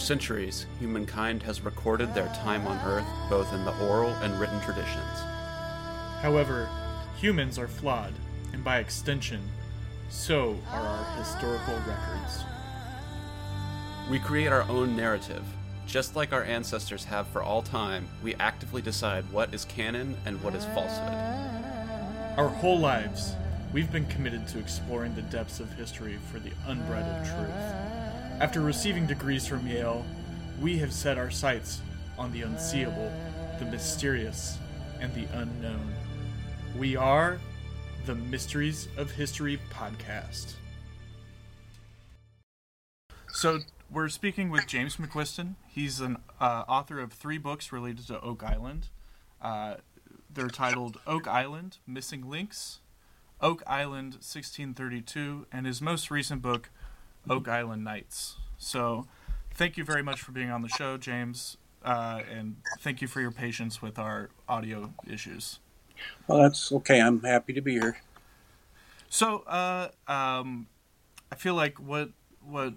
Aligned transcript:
centuries, 0.00 0.66
humankind 0.78 1.42
has 1.42 1.60
recorded 1.60 2.14
their 2.14 2.28
time 2.28 2.66
on 2.66 2.78
Earth 2.86 3.06
both 3.28 3.52
in 3.52 3.64
the 3.64 3.76
oral 3.86 4.10
and 4.22 4.38
written 4.40 4.60
traditions. 4.60 5.18
However, 6.20 6.68
humans 7.18 7.58
are 7.58 7.68
flawed, 7.68 8.12
and 8.52 8.64
by 8.64 8.78
extension, 8.78 9.40
so 10.08 10.58
are 10.70 10.86
our 10.86 11.18
historical 11.18 11.74
records. 11.86 12.44
We 14.10 14.18
create 14.18 14.48
our 14.48 14.62
own 14.62 14.96
narrative. 14.96 15.44
Just 15.86 16.16
like 16.16 16.32
our 16.32 16.44
ancestors 16.44 17.04
have 17.04 17.26
for 17.28 17.42
all 17.42 17.62
time, 17.62 18.08
we 18.22 18.34
actively 18.36 18.82
decide 18.82 19.24
what 19.32 19.54
is 19.54 19.64
canon 19.64 20.16
and 20.24 20.42
what 20.42 20.54
is 20.54 20.64
falsehood. 20.66 21.14
Our 22.36 22.48
whole 22.48 22.78
lives, 22.78 23.34
we've 23.72 23.90
been 23.90 24.06
committed 24.06 24.46
to 24.48 24.58
exploring 24.58 25.14
the 25.14 25.22
depths 25.22 25.60
of 25.60 25.72
history 25.72 26.18
for 26.30 26.38
the 26.38 26.52
unbridled 26.66 27.24
truth. 27.24 27.99
After 28.40 28.62
receiving 28.62 29.06
degrees 29.06 29.46
from 29.46 29.66
Yale, 29.66 30.02
we 30.62 30.78
have 30.78 30.94
set 30.94 31.18
our 31.18 31.30
sights 31.30 31.82
on 32.16 32.32
the 32.32 32.40
unseeable, 32.40 33.12
the 33.58 33.66
mysterious, 33.66 34.56
and 34.98 35.12
the 35.14 35.26
unknown. 35.38 35.92
We 36.78 36.96
are 36.96 37.38
the 38.06 38.14
Mysteries 38.14 38.88
of 38.96 39.10
History 39.10 39.60
podcast. 39.70 40.54
So, 43.28 43.58
we're 43.90 44.08
speaking 44.08 44.48
with 44.48 44.66
James 44.66 44.96
McQuiston. 44.96 45.56
He's 45.68 46.00
an 46.00 46.16
uh, 46.40 46.64
author 46.66 46.98
of 46.98 47.12
three 47.12 47.36
books 47.36 47.72
related 47.72 48.06
to 48.06 48.22
Oak 48.22 48.42
Island. 48.42 48.88
Uh, 49.42 49.74
they're 50.32 50.48
titled 50.48 50.98
Oak 51.06 51.28
Island 51.28 51.76
Missing 51.86 52.26
Links, 52.26 52.80
Oak 53.42 53.62
Island 53.66 54.14
1632, 54.14 55.46
and 55.52 55.66
his 55.66 55.82
most 55.82 56.10
recent 56.10 56.40
book, 56.40 56.70
Oak 57.28 57.48
Island 57.48 57.84
Knights. 57.84 58.36
So, 58.58 59.06
thank 59.54 59.76
you 59.76 59.84
very 59.84 60.02
much 60.02 60.20
for 60.20 60.32
being 60.32 60.50
on 60.50 60.62
the 60.62 60.68
show, 60.68 60.96
James, 60.96 61.56
uh, 61.84 62.22
and 62.30 62.56
thank 62.80 63.00
you 63.00 63.08
for 63.08 63.20
your 63.20 63.30
patience 63.30 63.80
with 63.82 63.98
our 63.98 64.30
audio 64.48 64.92
issues. 65.06 65.58
Well, 66.26 66.42
that's 66.42 66.72
okay. 66.72 67.00
I'm 67.00 67.20
happy 67.22 67.52
to 67.52 67.60
be 67.60 67.72
here. 67.72 67.98
So, 69.08 69.38
uh, 69.40 69.88
um, 70.06 70.68
I 71.32 71.34
feel 71.34 71.54
like 71.54 71.78
what 71.78 72.10
what 72.42 72.74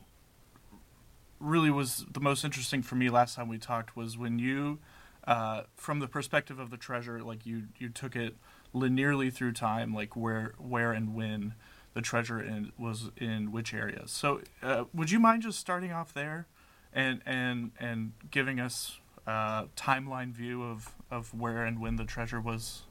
really 1.39 1.69
was 1.69 2.05
the 2.11 2.19
most 2.19 2.44
interesting 2.44 2.81
for 2.81 2.95
me 2.95 3.09
last 3.09 3.35
time 3.35 3.47
we 3.47 3.57
talked 3.57 3.95
was 3.95 4.17
when 4.17 4.39
you, 4.39 4.80
uh, 5.28 5.63
from 5.75 6.00
the 6.00 6.07
perspective 6.07 6.59
of 6.59 6.69
the 6.69 6.78
treasure, 6.78 7.22
like 7.22 7.45
you 7.45 7.63
you 7.78 7.89
took 7.89 8.16
it 8.16 8.35
linearly 8.73 9.31
through 9.31 9.52
time, 9.52 9.94
like 9.94 10.16
where 10.16 10.53
where 10.57 10.91
and 10.91 11.13
when 11.13 11.53
the 11.94 12.02
treasure 12.02 12.41
in, 12.41 12.72
was 12.77 13.11
in 13.17 13.52
which 13.52 13.73
areas. 13.73 14.11
So, 14.11 14.41
uh, 14.61 14.86
would 14.94 15.11
you 15.11 15.19
mind 15.19 15.44
just 15.44 15.59
starting 15.59 15.91
off 15.91 16.13
there, 16.13 16.47
and 16.94 17.22
and 17.25 17.72
and 17.80 18.13
giving 18.31 18.59
us 18.59 19.00
a 19.25 19.66
timeline 19.75 20.31
view 20.31 20.63
of 20.63 20.91
of 21.11 21.33
where 21.33 21.63
and 21.66 21.80
when 21.80 21.95
the 21.95 22.05
treasure 22.05 22.41
was 22.41 22.83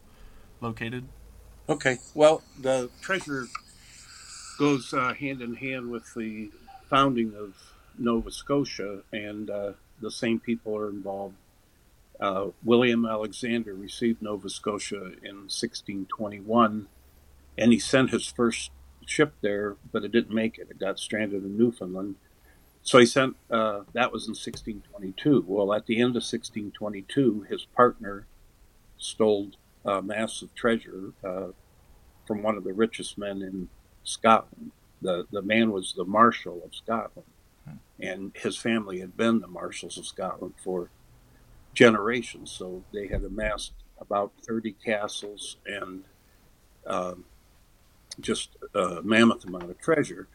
located? 0.60 1.08
Okay. 1.68 1.98
Well, 2.14 2.42
the 2.60 2.90
treasure 3.00 3.46
goes 4.58 4.92
uh, 4.92 5.14
hand 5.14 5.40
in 5.40 5.54
hand 5.54 5.90
with 5.90 6.14
the 6.14 6.50
founding 6.88 7.34
of 7.34 7.54
Nova 7.98 8.30
Scotia, 8.30 9.02
and 9.12 9.50
uh, 9.50 9.72
the 10.00 10.10
same 10.10 10.40
people 10.40 10.76
are 10.76 10.88
involved. 10.88 11.36
Uh, 12.20 12.48
William 12.62 13.04
Alexander 13.04 13.74
received 13.74 14.22
Nova 14.22 14.48
Scotia 14.48 15.06
in 15.22 15.48
1621, 15.48 16.86
and 17.58 17.72
he 17.72 17.78
sent 17.78 18.10
his 18.10 18.26
first 18.26 18.70
ship 19.06 19.34
there, 19.40 19.76
but 19.92 20.04
it 20.04 20.12
didn't 20.12 20.34
make 20.34 20.58
it. 20.58 20.68
It 20.70 20.78
got 20.78 20.98
stranded 20.98 21.44
in 21.44 21.56
Newfoundland. 21.56 22.16
So 22.82 22.98
he 22.98 23.06
sent, 23.06 23.36
uh, 23.50 23.82
that 23.92 24.12
was 24.12 24.24
in 24.24 24.32
1622. 24.32 25.44
Well, 25.46 25.72
at 25.72 25.86
the 25.86 26.00
end 26.00 26.10
of 26.10 26.22
1622, 26.22 27.46
his 27.48 27.64
partner 27.64 28.26
stole 28.98 29.50
a 29.84 30.02
massive 30.02 30.54
treasure 30.54 31.12
uh, 31.24 31.48
from 32.26 32.42
one 32.42 32.56
of 32.56 32.64
the 32.64 32.72
richest 32.72 33.18
men 33.18 33.42
in 33.42 33.68
Scotland. 34.04 34.72
The, 35.00 35.26
the 35.30 35.42
man 35.42 35.72
was 35.72 35.94
the 35.96 36.04
Marshal 36.04 36.62
of 36.64 36.74
Scotland 36.74 37.26
and 38.02 38.32
his 38.34 38.56
family 38.56 38.98
had 39.00 39.16
been 39.16 39.40
the 39.40 39.46
marshals 39.46 39.96
of 39.96 40.04
Scotland 40.04 40.54
for 40.62 40.90
generations. 41.72 42.50
So 42.50 42.82
they 42.92 43.06
had 43.06 43.22
amassed 43.22 43.72
about 43.98 44.32
30 44.46 44.72
castles 44.84 45.56
and 45.64 46.02
uh, 46.84 47.14
just 48.20 48.56
a 48.74 49.00
mammoth 49.02 49.44
amount 49.44 49.70
of 49.70 49.78
treasure. 49.78 50.28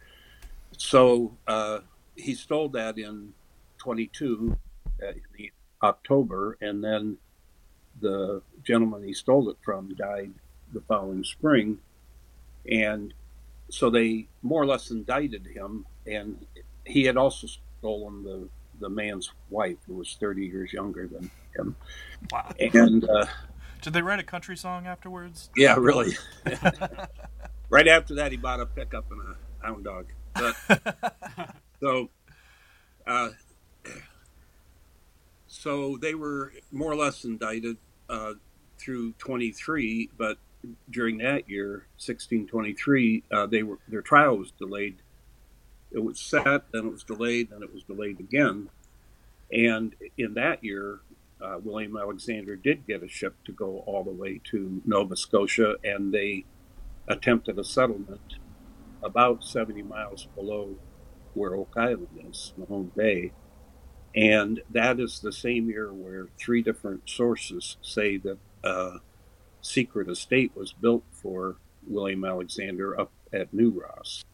So 0.78 1.38
uh, 1.48 1.80
he 2.16 2.34
stole 2.36 2.70
that 2.70 2.98
in 2.98 3.34
22 3.78 4.58
uh, 5.02 5.08
in 5.08 5.22
the 5.38 5.52
October, 5.84 6.58
and 6.62 6.84
then 6.84 7.18
the 8.00 8.42
gentleman 8.64 9.04
he 9.04 9.14
stole 9.14 9.50
it 9.50 9.58
from 9.64 9.94
died 9.96 10.34
the 10.74 10.82
following 10.82 11.24
spring, 11.24 11.80
and 12.70 13.14
so 13.70 13.90
they 13.90 14.28
more 14.42 14.62
or 14.62 14.66
less 14.66 14.92
indicted 14.92 15.48
him, 15.48 15.86
and 16.06 16.46
he 16.86 17.04
had 17.04 17.18
also 17.18 17.48
stolen 17.80 18.24
the 18.24 18.50
the 18.80 18.90
man's 18.90 19.32
wife, 19.50 19.78
who 19.88 19.96
was 19.96 20.18
30 20.20 20.46
years 20.46 20.72
younger 20.72 21.08
than 21.08 21.32
him. 21.56 21.76
Wow. 22.32 22.54
And 22.60 23.10
uh, 23.10 23.26
did 23.82 23.94
they 23.94 24.02
write 24.02 24.20
a 24.20 24.24
country 24.24 24.58
song 24.58 24.86
afterwards? 24.86 25.50
Yeah, 25.56 25.76
really. 25.78 26.14
right 27.70 27.88
after 27.88 28.16
that, 28.16 28.32
he 28.32 28.38
bought 28.38 28.60
a 28.60 28.66
pickup 28.66 29.12
and 29.12 29.22
a 29.22 29.66
hound 29.66 29.84
dog. 29.84 30.08
But, 30.34 31.56
so, 31.80 32.10
uh, 33.06 33.30
so 35.48 35.98
they 36.02 36.16
were 36.16 36.54
more 36.72 36.92
or 36.92 36.96
less 36.96 37.24
indicted 37.24 37.78
uh, 38.10 38.34
through 38.78 39.14
23, 39.14 40.12
but 40.18 40.38
during 40.90 41.18
that 41.20 41.50
year, 41.50 41.88
1623, 41.98 43.24
uh, 43.32 43.46
they 43.46 43.64
were 43.64 43.80
their 43.88 44.02
trial 44.02 44.38
was 44.38 44.52
delayed 44.52 44.98
it 45.92 46.04
was 46.04 46.20
set, 46.20 46.72
then 46.72 46.86
it 46.86 46.92
was 46.92 47.04
delayed, 47.04 47.50
then 47.50 47.64
it 47.64 47.74
was 47.74 47.84
delayed 47.84 48.20
again. 48.20 48.70
And 49.52 49.96
in 50.18 50.34
that 50.34 50.64
year, 50.64 51.00
uh, 51.42 51.60
William 51.64 51.96
Alexander 51.96 52.56
did 52.56 52.86
get 52.86 53.04
a 53.04 53.08
ship 53.08 53.36
to 53.46 53.52
go 53.52 53.84
all 53.86 54.04
the 54.04 54.12
way 54.12 54.42
to 54.52 54.82
Nova 54.86 55.16
Scotia, 55.16 55.76
and 55.84 56.14
they 56.14 56.46
attempted 57.08 57.58
a 57.58 57.64
settlement 57.64 58.36
about 59.04 59.44
70 59.44 59.84
miles 59.84 60.28
below 60.36 60.76
where 61.34 61.56
Oak 61.56 61.74
Island 61.78 62.08
is, 62.30 62.54
Mahone 62.58 62.92
Bay. 62.96 63.32
And 64.16 64.62
that 64.70 65.00
is 65.00 65.20
the 65.20 65.32
same 65.32 65.70
year 65.70 65.94
where 65.94 66.28
three 66.38 66.62
different 66.62 67.08
sources 67.08 67.78
say 67.82 68.18
that 68.18 68.40
a 68.64 68.98
secret 69.62 70.10
estate 70.10 70.52
was 70.56 70.74
built 70.74 71.04
for 71.12 71.58
William 71.86 72.26
Alexander 72.26 73.00
up 73.00 73.12
at 73.32 73.54
New 73.54 73.70
Ross. 73.70 74.26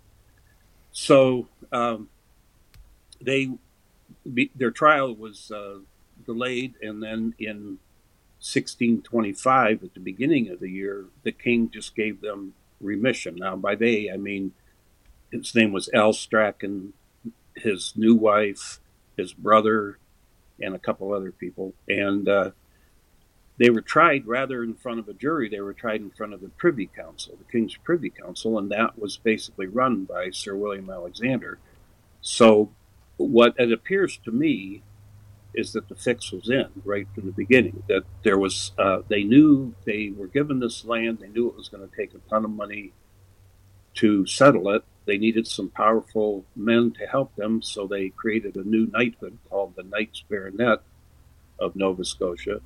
So 0.92 1.48
um, 1.72 2.10
they 3.20 3.50
their 4.26 4.72
trial 4.72 5.16
was 5.16 5.52
uh, 5.52 5.80
delayed, 6.26 6.76
and 6.82 7.02
then 7.02 7.34
in 7.40 7.80
1625, 8.40 9.84
at 9.84 9.94
the 9.94 10.00
beginning 10.00 10.50
of 10.50 10.60
the 10.60 10.70
year, 10.70 11.06
the 11.24 11.32
king 11.32 11.70
just 11.70 11.96
gave 11.96 12.22
them 12.22 12.54
remission. 12.84 13.36
Now, 13.36 13.56
by 13.56 13.76
they, 13.76 14.10
I 14.12 14.18
mean 14.18 14.54
his 15.32 15.56
name 15.56 15.72
was 15.72 15.90
Al 15.94 16.14
Strachan, 16.14 16.94
his 17.56 17.94
new 17.96 18.16
wife, 18.16 18.80
his 19.18 19.34
brother, 19.34 19.98
and 20.62 20.76
a 20.76 20.80
couple 20.80 21.12
other 21.12 21.32
people, 21.32 21.74
and 21.88 22.30
uh, 22.30 22.52
they 23.58 23.70
were 23.70 23.82
tried 23.82 24.28
rather 24.28 24.64
in 24.64 24.76
front 24.76 25.00
of 25.00 25.10
a 25.10 25.14
jury, 25.14 25.50
they 25.50 25.60
were 25.60 25.74
tried 25.74 26.02
in 26.02 26.12
front 26.12 26.34
of 26.34 26.42
the 26.42 26.50
Privy 26.50 26.88
Council, 26.88 27.36
the 27.38 27.52
King's 27.52 27.76
Privy 27.76 28.10
Council, 28.10 28.58
and 28.58 28.72
that 28.72 28.98
was 28.98 29.18
basically 29.18 29.68
run 29.68 30.06
by 30.06 30.30
Sir 30.30 30.56
William 30.56 30.90
Alexander. 30.90 31.60
So, 32.22 32.70
what 33.18 33.56
it 33.58 33.72
appears 33.72 34.18
to 34.26 34.32
me 34.32 34.82
is 35.54 35.74
that 35.74 35.88
the 35.90 35.96
fix 35.96 36.32
was 36.32 36.50
in 36.50 36.68
right 36.84 37.08
from 37.14 37.26
the 37.26 37.32
beginning. 37.32 37.84
That 37.88 38.04
there 38.24 38.38
was, 38.38 38.72
uh, 38.78 39.00
they 39.08 39.24
knew 39.24 39.76
they 39.86 40.12
were 40.16 40.28
given 40.28 40.60
this 40.60 40.86
land, 40.86 41.20
they 41.20 41.28
knew 41.30 41.48
it 41.48 41.56
was 41.56 41.70
going 41.70 41.88
to 41.88 41.96
take 41.96 42.14
a 42.14 42.30
ton 42.30 42.46
of 42.46 42.52
money 42.52 42.94
to 43.96 44.26
settle 44.26 44.70
it. 44.70 44.84
They 45.06 45.18
needed 45.18 45.48
some 45.48 45.70
powerful 45.70 46.46
men 46.56 46.92
to 47.00 47.06
help 47.06 47.36
them, 47.36 47.62
so 47.62 47.88
they 47.88 48.10
created 48.10 48.56
a 48.56 48.68
new 48.68 48.88
knighthood 48.88 49.38
called 49.50 49.76
the 49.76 49.84
Knights 49.84 50.24
Baronet 50.30 50.80
of 51.60 51.76
Nova 51.76 52.06
Scotia 52.06 52.62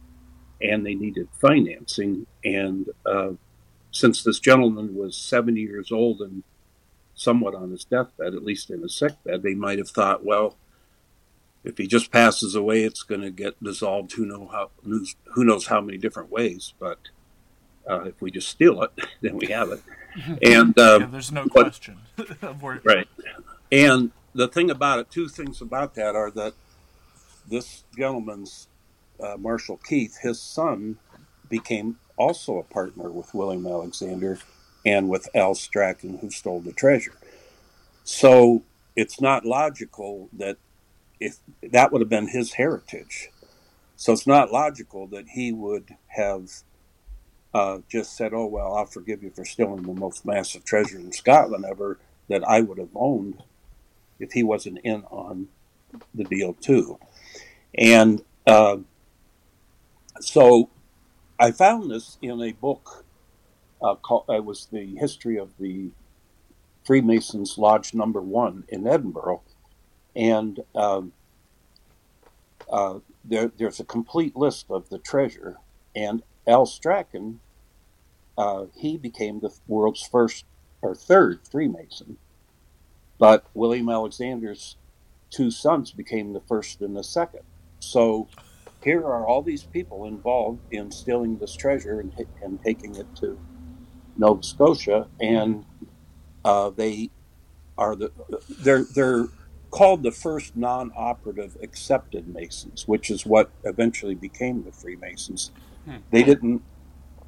and 0.62 0.86
they 0.86 0.96
needed 0.96 1.28
financing. 1.40 2.26
And 2.44 2.88
uh, 3.06 3.32
since 3.92 4.24
this 4.24 4.40
gentleman 4.40 4.96
was 4.96 5.16
70 5.16 5.62
years 5.62 5.92
old 5.92 6.22
and 6.22 6.44
somewhat 7.16 7.56
on 7.56 7.72
his 7.72 7.86
deathbed, 7.86 8.34
at 8.34 8.44
least 8.44 8.70
in 8.70 8.82
his 8.82 8.96
sickbed, 8.96 9.44
they 9.44 9.54
might 9.54 9.78
have 9.78 9.90
thought, 9.90 10.26
well, 10.26 10.56
if 11.68 11.78
he 11.78 11.86
just 11.86 12.12
passes 12.12 12.56
away, 12.56 12.84
it's 12.84 13.04
going 13.04 13.22
to 13.22 13.30
get 13.30 13.62
dissolved. 13.62 14.14
Who 14.14 14.26
know 14.26 14.48
how? 14.48 14.72
Who 14.84 15.44
knows 15.44 15.68
how 15.68 15.82
many 15.82 15.98
different 15.98 16.32
ways? 16.32 16.74
But 16.80 16.98
uh, 17.88 18.04
if 18.04 18.22
we 18.22 18.32
just 18.32 18.48
steal 18.48 18.82
it, 18.84 18.92
then 19.22 19.38
we 19.38 19.48
have 19.48 19.72
it. 19.72 19.82
And 20.42 20.76
um, 20.80 21.02
yeah, 21.02 21.08
there's 21.12 21.32
no 21.32 21.44
but, 21.44 21.52
question. 21.52 22.00
right. 22.84 23.08
And 23.72 24.10
the 24.34 24.48
thing 24.48 24.72
about 24.72 24.98
it, 24.98 25.12
two 25.12 25.28
things 25.28 25.62
about 25.62 25.94
that 25.94 26.16
are 26.16 26.32
that 26.32 26.56
this 27.48 27.84
gentleman's 27.96 28.68
uh, 29.20 29.36
Marshall 29.38 29.78
Keith, 29.78 30.18
his 30.18 30.42
son 30.42 30.98
became 31.50 32.00
also 32.16 32.58
a 32.58 32.64
partner 32.64 33.12
with 33.12 33.32
William 33.36 33.68
Alexander 33.68 34.40
and 34.88 35.08
with 35.08 35.30
Al 35.36 35.54
Strachan, 35.54 36.18
who 36.18 36.32
stole 36.32 36.62
the 36.62 36.74
treasure. 36.74 37.14
So 38.04 38.64
it's 38.96 39.22
not 39.22 39.46
logical 39.46 40.30
that 40.34 40.58
if 41.20 41.38
that 41.64 41.92
would 41.92 42.02
have 42.02 42.10
been 42.10 42.30
his 42.30 42.54
heritage. 42.54 43.30
So 43.96 44.14
it's 44.14 44.28
not 44.28 44.52
logical 44.52 45.08
that 45.08 45.30
he 45.30 45.52
would 45.52 45.96
have 46.08 46.50
uh, 47.54 47.80
just 47.90 48.16
said, 48.16 48.34
"Oh 48.34 48.46
well, 48.48 48.76
I'll 48.76 48.86
forgive 48.86 49.24
you 49.24 49.32
for 49.32 49.46
stealing 49.46 49.84
the 49.84 49.94
most 49.94 50.26
massive 50.26 50.66
treasure 50.66 51.00
in 51.00 51.12
Scotland 51.12 51.66
ever 51.66 52.00
that 52.30 52.44
I 52.48 52.62
would 52.62 52.78
have 52.78 52.96
owned 52.96 53.44
if 54.20 54.34
he 54.34 54.44
wasn't 54.44 54.80
in 54.84 55.04
on 55.06 55.48
the 56.14 56.26
deal 56.26 56.54
too." 56.54 57.00
And 57.76 58.24
uh, 58.46 58.78
so 60.20 60.70
I 61.40 61.52
found 61.52 61.92
this 61.92 62.18
in 62.22 62.42
a 62.42 62.54
book 62.54 63.06
uh, 63.82 63.96
called, 63.96 64.26
it 64.30 64.46
was 64.46 64.68
the 64.72 64.96
history 64.98 65.38
of 65.38 65.52
the 65.60 65.92
Freemasons 66.86 67.58
Lodge 67.58 67.94
Number 67.94 68.22
One 68.22 68.64
in 68.70 68.88
Edinburgh, 68.88 69.42
and 70.18 70.60
um, 70.76 71.14
uh, 72.72 73.00
there, 73.24 73.52
there's 73.58 73.80
a 73.80 73.86
complete 73.86 74.36
list 74.36 74.66
of 74.70 74.90
the 74.90 74.98
treasure. 74.98 75.58
And 75.96 76.24
Al 76.48 76.66
Strachan, 76.66 77.40
uh, 78.38 78.66
he 78.76 78.98
became 78.98 79.40
the 79.40 79.52
world's 79.68 80.02
first 80.06 80.46
or 80.82 80.96
third 80.96 81.42
Freemason, 81.50 82.18
but 83.20 83.46
William 83.54 83.90
Alexander's 83.90 84.76
two 85.30 85.52
sons 85.52 85.92
became 85.92 86.34
the 86.34 86.42
first 86.42 86.82
and 86.82 86.96
the 86.96 87.04
second. 87.04 87.44
So 87.80 88.28
here 88.84 89.02
are 89.02 89.26
all 89.26 89.42
these 89.42 89.64
people 89.64 90.06
involved 90.06 90.62
in 90.72 90.92
stealing 90.92 91.38
this 91.38 91.56
treasure 91.56 92.00
and, 92.00 92.14
and 92.42 92.64
taking 92.64 92.96
it 92.96 93.08
to 93.18 93.40
Nova 94.18 94.44
Scotia, 94.44 95.08
and 95.20 95.66
uh, 96.46 96.70
they 96.72 97.10
are 97.78 97.96
the 97.96 98.12
they're 98.50 98.84
they're 98.84 99.28
called 99.78 100.02
the 100.02 100.12
first 100.12 100.58
non-operative 100.58 101.56
accepted 101.62 102.28
Masons, 102.28 102.88
which 102.88 103.12
is 103.12 103.28
what 103.28 103.52
eventually 103.64 104.16
became 104.16 104.64
the 104.64 104.72
Freemasons. 104.72 105.52
Hmm. 105.86 105.98
They 106.10 106.24
didn't. 106.24 106.64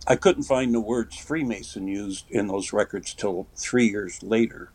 I 0.08 0.16
couldn't 0.16 0.44
find 0.44 0.74
the 0.74 0.80
words 0.80 1.16
Freemason 1.16 1.88
used 1.88 2.26
in 2.32 2.48
those 2.48 2.74
records 2.74 3.14
till 3.14 3.46
three 3.56 3.88
years 3.88 4.24
later, 4.24 4.72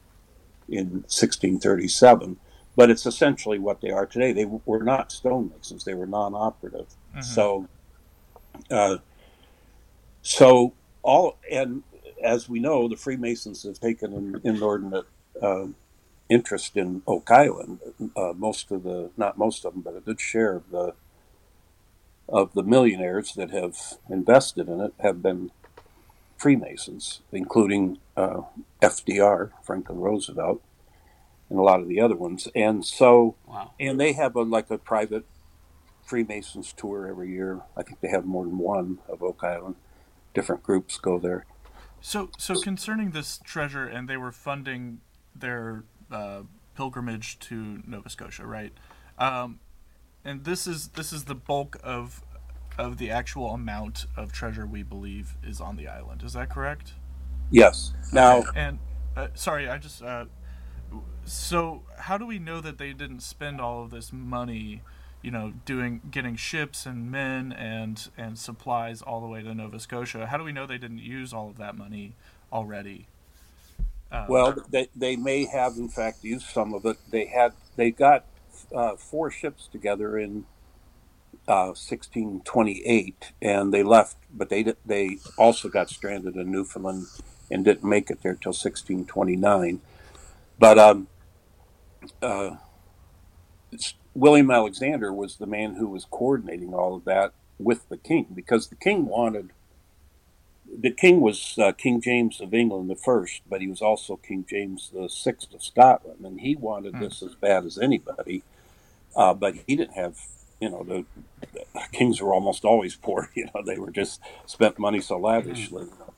in 0.68 1.02
1637. 1.08 2.36
But 2.76 2.90
it's 2.90 3.06
essentially 3.06 3.58
what 3.58 3.80
they 3.80 3.90
are 3.90 4.06
today. 4.06 4.32
They 4.32 4.44
were 4.44 4.84
not 4.84 5.10
stonemasons; 5.10 5.84
they 5.84 5.94
were 5.94 6.06
non-operative. 6.06 6.86
Mm-hmm. 7.10 7.22
So, 7.22 7.68
uh, 8.70 8.98
so 10.22 10.74
all 11.02 11.38
and 11.50 11.82
as 12.22 12.48
we 12.48 12.60
know, 12.60 12.86
the 12.86 12.96
Freemasons 12.96 13.64
have 13.64 13.80
taken 13.80 14.12
an 14.12 14.40
inordinate 14.44 15.06
uh, 15.42 15.66
interest 16.28 16.76
in 16.76 17.02
Oak 17.06 17.30
Island. 17.30 17.78
Uh, 18.16 18.32
most 18.34 18.70
of 18.70 18.82
the, 18.82 19.10
not 19.16 19.38
most 19.38 19.64
of 19.64 19.72
them, 19.72 19.82
but 19.82 19.96
a 19.96 20.00
good 20.00 20.20
share 20.20 20.56
of 20.56 20.70
the 20.70 20.94
of 22.28 22.54
the 22.54 22.62
millionaires 22.62 23.34
that 23.34 23.50
have 23.50 23.76
invested 24.08 24.66
in 24.66 24.80
it 24.80 24.94
have 25.00 25.22
been 25.22 25.50
Freemasons, 26.36 27.20
including 27.32 27.98
uh, 28.16 28.42
FDR, 28.82 29.50
Franklin 29.62 29.98
Roosevelt, 29.98 30.62
and 31.48 31.58
a 31.58 31.62
lot 31.62 31.80
of 31.80 31.88
the 31.88 32.00
other 32.00 32.16
ones. 32.16 32.48
And 32.54 32.84
so, 32.84 33.36
wow. 33.46 33.72
and 33.78 34.00
they 34.00 34.12
have 34.12 34.34
a 34.36 34.42
like 34.42 34.70
a 34.70 34.78
private 34.78 35.24
Freemasons 36.04 36.72
tour 36.72 37.06
every 37.06 37.30
year. 37.30 37.60
I 37.76 37.82
think 37.82 38.00
they 38.00 38.08
have 38.08 38.24
more 38.24 38.44
than 38.44 38.58
one 38.58 38.98
of 39.08 39.22
Oak 39.22 39.42
Island. 39.42 39.76
Different 40.34 40.62
groups 40.62 40.98
go 40.98 41.18
there. 41.18 41.46
So, 42.00 42.28
so 42.36 42.60
concerning 42.60 43.12
this 43.12 43.38
treasure, 43.44 43.86
and 43.86 44.08
they 44.08 44.18
were 44.18 44.32
funding 44.32 45.00
their 45.34 45.84
uh, 46.14 46.42
pilgrimage 46.76 47.38
to 47.40 47.82
Nova 47.86 48.08
Scotia, 48.08 48.46
right? 48.46 48.72
Um, 49.18 49.60
and 50.24 50.44
this 50.44 50.66
is 50.66 50.88
this 50.88 51.12
is 51.12 51.24
the 51.24 51.34
bulk 51.34 51.76
of 51.82 52.22
of 52.78 52.98
the 52.98 53.10
actual 53.10 53.50
amount 53.50 54.06
of 54.16 54.32
treasure 54.32 54.66
we 54.66 54.82
believe 54.82 55.36
is 55.42 55.60
on 55.60 55.76
the 55.76 55.88
island. 55.88 56.22
Is 56.22 56.32
that 56.32 56.50
correct? 56.50 56.94
Yes. 57.50 57.92
Now, 58.12 58.38
okay. 58.38 58.48
and 58.54 58.78
uh, 59.16 59.28
sorry, 59.34 59.68
I 59.68 59.78
just 59.78 60.02
uh, 60.02 60.26
so 61.24 61.82
how 61.98 62.16
do 62.16 62.26
we 62.26 62.38
know 62.38 62.60
that 62.60 62.78
they 62.78 62.92
didn't 62.92 63.20
spend 63.20 63.60
all 63.60 63.82
of 63.82 63.90
this 63.90 64.12
money? 64.12 64.82
you 65.22 65.30
know, 65.30 65.54
doing 65.64 66.02
getting 66.10 66.36
ships 66.36 66.84
and 66.84 67.10
men 67.10 67.50
and 67.50 68.10
and 68.18 68.38
supplies 68.38 69.00
all 69.00 69.22
the 69.22 69.26
way 69.26 69.42
to 69.42 69.54
Nova 69.54 69.80
Scotia. 69.80 70.26
How 70.26 70.36
do 70.36 70.44
we 70.44 70.52
know 70.52 70.66
they 70.66 70.76
didn't 70.76 70.98
use 70.98 71.32
all 71.32 71.48
of 71.48 71.56
that 71.56 71.78
money 71.78 72.14
already? 72.52 73.06
Uh, 74.14 74.26
well, 74.28 74.56
they 74.70 74.88
they 74.94 75.16
may 75.16 75.44
have 75.44 75.76
in 75.76 75.88
fact 75.88 76.22
used 76.22 76.46
some 76.46 76.72
of 76.72 76.86
it. 76.86 76.96
They 77.10 77.26
had 77.26 77.52
they 77.74 77.90
got 77.90 78.24
uh, 78.72 78.94
four 78.94 79.28
ships 79.30 79.66
together 79.66 80.16
in 80.16 80.46
uh, 81.48 81.74
1628, 81.74 83.32
and 83.42 83.74
they 83.74 83.82
left, 83.82 84.16
but 84.32 84.50
they 84.50 84.72
they 84.86 85.18
also 85.36 85.68
got 85.68 85.90
stranded 85.90 86.36
in 86.36 86.52
Newfoundland 86.52 87.06
and 87.50 87.64
didn't 87.64 87.88
make 87.88 88.08
it 88.08 88.22
there 88.22 88.34
till 88.34 88.50
1629. 88.50 89.80
But 90.60 90.78
um, 90.78 91.08
uh, 92.22 92.56
William 94.14 94.50
Alexander 94.50 95.12
was 95.12 95.36
the 95.36 95.46
man 95.46 95.74
who 95.74 95.88
was 95.88 96.04
coordinating 96.04 96.72
all 96.72 96.94
of 96.94 97.04
that 97.04 97.32
with 97.58 97.88
the 97.88 97.96
king 97.96 98.28
because 98.32 98.68
the 98.68 98.76
king 98.76 99.06
wanted. 99.06 99.50
The 100.76 100.90
king 100.90 101.20
was 101.20 101.56
uh, 101.58 101.72
King 101.72 102.00
James 102.00 102.40
of 102.40 102.52
England 102.52 102.90
the 102.90 102.96
first, 102.96 103.42
but 103.48 103.60
he 103.60 103.68
was 103.68 103.80
also 103.80 104.16
King 104.16 104.44
James 104.48 104.90
the 104.92 105.08
sixth 105.08 105.54
of 105.54 105.62
Scotland, 105.62 106.24
and 106.24 106.40
he 106.40 106.56
wanted 106.56 106.94
mm. 106.94 107.00
this 107.00 107.22
as 107.22 107.34
bad 107.34 107.64
as 107.64 107.78
anybody. 107.78 108.42
Uh, 109.14 109.32
but 109.34 109.54
he 109.66 109.76
didn't 109.76 109.94
have, 109.94 110.18
you 110.60 110.68
know, 110.68 110.82
the, 110.82 111.04
the, 111.52 111.64
kings 111.92 112.20
were 112.20 112.34
almost 112.34 112.64
always 112.64 112.96
poor. 112.96 113.30
You 113.34 113.46
know, 113.54 113.62
they 113.64 113.78
were 113.78 113.90
just 113.90 114.20
spent 114.46 114.78
money 114.78 115.00
so 115.00 115.18
lavishly. 115.18 115.84
Mm. 115.84 116.10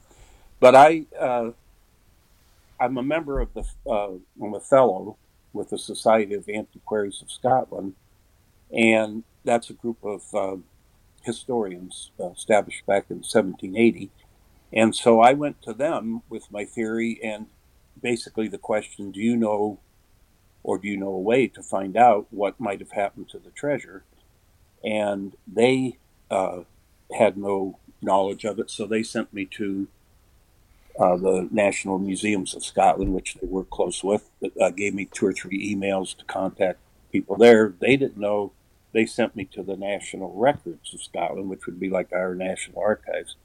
But 0.58 0.74
I, 0.74 1.04
uh, 1.18 1.50
I'm 2.80 2.96
a 2.96 3.02
member 3.02 3.40
of 3.40 3.52
the, 3.52 3.64
uh, 3.86 4.12
I'm 4.42 4.54
a 4.54 4.60
fellow 4.60 5.18
with 5.52 5.70
the 5.70 5.78
Society 5.78 6.34
of 6.34 6.48
Antiquaries 6.48 7.20
of 7.20 7.30
Scotland, 7.30 7.94
and 8.70 9.24
that's 9.44 9.68
a 9.70 9.74
group 9.74 9.98
of 10.02 10.34
uh, 10.34 10.56
historians 11.22 12.10
uh, 12.18 12.30
established 12.30 12.86
back 12.86 13.06
in 13.10 13.16
1780. 13.16 14.10
And 14.76 14.94
so 14.94 15.20
I 15.20 15.32
went 15.32 15.62
to 15.62 15.72
them 15.72 16.22
with 16.28 16.52
my 16.52 16.66
theory 16.66 17.18
and 17.24 17.46
basically 18.00 18.46
the 18.46 18.58
question 18.58 19.10
do 19.10 19.20
you 19.20 19.34
know 19.34 19.78
or 20.62 20.76
do 20.76 20.86
you 20.86 20.98
know 20.98 21.08
a 21.08 21.18
way 21.18 21.46
to 21.46 21.62
find 21.62 21.96
out 21.96 22.26
what 22.30 22.60
might 22.60 22.80
have 22.80 22.90
happened 22.90 23.30
to 23.30 23.38
the 23.38 23.50
treasure? 23.50 24.04
And 24.84 25.34
they 25.46 25.96
uh, 26.30 26.62
had 27.16 27.38
no 27.38 27.78
knowledge 28.02 28.44
of 28.44 28.58
it, 28.58 28.68
so 28.70 28.84
they 28.84 29.02
sent 29.02 29.32
me 29.32 29.46
to 29.46 29.86
uh, 30.98 31.16
the 31.16 31.48
National 31.52 31.98
Museums 31.98 32.54
of 32.54 32.64
Scotland, 32.64 33.14
which 33.14 33.34
they 33.34 33.46
work 33.46 33.70
close 33.70 34.02
with, 34.02 34.28
uh, 34.60 34.70
gave 34.70 34.92
me 34.94 35.04
two 35.04 35.26
or 35.26 35.32
three 35.32 35.74
emails 35.74 36.16
to 36.16 36.24
contact 36.24 36.80
people 37.12 37.36
there. 37.36 37.72
They 37.80 37.96
didn't 37.96 38.18
know. 38.18 38.52
They 38.92 39.06
sent 39.06 39.36
me 39.36 39.44
to 39.46 39.62
the 39.62 39.76
National 39.76 40.32
Records 40.34 40.92
of 40.92 41.02
Scotland, 41.02 41.48
which 41.48 41.66
would 41.66 41.78
be 41.78 41.90
like 41.90 42.12
our 42.12 42.34
National 42.34 42.82
Archives. 42.82 43.36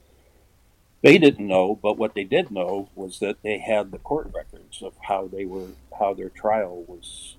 They 1.02 1.18
didn't 1.18 1.48
know, 1.48 1.80
but 1.82 1.98
what 1.98 2.14
they 2.14 2.24
did 2.24 2.52
know 2.52 2.90
was 2.96 3.20
that 3.20 3.42
they 3.42 3.58
had 3.58 3.92
the 3.92 3.98
court 3.98 4.32
records 4.34 4.82
of 4.84 4.94
how 5.08 5.28
they 5.28 5.46
were, 5.46 5.70
how 5.98 6.14
their 6.14 6.30
trial 6.30 6.84
was 6.88 7.38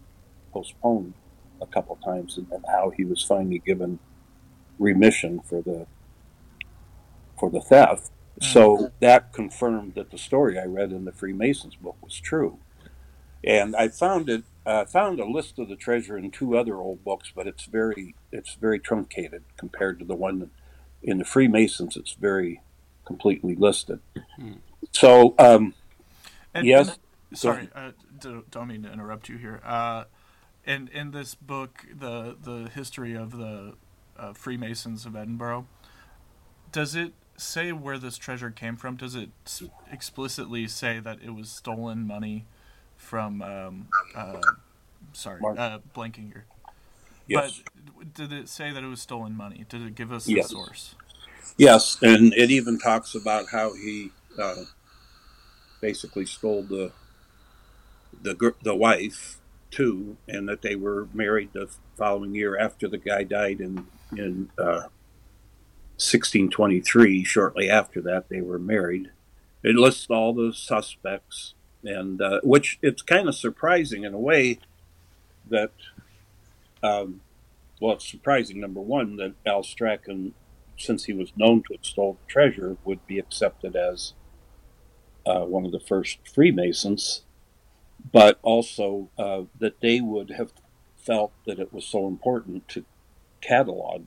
postponed 0.53 1.15
a 1.61 1.67
couple 1.67 1.97
times, 1.97 2.37
and, 2.37 2.51
and 2.51 2.65
how 2.67 2.91
he 2.91 3.05
was 3.05 3.23
finally 3.23 3.61
given 3.61 4.01
remission 4.79 5.41
for 5.41 5.63
the 5.63 5.87
for 7.39 7.51
the 7.51 7.61
theft 7.61 8.11
so 8.41 8.77
mm. 8.77 8.93
that 9.01 9.33
confirmed 9.33 9.95
that 9.95 10.11
the 10.11 10.19
story 10.19 10.59
I 10.59 10.65
read 10.65 10.93
in 10.93 11.05
the 11.05 11.13
Freemasons 11.13 11.77
book 11.77 11.97
was 12.03 12.19
true. 12.19 12.59
And 13.45 13.75
I 13.77 13.89
found 13.89 14.29
it. 14.29 14.45
I 14.65 14.85
found 14.85 15.19
a 15.19 15.25
list 15.25 15.59
of 15.59 15.69
the 15.69 15.75
treasure 15.75 16.17
in 16.17 16.31
two 16.31 16.57
other 16.57 16.77
old 16.77 17.03
books, 17.03 17.33
but 17.35 17.47
it's 17.47 17.65
very 17.65 18.15
it's 18.31 18.55
very 18.55 18.79
truncated 18.79 19.43
compared 19.57 19.99
to 19.99 20.05
the 20.05 20.15
one 20.15 20.51
in 21.03 21.19
the 21.19 21.25
Freemasons. 21.25 21.97
It's 21.97 22.13
very 22.13 22.61
completely 23.13 23.55
listed. 23.55 24.01
Mm. 24.41 24.59
So 24.93 25.35
um, 25.39 25.75
and, 26.55 26.67
yes. 26.67 26.89
And, 27.31 27.39
sorry, 27.39 27.69
uh, 27.75 27.93
don't 28.51 28.69
mean 28.69 28.83
to 28.83 28.93
interrupt 28.93 29.29
you 29.29 29.37
here. 29.37 29.61
Uh, 29.65 30.05
in 30.67 30.89
in 30.89 31.11
this 31.11 31.35
book, 31.35 31.87
the 31.95 32.37
the 32.43 32.71
history 32.75 33.15
of 33.15 33.37
the 33.37 33.75
uh, 34.19 34.33
Freemasons 34.33 35.07
of 35.07 35.15
Edinburgh, 35.17 35.67
does 36.71 36.95
it 36.95 37.13
say 37.37 37.73
where 37.73 37.99
this 37.99 38.17
treasure 38.17 38.51
came 38.51 38.77
from? 38.77 38.97
Does 38.97 39.15
it 39.15 39.31
explicitly 39.91 40.67
say 40.69 41.01
that 41.01 41.19
it 41.25 41.35
was 41.35 41.51
stolen 41.51 42.07
money 42.07 42.45
from? 42.97 43.43
Um, 43.43 43.89
uh, 44.15 44.41
sorry, 45.13 45.41
uh, 45.45 45.79
blanking 45.95 46.33
here. 46.33 46.45
Yes. 47.27 47.63
But 47.97 48.15
did 48.15 48.33
it 48.33 48.49
say 48.49 48.73
that 48.73 48.83
it 48.83 48.89
was 48.89 49.01
stolen 49.01 49.37
money? 49.37 49.65
Did 49.69 49.83
it 49.83 49.95
give 49.95 50.13
us 50.13 50.29
Yes. 50.29 50.49
the 50.49 50.55
source? 50.55 50.95
Yes, 51.57 51.99
and 52.03 52.33
it 52.35 52.51
even 52.51 52.79
talks 52.79 53.15
about 53.15 53.51
how 53.51 53.75
he 53.75 54.11
uh, 54.39 54.65
basically 55.81 56.27
stole 56.27 56.63
the 56.63 56.93
the 58.23 58.55
the 58.63 58.75
wife 58.75 59.39
too, 59.71 60.17
and 60.29 60.49
that 60.49 60.63
they 60.63 60.77
were 60.77 61.09
married 61.13 61.51
the 61.53 61.69
following 61.97 62.35
year 62.35 62.59
after 62.59 62.89
the 62.89 62.99
guy 62.99 63.25
died 63.25 63.61
in 63.61 63.87
in 64.17 64.51
uh, 64.59 64.89
1623. 65.99 67.25
Shortly 67.25 67.71
after 67.71 68.01
that, 68.03 68.29
they 68.29 68.41
were 68.41 68.59
married. 68.59 69.11
It 69.63 69.77
lists 69.77 70.09
all 70.11 70.35
the 70.35 70.53
suspects, 70.53 71.55
and 71.85 72.21
uh, 72.21 72.41
which 72.43 72.79
it's 72.83 73.03
kind 73.03 73.29
of 73.29 73.35
surprising 73.35 74.05
in 74.05 74.15
a 74.15 74.19
way 74.21 74.59
that. 75.49 75.73
Um, 76.83 77.21
well, 77.81 77.95
it's 77.95 78.09
surprising, 78.09 78.61
number 78.61 78.81
one, 78.81 79.17
that 79.17 79.35
Al 79.45 79.63
Strachan 79.65 80.35
since 80.83 81.05
he 81.05 81.13
was 81.13 81.33
known 81.37 81.63
to 81.63 81.75
have 81.75 81.85
stolen 81.85 82.17
the 82.27 82.31
treasure, 82.33 82.77
would 82.85 83.07
be 83.07 83.19
accepted 83.19 83.77
as 83.77 84.15
uh, 85.25 85.41
one 85.45 85.65
of 85.65 85.73
the 85.73 85.81
first 85.81 86.19
Freemasons, 86.29 87.23
but 88.13 88.39
also 88.43 89.09
uh, 89.17 89.43
that 89.59 89.81
they 89.81 90.01
would 90.01 90.31
have 90.31 90.53
felt 90.97 91.33
that 91.47 91.59
it 91.59 91.73
was 91.73 91.85
so 91.85 92.07
important 92.09 92.67
to 92.69 92.85
catalog 93.41 94.05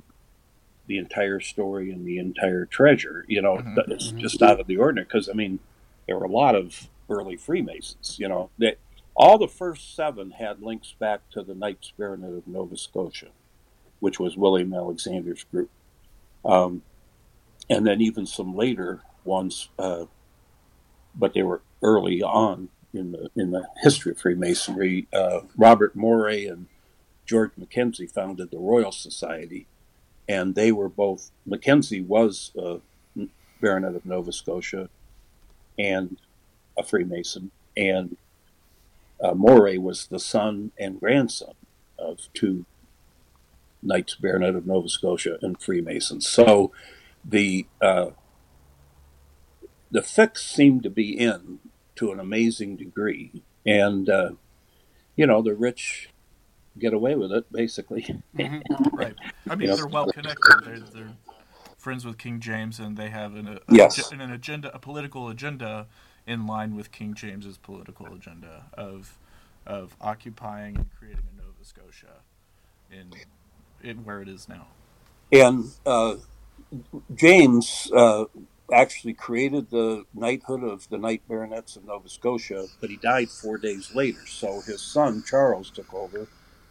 the 0.88 0.98
entire 0.98 1.39
story 1.39 1.89
and 1.91 2.05
the 2.05 2.17
entire 2.20 2.65
treasure. 2.65 3.25
You 3.27 3.41
know, 3.41 3.58
Mhm. 3.58 3.89
it's 3.91 4.12
just 4.12 4.41
out 4.41 4.60
of 4.60 4.67
the 4.67 4.77
ordinary 4.77 5.05
because 5.05 5.29
I 5.29 5.34
mean, 5.34 5.60
there 6.05 6.17
were 6.17 6.25
a 6.25 6.29
lot 6.32 6.55
of 6.55 6.89
early 7.10 7.38
Freemasons. 7.38 8.17
You 8.20 8.27
know, 8.27 8.50
that 8.60 8.77
all 9.15 9.38
the 9.38 9.48
first 9.48 9.96
seven 9.96 10.32
had 10.32 10.62
links 10.62 10.94
back 11.00 11.29
to 11.32 11.41
the 11.41 11.55
Knights 11.55 11.91
Baronet 11.98 12.34
of 12.34 12.48
Nova 12.48 12.75
Scotia, 12.77 13.29
which 14.00 14.20
was 14.20 14.36
William 14.38 14.74
Alexander's 14.74 15.44
group. 15.46 15.70
Um, 16.46 16.84
and 17.70 17.86
then 17.86 18.02
even 18.02 18.25
some 18.25 18.56
later 18.56 19.02
ones, 19.24 19.70
uh, 19.80 20.06
but 21.16 21.34
they 21.34 21.44
were 21.44 21.62
early 21.82 22.22
on 22.22 22.70
in 22.94 23.12
the 23.12 23.30
in 23.36 23.52
the 23.52 23.68
history 23.82 24.12
of 24.12 24.20
Freemasonry. 24.20 25.08
Uh, 25.12 25.42
Robert 25.58 25.96
Moray 25.96 26.46
and 26.46 26.68
George 27.25 27.52
Mackenzie 27.58 28.08
founded 28.08 28.52
the 28.52 28.60
Royal 28.60 28.92
Society, 28.92 29.68
and 30.30 30.56
they 30.56 30.72
were 30.72 30.90
both. 30.90 31.32
Mackenzie 31.46 32.02
was 32.02 32.52
a 32.58 32.80
baronet 33.60 33.96
of 33.96 34.06
Nova 34.06 34.32
Scotia 34.32 34.90
and 35.80 36.18
a 36.78 36.84
Freemason, 36.84 37.52
and 37.75 38.18
uh, 39.22 39.34
Moray 39.34 39.78
was 39.78 40.08
the 40.08 40.20
son 40.20 40.72
and 40.78 41.00
grandson 41.00 41.54
of 41.98 42.28
two 42.34 42.66
Knights 43.86 44.15
Baronet 44.15 44.56
of 44.56 44.65
Nova 44.65 44.89
Scotia 44.89 45.38
and 45.42 45.62
Freemasons. 45.62 46.27
So 46.27 46.72
the 47.24 47.65
uh, 47.82 48.12
the 49.92 50.01
fix 50.01 50.46
seemed 50.46 50.84
to 50.84 50.89
be 50.89 51.18
in 51.18 51.60
to 51.96 52.12
an 52.12 52.20
amazing 52.20 52.75
degree, 52.75 53.44
and 53.65 54.10
uh, 54.10 54.32
you 55.15 55.25
know 55.25 55.42
the 55.42 55.54
rich 55.54 56.10
get 56.77 56.94
away 56.94 57.15
with 57.15 57.32
it 57.32 57.50
basically. 57.51 58.22
Right. 58.92 59.15
I 59.50 59.56
mean, 59.56 59.70
Yes. 59.70 59.77
they're 59.77 59.88
well 59.88 60.08
connected. 60.12 60.62
They're, 60.65 60.80
they're 60.80 61.13
friends 61.77 62.06
with 62.06 62.18
King 62.18 62.39
James, 62.42 62.80
and 62.80 62.98
they 62.98 63.10
have 63.10 63.36
an, 63.36 63.48
a, 63.48 63.60
Yes. 63.72 64.12
an 64.12 64.20
agenda, 64.20 64.74
a 64.75 64.80
political 64.80 65.30
agenda 65.30 65.88
in 66.27 66.46
line 66.48 66.75
with 66.75 66.92
King 66.92 67.13
James's 67.13 67.58
political 67.58 68.13
agenda 68.13 68.65
of 68.74 69.18
of 69.65 69.96
occupying 70.01 70.75
and 70.75 70.88
creating 71.00 71.24
a 71.34 71.42
Nova 71.42 71.63
Scotia 71.63 72.22
in, 72.92 73.12
in 73.86 74.04
where 74.06 74.22
it 74.22 74.27
is 74.27 74.48
now. 74.50 74.68
And 75.32 75.65
uh, 75.86 76.15
James 77.13 77.92
uh, 77.96 78.25
actually 78.74 79.13
created 79.13 79.70
the 79.70 80.06
knighthood 80.13 80.63
of 80.63 80.88
the 80.89 80.98
Knight 80.98 81.22
Baronets 81.27 81.75
of 81.75 81.86
Nova 81.86 82.10
Scotia, 82.10 82.68
but 82.82 82.89
he 82.89 82.98
died 82.98 83.30
four 83.30 83.58
days 83.58 83.94
later. 83.94 84.25
So 84.27 84.62
his 84.62 84.82
son 84.82 85.24
Charles 85.25 85.70
took 85.70 85.94
over, 85.94 86.27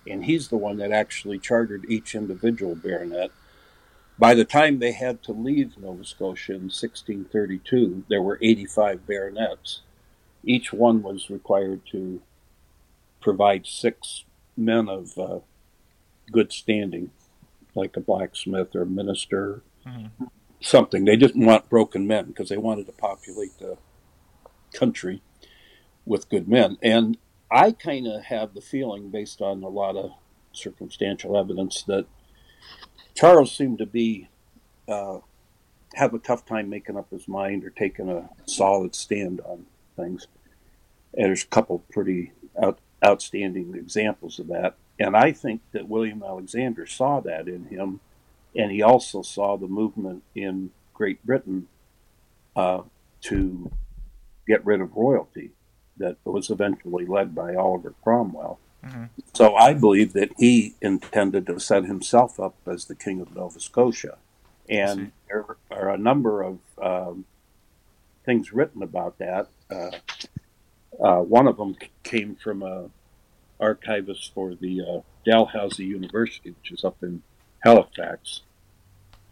and 0.09 0.25
he's 0.25 0.49
the 0.49 0.57
one 0.57 0.77
that 0.79 0.93
actually 0.93 1.39
chartered 1.39 1.85
each 1.89 2.15
individual 2.15 2.75
baronet. 2.75 3.31
By 4.19 4.35
the 4.35 4.45
time 4.45 4.79
they 4.79 4.93
had 4.93 5.23
to 5.25 5.33
leave 5.33 5.77
Nova 5.77 6.05
Scotia 6.05 6.53
in 6.53 6.63
1632, 6.63 8.05
there 8.09 8.23
were 8.23 8.39
85 8.41 9.07
baronets. 9.07 9.81
Each 10.45 10.73
one 10.73 11.03
was 11.03 11.31
required 11.31 11.81
to 11.91 12.23
provide 13.21 13.67
six 13.67 14.25
men 14.57 14.89
of 14.89 15.19
uh, 15.19 15.39
good 16.31 16.53
standing, 16.53 17.11
like 17.75 17.97
a 17.97 18.01
blacksmith 18.01 18.75
or 18.75 18.83
a 18.83 18.87
minister, 18.87 19.63
Mhm. 19.87 20.11
something. 20.61 21.05
They 21.05 21.17
didn't 21.17 21.45
want 21.45 21.69
broken 21.69 22.07
men 22.07 22.27
because 22.27 22.49
they 22.49 22.57
wanted 22.57 22.87
to 22.87 22.93
populate 22.93 23.59
the 23.59 23.77
country 24.73 25.23
with 26.07 26.29
good 26.29 26.49
men. 26.49 26.79
And 26.83 27.19
I 27.51 27.73
kind 27.73 28.07
of 28.07 28.25
have 28.25 28.55
the 28.55 28.61
feeling, 28.61 29.11
based 29.11 29.41
on 29.43 29.63
a 29.63 29.69
lot 29.69 29.97
of 29.97 30.13
circumstantial 30.53 31.37
evidence, 31.37 31.83
that 31.85 32.07
Charles 33.15 33.55
seemed 33.55 33.79
to 33.79 33.87
be 33.87 34.29
uh, 34.89 35.21
have 35.95 36.13
a 36.13 36.19
tough 36.19 36.45
time 36.45 36.69
making 36.69 36.97
up 36.97 37.11
his 37.11 37.27
mind 37.29 37.65
or 37.65 37.71
taking 37.71 38.09
a 38.11 38.29
solid 38.45 38.95
stand 38.95 39.41
on 39.43 39.65
things. 39.97 40.27
And 41.15 41.27
there's 41.27 41.45
a 41.45 41.49
couple 41.49 41.79
pretty 41.91 42.33
out, 42.61 42.81
outstanding 43.05 43.75
examples 43.75 44.39
of 44.39 44.49
that. 44.49 44.77
And 44.99 45.17
I 45.17 45.33
think 45.33 45.61
that 45.73 45.89
William 45.89 46.23
Alexander 46.23 46.87
saw 46.87 47.21
that 47.21 47.49
in 47.49 47.67
him, 47.67 48.01
and 48.55 48.71
he 48.71 48.83
also 48.83 49.23
saw 49.23 49.57
the 49.57 49.67
movement 49.67 50.23
in 50.35 50.71
Great 50.93 51.25
Britain 51.27 51.69
uh, 52.55 52.83
to 53.23 53.71
get 54.47 54.65
rid 54.65 54.81
of 54.81 54.95
royalty 54.95 55.51
that 55.97 56.17
was 56.25 56.51
eventually 56.51 57.07
led 57.07 57.35
by 57.35 57.55
Oliver 57.55 57.95
Cromwell. 58.03 58.59
Mhm. 58.85 59.09
So 59.33 59.55
I 59.55 59.75
believe 59.75 60.13
that 60.13 60.31
he 60.37 60.75
intended 60.81 61.47
to 61.47 61.59
set 61.59 61.85
himself 61.85 62.39
up 62.39 62.55
as 62.67 62.85
the 62.85 62.95
king 62.95 63.21
of 63.21 63.35
Nova 63.35 63.59
Scotia. 63.59 64.19
And 64.69 65.13
there 65.29 65.57
are 65.71 65.91
a 65.91 65.99
number 65.99 66.43
of 66.43 66.59
um, 66.81 67.25
things 68.25 68.53
written 68.53 68.83
about 68.83 69.19
that. 69.19 69.49
Uh, 69.71 69.91
uh, 71.01 71.21
one 71.21 71.47
of 71.49 71.57
them 71.57 71.77
came 72.03 72.37
from 72.37 72.63
a 72.63 72.91
archivist 73.65 74.33
for 74.35 74.55
the 74.55 74.81
uh, 74.83 75.01
Dalhousie 75.25 75.87
University, 75.87 76.51
which 76.51 76.71
is 76.71 76.85
up 76.85 77.03
in 77.03 77.23
Halifax, 77.65 78.43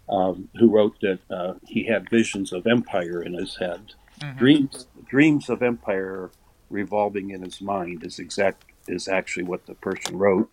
um, 0.08 0.48
who 0.58 0.70
wrote 0.70 0.96
that 1.00 1.20
uh, 1.30 1.54
he 1.66 1.84
had 1.84 2.08
visions 2.10 2.52
of 2.52 2.66
empire 2.66 3.22
in 3.22 3.34
his 3.34 3.56
head. 3.56 3.94
Mhm. 4.20 4.38
Dreams, 4.38 4.86
dreams 5.06 5.48
of 5.48 5.62
empire 5.62 6.30
revolving 6.70 7.30
in 7.30 7.42
his 7.42 7.60
mind 7.60 8.04
is 8.04 8.18
exact 8.18 8.64
is 8.88 9.06
actually 9.06 9.44
what 9.44 9.66
the 9.66 9.74
person 9.74 10.18
wrote, 10.18 10.50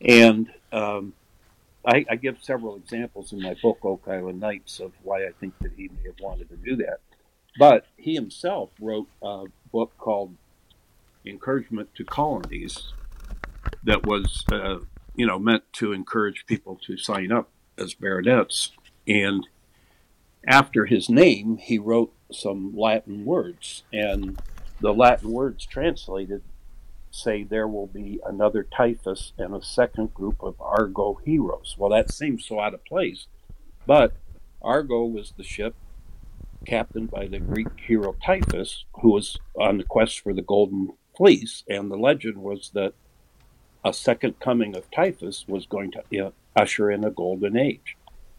and 0.00 0.52
um, 0.72 1.14
I, 1.86 2.04
I 2.10 2.16
give 2.16 2.36
several 2.42 2.76
examples 2.76 3.32
in 3.32 3.40
my 3.40 3.54
book 3.62 3.78
Oak 3.82 4.02
Island 4.06 4.40
Knights 4.40 4.80
of 4.80 4.92
why 5.02 5.24
I 5.26 5.30
think 5.40 5.54
that 5.60 5.72
he 5.76 5.88
may 5.88 6.04
have 6.10 6.20
wanted 6.20 6.48
to 6.50 6.56
do 6.56 6.76
that. 6.76 7.00
But 7.58 7.86
he 7.96 8.14
himself 8.14 8.70
wrote 8.80 9.08
a 9.22 9.44
book 9.72 9.92
called 9.98 10.36
Encouragement 11.24 11.94
to 11.94 12.04
Colonies 12.04 12.92
that 13.82 14.06
was, 14.06 14.44
uh, 14.52 14.78
you 15.14 15.26
know, 15.26 15.38
meant 15.38 15.64
to 15.74 15.92
encourage 15.92 16.46
people 16.46 16.78
to 16.86 16.96
sign 16.96 17.30
up 17.30 17.50
as 17.78 17.94
baronets. 17.94 18.72
And 19.06 19.46
after 20.46 20.86
his 20.86 21.08
name, 21.08 21.58
he 21.58 21.78
wrote 21.78 22.12
some 22.32 22.74
Latin 22.76 23.24
words, 23.24 23.82
and 23.92 24.40
the 24.80 24.94
Latin 24.94 25.30
words 25.30 25.66
translated 25.66 26.42
say 27.10 27.42
there 27.42 27.66
will 27.66 27.88
be 27.88 28.20
another 28.24 28.62
Tiphys 28.62 29.32
and 29.36 29.54
a 29.54 29.62
second 29.62 30.14
group 30.14 30.36
of 30.40 30.60
Argo 30.60 31.18
heroes. 31.24 31.74
Well, 31.76 31.90
that 31.90 32.12
seems 32.12 32.46
so 32.46 32.60
out 32.60 32.74
of 32.74 32.84
place, 32.84 33.26
but 33.86 34.14
Argo 34.62 35.04
was 35.04 35.32
the 35.36 35.42
ship 35.42 35.74
captained 36.66 37.10
by 37.10 37.26
the 37.26 37.38
Greek 37.38 37.68
hero 37.86 38.14
Tiphys, 38.24 38.84
who 39.00 39.10
was 39.10 39.38
on 39.58 39.78
the 39.78 39.84
quest 39.84 40.20
for 40.20 40.32
the 40.32 40.42
Golden 40.42 40.92
And 41.68 41.90
the 41.90 41.96
legend 41.96 42.38
was 42.38 42.70
that 42.74 42.94
a 43.84 43.92
second 43.92 44.40
coming 44.40 44.74
of 44.74 44.90
Tiphys 44.90 45.44
was 45.46 45.66
going 45.66 45.90
to 45.92 46.02
you 46.10 46.20
know, 46.20 46.32
usher 46.56 46.90
in 46.90 47.04
a 47.04 47.10
golden 47.10 47.56
age. 47.56 47.96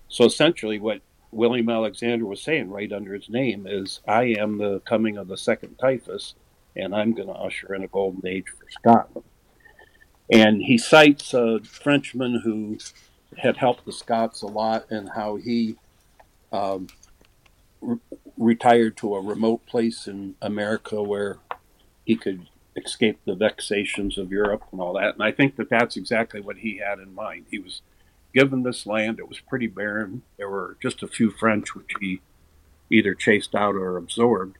So 0.07 0.25
essentially, 0.25 0.79
what 0.79 1.01
William 1.31 1.69
Alexander 1.69 2.25
was 2.25 2.41
saying 2.41 2.69
right 2.69 2.91
under 2.91 3.13
his 3.13 3.29
name 3.29 3.67
is, 3.67 4.01
I 4.07 4.35
am 4.37 4.57
the 4.57 4.79
coming 4.81 5.17
of 5.17 5.27
the 5.27 5.37
second 5.37 5.77
Tiphys, 5.79 6.33
and 6.75 6.95
I'm 6.95 7.13
going 7.13 7.27
to 7.27 7.33
usher 7.33 7.73
in 7.75 7.83
a 7.83 7.87
golden 7.87 8.27
age 8.27 8.45
for 8.47 8.69
Scotland. 8.69 9.27
And 10.31 10.61
he 10.61 10.77
cites 10.77 11.33
a 11.33 11.59
Frenchman 11.59 12.41
who 12.43 12.77
had 13.37 13.57
helped 13.57 13.85
the 13.85 13.93
Scots 13.93 14.41
a 14.41 14.47
lot 14.47 14.89
and 14.89 15.09
how 15.09 15.35
he 15.35 15.75
um, 16.51 16.87
re- 17.79 17.97
retired 18.37 18.97
to 18.97 19.15
a 19.15 19.21
remote 19.21 19.65
place 19.65 20.07
in 20.07 20.35
America 20.41 21.01
where 21.01 21.37
he 22.05 22.15
could 22.15 22.47
escape 22.75 23.19
the 23.25 23.35
vexations 23.35 24.17
of 24.17 24.31
Europe 24.31 24.63
and 24.71 24.79
all 24.79 24.93
that. 24.93 25.13
And 25.13 25.23
I 25.23 25.31
think 25.31 25.55
that 25.57 25.69
that's 25.69 25.97
exactly 25.97 26.41
what 26.41 26.57
he 26.57 26.77
had 26.77 26.99
in 26.99 27.13
mind. 27.13 27.45
He 27.51 27.59
was 27.59 27.81
given 28.33 28.63
this 28.63 28.85
land; 28.85 29.19
it 29.19 29.27
was 29.27 29.39
pretty 29.39 29.67
barren. 29.67 30.23
There 30.37 30.49
were 30.49 30.77
just 30.81 31.03
a 31.03 31.07
few 31.07 31.31
French, 31.31 31.75
which 31.75 31.93
he 31.99 32.21
either 32.89 33.13
chased 33.13 33.55
out 33.55 33.75
or 33.75 33.97
absorbed. 33.97 34.57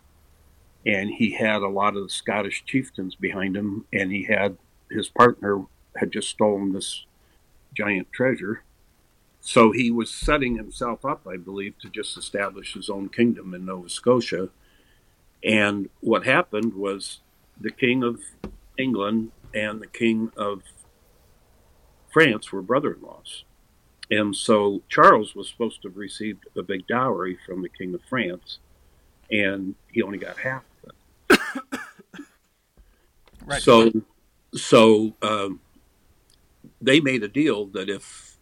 And 0.85 1.11
he 1.11 1.31
had 1.31 1.61
a 1.61 1.67
lot 1.67 1.95
of 1.95 2.03
the 2.03 2.09
Scottish 2.09 2.63
chieftains 2.65 3.13
behind 3.13 3.55
him, 3.55 3.85
and 3.93 4.11
he 4.11 4.23
had 4.23 4.57
his 4.89 5.09
partner 5.09 5.65
had 5.97 6.11
just 6.11 6.29
stolen 6.29 6.73
this 6.73 7.05
giant 7.73 8.11
treasure. 8.11 8.63
So 9.41 9.71
he 9.71 9.89
was 9.89 10.11
setting 10.11 10.55
himself 10.55 11.05
up, 11.05 11.27
I 11.27 11.37
believe, 11.37 11.77
to 11.79 11.89
just 11.89 12.17
establish 12.17 12.73
his 12.73 12.89
own 12.89 13.09
kingdom 13.09 13.53
in 13.53 13.65
Nova 13.65 13.89
Scotia. 13.89 14.49
And 15.43 15.89
what 15.99 16.25
happened 16.25 16.75
was 16.75 17.19
the 17.59 17.71
King 17.71 18.03
of 18.03 18.21
England 18.77 19.31
and 19.53 19.81
the 19.81 19.87
King 19.87 20.31
of 20.37 20.63
France 22.11 22.51
were 22.51 22.61
brother 22.61 22.93
in 22.93 23.01
laws. 23.01 23.45
And 24.09 24.35
so 24.35 24.81
Charles 24.89 25.35
was 25.35 25.47
supposed 25.47 25.81
to 25.81 25.87
have 25.87 25.97
received 25.97 26.45
a 26.57 26.63
big 26.63 26.85
dowry 26.85 27.37
from 27.45 27.61
the 27.61 27.69
King 27.69 27.93
of 27.93 28.01
France, 28.09 28.59
and 29.31 29.75
he 29.89 30.01
only 30.01 30.17
got 30.17 30.37
half 30.37 30.63
of 30.83 30.91
it. 31.29 31.39
right. 33.45 33.61
So, 33.61 33.91
so 34.53 35.15
um, 35.21 35.61
they 36.81 36.99
made 36.99 37.23
a 37.23 37.29
deal 37.29 37.67
that 37.67 37.89
if 37.89 38.37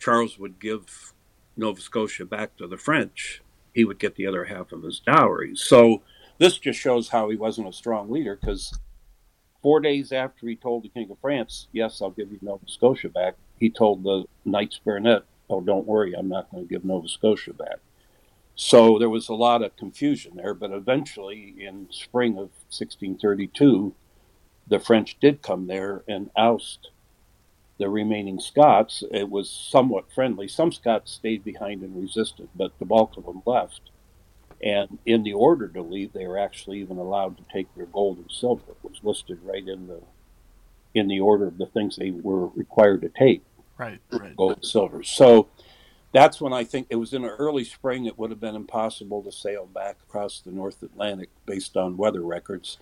Charles 0.00 0.38
would 0.38 0.58
give 0.58 1.12
Nova 1.56 1.80
Scotia 1.80 2.24
back 2.24 2.56
to 2.56 2.66
the 2.66 2.76
French, 2.76 3.42
he 3.74 3.84
would 3.84 4.00
get 4.00 4.16
the 4.16 4.26
other 4.26 4.46
half 4.46 4.72
of 4.72 4.82
his 4.82 4.98
dowry. 4.98 5.54
So 5.54 6.02
this 6.38 6.58
just 6.58 6.78
shows 6.78 7.08
how 7.08 7.28
he 7.28 7.36
wasn't 7.36 7.68
a 7.68 7.72
strong 7.72 8.10
leader 8.10 8.36
because 8.40 8.78
four 9.62 9.80
days 9.80 10.12
after 10.12 10.46
he 10.46 10.56
told 10.56 10.84
the 10.84 10.88
King 10.88 11.10
of 11.10 11.18
France, 11.20 11.68
Yes, 11.72 12.00
I'll 12.00 12.10
give 12.10 12.30
you 12.30 12.38
Nova 12.42 12.68
Scotia 12.68 13.08
back, 13.08 13.34
he 13.58 13.70
told 13.70 14.02
the 14.02 14.24
Knights 14.44 14.80
Baronet, 14.84 15.24
Oh, 15.48 15.60
don't 15.60 15.86
worry, 15.86 16.14
I'm 16.14 16.28
not 16.28 16.50
going 16.50 16.66
to 16.66 16.68
give 16.68 16.84
Nova 16.84 17.08
Scotia 17.08 17.52
back. 17.52 17.78
So 18.54 18.98
there 18.98 19.10
was 19.10 19.28
a 19.28 19.34
lot 19.34 19.62
of 19.62 19.76
confusion 19.76 20.32
there, 20.36 20.54
but 20.54 20.70
eventually 20.70 21.54
in 21.58 21.88
spring 21.90 22.32
of 22.32 22.50
1632, 22.70 23.94
the 24.66 24.80
French 24.80 25.18
did 25.20 25.42
come 25.42 25.66
there 25.66 26.02
and 26.08 26.30
oust 26.36 26.90
the 27.78 27.90
remaining 27.90 28.40
Scots. 28.40 29.04
It 29.10 29.30
was 29.30 29.50
somewhat 29.50 30.10
friendly. 30.10 30.48
Some 30.48 30.72
Scots 30.72 31.12
stayed 31.12 31.44
behind 31.44 31.82
and 31.82 32.00
resisted, 32.00 32.48
but 32.54 32.72
the 32.78 32.86
bulk 32.86 33.16
of 33.16 33.26
them 33.26 33.42
left. 33.44 33.90
And 34.62 34.98
in 35.04 35.22
the 35.22 35.34
order 35.34 35.68
to 35.68 35.82
leave, 35.82 36.12
they 36.12 36.26
were 36.26 36.38
actually 36.38 36.80
even 36.80 36.96
allowed 36.98 37.36
to 37.36 37.44
take 37.52 37.72
their 37.74 37.86
gold 37.86 38.18
and 38.18 38.30
silver. 38.30 38.62
It 38.68 38.76
was 38.82 39.00
listed 39.02 39.38
right 39.42 39.66
in 39.66 39.86
the 39.86 40.00
in 40.94 41.08
the 41.08 41.20
order 41.20 41.46
of 41.46 41.58
the 41.58 41.66
things 41.66 41.96
they 41.96 42.10
were 42.10 42.46
required 42.48 43.02
to 43.02 43.10
take. 43.10 43.42
Right, 43.76 44.00
right. 44.10 44.34
Gold 44.34 44.54
and 44.54 44.64
silver. 44.64 45.02
So 45.02 45.48
that's 46.12 46.40
when 46.40 46.54
I 46.54 46.64
think 46.64 46.86
it 46.88 46.96
was 46.96 47.12
in 47.12 47.22
the 47.22 47.28
early 47.28 47.64
spring. 47.64 48.06
It 48.06 48.18
would 48.18 48.30
have 48.30 48.40
been 48.40 48.56
impossible 48.56 49.22
to 49.22 49.30
sail 49.30 49.66
back 49.66 49.98
across 50.08 50.40
the 50.40 50.50
North 50.50 50.82
Atlantic 50.82 51.28
based 51.44 51.76
on 51.76 51.98
weather 51.98 52.22
records, 52.22 52.78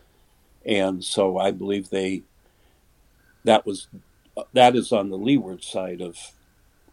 and 0.64 1.02
so 1.02 1.38
I 1.38 1.50
believe 1.50 1.90
they 1.90 2.22
that 3.42 3.66
was 3.66 3.88
that 4.52 4.76
is 4.76 4.92
on 4.92 5.10
the 5.10 5.18
leeward 5.18 5.64
side 5.64 6.00
of 6.00 6.16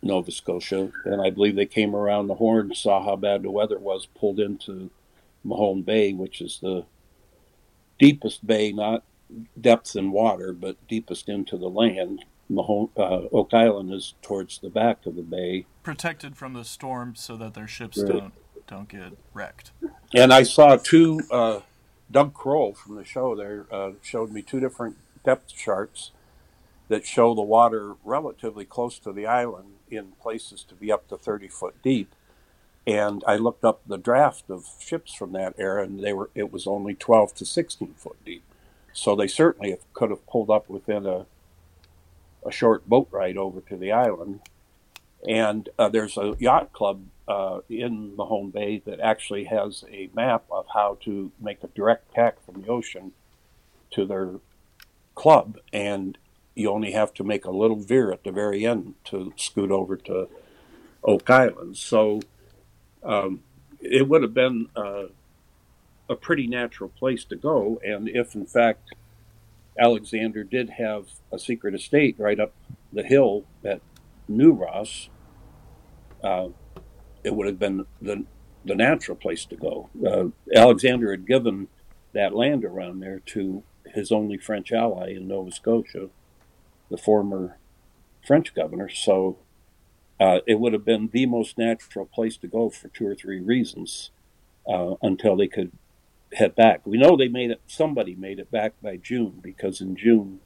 Nova 0.03 0.31
Scotia, 0.31 0.91
and 1.05 1.21
I 1.21 1.29
believe 1.29 1.55
they 1.55 1.65
came 1.65 1.95
around 1.95 2.27
the 2.27 2.35
Horn, 2.35 2.73
saw 2.73 3.03
how 3.03 3.15
bad 3.15 3.43
the 3.43 3.51
weather 3.51 3.77
was, 3.77 4.07
pulled 4.07 4.39
into 4.39 4.89
Mahone 5.43 5.83
Bay, 5.83 6.13
which 6.13 6.41
is 6.41 6.59
the 6.61 6.85
deepest 7.99 8.45
bay, 8.45 8.71
not 8.71 9.03
depth 9.59 9.95
in 9.95 10.11
water, 10.11 10.53
but 10.53 10.75
deepest 10.87 11.29
into 11.29 11.57
the 11.57 11.69
land. 11.69 12.25
Mahone, 12.49 12.89
uh, 12.97 13.27
Oak 13.31 13.53
Island 13.53 13.93
is 13.93 14.15
towards 14.21 14.59
the 14.59 14.69
back 14.69 15.05
of 15.05 15.15
the 15.15 15.21
bay, 15.21 15.65
protected 15.83 16.35
from 16.35 16.53
the 16.53 16.65
storm, 16.65 17.15
so 17.15 17.37
that 17.37 17.53
their 17.53 17.67
ships 17.67 17.99
right. 17.99 18.11
don't 18.11 18.33
don't 18.67 18.89
get 18.89 19.13
wrecked. 19.33 19.71
And 20.13 20.33
I 20.33 20.43
saw 20.43 20.75
two. 20.75 21.21
Uh, 21.31 21.61
Doug 22.11 22.33
Crowell 22.33 22.73
from 22.73 22.95
the 22.95 23.05
show 23.05 23.35
there 23.35 23.67
uh, 23.71 23.91
showed 24.01 24.33
me 24.33 24.41
two 24.41 24.59
different 24.59 24.97
depth 25.23 25.55
charts 25.55 26.11
that 26.89 27.05
show 27.05 27.33
the 27.33 27.41
water 27.41 27.95
relatively 28.03 28.65
close 28.65 28.99
to 28.99 29.13
the 29.13 29.25
island 29.25 29.75
in 29.91 30.13
places 30.21 30.63
to 30.63 30.75
be 30.75 30.91
up 30.91 31.07
to 31.09 31.17
30 31.17 31.47
foot 31.47 31.75
deep. 31.83 32.13
And 32.87 33.23
I 33.27 33.35
looked 33.35 33.63
up 33.63 33.81
the 33.85 33.97
draft 33.97 34.49
of 34.49 34.67
ships 34.79 35.13
from 35.13 35.33
that 35.33 35.53
era, 35.57 35.83
and 35.83 35.99
they 35.99 36.13
were 36.13 36.29
it 36.33 36.51
was 36.51 36.65
only 36.65 36.95
12 36.95 37.35
to 37.35 37.45
16 37.45 37.93
foot 37.95 38.17
deep. 38.25 38.43
So 38.93 39.15
they 39.15 39.27
certainly 39.27 39.77
could 39.93 40.09
have 40.09 40.25
pulled 40.27 40.49
up 40.49 40.69
within 40.69 41.05
a 41.05 41.25
a 42.45 42.51
short 42.51 42.87
boat 42.87 43.07
ride 43.11 43.37
over 43.37 43.61
to 43.61 43.77
the 43.77 43.91
island. 43.91 44.41
And 45.27 45.69
uh, 45.77 45.89
there's 45.89 46.17
a 46.17 46.35
yacht 46.39 46.73
club 46.73 47.03
uh, 47.27 47.59
in 47.69 48.15
Mahone 48.15 48.49
Bay 48.49 48.81
that 48.85 48.99
actually 48.99 49.45
has 49.45 49.85
a 49.91 50.09
map 50.15 50.45
of 50.49 50.65
how 50.73 50.97
to 51.01 51.31
make 51.39 51.63
a 51.63 51.67
direct 51.67 52.13
tack 52.13 52.43
from 52.43 52.61
the 52.61 52.67
ocean 52.67 53.11
to 53.91 54.05
their 54.05 54.31
club. 55.13 55.59
And 55.71 56.17
you 56.55 56.69
only 56.69 56.91
have 56.91 57.13
to 57.13 57.23
make 57.23 57.45
a 57.45 57.51
little 57.51 57.77
veer 57.77 58.11
at 58.11 58.23
the 58.23 58.31
very 58.31 58.65
end 58.65 58.95
to 59.05 59.33
scoot 59.37 59.71
over 59.71 59.95
to 59.95 60.27
Oak 61.03 61.29
Island. 61.29 61.77
So 61.77 62.21
um, 63.03 63.41
it 63.79 64.07
would 64.07 64.21
have 64.21 64.33
been 64.33 64.67
uh, 64.75 65.05
a 66.09 66.15
pretty 66.15 66.47
natural 66.47 66.89
place 66.89 67.23
to 67.25 67.35
go. 67.35 67.79
And 67.83 68.09
if, 68.09 68.35
in 68.35 68.45
fact, 68.45 68.93
Alexander 69.79 70.43
did 70.43 70.71
have 70.71 71.07
a 71.31 71.39
secret 71.39 71.73
estate 71.73 72.15
right 72.17 72.39
up 72.39 72.53
the 72.91 73.03
hill 73.03 73.45
at 73.63 73.81
New 74.27 74.51
Ross, 74.51 75.09
uh, 76.23 76.49
it 77.23 77.33
would 77.33 77.47
have 77.47 77.59
been 77.59 77.85
the, 78.01 78.25
the 78.65 78.75
natural 78.75 79.15
place 79.15 79.45
to 79.45 79.55
go. 79.55 79.89
Uh, 80.05 80.25
Alexander 80.55 81.11
had 81.11 81.25
given 81.25 81.67
that 82.13 82.35
land 82.35 82.65
around 82.65 82.99
there 82.99 83.19
to 83.19 83.63
his 83.93 84.11
only 84.11 84.37
French 84.37 84.71
ally 84.71 85.11
in 85.11 85.27
Nova 85.27 85.51
Scotia, 85.51 86.09
the 86.91 86.97
former 86.97 87.57
French 88.25 88.53
governor. 88.53 88.89
So 88.89 89.37
uh, 90.19 90.39
it 90.45 90.59
would 90.59 90.73
have 90.73 90.85
been 90.85 91.09
the 91.11 91.25
most 91.25 91.57
natural 91.57 92.05
place 92.05 92.37
to 92.37 92.47
go 92.47 92.69
for 92.69 92.89
two 92.89 93.07
or 93.07 93.15
three 93.15 93.39
reasons 93.39 94.11
uh, 94.71 94.95
until 95.01 95.35
they 95.35 95.47
could 95.47 95.71
head 96.33 96.55
back. 96.55 96.85
We 96.85 96.97
know 96.97 97.17
they 97.17 97.27
made 97.27 97.49
it. 97.51 97.61
Somebody 97.65 98.13
made 98.15 98.39
it 98.39 98.51
back 98.51 98.73
by 98.81 98.97
June 98.97 99.39
because 99.41 99.81
in 99.81 99.95
June, 99.95 100.39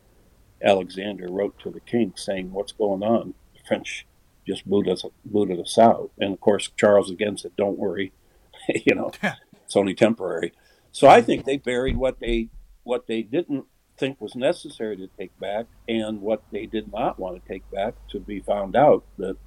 Alexander 0.63 1.27
wrote 1.29 1.59
to 1.59 1.69
the 1.69 1.81
king 1.81 2.13
saying, 2.15 2.53
"What's 2.53 2.71
going 2.71 3.03
on? 3.03 3.33
The 3.53 3.59
French 3.67 4.07
just 4.47 4.65
booted 4.65 4.93
us, 4.93 5.05
booted 5.25 5.59
us 5.59 5.77
out." 5.77 6.11
And 6.17 6.33
of 6.33 6.39
course, 6.39 6.71
Charles 6.77 7.11
again 7.11 7.37
said, 7.37 7.51
"Don't 7.57 7.77
worry, 7.77 8.13
you 8.85 8.95
know, 8.95 9.11
it's 9.21 9.75
only 9.75 9.93
temporary." 9.93 10.53
So 10.91 11.09
I 11.09 11.21
think 11.21 11.43
they 11.43 11.57
buried 11.57 11.97
what 11.97 12.19
they 12.19 12.49
what 12.83 13.07
they 13.07 13.21
didn't 13.21 13.65
think 13.97 14.19
was 14.19 14.35
necessary 14.35 14.97
to 14.97 15.07
take 15.17 15.37
back 15.39 15.65
and 15.87 16.21
what 16.21 16.43
they 16.51 16.65
did 16.65 16.91
not 16.91 17.19
want 17.19 17.41
to 17.41 17.47
take 17.47 17.69
back 17.71 17.93
to 18.09 18.19
be 18.19 18.39
found 18.39 18.75
out 18.75 19.03
that 19.17 19.37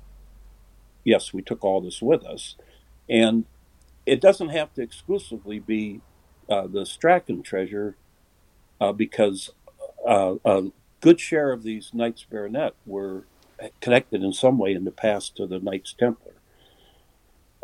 yes 1.05 1.33
we 1.33 1.43
took 1.43 1.65
all 1.65 1.81
this 1.81 2.01
with 2.01 2.25
us. 2.25 2.57
And 3.09 3.45
it 4.07 4.21
doesn't 4.21 4.51
have 4.51 4.73
to 4.75 4.83
exclusively 4.83 5.59
be 5.59 6.01
uh, 6.49 6.67
the 6.67 6.87
Strachan 6.87 7.43
treasure 7.43 7.97
uh, 8.81 8.93
because 8.93 9.51
uh, 10.07 10.37
a 10.45 10.65
good 11.01 11.21
share 11.21 11.53
of 11.53 11.63
these 11.63 11.93
Knights 11.93 12.25
Baronet 12.29 12.75
were 12.87 13.25
connected 13.81 14.23
in 14.23 14.33
some 14.33 14.59
way 14.59 14.73
in 14.73 14.85
the 14.85 14.91
past 14.91 15.37
to 15.37 15.47
the 15.47 15.59
Knights 15.59 15.93
Templar 15.93 16.38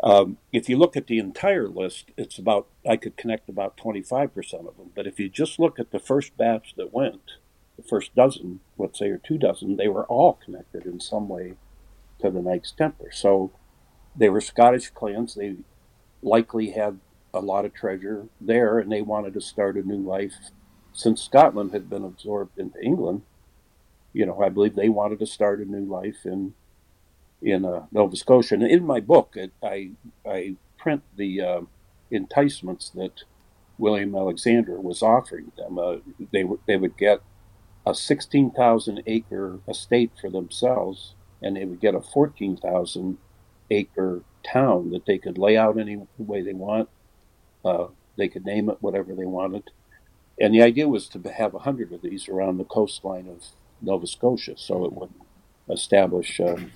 um, 0.05 0.37
if 0.53 0.69
you 0.69 0.77
look 0.77 0.95
at 0.95 1.07
the 1.07 1.17
entire 1.17 1.67
list, 1.67 2.11
it's 2.15 2.37
about, 2.37 2.67
I 2.87 2.95
could 2.95 3.17
connect 3.17 3.49
about 3.49 3.75
25% 3.75 4.35
of 4.67 4.77
them. 4.77 4.91
But 4.93 5.07
if 5.07 5.19
you 5.19 5.29
just 5.29 5.59
look 5.59 5.79
at 5.79 5.89
the 5.89 5.99
first 5.99 6.37
batch 6.37 6.75
that 6.77 6.93
went, 6.93 7.31
the 7.75 7.83
first 7.83 8.13
dozen, 8.13 8.59
let's 8.77 8.99
say, 8.99 9.09
or 9.09 9.17
two 9.17 9.39
dozen, 9.39 9.77
they 9.77 9.87
were 9.87 10.05
all 10.05 10.33
connected 10.33 10.85
in 10.85 10.99
some 10.99 11.27
way 11.27 11.55
to 12.21 12.29
the 12.29 12.41
Knights 12.41 12.71
Templar. 12.71 13.11
So 13.11 13.51
they 14.15 14.29
were 14.29 14.41
Scottish 14.41 14.91
clans. 14.91 15.33
They 15.33 15.55
likely 16.21 16.69
had 16.71 16.99
a 17.33 17.39
lot 17.39 17.65
of 17.65 17.73
treasure 17.73 18.27
there, 18.39 18.77
and 18.77 18.91
they 18.91 19.01
wanted 19.01 19.33
to 19.33 19.41
start 19.41 19.75
a 19.75 19.81
new 19.81 19.97
life. 19.97 20.35
Since 20.93 21.23
Scotland 21.23 21.73
had 21.73 21.89
been 21.89 22.05
absorbed 22.05 22.59
into 22.59 22.79
England, 22.79 23.23
you 24.13 24.27
know, 24.27 24.39
I 24.39 24.49
believe 24.49 24.75
they 24.75 24.87
wanted 24.87 25.17
to 25.19 25.25
start 25.25 25.59
a 25.59 25.65
new 25.65 25.83
life 25.83 26.25
in 26.25 26.53
in 27.45 27.63
uh, 27.63 27.85
Nova 27.91 28.15
Scotia. 28.15 28.55
And 28.55 28.63
in 28.63 28.85
my 28.85 28.99
book, 28.99 29.33
it, 29.35 29.53
I 29.63 29.91
I 30.25 30.55
print 30.77 31.03
the 31.15 31.41
uh, 31.41 31.61
enticements 32.11 32.89
that 32.95 33.23
William 33.77 34.15
Alexander 34.15 34.81
was 34.81 35.01
offering 35.01 35.51
them. 35.55 35.77
Uh, 35.77 35.97
they 36.31 36.41
w- 36.41 36.59
they 36.67 36.75
would 36.75 36.97
get 36.97 37.21
a 37.85 37.93
sixteen 37.93 38.49
thousand 38.51 39.03
acre 39.05 39.59
estate 39.67 40.11
for 40.19 40.29
themselves, 40.29 41.13
and 41.41 41.55
they 41.55 41.65
would 41.65 41.79
get 41.79 41.95
a 41.95 42.01
fourteen 42.01 42.57
thousand 42.57 43.19
acre 43.69 44.21
town 44.43 44.91
that 44.91 45.05
they 45.05 45.17
could 45.17 45.37
lay 45.37 45.55
out 45.55 45.77
any 45.77 45.97
way 46.17 46.41
they 46.41 46.53
want. 46.53 46.89
Uh, 47.63 47.87
they 48.17 48.27
could 48.27 48.45
name 48.45 48.69
it 48.69 48.77
whatever 48.81 49.13
they 49.13 49.25
wanted, 49.25 49.69
and 50.41 50.53
the 50.53 50.63
idea 50.63 50.87
was 50.87 51.07
to 51.09 51.19
have 51.29 51.53
a 51.53 51.59
hundred 51.59 51.91
of 51.93 52.01
these 52.01 52.27
around 52.27 52.57
the 52.57 52.63
coastline 52.63 53.27
of 53.27 53.43
Nova 53.81 54.07
Scotia, 54.07 54.55
so 54.57 54.85
it 54.85 54.93
would 54.93 55.13
establish 55.69 56.39
um, 56.39 56.71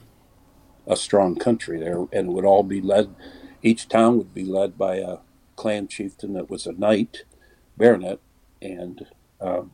a 0.90 0.98
strong 0.98 1.36
country 1.36 1.80
there, 1.80 2.06
and 2.12 2.34
would 2.34 2.44
all 2.44 2.64
be 2.64 2.82
led. 2.82 3.16
Each 3.62 3.88
town 3.88 4.18
would 4.18 4.34
be 4.34 4.44
led 4.44 4.78
by 4.78 4.96
a 4.96 5.18
clan 5.56 5.88
chieftain 5.88 6.34
that 6.34 6.50
was 6.50 6.66
a 6.66 6.74
knight, 6.74 7.24
baronet, 7.78 8.20
and 8.62 9.06
um, 9.40 9.72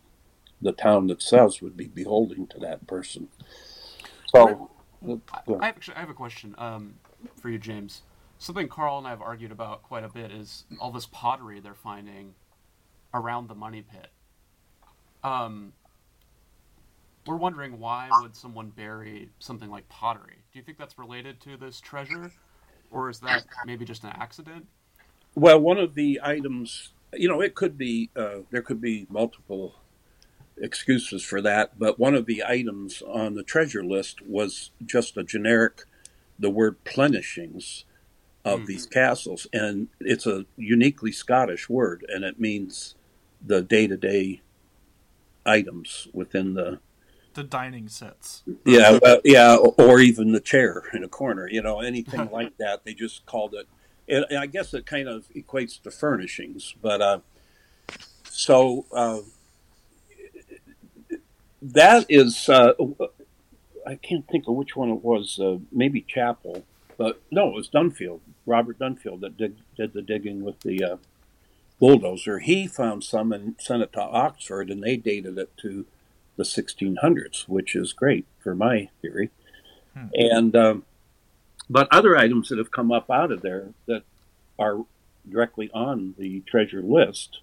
the 0.61 0.73
town 0.73 1.07
themselves 1.07 1.61
would 1.61 1.77
be 1.77 1.87
beholding 1.87 2.47
to 2.47 2.59
that 2.59 2.85
person. 2.85 3.29
So, 4.27 4.69
I, 5.61 5.69
actually 5.69 5.95
I 5.95 5.99
have 6.01 6.09
a 6.09 6.15
question 6.15 6.55
um, 6.57 6.95
for 7.39 7.49
you, 7.49 7.57
James. 7.57 8.01
Something 8.37 8.67
Carl 8.67 8.97
and 8.97 9.07
I 9.07 9.11
have 9.11 9.21
argued 9.21 9.51
about 9.51 9.83
quite 9.83 10.03
a 10.03 10.09
bit 10.09 10.31
is 10.31 10.65
all 10.79 10.91
this 10.91 11.05
pottery 11.05 11.61
they're 11.61 11.73
finding 11.73 12.35
around 13.13 13.47
the 13.47 13.55
money 13.55 13.81
pit. 13.81 14.07
Um, 15.23 15.71
we're 17.25 17.37
wondering 17.37 17.79
why 17.79 18.09
would 18.21 18.35
someone 18.35 18.69
bury 18.69 19.29
something 19.39 19.69
like 19.69 19.87
pottery? 19.87 20.44
Do 20.55 20.59
you 20.59 20.63
think 20.63 20.77
that's 20.77 20.97
related 20.97 21.41
to 21.41 21.57
this 21.57 21.81
treasure, 21.81 22.31
or 22.89 23.09
is 23.09 23.19
that 23.19 23.43
maybe 23.65 23.83
just 23.83 24.05
an 24.05 24.11
accident? 24.11 24.65
Well, 25.35 25.59
one 25.59 25.77
of 25.77 25.95
the 25.95 26.21
items, 26.23 26.93
you 27.11 27.27
know, 27.27 27.41
it 27.41 27.55
could 27.55 27.77
be 27.77 28.09
uh, 28.15 28.37
there 28.51 28.61
could 28.61 28.79
be 28.79 29.05
multiple 29.09 29.75
excuses 30.55 31.25
for 31.25 31.41
that, 31.41 31.77
but 31.77 31.99
one 31.99 32.15
of 32.15 32.25
the 32.25 32.41
items 32.41 33.01
on 33.01 33.33
the 33.33 33.43
treasure 33.43 33.83
list 33.83 34.25
was 34.25 34.71
just 34.85 35.17
a 35.17 35.25
generic, 35.25 35.83
the 36.39 36.49
word 36.49 36.81
plenishings 36.85 37.83
of 38.45 38.59
mm-hmm. 38.59 38.67
these 38.67 38.85
castles, 38.85 39.47
and 39.51 39.89
it's 39.99 40.25
a 40.25 40.45
uniquely 40.55 41.11
Scottish 41.11 41.67
word, 41.67 42.05
and 42.07 42.23
it 42.23 42.39
means 42.39 42.95
the 43.45 43.61
day 43.61 43.87
to 43.87 43.97
day 43.97 44.39
items 45.45 46.07
within 46.13 46.53
the 46.53 46.79
the 47.35 47.43
dining 47.43 47.87
sets. 47.87 48.43
Yeah, 48.65 48.99
uh, 49.03 49.17
yeah, 49.23 49.55
or 49.55 49.99
even 49.99 50.31
the 50.31 50.39
chair 50.39 50.83
in 50.93 51.03
a 51.03 51.07
corner. 51.07 51.47
You 51.49 51.61
know, 51.61 51.81
anything 51.81 52.29
like 52.31 52.57
that. 52.59 52.83
They 52.83 52.93
just 52.93 53.25
called 53.25 53.53
it. 53.53 53.67
And 54.07 54.37
I 54.37 54.45
guess 54.45 54.73
it 54.73 54.85
kind 54.85 55.07
of 55.07 55.27
equates 55.29 55.81
to 55.83 55.91
furnishings, 55.91 56.75
but 56.81 57.01
uh, 57.01 57.19
so 58.29 58.85
uh, 58.91 59.19
that 61.61 62.05
is. 62.09 62.49
Uh, 62.49 62.73
I 63.87 63.95
can't 63.95 64.27
think 64.27 64.47
of 64.47 64.55
which 64.55 64.75
one 64.75 64.89
it 64.89 65.03
was. 65.03 65.39
Uh, 65.39 65.57
maybe 65.71 66.01
Chappell, 66.01 66.63
but 66.97 67.21
no, 67.31 67.49
it 67.49 67.53
was 67.55 67.69
Dunfield. 67.69 68.19
Robert 68.45 68.79
Dunfield 68.79 69.21
that 69.21 69.37
did, 69.37 69.57
did 69.75 69.93
the 69.93 70.01
digging 70.01 70.43
with 70.43 70.59
the 70.61 70.83
uh, 70.83 70.97
bulldozer. 71.79 72.39
He 72.39 72.67
found 72.67 73.03
some 73.03 73.31
and 73.31 73.55
sent 73.59 73.83
it 73.83 73.93
to 73.93 74.01
Oxford, 74.01 74.69
and 74.69 74.83
they 74.83 74.97
dated 74.97 75.37
it 75.37 75.55
to 75.57 75.85
the 76.37 76.43
1600s, 76.43 77.47
which 77.47 77.75
is 77.75 77.93
great 77.93 78.25
for 78.39 78.55
my 78.55 78.89
theory. 79.01 79.29
Hmm. 79.93 80.07
And 80.13 80.55
um, 80.55 80.85
but 81.69 81.87
other 81.91 82.17
items 82.17 82.49
that 82.49 82.57
have 82.57 82.71
come 82.71 82.91
up 82.91 83.09
out 83.09 83.31
of 83.31 83.41
there 83.41 83.69
that 83.87 84.03
are 84.59 84.85
directly 85.29 85.69
on 85.73 86.15
the 86.17 86.41
treasure 86.41 86.81
list. 86.81 87.39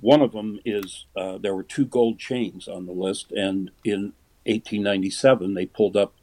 One 0.00 0.22
of 0.22 0.32
them 0.32 0.60
is 0.64 1.06
uh, 1.16 1.38
there 1.38 1.54
were 1.54 1.62
two 1.62 1.84
gold 1.84 2.18
chains 2.18 2.66
on 2.66 2.86
the 2.86 2.92
list, 2.92 3.30
and 3.32 3.70
in 3.84 4.12
1897 4.46 5.54
they 5.54 5.66
pulled 5.66 5.96
up 5.96 6.14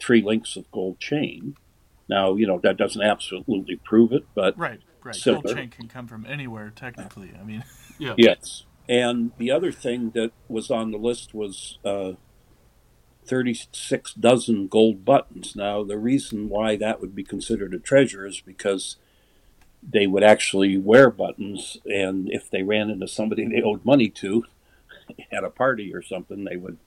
three 0.00 0.22
links 0.22 0.56
of 0.56 0.70
gold 0.70 0.98
chain. 1.00 1.56
Now 2.08 2.34
you 2.36 2.46
know 2.46 2.58
that 2.62 2.76
doesn't 2.76 3.02
absolutely 3.02 3.76
prove 3.76 4.12
it, 4.12 4.26
but 4.34 4.56
right, 4.58 4.80
right. 5.02 5.14
Similar. 5.14 5.42
Gold 5.42 5.56
chain 5.56 5.70
can 5.70 5.88
come 5.88 6.06
from 6.06 6.24
anywhere 6.26 6.72
technically. 6.74 7.32
I 7.38 7.44
mean, 7.44 7.64
yeah. 7.98 8.14
Yes, 8.16 8.64
and 8.88 9.32
the 9.38 9.50
other 9.50 9.72
thing 9.72 10.10
that 10.10 10.32
was 10.48 10.70
on 10.70 10.90
the 10.90 10.98
list 10.98 11.34
was 11.34 11.78
uh, 11.84 12.12
36 13.24 14.14
dozen 14.14 14.68
gold 14.68 15.04
buttons. 15.04 15.56
Now, 15.56 15.82
the 15.82 15.98
reason 15.98 16.48
why 16.48 16.76
that 16.76 17.00
would 17.00 17.14
be 17.14 17.24
considered 17.24 17.74
a 17.74 17.78
treasure 17.78 18.26
is 18.26 18.40
because 18.40 18.96
they 19.82 20.06
would 20.06 20.22
actually 20.22 20.78
wear 20.78 21.10
buttons, 21.10 21.78
and 21.86 22.30
if 22.30 22.50
they 22.50 22.62
ran 22.62 22.90
into 22.90 23.08
somebody 23.08 23.46
they 23.46 23.62
owed 23.62 23.84
money 23.84 24.08
to 24.08 24.44
at 25.32 25.44
a 25.44 25.50
party 25.50 25.94
or 25.94 26.02
something, 26.02 26.44
they 26.44 26.56
would 26.56 26.78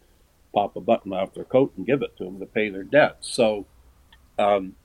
pop 0.53 0.75
a 0.75 0.81
button 0.81 1.13
off 1.13 1.33
their 1.33 1.43
coat 1.43 1.73
and 1.77 1.85
give 1.85 2.01
it 2.01 2.15
to 2.17 2.23
them 2.23 2.39
to 2.39 2.45
pay 2.45 2.69
their 2.69 2.83
debt. 2.83 3.17
So, 3.21 3.65
um, 4.39 4.75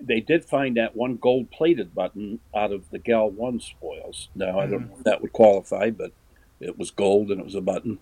they 0.00 0.20
did 0.20 0.44
find 0.44 0.76
that 0.76 0.96
one 0.96 1.16
gold 1.16 1.50
plated 1.50 1.94
button 1.94 2.40
out 2.54 2.72
of 2.72 2.90
the 2.90 2.98
Gal 2.98 3.30
1 3.30 3.60
spoils. 3.60 4.30
Now, 4.34 4.58
I 4.58 4.66
don't 4.66 4.80
mm-hmm. 4.80 4.90
know 4.90 4.96
if 4.98 5.04
that 5.04 5.22
would 5.22 5.32
qualify, 5.32 5.90
but 5.90 6.12
it 6.62 6.78
was 6.78 6.90
gold 6.90 7.30
and 7.30 7.40
it 7.40 7.44
was 7.44 7.54
a 7.54 7.60
button. 7.60 7.98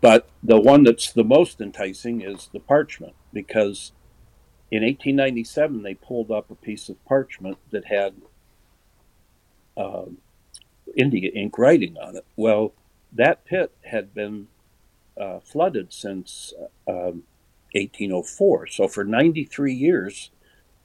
But 0.00 0.28
the 0.42 0.60
one 0.60 0.82
that's 0.82 1.12
the 1.12 1.24
most 1.24 1.60
enticing 1.60 2.20
is 2.20 2.50
the 2.52 2.60
parchment 2.60 3.14
because 3.32 3.92
in 4.70 4.82
1897 4.82 5.82
they 5.82 5.94
pulled 5.94 6.30
up 6.30 6.50
a 6.50 6.54
piece 6.54 6.88
of 6.88 7.02
parchment 7.04 7.58
that 7.70 7.86
had 7.86 8.14
uh, 9.76 10.06
India 10.96 11.30
ink 11.34 11.58
writing 11.58 11.96
on 11.98 12.16
it. 12.16 12.26
Well, 12.36 12.72
that 13.12 13.44
pit 13.44 13.72
had 13.84 14.14
been 14.14 14.48
uh, 15.18 15.40
flooded 15.40 15.92
since 15.92 16.52
uh, 16.86 16.90
um, 16.90 17.22
1804. 17.72 18.66
So 18.68 18.88
for 18.88 19.04
93 19.04 19.74
years, 19.74 20.30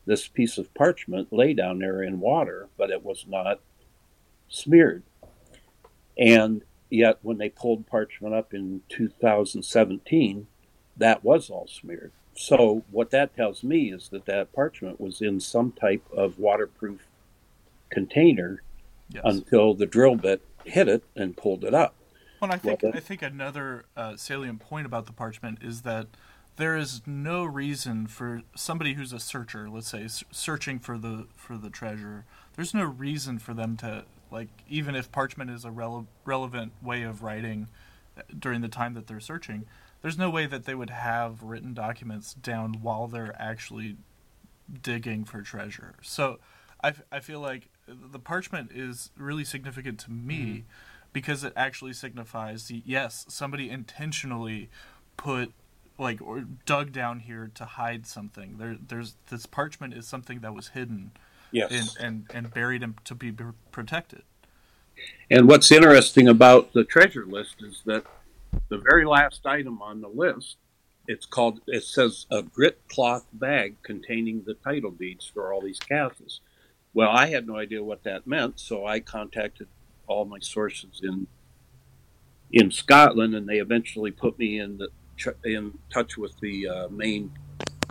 this 0.05 0.27
piece 0.27 0.57
of 0.57 0.73
parchment 0.73 1.31
lay 1.31 1.53
down 1.53 1.79
there 1.79 2.01
in 2.01 2.19
water, 2.19 2.69
but 2.77 2.89
it 2.89 3.03
was 3.03 3.25
not 3.27 3.59
smeared. 4.49 5.03
And 6.17 6.63
Yet 6.91 7.19
when 7.21 7.37
they 7.37 7.49
pulled 7.49 7.87
parchment 7.87 8.35
up 8.35 8.53
in 8.53 8.81
2017, 8.89 10.47
that 10.97 11.23
was 11.23 11.49
all 11.49 11.67
smeared. 11.67 12.11
So 12.35 12.83
what 12.91 13.11
that 13.11 13.35
tells 13.35 13.63
me 13.63 13.91
is 13.91 14.09
that 14.09 14.25
that 14.25 14.51
parchment 14.51 14.99
was 14.99 15.21
in 15.21 15.39
some 15.39 15.71
type 15.71 16.03
of 16.11 16.37
waterproof 16.37 17.07
container 17.89 18.61
yes. 19.09 19.23
until 19.25 19.73
the 19.73 19.85
drill 19.85 20.15
bit 20.15 20.41
hit 20.65 20.89
it 20.89 21.03
and 21.15 21.35
pulled 21.37 21.63
it 21.63 21.73
up. 21.73 21.95
Well, 22.41 22.51
I 22.51 22.57
think 22.57 22.83
well, 22.83 22.91
I 22.93 22.99
think 22.99 23.21
another 23.21 23.85
uh, 23.95 24.17
salient 24.17 24.59
point 24.59 24.85
about 24.85 25.05
the 25.05 25.13
parchment 25.13 25.59
is 25.61 25.83
that 25.83 26.07
there 26.57 26.75
is 26.75 27.01
no 27.05 27.45
reason 27.45 28.07
for 28.07 28.41
somebody 28.55 28.95
who's 28.95 29.13
a 29.13 29.19
searcher, 29.19 29.69
let's 29.69 29.89
say, 29.89 30.07
searching 30.31 30.79
for 30.79 30.97
the 30.97 31.27
for 31.35 31.57
the 31.57 31.69
treasure. 31.69 32.25
There's 32.55 32.73
no 32.73 32.83
reason 32.83 33.39
for 33.39 33.53
them 33.53 33.77
to 33.77 34.05
like 34.31 34.47
even 34.69 34.95
if 34.95 35.11
parchment 35.11 35.49
is 35.49 35.65
a 35.65 35.69
rele- 35.69 36.07
relevant 36.25 36.71
way 36.81 37.03
of 37.03 37.21
writing 37.21 37.67
uh, 38.17 38.21
during 38.37 38.61
the 38.61 38.69
time 38.69 38.93
that 38.93 39.07
they're 39.07 39.19
searching, 39.19 39.65
there's 40.01 40.17
no 40.17 40.29
way 40.29 40.45
that 40.45 40.65
they 40.65 40.73
would 40.73 40.89
have 40.89 41.43
written 41.43 41.73
documents 41.73 42.33
down 42.33 42.81
while 42.81 43.07
they're 43.07 43.35
actually 43.39 43.97
digging 44.81 45.25
for 45.25 45.41
treasure. 45.41 45.95
So 46.01 46.39
I, 46.83 46.93
I 47.11 47.19
feel 47.19 47.39
like 47.39 47.69
the 47.87 48.19
parchment 48.19 48.71
is 48.73 49.11
really 49.17 49.43
significant 49.43 49.99
to 49.99 50.11
me 50.11 50.35
mm-hmm. 50.35 50.59
because 51.13 51.43
it 51.43 51.53
actually 51.55 51.93
signifies 51.93 52.67
the, 52.67 52.81
yes, 52.85 53.25
somebody 53.27 53.69
intentionally 53.69 54.69
put 55.17 55.53
like 55.97 56.19
or 56.21 56.45
dug 56.65 56.91
down 56.91 57.19
here 57.19 57.51
to 57.53 57.63
hide 57.63 58.07
something. 58.07 58.57
There 58.57 58.75
there's 58.87 59.17
this 59.29 59.45
parchment 59.45 59.93
is 59.93 60.07
something 60.07 60.39
that 60.39 60.53
was 60.53 60.69
hidden 60.69 61.11
Yes. 61.51 61.71
And, 61.71 62.05
and, 62.05 62.45
and 62.45 62.53
buried 62.53 62.81
him 62.81 62.95
to 63.05 63.15
be 63.15 63.33
protected. 63.71 64.23
And 65.29 65.47
what's 65.47 65.71
interesting 65.71 66.27
about 66.27 66.73
the 66.73 66.83
treasure 66.83 67.25
list 67.25 67.55
is 67.61 67.81
that 67.85 68.05
the 68.69 68.77
very 68.77 69.05
last 69.05 69.45
item 69.45 69.81
on 69.81 70.01
the 70.01 70.07
list, 70.07 70.57
it's 71.07 71.25
called, 71.25 71.61
it 71.67 71.83
says 71.83 72.25
a 72.29 72.41
grit 72.41 72.81
cloth 72.89 73.25
bag 73.33 73.75
containing 73.83 74.43
the 74.45 74.53
title 74.53 74.91
deeds 74.91 75.25
for 75.25 75.53
all 75.53 75.61
these 75.61 75.79
castles. 75.79 76.41
Well, 76.93 77.09
I 77.09 77.27
had 77.27 77.47
no 77.47 77.57
idea 77.57 77.83
what 77.83 78.03
that 78.03 78.27
meant, 78.27 78.59
so 78.59 78.85
I 78.85 78.99
contacted 78.99 79.67
all 80.07 80.25
my 80.25 80.39
sources 80.39 80.99
in 81.01 81.27
in 82.53 82.69
Scotland, 82.69 83.33
and 83.33 83.47
they 83.47 83.59
eventually 83.59 84.11
put 84.11 84.37
me 84.37 84.59
in 84.59 84.77
the, 84.77 84.89
in 85.45 85.77
touch 85.89 86.17
with 86.17 86.37
the 86.41 86.67
uh, 86.67 86.87
main 86.89 87.31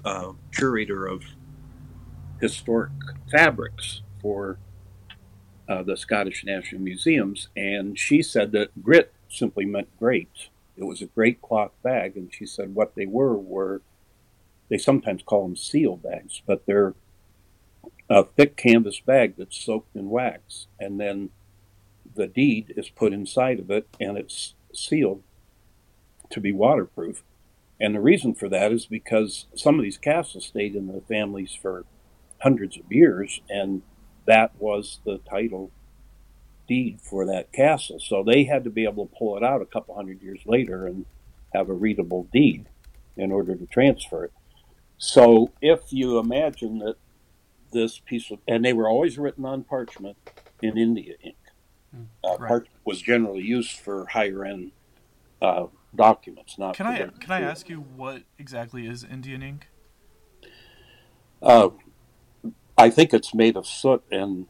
uh, 0.04 0.32
curator 0.52 1.06
of 1.06 1.22
historic 2.40 2.90
fabrics 3.30 4.02
for 4.20 4.58
uh, 5.68 5.82
the 5.82 5.96
Scottish 5.96 6.44
National 6.44 6.80
Museums, 6.80 7.48
and 7.56 7.98
she 7.98 8.22
said 8.22 8.52
that 8.52 8.82
grit 8.82 9.12
simply 9.28 9.64
meant 9.64 9.88
great. 9.98 10.48
It 10.76 10.84
was 10.84 11.00
a 11.00 11.06
great 11.06 11.40
cloth 11.40 11.72
bag, 11.82 12.16
and 12.16 12.32
she 12.32 12.46
said 12.46 12.74
what 12.74 12.94
they 12.94 13.06
were 13.06 13.36
were 13.36 13.82
they 14.68 14.78
sometimes 14.78 15.22
call 15.22 15.42
them 15.42 15.56
seal 15.56 15.96
bags, 15.96 16.42
but 16.46 16.64
they're 16.64 16.94
a 18.08 18.24
thick 18.24 18.56
canvas 18.56 19.00
bag 19.00 19.34
that's 19.36 19.56
soaked 19.56 19.94
in 19.94 20.10
wax, 20.10 20.66
and 20.78 20.98
then 20.98 21.30
the 22.14 22.26
deed 22.26 22.72
is 22.76 22.88
put 22.88 23.12
inside 23.12 23.58
of 23.58 23.70
it, 23.70 23.86
and 24.00 24.16
it's 24.16 24.54
sealed 24.72 25.22
to 26.30 26.40
be 26.40 26.52
waterproof. 26.52 27.22
And 27.80 27.94
the 27.94 28.00
reason 28.00 28.34
for 28.34 28.48
that 28.48 28.72
is 28.72 28.86
because 28.86 29.46
some 29.54 29.76
of 29.76 29.82
these 29.82 29.98
castles 29.98 30.46
stayed 30.46 30.74
in 30.74 30.86
the 30.86 31.00
families 31.02 31.56
for 31.60 31.84
hundreds 32.40 32.76
of 32.76 32.90
years, 32.90 33.40
and 33.48 33.82
that 34.26 34.52
was 34.58 35.00
the 35.04 35.18
title 35.28 35.70
deed 36.68 37.00
for 37.00 37.26
that 37.26 37.52
castle. 37.52 37.98
So 37.98 38.22
they 38.22 38.44
had 38.44 38.64
to 38.64 38.70
be 38.70 38.84
able 38.84 39.06
to 39.06 39.14
pull 39.16 39.36
it 39.36 39.42
out 39.42 39.60
a 39.62 39.66
couple 39.66 39.94
hundred 39.94 40.22
years 40.22 40.40
later 40.46 40.86
and 40.86 41.04
have 41.54 41.68
a 41.68 41.74
readable 41.74 42.28
deed 42.32 42.66
in 43.16 43.32
order 43.32 43.56
to 43.56 43.66
transfer 43.66 44.24
it. 44.24 44.32
So 44.98 45.50
if 45.60 45.92
you 45.92 46.18
imagine 46.18 46.78
that 46.78 46.96
this 47.72 47.98
piece 47.98 48.30
of, 48.30 48.38
and 48.46 48.64
they 48.64 48.72
were 48.72 48.88
always 48.88 49.18
written 49.18 49.44
on 49.44 49.64
parchment 49.64 50.16
in 50.62 50.76
India 50.76 51.14
ink. 51.22 51.36
Hmm. 51.94 52.02
Uh, 52.24 52.36
Right. 52.38 52.48
Parchment 52.48 52.76
was 52.84 53.02
generally 53.02 53.42
used 53.42 53.78
for 53.78 54.06
higher 54.06 54.44
end 54.44 54.72
uh, 55.42 55.66
documents, 55.94 56.58
not. 56.58 56.76
Can 56.76 56.86
I 56.86 56.98
can 57.18 57.30
I 57.30 57.40
ask 57.40 57.68
you 57.68 57.78
what 57.80 58.22
exactly 58.38 58.86
is 58.86 59.04
Indian 59.04 59.42
ink? 59.42 59.68
Uh, 61.42 61.70
I 62.80 62.88
think 62.88 63.12
it's 63.12 63.34
made 63.34 63.56
of 63.56 63.66
soot 63.66 64.02
and 64.10 64.46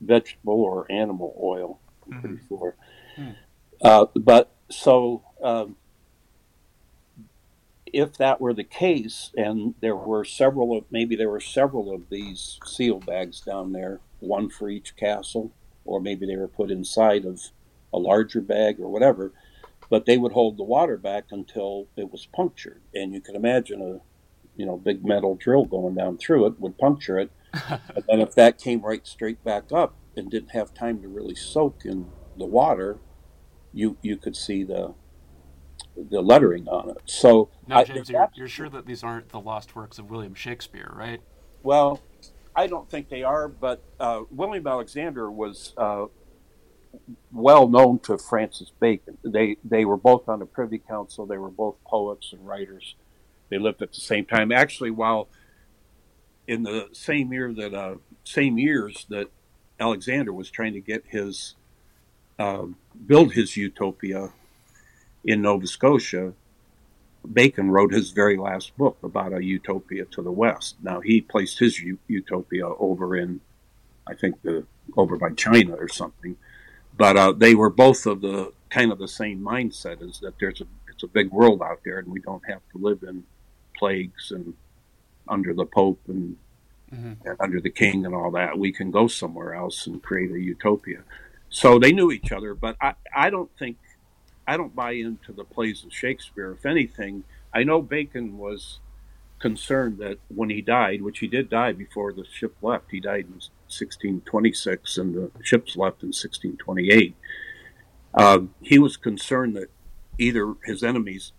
vegetable 0.00 0.60
or 0.62 0.90
animal 0.90 1.36
oil. 1.42 1.80
I'm 2.10 2.20
pretty 2.20 2.38
sure. 2.48 2.76
Hmm. 3.16 3.30
Uh, 3.82 4.06
but 4.14 4.52
so, 4.70 5.22
um, 5.42 5.76
if 7.92 8.16
that 8.18 8.40
were 8.40 8.54
the 8.54 8.64
case, 8.64 9.32
and 9.36 9.74
there 9.80 9.96
were 9.96 10.24
several 10.24 10.76
of 10.76 10.84
maybe 10.90 11.16
there 11.16 11.28
were 11.28 11.40
several 11.40 11.92
of 11.92 12.08
these 12.08 12.60
seal 12.64 13.00
bags 13.00 13.40
down 13.40 13.72
there, 13.72 14.00
one 14.20 14.48
for 14.48 14.68
each 14.68 14.94
castle, 14.96 15.52
or 15.84 16.00
maybe 16.00 16.24
they 16.24 16.36
were 16.36 16.48
put 16.48 16.70
inside 16.70 17.24
of 17.24 17.40
a 17.92 17.98
larger 17.98 18.40
bag 18.40 18.78
or 18.78 18.88
whatever. 18.88 19.32
But 19.88 20.06
they 20.06 20.18
would 20.18 20.32
hold 20.32 20.56
the 20.56 20.64
water 20.64 20.96
back 20.96 21.26
until 21.30 21.88
it 21.96 22.12
was 22.12 22.26
punctured, 22.26 22.80
and 22.94 23.12
you 23.12 23.20
can 23.20 23.34
imagine 23.34 23.82
a 23.82 24.00
you 24.56 24.66
know 24.66 24.76
big 24.76 25.04
metal 25.04 25.34
drill 25.34 25.64
going 25.64 25.94
down 25.94 26.16
through 26.16 26.46
it 26.46 26.60
would 26.60 26.78
puncture 26.78 27.18
it, 27.18 27.30
and 27.70 28.04
then 28.08 28.20
if 28.20 28.34
that 28.34 28.58
came 28.58 28.82
right 28.82 29.06
straight 29.06 29.42
back 29.44 29.72
up 29.72 29.96
and 30.16 30.30
didn't 30.30 30.50
have 30.50 30.74
time 30.74 31.00
to 31.02 31.08
really 31.08 31.34
soak 31.34 31.84
in 31.84 32.12
the 32.36 32.46
water, 32.46 32.98
you 33.72 33.98
you 34.02 34.16
could 34.16 34.36
see 34.36 34.64
the 34.64 34.94
the 35.96 36.20
lettering 36.20 36.68
on 36.68 36.90
it. 36.90 36.98
So 37.06 37.50
Now, 37.66 37.78
I- 37.78 37.84
James, 37.84 38.10
if 38.10 38.14
you're, 38.14 38.28
you're 38.34 38.48
sure 38.48 38.68
that 38.68 38.86
these 38.86 39.02
aren't 39.02 39.30
the 39.30 39.40
lost 39.40 39.74
works 39.76 39.98
of 39.98 40.10
William 40.10 40.34
Shakespeare, 40.34 40.92
right? 40.94 41.20
Well, 41.62 42.02
I 42.54 42.66
don't 42.66 42.88
think 42.90 43.08
they 43.08 43.22
are, 43.22 43.48
but 43.48 43.82
uh, 44.00 44.22
William 44.30 44.66
Alexander 44.66 45.30
was 45.30 45.74
uh, 45.76 46.06
well 47.32 47.68
known 47.68 47.98
to 48.00 48.18
Francis 48.18 48.72
Bacon. 48.80 49.18
They 49.24 49.56
they 49.64 49.84
were 49.84 49.96
both 49.96 50.28
on 50.28 50.38
the 50.40 50.46
Privy 50.46 50.78
Council. 50.78 51.26
They 51.26 51.38
were 51.38 51.50
both 51.50 51.76
poets 51.86 52.32
and 52.32 52.46
writers. 52.46 52.96
They 53.50 53.58
lived 53.58 53.82
at 53.82 53.92
the 53.92 54.00
same 54.00 54.26
time. 54.26 54.52
Actually, 54.52 54.90
while 54.90 55.28
in 56.46 56.62
the 56.62 56.88
same 56.92 57.32
year 57.32 57.52
that 57.52 57.74
uh, 57.74 57.96
same 58.24 58.58
years 58.58 59.06
that 59.08 59.28
Alexander 59.78 60.32
was 60.32 60.50
trying 60.50 60.72
to 60.74 60.80
get 60.80 61.04
his 61.08 61.54
um, 62.38 62.76
build 63.06 63.32
his 63.32 63.56
utopia 63.56 64.30
in 65.24 65.42
Nova 65.42 65.66
Scotia, 65.66 66.32
Bacon 67.32 67.70
wrote 67.70 67.92
his 67.92 68.12
very 68.12 68.36
last 68.36 68.76
book 68.76 68.96
about 69.02 69.32
a 69.32 69.42
utopia 69.42 70.04
to 70.06 70.22
the 70.22 70.30
west. 70.30 70.76
Now 70.82 71.00
he 71.00 71.20
placed 71.20 71.58
his 71.58 71.80
u- 71.80 71.98
utopia 72.06 72.68
over 72.68 73.16
in, 73.16 73.40
I 74.06 74.14
think 74.14 74.40
the 74.42 74.64
over 74.96 75.16
by 75.16 75.30
China 75.30 75.74
or 75.74 75.88
something, 75.88 76.36
but 76.96 77.16
uh, 77.16 77.32
they 77.32 77.54
were 77.54 77.70
both 77.70 78.06
of 78.06 78.20
the 78.20 78.52
kind 78.70 78.92
of 78.92 78.98
the 78.98 79.08
same 79.08 79.40
mindset: 79.40 80.02
is 80.02 80.20
that 80.20 80.38
there's 80.38 80.60
a 80.60 80.66
it's 80.88 81.02
a 81.02 81.08
big 81.08 81.30
world 81.30 81.60
out 81.60 81.80
there, 81.84 81.98
and 81.98 82.08
we 82.08 82.20
don't 82.20 82.46
have 82.46 82.62
to 82.72 82.78
live 82.78 83.02
in 83.02 83.24
plagues 83.76 84.30
and 84.30 84.54
under 85.28 85.52
the 85.54 85.66
Pope 85.66 86.00
and, 86.08 86.36
Mhm. 86.92 87.16
and 87.24 87.36
under 87.40 87.60
the 87.60 87.70
King 87.70 88.06
and 88.06 88.14
all 88.14 88.30
that. 88.32 88.58
We 88.58 88.72
can 88.72 88.90
go 88.90 89.08
somewhere 89.08 89.54
else 89.54 89.86
and 89.86 90.02
create 90.02 90.30
a 90.30 90.38
utopia. 90.40 91.02
So 91.48 91.78
they 91.78 91.92
knew 91.92 92.10
each 92.12 92.32
other, 92.32 92.54
but 92.54 92.76
I, 92.80 92.94
I 93.14 93.30
don't 93.30 93.50
think 93.58 93.78
I 94.48 94.56
don't 94.56 94.74
buy 94.76 94.92
into 94.92 95.32
the 95.32 95.42
plays 95.44 95.82
of 95.84 95.92
Shakespeare. 95.92 96.52
If 96.52 96.64
anything, 96.66 97.24
I 97.52 97.64
know 97.64 97.82
Bacon 97.82 98.38
was 98.38 98.78
concerned 99.40 99.98
that 99.98 100.18
when 100.28 100.50
he 100.50 100.62
died, 100.62 101.02
which 101.02 101.18
he 101.18 101.26
did 101.26 101.50
die 101.50 101.72
before 101.72 102.12
the 102.12 102.24
ship 102.24 102.54
left, 102.62 102.90
he 102.92 103.00
died 103.00 103.24
in 103.26 103.40
1626 103.68 104.98
and 104.98 105.14
the 105.14 105.30
ships 105.42 105.76
left 105.76 106.02
in 106.02 106.08
1628. 106.12 107.16
Um, 108.14 108.54
he 108.62 108.78
was 108.78 108.96
concerned 108.96 109.56
that 109.56 109.68
either 110.18 110.54
his 110.64 110.82
enemies 110.84 111.32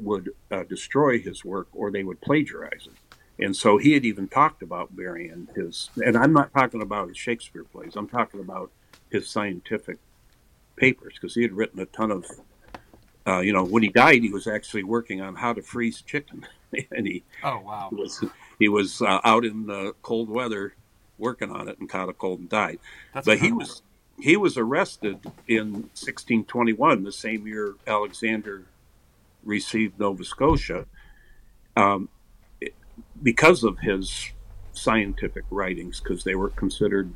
would 0.00 0.30
uh, 0.50 0.64
destroy 0.64 1.18
his 1.20 1.44
work 1.44 1.68
or 1.74 1.90
they 1.90 2.02
would 2.02 2.20
plagiarize 2.22 2.86
it. 2.86 2.94
And 3.42 3.56
so 3.56 3.78
he 3.78 3.92
had 3.92 4.04
even 4.04 4.28
talked 4.28 4.62
about 4.62 4.94
burying 4.94 5.48
his, 5.54 5.90
and 6.04 6.16
I'm 6.16 6.32
not 6.32 6.52
talking 6.54 6.82
about 6.82 7.08
his 7.08 7.16
Shakespeare 7.16 7.64
plays, 7.64 7.96
I'm 7.96 8.08
talking 8.08 8.40
about 8.40 8.70
his 9.10 9.28
scientific 9.28 9.98
papers 10.76 11.14
because 11.14 11.34
he 11.34 11.42
had 11.42 11.52
written 11.52 11.80
a 11.80 11.86
ton 11.86 12.10
of 12.10 12.24
uh, 13.26 13.38
you 13.40 13.52
know 13.52 13.62
when 13.64 13.82
he 13.84 13.88
died 13.88 14.20
he 14.22 14.30
was 14.32 14.46
actually 14.48 14.82
working 14.82 15.20
on 15.20 15.34
how 15.36 15.52
to 15.52 15.62
freeze 15.62 16.02
chicken. 16.02 16.46
And 16.90 17.06
he 17.06 17.22
Oh, 17.44 17.60
wow. 17.60 17.90
was 17.92 18.24
he 18.58 18.66
was 18.66 19.02
uh, 19.02 19.20
out 19.24 19.44
in 19.44 19.66
the 19.66 19.94
cold 20.00 20.30
weather 20.30 20.74
working 21.18 21.50
on 21.50 21.68
it 21.68 21.78
and 21.78 21.86
caught 21.86 22.08
a 22.08 22.14
cold 22.14 22.40
and 22.40 22.48
died. 22.48 22.78
That's 23.12 23.26
but 23.26 23.38
he 23.40 23.52
was 23.52 23.82
he 24.18 24.38
was 24.38 24.56
arrested 24.56 25.18
in 25.46 25.72
1621 26.00 27.04
the 27.04 27.12
same 27.12 27.46
year 27.46 27.74
alexander 27.86 28.64
received 29.44 30.00
nova 30.00 30.24
scotia. 30.24 30.86
Um, 31.76 32.08
because 33.22 33.64
of 33.64 33.78
his 33.78 34.30
scientific 34.72 35.44
writings 35.50 36.00
because 36.00 36.24
they 36.24 36.34
were 36.34 36.48
considered 36.50 37.12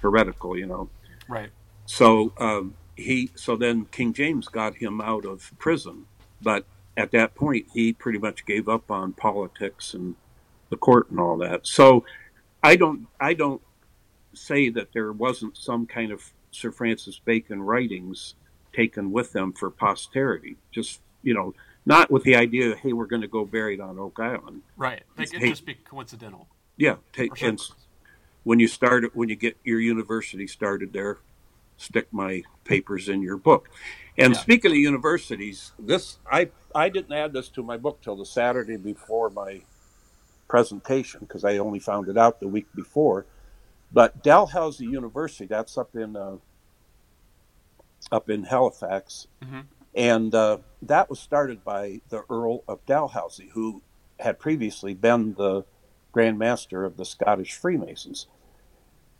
heretical 0.00 0.56
you 0.56 0.66
know 0.66 0.88
Right. 1.28 1.50
so 1.86 2.32
um, 2.38 2.74
he, 2.96 3.30
so 3.34 3.56
then 3.56 3.86
King 3.86 4.12
James 4.12 4.48
got 4.48 4.76
him 4.76 5.00
out 5.00 5.24
of 5.24 5.52
prison, 5.58 6.06
but 6.42 6.64
at 6.96 7.10
that 7.10 7.34
point 7.34 7.66
he 7.72 7.92
pretty 7.92 8.18
much 8.18 8.46
gave 8.46 8.68
up 8.68 8.90
on 8.90 9.12
politics 9.12 9.94
and 9.94 10.14
the 10.70 10.76
court 10.76 11.10
and 11.10 11.18
all 11.18 11.36
that. 11.38 11.66
So 11.66 12.04
I 12.62 12.76
don't, 12.76 13.06
I 13.20 13.34
don't 13.34 13.62
say 14.32 14.68
that 14.70 14.92
there 14.92 15.12
wasn't 15.12 15.56
some 15.56 15.86
kind 15.86 16.12
of 16.12 16.32
Sir 16.50 16.70
Francis 16.70 17.18
Bacon 17.18 17.62
writings 17.62 18.34
taken 18.72 19.12
with 19.12 19.32
them 19.32 19.52
for 19.52 19.70
posterity. 19.70 20.56
Just 20.70 21.00
you 21.22 21.34
know, 21.34 21.54
not 21.86 22.10
with 22.10 22.22
the 22.24 22.36
idea, 22.36 22.70
that 22.70 22.78
hey, 22.78 22.92
we're 22.92 23.06
going 23.06 23.22
to 23.22 23.28
go 23.28 23.44
buried 23.44 23.80
on 23.80 23.98
Oak 23.98 24.18
Island. 24.20 24.62
Right. 24.76 25.02
Like, 25.16 25.32
it 25.34 25.40
Hey. 25.40 25.50
just 25.50 25.66
be 25.66 25.74
coincidental. 25.74 26.48
Yeah, 26.76 26.96
take 27.12 27.40
and 27.42 27.60
when 28.42 28.58
you 28.60 28.68
start 28.68 29.14
when 29.16 29.28
you 29.28 29.36
get 29.36 29.56
your 29.64 29.80
university 29.80 30.46
started 30.46 30.92
there 30.92 31.18
stick 31.76 32.06
my 32.12 32.42
papers 32.64 33.08
in 33.08 33.22
your 33.22 33.36
book 33.36 33.68
and 34.18 34.34
Yeah. 34.34 34.38
speaking 34.40 34.70
of 34.70 34.76
universities 34.76 35.72
this 35.78 36.18
i 36.30 36.50
i 36.74 36.88
didn't 36.88 37.12
add 37.12 37.32
this 37.32 37.48
to 37.48 37.62
my 37.62 37.76
book 37.76 38.00
till 38.02 38.14
the 38.16 38.24
saturday 38.26 38.76
before 38.76 39.30
my 39.30 39.62
presentation 40.46 41.20
because 41.20 41.44
i 41.44 41.56
only 41.58 41.78
found 41.80 42.08
it 42.08 42.16
out 42.18 42.38
the 42.38 42.46
week 42.46 42.66
before 42.74 43.24
but 43.92 44.22
dalhousie 44.22 44.84
university 44.86 45.46
that's 45.46 45.76
up 45.78 45.96
in 45.96 46.14
uh, 46.14 46.36
up 48.12 48.28
in 48.30 48.44
halifax 48.44 49.26
Mhm. 49.42 49.64
And 49.94 50.34
uh, 50.34 50.58
that 50.82 51.08
was 51.08 51.20
started 51.20 51.64
by 51.64 52.00
the 52.08 52.24
earl 52.30 52.62
of 52.68 52.84
dalhousie 52.86 53.50
who 53.54 53.82
had 54.20 54.38
previously 54.38 54.94
been 54.94 55.34
the 55.34 55.64
grand 56.12 56.38
master 56.38 56.84
of 56.84 56.96
the 56.96 57.04
scottish 57.04 57.54
freemasons 57.54 58.26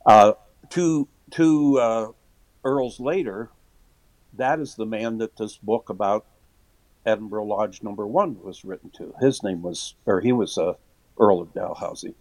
uh, 0.07 0.33
two 0.69 1.09
two 1.31 1.79
uh, 1.79 2.09
earls 2.65 3.01
later, 3.01 3.51
that 4.35 4.61
is 4.61 4.75
the 4.75 4.87
man 4.87 5.19
that 5.19 5.37
this 5.37 5.57
book 5.57 5.89
about 5.89 6.27
Edinburgh 7.07 7.47
Lodge 7.47 7.83
Number 7.83 8.07
One 8.07 8.41
was 8.43 8.65
written 8.65 8.91
to. 8.91 9.15
His 9.21 9.43
name 9.43 9.63
was, 9.63 9.95
or 10.07 10.21
he 10.21 10.33
was 10.33 10.57
a 10.59 10.77
Earl 11.19 11.41
of 11.41 11.55
Dalhousie, 11.55 12.17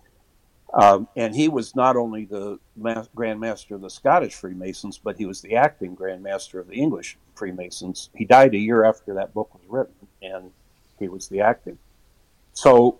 um, 0.74 1.08
and 1.16 1.36
he 1.36 1.50
was 1.50 1.76
not 1.76 1.96
only 1.96 2.26
the 2.26 2.60
ma- 2.76 3.06
Grand 3.14 3.40
Master 3.40 3.76
of 3.76 3.82
the 3.82 3.90
Scottish 3.90 4.34
Freemasons, 4.34 4.98
but 4.98 5.18
he 5.18 5.26
was 5.26 5.42
the 5.42 5.56
acting 5.56 5.94
Grand 5.94 6.24
Master 6.24 6.60
of 6.60 6.68
the 6.68 6.76
English 6.76 7.18
Freemasons. 7.36 8.10
He 8.16 8.26
died 8.26 8.56
a 8.56 8.58
year 8.60 8.84
after 8.84 9.14
that 9.14 9.34
book 9.34 9.54
was 9.54 9.64
written, 9.68 10.08
and 10.22 10.52
he 11.00 11.08
was 11.08 11.28
the 11.28 11.42
acting. 11.42 11.78
So, 12.54 13.00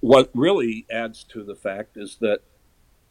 what 0.00 0.30
really 0.34 0.86
adds 0.90 1.24
to 1.24 1.44
the 1.44 1.54
fact 1.54 1.96
is 1.96 2.16
that 2.20 2.40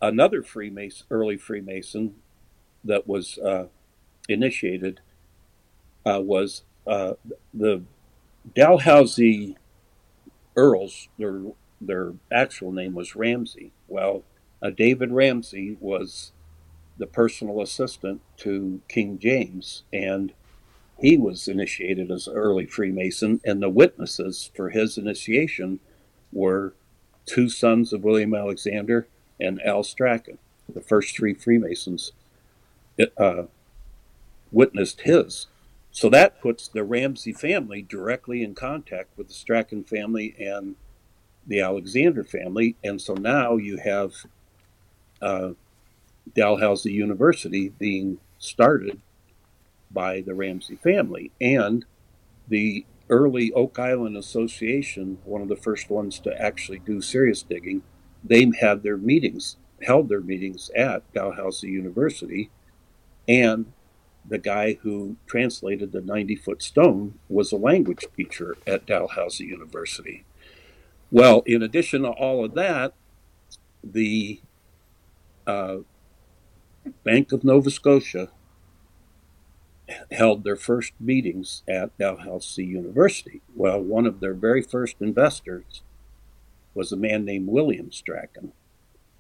another 0.02 0.44
Freemason, 0.44 1.06
early 1.10 1.38
Freemason, 1.38 2.16
that 2.84 3.08
was 3.08 3.38
uh, 3.38 3.68
initiated 4.28 5.00
uh, 6.06 6.20
was 6.22 6.64
uh, 6.86 7.14
the 7.54 7.84
Dalhousie 8.54 9.58
Earls. 10.56 11.08
Their 11.18 11.42
their 11.88 12.14
actual 12.32 12.72
name 12.72 12.94
was 12.94 13.16
Ramsay. 13.16 13.72
Well, 13.88 14.24
uh, 14.62 14.70
David 14.70 15.12
Ramsay 15.12 15.78
was 15.80 16.32
the 16.98 17.08
personal 17.08 17.62
assistant 17.62 18.22
to 18.38 18.82
King 18.88 19.20
James, 19.20 19.84
and 19.92 20.34
he 21.00 21.18
was 21.18 21.48
initiated 21.48 22.12
as 22.12 22.28
an 22.28 22.36
early 22.36 22.66
Freemason. 22.66 23.42
And 23.44 23.62
the 23.62 23.70
witnesses 23.70 24.52
for 24.56 24.70
his 24.70 24.98
initiation 24.98 25.80
were 26.32 26.74
two 27.26 27.50
sons 27.50 27.94
of 27.94 28.04
William 28.04 28.34
Alexander 28.34 29.08
and 29.40 29.62
Al 29.64 29.84
Strachan, 29.84 30.38
the 30.72 30.82
first 30.82 31.16
three 31.16 31.34
Freemasons 31.34 32.12
uh, 33.18 33.44
witnessed 34.52 35.02
his. 35.02 35.48
So 35.92 36.10
that 36.10 36.42
puts 36.42 36.68
the 36.68 36.84
Ramsay 36.84 37.34
family 37.34 37.82
directly 37.82 38.44
in 38.44 38.56
contact 38.56 39.10
with 39.18 39.28
the 39.28 39.34
Strachan 39.34 39.84
family 39.84 40.36
and 40.40 40.76
the 41.48 41.62
Alexander 41.62 42.24
family. 42.24 42.76
And 42.84 43.02
so 43.02 43.14
now 43.14 43.58
you 43.58 43.78
have 43.78 44.14
uh, 45.22 45.52
Dalhousie 46.36 46.94
University 46.94 47.70
being 47.70 48.20
started 48.38 49.00
by 49.92 50.22
the 50.22 50.34
Ramsay 50.34 50.76
family. 50.78 51.32
And 51.40 51.86
the 52.48 52.86
early 53.10 53.52
Oak 53.54 53.78
Island 53.80 54.18
Association, 54.18 55.20
one 55.24 55.42
of 55.42 55.50
the 55.50 55.56
first 55.56 55.90
ones 55.90 56.20
to 56.20 56.42
actually 56.42 56.80
do 56.80 57.02
serious 57.02 57.44
digging, 57.44 57.84
they 58.24 58.50
had 58.60 58.84
their 58.84 58.98
meetings, 58.98 59.58
held 59.82 60.10
their 60.10 60.22
meetings 60.22 60.72
at 60.76 61.12
Dalhousie 61.14 61.70
University. 61.70 62.50
And 63.28 63.74
the 64.28 64.38
guy 64.38 64.78
who 64.82 65.18
translated 65.28 65.92
the 65.92 66.02
90 66.02 66.36
foot 66.38 66.64
stone 66.64 67.20
was 67.30 67.52
a 67.52 67.58
language 67.58 68.06
teacher 68.16 68.56
at 68.66 68.86
Dalhousie 68.86 69.46
University. 69.46 70.26
Well, 71.14 71.44
in 71.46 71.62
addition 71.62 72.02
to 72.02 72.10
all 72.10 72.44
of 72.44 72.56
that, 72.56 72.96
the 73.84 74.42
uh, 75.46 75.78
Bank 77.04 77.32
of 77.32 77.44
Nova 77.44 77.70
Scotia 77.70 78.30
held 80.10 80.44
their 80.44 80.56
first 80.56 80.94
meetings 81.00 81.62
at 81.68 81.96
Dalhousie 82.00 82.66
University. 82.66 83.42
Well, 83.56 83.80
one 83.80 84.08
of 84.08 84.22
their 84.22 84.34
very 84.34 84.64
first 84.64 84.96
investors 85.02 85.84
was 86.74 86.92
a 86.92 86.98
man 86.98 87.26
named 87.26 87.48
William 87.48 87.92
Strachan, 87.92 88.52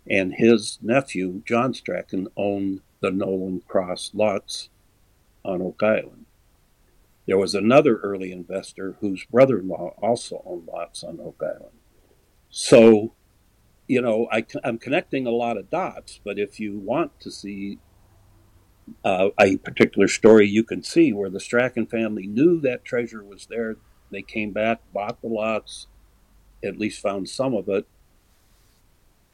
and 0.09 0.33
his 0.33 0.79
nephew, 0.81 1.43
John 1.45 1.75
Strachan, 1.75 2.27
owned 2.35 2.81
the 3.01 3.11
Nolan 3.11 3.61
Cross 3.67 4.13
lots 4.15 4.69
on 5.45 5.61
Oak 5.61 5.83
Island. 5.83 6.25
There 7.27 7.37
was 7.37 7.53
another 7.53 7.97
early 7.97 8.31
investor 8.31 8.95
whose 8.99 9.25
brother 9.25 9.59
in 9.59 9.67
law 9.67 9.93
also 10.01 10.41
owned 10.43 10.65
lots 10.65 11.03
on 11.03 11.19
Oak 11.19 11.39
Island. 11.39 11.77
So, 12.55 13.15
you 13.87 13.99
know, 13.99 14.27
I, 14.31 14.45
am 14.63 14.77
connecting 14.77 15.25
a 15.25 15.31
lot 15.31 15.57
of 15.57 15.71
dots, 15.71 16.19
but 16.23 16.37
if 16.37 16.59
you 16.59 16.77
want 16.77 17.19
to 17.21 17.31
see 17.31 17.79
uh, 19.03 19.29
a 19.39 19.57
particular 19.57 20.07
story, 20.07 20.47
you 20.47 20.63
can 20.63 20.83
see 20.83 21.11
where 21.13 21.31
the 21.31 21.39
Strachan 21.39 21.87
family 21.87 22.27
knew 22.27 22.61
that 22.61 22.85
treasure 22.85 23.23
was 23.23 23.47
there. 23.47 23.77
They 24.11 24.21
came 24.21 24.51
back, 24.51 24.81
bought 24.93 25.19
the 25.23 25.29
lots, 25.29 25.87
at 26.63 26.77
least 26.77 27.01
found 27.01 27.27
some 27.27 27.55
of 27.55 27.67
it. 27.69 27.87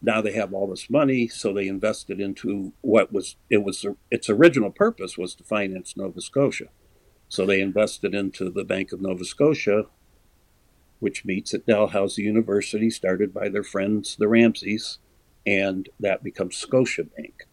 Now 0.01 0.21
they 0.21 0.31
have 0.31 0.53
all 0.53 0.67
this 0.67 0.89
money, 0.89 1.27
so 1.27 1.51
they 1.51 1.67
invested 1.67 2.21
into 2.21 2.71
what 2.79 3.11
was 3.11 3.35
it 3.49 3.63
was 3.65 3.85
its 4.09 4.29
original 4.29 4.71
purpose 4.71 5.17
was 5.17 5.35
to 5.35 5.43
finance 5.43 5.97
Nova 5.97 6.21
Scotia. 6.21 6.67
So 7.27 7.45
they 7.45 7.59
invested 7.59 8.15
into 8.15 8.49
the 8.49 8.63
Bank 8.63 8.93
of 8.93 9.01
Nova 9.01 9.25
Scotia, 9.25 9.87
which 10.99 11.25
meets 11.25 11.53
at 11.53 11.65
Dalhousie 11.65 12.23
University, 12.23 12.89
started 12.89 13.33
by 13.33 13.49
their 13.49 13.63
friends, 13.63 14.15
the 14.17 14.27
Ramsays, 14.27 14.97
and 15.45 15.89
that 15.99 16.23
becomes 16.23 16.57
Scotia 16.57 17.03
Bank. 17.03 17.47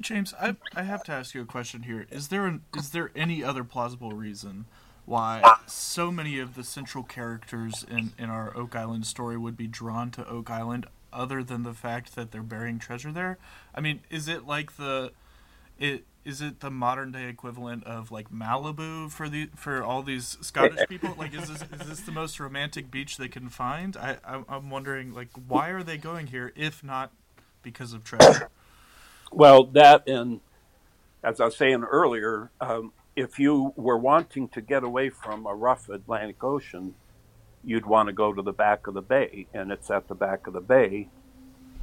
James, 0.00 0.32
I, 0.40 0.56
I 0.74 0.82
have 0.82 1.04
to 1.04 1.12
ask 1.12 1.34
you 1.34 1.42
a 1.42 1.46
question 1.46 1.82
here. 1.82 2.06
Is 2.10 2.28
there 2.28 2.46
an, 2.46 2.62
is 2.76 2.90
there 2.90 3.10
any 3.14 3.44
other 3.44 3.64
plausible 3.64 4.12
reason 4.12 4.64
why 5.04 5.42
so 5.66 6.10
many 6.10 6.38
of 6.38 6.54
the 6.54 6.64
central 6.64 7.04
characters 7.04 7.84
in, 7.90 8.12
in 8.18 8.30
our 8.30 8.56
Oak 8.56 8.74
Island 8.74 9.06
story 9.06 9.36
would 9.36 9.56
be 9.56 9.66
drawn 9.66 10.10
to 10.12 10.26
Oak 10.26 10.50
Island 10.50 10.86
other 11.12 11.42
than 11.42 11.64
the 11.64 11.74
fact 11.74 12.14
that 12.14 12.30
they're 12.30 12.42
burying 12.42 12.78
treasure 12.78 13.12
there? 13.12 13.38
I 13.74 13.80
mean, 13.80 14.00
is 14.08 14.28
it 14.28 14.46
like 14.46 14.76
the 14.76 15.12
it 15.78 16.04
is 16.24 16.40
it 16.40 16.60
the 16.60 16.70
modern 16.70 17.12
day 17.12 17.28
equivalent 17.28 17.84
of 17.84 18.10
like 18.10 18.30
Malibu 18.30 19.10
for 19.10 19.28
the 19.28 19.48
for 19.56 19.82
all 19.82 20.02
these 20.02 20.36
Scottish 20.40 20.86
people? 20.88 21.14
Like, 21.18 21.34
is 21.34 21.48
this 21.48 21.62
is 21.62 21.88
this 21.88 22.00
the 22.00 22.12
most 22.12 22.38
romantic 22.38 22.90
beach 22.90 23.16
they 23.16 23.28
can 23.28 23.48
find? 23.48 23.96
I 23.96 24.18
I'm 24.26 24.70
wondering 24.70 25.14
like 25.14 25.28
why 25.48 25.70
are 25.70 25.82
they 25.82 25.96
going 25.96 26.28
here 26.28 26.52
if 26.56 26.84
not 26.84 27.12
because 27.62 27.92
of 27.92 28.04
treasure? 28.04 28.48
Well, 29.32 29.64
that 29.64 30.08
and 30.08 30.40
as 31.22 31.40
I 31.40 31.46
was 31.46 31.56
saying 31.56 31.84
earlier, 31.84 32.50
um, 32.60 32.92
if 33.14 33.38
you 33.38 33.72
were 33.76 33.98
wanting 33.98 34.48
to 34.48 34.60
get 34.60 34.82
away 34.82 35.10
from 35.10 35.46
a 35.46 35.54
rough 35.54 35.88
Atlantic 35.88 36.42
Ocean, 36.42 36.94
you'd 37.62 37.86
want 37.86 38.08
to 38.08 38.12
go 38.12 38.32
to 38.32 38.42
the 38.42 38.52
back 38.52 38.86
of 38.86 38.94
the 38.94 39.02
bay, 39.02 39.46
and 39.52 39.70
it's 39.70 39.90
at 39.90 40.08
the 40.08 40.14
back 40.14 40.46
of 40.46 40.54
the 40.54 40.60
bay, 40.60 41.08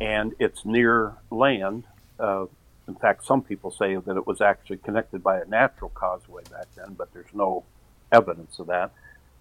and 0.01 0.33
it's 0.39 0.65
near 0.65 1.15
land. 1.29 1.85
Uh, 2.19 2.45
in 2.87 2.95
fact, 2.95 3.25
some 3.25 3.41
people 3.41 3.71
say 3.71 3.95
that 3.95 4.17
it 4.17 4.25
was 4.25 4.41
actually 4.41 4.77
connected 4.77 5.21
by 5.21 5.39
a 5.39 5.45
natural 5.45 5.91
causeway 5.93 6.43
back 6.49 6.67
then, 6.75 6.93
but 6.97 7.13
there's 7.13 7.33
no 7.33 7.63
evidence 8.11 8.59
of 8.59 8.67
that. 8.67 8.91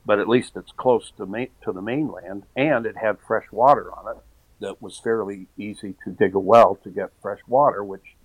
But 0.05 0.19
at 0.19 0.29
least 0.29 0.57
it's 0.57 0.73
close 0.73 1.13
to, 1.17 1.27
ma- 1.27 1.47
to 1.65 1.73
the 1.73 1.83
mainland, 1.83 2.45
and 2.57 2.87
it 2.87 2.97
had 2.97 3.19
fresh 3.27 3.51
water 3.53 3.91
on 3.93 4.17
it 4.17 4.23
that 4.61 4.81
was 4.83 4.99
fairly 4.99 5.47
easy 5.57 5.95
to 6.05 6.11
dig 6.11 6.35
a 6.35 6.41
well 6.41 6.77
to 6.83 6.91
get 6.91 7.11
fresh 7.21 7.41
water, 7.47 7.85
which 7.85 8.17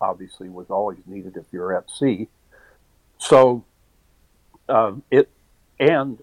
obviously 0.00 0.48
was 0.48 0.68
always 0.68 0.98
needed 1.06 1.36
if 1.36 1.46
you're 1.52 1.76
at 1.76 1.90
sea. 1.90 2.28
So 3.18 3.64
um, 4.68 5.02
it, 5.10 5.30
and 5.78 6.18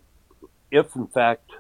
if 0.72 0.96
in 0.96 1.08
fact 1.08 1.52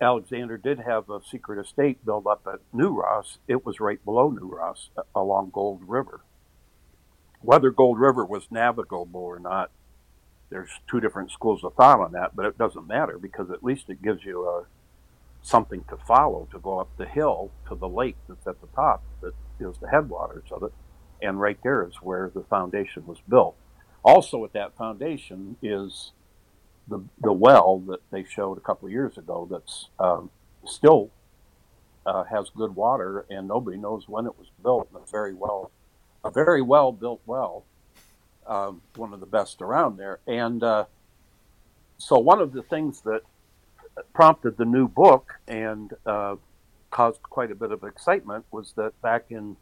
Alexander 0.00 0.58
did 0.58 0.80
have 0.80 1.08
a 1.08 1.20
secret 1.24 1.58
estate 1.58 2.04
built 2.04 2.26
up 2.26 2.46
at 2.46 2.60
New 2.72 2.90
Ross, 2.90 3.38
it 3.48 3.64
was 3.64 3.80
right 3.80 4.04
below 4.04 4.30
New 4.30 4.48
Ross 4.48 4.90
along 5.14 5.50
Gold 5.52 5.82
River. 5.86 6.20
Whether 7.40 7.70
Gold 7.70 7.98
River 7.98 8.24
was 8.24 8.50
navigable 8.50 9.20
or 9.20 9.38
not, 9.38 9.70
there's 10.50 10.70
two 10.88 11.00
different 11.00 11.30
schools 11.30 11.64
of 11.64 11.74
thought 11.74 12.00
on 12.00 12.12
that, 12.12 12.36
but 12.36 12.44
it 12.44 12.58
doesn't 12.58 12.86
matter 12.86 13.18
because 13.18 13.50
at 13.50 13.64
least 13.64 13.88
it 13.88 14.02
gives 14.02 14.24
you 14.24 14.46
a, 14.46 14.66
something 15.42 15.84
to 15.88 15.96
follow 15.96 16.46
to 16.52 16.58
go 16.58 16.78
up 16.78 16.90
the 16.98 17.06
hill 17.06 17.50
to 17.68 17.74
the 17.74 17.88
lake 17.88 18.16
that's 18.28 18.46
at 18.46 18.60
the 18.60 18.68
top 18.68 19.02
that 19.22 19.32
is 19.58 19.76
the 19.78 19.88
headwaters 19.88 20.50
of 20.50 20.62
it. 20.62 20.72
And 21.22 21.40
right 21.40 21.58
there 21.62 21.86
is 21.86 21.96
where 22.02 22.30
the 22.32 22.44
foundation 22.44 23.06
was 23.06 23.18
built. 23.28 23.56
Also, 24.04 24.44
at 24.44 24.52
that 24.52 24.76
foundation 24.76 25.56
is 25.62 26.12
the 26.88 27.02
the 27.20 27.32
well 27.32 27.80
that 27.88 28.00
they 28.10 28.24
showed 28.24 28.58
a 28.58 28.60
couple 28.60 28.86
of 28.86 28.92
years 28.92 29.18
ago 29.18 29.46
that's 29.50 29.88
um, 29.98 30.30
still 30.64 31.10
uh, 32.04 32.24
has 32.24 32.50
good 32.50 32.74
water, 32.74 33.26
and 33.28 33.48
nobody 33.48 33.76
knows 33.76 34.08
when 34.08 34.26
it 34.26 34.38
was 34.38 34.48
built. 34.62 34.88
A 34.94 35.10
very 35.10 35.34
well, 35.34 35.70
a 36.24 36.30
very 36.30 36.62
well 36.62 36.92
built 36.92 37.20
well, 37.26 37.64
um, 38.46 38.80
one 38.94 39.12
of 39.12 39.20
the 39.20 39.26
best 39.26 39.60
around 39.60 39.96
there. 39.96 40.20
And 40.26 40.62
uh, 40.62 40.84
so, 41.98 42.18
one 42.18 42.40
of 42.40 42.52
the 42.52 42.62
things 42.62 43.00
that 43.02 43.22
prompted 44.14 44.56
the 44.56 44.64
new 44.64 44.86
book 44.86 45.34
and 45.48 45.92
uh, 46.04 46.36
caused 46.90 47.22
quite 47.22 47.50
a 47.50 47.54
bit 47.54 47.72
of 47.72 47.82
excitement 47.82 48.44
was 48.50 48.72
that 48.76 49.00
back 49.02 49.26
in 49.30 49.56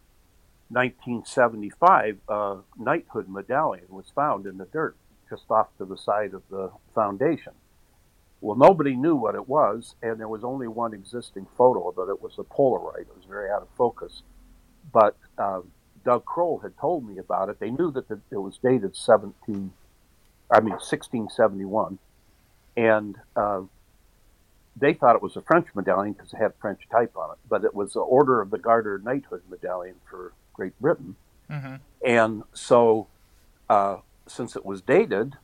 1975, 0.68 2.18
a 2.28 2.56
knighthood 2.78 3.28
medallion 3.28 3.86
was 3.88 4.12
found 4.14 4.46
in 4.46 4.58
the 4.58 4.66
dirt 4.66 4.96
just 5.34 5.50
off 5.50 5.68
to 5.78 5.84
the 5.84 5.96
side 5.96 6.34
of 6.34 6.42
the 6.50 6.70
foundation. 6.94 7.52
Well, 8.40 8.56
nobody 8.56 8.94
knew 8.94 9.16
what 9.16 9.34
it 9.34 9.48
was, 9.48 9.94
and 10.02 10.20
there 10.20 10.28
was 10.28 10.44
only 10.44 10.68
one 10.68 10.92
existing 10.92 11.46
photo 11.56 11.88
of 11.88 11.98
it. 11.98 12.12
It 12.12 12.22
was 12.22 12.34
a 12.38 12.42
Polaroid. 12.42 13.02
It 13.02 13.16
was 13.16 13.24
very 13.28 13.50
out 13.50 13.62
of 13.62 13.68
focus. 13.76 14.22
But 14.92 15.16
uh, 15.38 15.62
Doug 16.04 16.24
Crowell 16.24 16.58
had 16.58 16.76
told 16.78 17.08
me 17.08 17.18
about 17.18 17.48
it. 17.48 17.58
They 17.58 17.70
knew 17.70 17.90
that 17.92 18.08
the, 18.08 18.20
it 18.30 18.36
was 18.36 18.58
dated 18.62 18.94
17, 18.96 19.72
I 20.50 20.60
mean 20.60 20.70
1671, 20.72 21.98
and 22.76 23.16
uh, 23.34 23.62
they 24.76 24.92
thought 24.92 25.16
it 25.16 25.22
was 25.22 25.36
a 25.36 25.42
French 25.42 25.68
medallion 25.74 26.12
because 26.12 26.32
it 26.32 26.36
had 26.36 26.52
French 26.60 26.82
type 26.90 27.16
on 27.16 27.30
it. 27.30 27.38
But 27.48 27.64
it 27.64 27.74
was 27.74 27.94
the 27.94 28.00
Order 28.00 28.42
of 28.42 28.50
the 28.50 28.58
Garter 28.58 29.00
Knighthood 29.02 29.42
medallion 29.48 29.96
for 30.08 30.32
Great 30.52 30.78
Britain, 30.80 31.16
mm-hmm. 31.50 31.76
and 32.04 32.42
so 32.52 33.06
uh, 33.70 33.96
since 34.26 34.56
it 34.56 34.64
was 34.64 34.80
dated, 34.80 35.36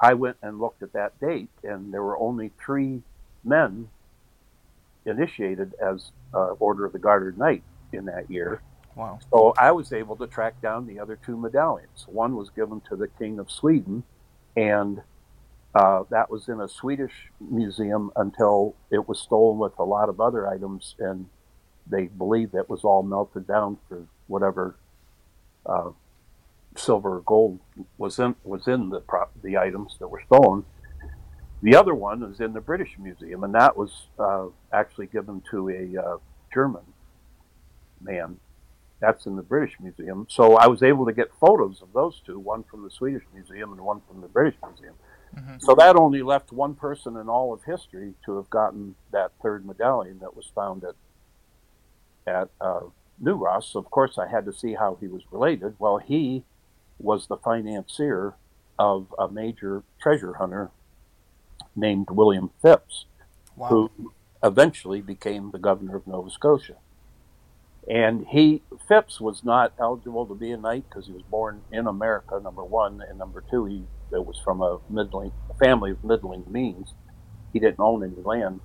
I 0.00 0.14
went 0.14 0.36
and 0.42 0.58
looked 0.58 0.82
at 0.82 0.92
that 0.92 1.18
date, 1.20 1.50
and 1.62 1.92
there 1.92 2.02
were 2.02 2.18
only 2.18 2.50
three 2.58 3.02
men 3.44 3.88
initiated 5.06 5.74
as 5.80 6.10
uh, 6.32 6.52
Order 6.58 6.86
of 6.86 6.92
the 6.92 6.98
Garter 6.98 7.32
Knight 7.32 7.62
in 7.92 8.06
that 8.06 8.30
year. 8.30 8.60
Wow. 8.96 9.18
So 9.30 9.54
I 9.58 9.72
was 9.72 9.92
able 9.92 10.16
to 10.16 10.26
track 10.26 10.60
down 10.62 10.86
the 10.86 10.98
other 11.00 11.18
two 11.24 11.36
medallions. 11.36 12.06
One 12.08 12.36
was 12.36 12.50
given 12.50 12.80
to 12.88 12.96
the 12.96 13.08
King 13.08 13.38
of 13.38 13.50
Sweden, 13.50 14.04
and 14.56 15.02
uh, 15.74 16.04
that 16.10 16.30
was 16.30 16.48
in 16.48 16.60
a 16.60 16.68
Swedish 16.68 17.12
museum 17.40 18.12
until 18.16 18.76
it 18.90 19.08
was 19.08 19.18
stolen 19.20 19.58
with 19.58 19.76
a 19.78 19.84
lot 19.84 20.08
of 20.08 20.20
other 20.20 20.46
items, 20.48 20.94
and 20.98 21.26
they 21.86 22.04
believe 22.06 22.52
that 22.52 22.70
was 22.70 22.84
all 22.84 23.02
melted 23.02 23.46
down 23.46 23.78
for 23.88 24.06
whatever 24.28 24.76
uh, 25.66 25.90
silver 26.76 27.16
or 27.16 27.20
gold 27.20 27.60
was 27.98 28.18
in 28.18 28.34
was 28.44 28.66
in 28.66 28.90
the 28.90 29.00
prop, 29.00 29.32
the 29.42 29.56
items 29.56 29.96
that 30.00 30.08
were 30.08 30.22
stolen. 30.26 30.64
The 31.62 31.76
other 31.76 31.94
one 31.94 32.22
is 32.24 32.40
in 32.40 32.52
the 32.52 32.60
British 32.60 32.96
Museum, 32.98 33.42
and 33.42 33.54
that 33.54 33.76
was 33.76 34.08
uh, 34.18 34.46
actually 34.72 35.06
given 35.06 35.42
to 35.50 35.70
a 35.70 36.02
uh, 36.02 36.16
German 36.52 36.82
man, 38.00 38.38
That's 39.00 39.26
in 39.26 39.36
the 39.36 39.42
British 39.42 39.76
Museum. 39.80 40.26
So 40.28 40.56
I 40.56 40.66
was 40.66 40.82
able 40.82 41.06
to 41.06 41.12
get 41.12 41.30
photos 41.40 41.80
of 41.80 41.92
those 41.94 42.20
two, 42.24 42.38
one 42.38 42.64
from 42.64 42.84
the 42.84 42.90
Swedish 42.90 43.22
Museum 43.32 43.72
and 43.72 43.80
one 43.80 44.02
from 44.06 44.20
the 44.20 44.28
British 44.28 44.56
Museum. 44.62 44.94
Mm-hmm. 45.34 45.56
So 45.60 45.74
that 45.74 45.96
only 45.96 46.22
left 46.22 46.52
one 46.52 46.74
person 46.74 47.16
in 47.16 47.28
all 47.28 47.52
of 47.52 47.64
history 47.64 48.14
to 48.26 48.36
have 48.36 48.50
gotten 48.50 48.94
that 49.10 49.32
third 49.42 49.66
medallion 49.66 50.18
that 50.20 50.36
was 50.36 50.50
found 50.54 50.84
at 50.84 50.94
at 52.26 52.48
uh, 52.60 52.80
New 53.18 53.34
Ross. 53.34 53.74
Of 53.74 53.90
course, 53.90 54.16
I 54.18 54.28
had 54.28 54.44
to 54.46 54.52
see 54.52 54.74
how 54.74 54.96
he 55.00 55.08
was 55.08 55.22
related. 55.30 55.74
Well, 55.78 55.98
he 55.98 56.44
was 56.98 57.26
the 57.26 57.36
financier 57.36 58.34
of 58.78 59.14
a 59.18 59.28
major 59.28 59.82
treasure 60.00 60.34
hunter 60.34 60.70
named 61.76 62.08
William 62.10 62.50
Phips, 62.62 63.06
wow. 63.56 63.68
who 63.68 64.12
eventually 64.42 65.00
became 65.00 65.50
the 65.50 65.58
governor 65.58 65.96
of 65.96 66.06
Nova 66.06 66.30
Scotia. 66.30 66.76
And 67.88 68.26
he 68.28 68.62
Phips 68.88 69.20
was 69.20 69.44
not 69.44 69.74
eligible 69.78 70.26
to 70.26 70.34
be 70.34 70.52
a 70.52 70.56
knight 70.56 70.84
because 70.88 71.06
he 71.06 71.12
was 71.12 71.22
born 71.22 71.62
in 71.70 71.86
America. 71.86 72.40
Number 72.42 72.64
one, 72.64 73.02
and 73.02 73.18
number 73.18 73.42
two, 73.50 73.66
he 73.66 73.84
it 74.12 74.24
was 74.24 74.38
from 74.38 74.62
a 74.62 74.78
middling 74.88 75.32
a 75.50 75.54
family 75.54 75.90
of 75.90 76.02
middling 76.04 76.44
means. 76.48 76.94
He 77.52 77.58
didn't 77.58 77.80
own 77.80 78.02
any 78.02 78.22
land 78.22 78.60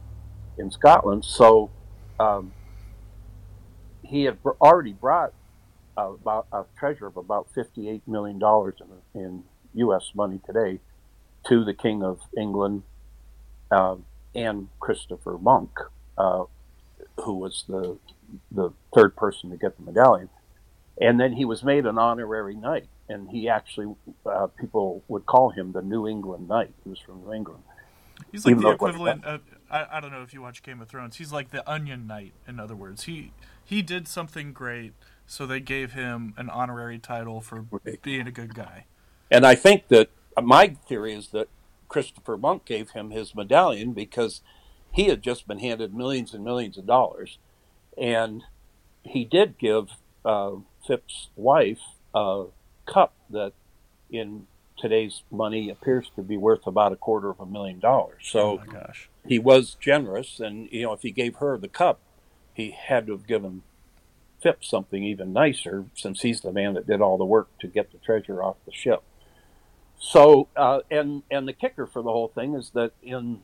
in 0.57 0.71
Scotland, 0.71 1.25
so 1.25 1.69
um, 2.19 2.53
he 4.03 4.23
had 4.23 4.37
already 4.61 4.93
brought 4.93 5.33
about 6.07 6.47
a 6.51 6.63
treasure 6.77 7.07
of 7.07 7.17
about 7.17 7.47
fifty-eight 7.53 8.07
million 8.07 8.39
dollars 8.39 8.75
in, 9.13 9.21
in 9.21 9.43
U.S. 9.75 10.11
money 10.13 10.39
today 10.45 10.79
to 11.47 11.63
the 11.63 11.73
King 11.73 12.03
of 12.03 12.19
England 12.37 12.83
uh, 13.71 13.95
and 14.35 14.69
Christopher 14.79 15.37
Monck, 15.37 15.69
uh, 16.17 16.45
who 17.23 17.33
was 17.33 17.65
the 17.67 17.97
the 18.51 18.71
third 18.93 19.15
person 19.15 19.49
to 19.49 19.57
get 19.57 19.77
the 19.77 19.83
medallion. 19.83 20.29
And 21.01 21.19
then 21.19 21.33
he 21.33 21.45
was 21.45 21.63
made 21.63 21.85
an 21.85 21.97
honorary 21.97 22.55
knight, 22.55 22.87
and 23.07 23.29
he 23.29 23.47
actually 23.47 23.95
uh, 24.25 24.47
people 24.47 25.01
would 25.07 25.25
call 25.25 25.49
him 25.51 25.71
the 25.71 25.81
New 25.81 26.07
England 26.07 26.47
Knight. 26.49 26.73
He 26.83 26.89
was 26.89 26.99
from 26.99 27.21
New 27.23 27.33
England. 27.33 27.63
He's 28.31 28.45
like 28.45 28.51
Even 28.51 28.63
the 28.63 28.71
equivalent 28.71 29.23
of 29.23 29.41
I, 29.71 29.85
I 29.93 29.99
don't 29.99 30.11
know 30.11 30.23
if 30.23 30.33
you 30.33 30.41
watch 30.41 30.61
Game 30.61 30.81
of 30.81 30.89
Thrones. 30.89 31.17
He's 31.17 31.31
like 31.31 31.51
the 31.51 31.67
Onion 31.69 32.07
Knight. 32.07 32.33
In 32.47 32.59
other 32.59 32.75
words, 32.75 33.03
he 33.03 33.31
he 33.63 33.81
did 33.81 34.07
something 34.07 34.51
great, 34.51 34.93
so 35.29 35.45
they 35.45 35.59
gave 35.59 35.93
him 35.93 36.33
an 36.37 36.49
honorary 36.49 36.97
title 36.97 37.39
for 37.39 37.63
right. 37.69 38.01
being 38.01 38.25
a 38.25 38.31
good 38.31 38.55
guy. 38.55 38.85
And 39.29 39.45
I 39.45 39.53
think 39.53 39.87
that 39.89 40.09
uh, 40.35 40.41
my 40.41 40.75
theory 40.87 41.13
is 41.13 41.27
that 41.29 41.47
Christopher 41.87 42.35
Monck 42.35 42.65
gave 42.65 42.91
him 42.91 43.11
his 43.11 43.35
medallion 43.35 43.93
because 43.93 44.41
he 44.91 45.05
had 45.05 45.21
just 45.21 45.47
been 45.47 45.59
handed 45.59 45.93
millions 45.93 46.33
and 46.33 46.43
millions 46.43 46.79
of 46.79 46.87
dollars, 46.87 47.37
and 47.95 48.43
he 49.03 49.23
did 49.23 49.59
give 49.59 49.91
uh, 50.25 50.53
wife 51.35 51.79
a 52.15 52.45
cup 52.87 53.13
that, 53.29 53.53
in 54.09 54.47
today's 54.79 55.21
money, 55.29 55.69
appears 55.69 56.09
to 56.15 56.23
be 56.23 56.37
worth 56.37 56.65
about 56.65 56.91
a 56.91 56.95
quarter 56.95 57.29
of 57.29 57.39
a 57.39 57.45
million 57.45 57.79
dollars. 57.79 58.23
So, 58.23 58.61
oh 58.67 58.93
he 59.27 59.37
was 59.37 59.77
generous, 59.79 60.39
and 60.39 60.67
you 60.71 60.83
know, 60.83 60.93
if 60.93 61.03
he 61.03 61.11
gave 61.11 61.35
her 61.35 61.55
the 61.55 61.67
cup, 61.67 61.99
he 62.51 62.71
had 62.71 63.05
to 63.05 63.11
have 63.11 63.27
given 63.27 63.61
Phips 64.41 64.69
something 64.69 65.03
even 65.03 65.33
nicer, 65.33 65.85
since 65.93 66.21
he's 66.21 66.41
the 66.41 66.51
man 66.51 66.73
that 66.75 66.87
did 66.87 67.01
all 67.01 67.17
the 67.17 67.25
work 67.25 67.49
to 67.59 67.67
get 67.67 67.91
the 67.91 67.97
treasure 67.97 68.41
off 68.41 68.57
the 68.65 68.71
ship. 68.71 69.03
So, 69.99 70.47
uh, 70.55 70.79
and 70.89 71.23
and 71.29 71.47
the 71.47 71.53
kicker 71.53 71.85
for 71.85 72.01
the 72.01 72.11
whole 72.11 72.29
thing 72.29 72.53
is 72.55 72.71
that 72.71 72.93
in 73.03 73.41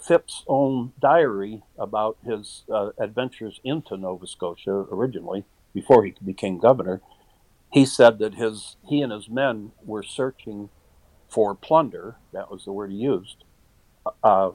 Phips' 0.00 0.44
own 0.46 0.92
diary 1.00 1.62
about 1.76 2.18
his 2.24 2.62
uh, 2.72 2.90
adventures 2.98 3.60
into 3.64 3.96
Nova 3.96 4.26
Scotia 4.26 4.86
originally, 4.92 5.44
before 5.74 6.04
he 6.04 6.14
became 6.24 6.58
governor, 6.58 7.00
he 7.72 7.84
said 7.84 8.18
that 8.20 8.34
his 8.34 8.76
he 8.88 9.02
and 9.02 9.12
his 9.12 9.28
men 9.28 9.72
were 9.84 10.02
searching 10.02 10.70
for 11.28 11.54
plunder. 11.54 12.16
That 12.32 12.50
was 12.50 12.64
the 12.64 12.72
word 12.72 12.90
he 12.90 12.96
used. 12.96 13.44
Uh, 14.22 14.52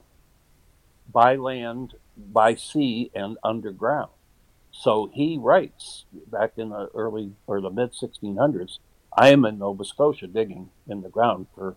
by 1.11 1.35
land, 1.35 1.95
by 2.17 2.55
sea, 2.55 3.11
and 3.13 3.37
underground. 3.43 4.11
So 4.73 5.09
he 5.13 5.37
writes 5.39 6.05
back 6.27 6.53
in 6.57 6.69
the 6.69 6.89
early 6.93 7.31
or 7.47 7.61
the 7.61 7.69
mid 7.69 7.93
1600s 7.93 8.79
I 9.15 9.29
am 9.29 9.45
in 9.45 9.59
Nova 9.59 9.85
Scotia 9.85 10.27
digging 10.27 10.69
in 10.87 11.01
the 11.01 11.09
ground 11.09 11.47
for 11.55 11.75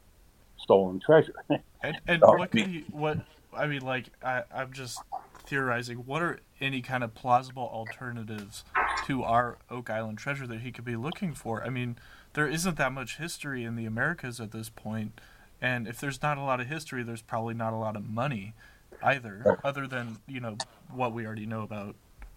stolen 0.58 1.00
treasure. 1.00 1.34
and, 1.82 2.00
and 2.06 2.22
so, 2.24 2.36
what 2.36 2.50
could 2.50 2.84
what 2.90 3.18
I 3.54 3.66
mean, 3.66 3.82
like 3.82 4.06
I, 4.22 4.42
I'm 4.54 4.72
just 4.72 5.00
theorizing. 5.44 5.98
What 5.98 6.22
are 6.22 6.40
any 6.60 6.80
kind 6.80 7.04
of 7.04 7.14
plausible 7.14 7.70
alternatives 7.72 8.64
to 9.06 9.22
our 9.22 9.58
Oak 9.70 9.90
Island 9.90 10.18
treasure 10.18 10.46
that 10.46 10.60
he 10.60 10.72
could 10.72 10.84
be 10.84 10.96
looking 10.96 11.34
for? 11.34 11.62
I 11.62 11.68
mean, 11.68 11.96
there 12.32 12.48
isn't 12.48 12.76
that 12.76 12.92
much 12.92 13.18
history 13.18 13.64
in 13.64 13.76
the 13.76 13.86
Americas 13.86 14.40
at 14.40 14.52
this 14.52 14.68
point, 14.68 15.20
and 15.60 15.86
if 15.86 16.00
there's 16.00 16.22
not 16.22 16.38
a 16.38 16.42
lot 16.42 16.60
of 16.60 16.66
history, 16.66 17.02
there's 17.02 17.22
probably 17.22 17.54
not 17.54 17.72
a 17.72 17.76
lot 17.76 17.96
of 17.96 18.08
money 18.08 18.54
either, 19.02 19.58
other 19.62 19.86
than 19.86 20.18
you 20.26 20.40
know 20.40 20.56
what 20.90 21.12
we 21.12 21.26
already 21.26 21.46
know 21.46 21.62
about 21.62 21.96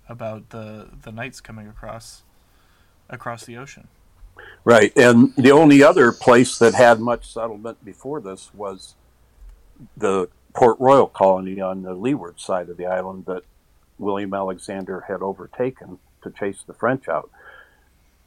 about 0.09 0.49
the 0.49 0.87
the 1.03 1.11
knights 1.11 1.39
coming 1.39 1.67
across 1.67 2.23
across 3.09 3.45
the 3.45 3.55
ocean. 3.55 3.87
Right, 4.63 4.95
and 4.97 5.33
the 5.35 5.51
only 5.51 5.83
other 5.83 6.11
place 6.11 6.57
that 6.59 6.73
had 6.73 6.99
much 6.99 7.31
settlement 7.31 7.83
before 7.83 8.19
this 8.19 8.51
was 8.53 8.95
the 9.95 10.29
Port 10.53 10.77
Royal 10.79 11.07
colony 11.07 11.61
on 11.61 11.83
the 11.83 11.93
leeward 11.93 12.39
side 12.39 12.69
of 12.69 12.77
the 12.77 12.85
island 12.85 13.25
that 13.25 13.43
William 13.97 14.33
Alexander 14.33 15.05
had 15.07 15.21
overtaken 15.21 15.99
to 16.23 16.31
chase 16.31 16.63
the 16.65 16.73
French 16.73 17.07
out. 17.07 17.29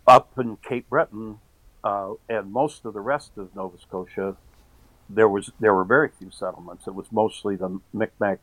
Up 0.06 0.30
in 0.38 0.56
Cape 0.56 0.88
Breton 0.88 1.38
uh, 1.84 2.14
and 2.28 2.52
most 2.52 2.84
of 2.84 2.94
the 2.94 3.00
rest 3.00 3.32
of 3.36 3.54
Nova 3.54 3.78
Scotia, 3.78 4.36
there 5.08 5.28
was 5.28 5.50
there 5.60 5.74
were 5.74 5.84
very 5.84 6.08
few 6.08 6.30
settlements. 6.30 6.86
It 6.86 6.94
was 6.94 7.06
mostly 7.10 7.56
the 7.56 7.80
Micmac 7.92 8.40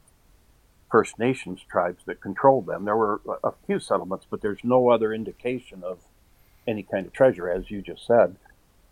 First 0.91 1.19
Nations 1.19 1.61
tribes 1.69 2.03
that 2.05 2.21
controlled 2.21 2.65
them. 2.65 2.85
There 2.85 2.97
were 2.97 3.21
a 3.43 3.51
few 3.65 3.79
settlements, 3.79 4.25
but 4.29 4.41
there's 4.41 4.63
no 4.63 4.89
other 4.89 5.13
indication 5.13 5.83
of 5.83 5.99
any 6.67 6.83
kind 6.83 7.05
of 7.05 7.13
treasure, 7.13 7.49
as 7.49 7.69
you 7.69 7.81
just 7.81 8.05
said. 8.05 8.35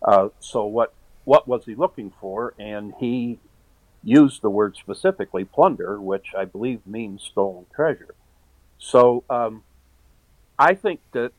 Uh, 0.02 0.30
so 0.40 0.66
what 0.66 0.94
what 1.26 1.48
was 1.48 1.66
he 1.66 1.76
looking 1.76 2.14
for? 2.22 2.54
And 2.58 2.94
he 3.00 3.40
used 4.04 4.42
the 4.42 4.50
word 4.50 4.78
specifically 4.78 5.44
plunder, 5.44 6.00
which 6.00 6.34
I 6.38 6.46
believe 6.46 6.86
means 6.88 7.24
stolen 7.24 7.66
treasure. 7.76 8.16
So 8.78 9.24
um, 9.30 9.64
I 10.58 10.74
think 10.76 11.02
that 11.12 11.34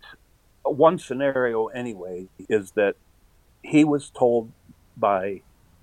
one 0.62 0.98
scenario, 0.98 1.68
anyway, 1.68 2.26
is 2.48 2.72
that 2.72 2.96
he 3.62 3.84
was 3.84 4.10
told 4.10 4.52
by 4.96 5.42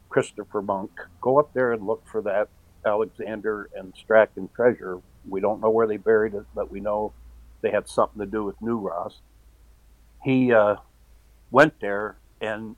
Christopher 0.09 0.61
Monck, 0.61 0.91
go 1.21 1.39
up 1.39 1.53
there 1.53 1.71
and 1.71 1.87
look 1.87 2.05
for 2.05 2.21
that 2.21 2.49
Alexander 2.85 3.69
and 3.75 3.93
Strachan 3.95 4.49
treasure. 4.55 4.99
We 5.27 5.41
don't 5.41 5.61
know 5.61 5.69
where 5.69 5.87
they 5.87 5.97
buried 5.97 6.33
it, 6.33 6.45
but 6.53 6.71
we 6.71 6.79
know 6.79 7.13
they 7.61 7.71
had 7.71 7.87
something 7.87 8.19
to 8.19 8.25
do 8.25 8.43
with 8.43 8.61
New 8.61 8.77
Ross. 8.77 9.19
He 10.23 10.53
uh, 10.53 10.75
went 11.51 11.79
there 11.79 12.17
and 12.41 12.75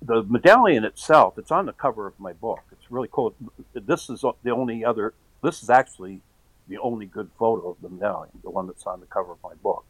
the 0.00 0.22
medallion 0.22 0.82
itself 0.84 1.36
it's 1.36 1.50
on 1.50 1.66
the 1.66 1.72
cover 1.72 2.06
of 2.06 2.18
my 2.18 2.32
book. 2.32 2.60
It's 2.72 2.90
really 2.90 3.08
cool. 3.12 3.34
This 3.74 4.08
is 4.08 4.24
the 4.42 4.50
only 4.50 4.84
other 4.84 5.14
this 5.42 5.62
is 5.62 5.68
actually 5.70 6.20
the 6.68 6.78
only 6.78 7.04
good 7.04 7.30
photo 7.38 7.70
of 7.70 7.76
the 7.82 7.90
medallion 7.90 8.32
the 8.42 8.50
one 8.50 8.66
that's 8.66 8.86
on 8.86 9.00
the 9.00 9.06
cover 9.06 9.32
of 9.32 9.38
my 9.42 9.54
book. 9.62 9.84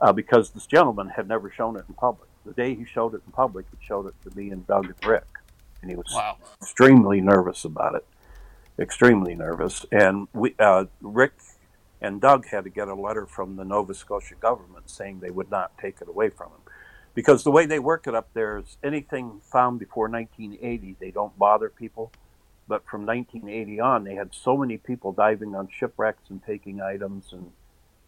Uh, 0.00 0.12
because 0.12 0.50
this 0.50 0.66
gentleman 0.66 1.08
had 1.08 1.28
never 1.28 1.48
shown 1.50 1.76
it 1.76 1.84
in 1.88 1.94
public. 1.94 2.28
The 2.44 2.52
day 2.52 2.74
he 2.74 2.84
showed 2.84 3.14
it 3.14 3.22
in 3.26 3.32
public 3.32 3.66
he 3.70 3.86
showed 3.86 4.06
it 4.06 4.14
to 4.24 4.36
me 4.36 4.50
and 4.50 4.66
doug 4.66 4.86
and 4.86 5.06
rick 5.06 5.26
and 5.82 5.90
he 5.90 5.96
was 5.96 6.10
wow. 6.14 6.38
extremely 6.60 7.20
nervous 7.20 7.64
about 7.64 7.94
it 7.94 8.06
extremely 8.78 9.34
nervous 9.34 9.84
and 9.92 10.26
we 10.32 10.54
uh, 10.58 10.84
rick 11.00 11.32
and 12.02 12.20
Doug 12.20 12.46
had 12.48 12.64
to 12.64 12.70
get 12.70 12.88
a 12.88 12.94
letter 12.94 13.26
from 13.26 13.54
the 13.54 13.64
Nova 13.64 13.94
Scotia 13.94 14.34
government 14.34 14.90
saying 14.90 15.20
they 15.20 15.30
would 15.30 15.50
not 15.50 15.78
take 15.78 16.00
it 16.00 16.08
away 16.08 16.30
from 16.30 16.48
him. 16.48 16.60
Because 17.14 17.44
the 17.44 17.52
way 17.52 17.64
they 17.64 17.78
work 17.78 18.08
it 18.08 18.14
up 18.14 18.30
there 18.34 18.58
is 18.58 18.76
anything 18.82 19.40
found 19.44 19.78
before 19.78 20.08
1980, 20.08 20.96
they 20.98 21.12
don't 21.12 21.38
bother 21.38 21.68
people. 21.68 22.10
But 22.66 22.84
from 22.90 23.06
1980 23.06 23.80
on, 23.80 24.04
they 24.04 24.16
had 24.16 24.34
so 24.34 24.56
many 24.56 24.78
people 24.78 25.12
diving 25.12 25.54
on 25.54 25.68
shipwrecks 25.70 26.28
and 26.28 26.42
taking 26.44 26.80
items 26.80 27.32
and, 27.32 27.52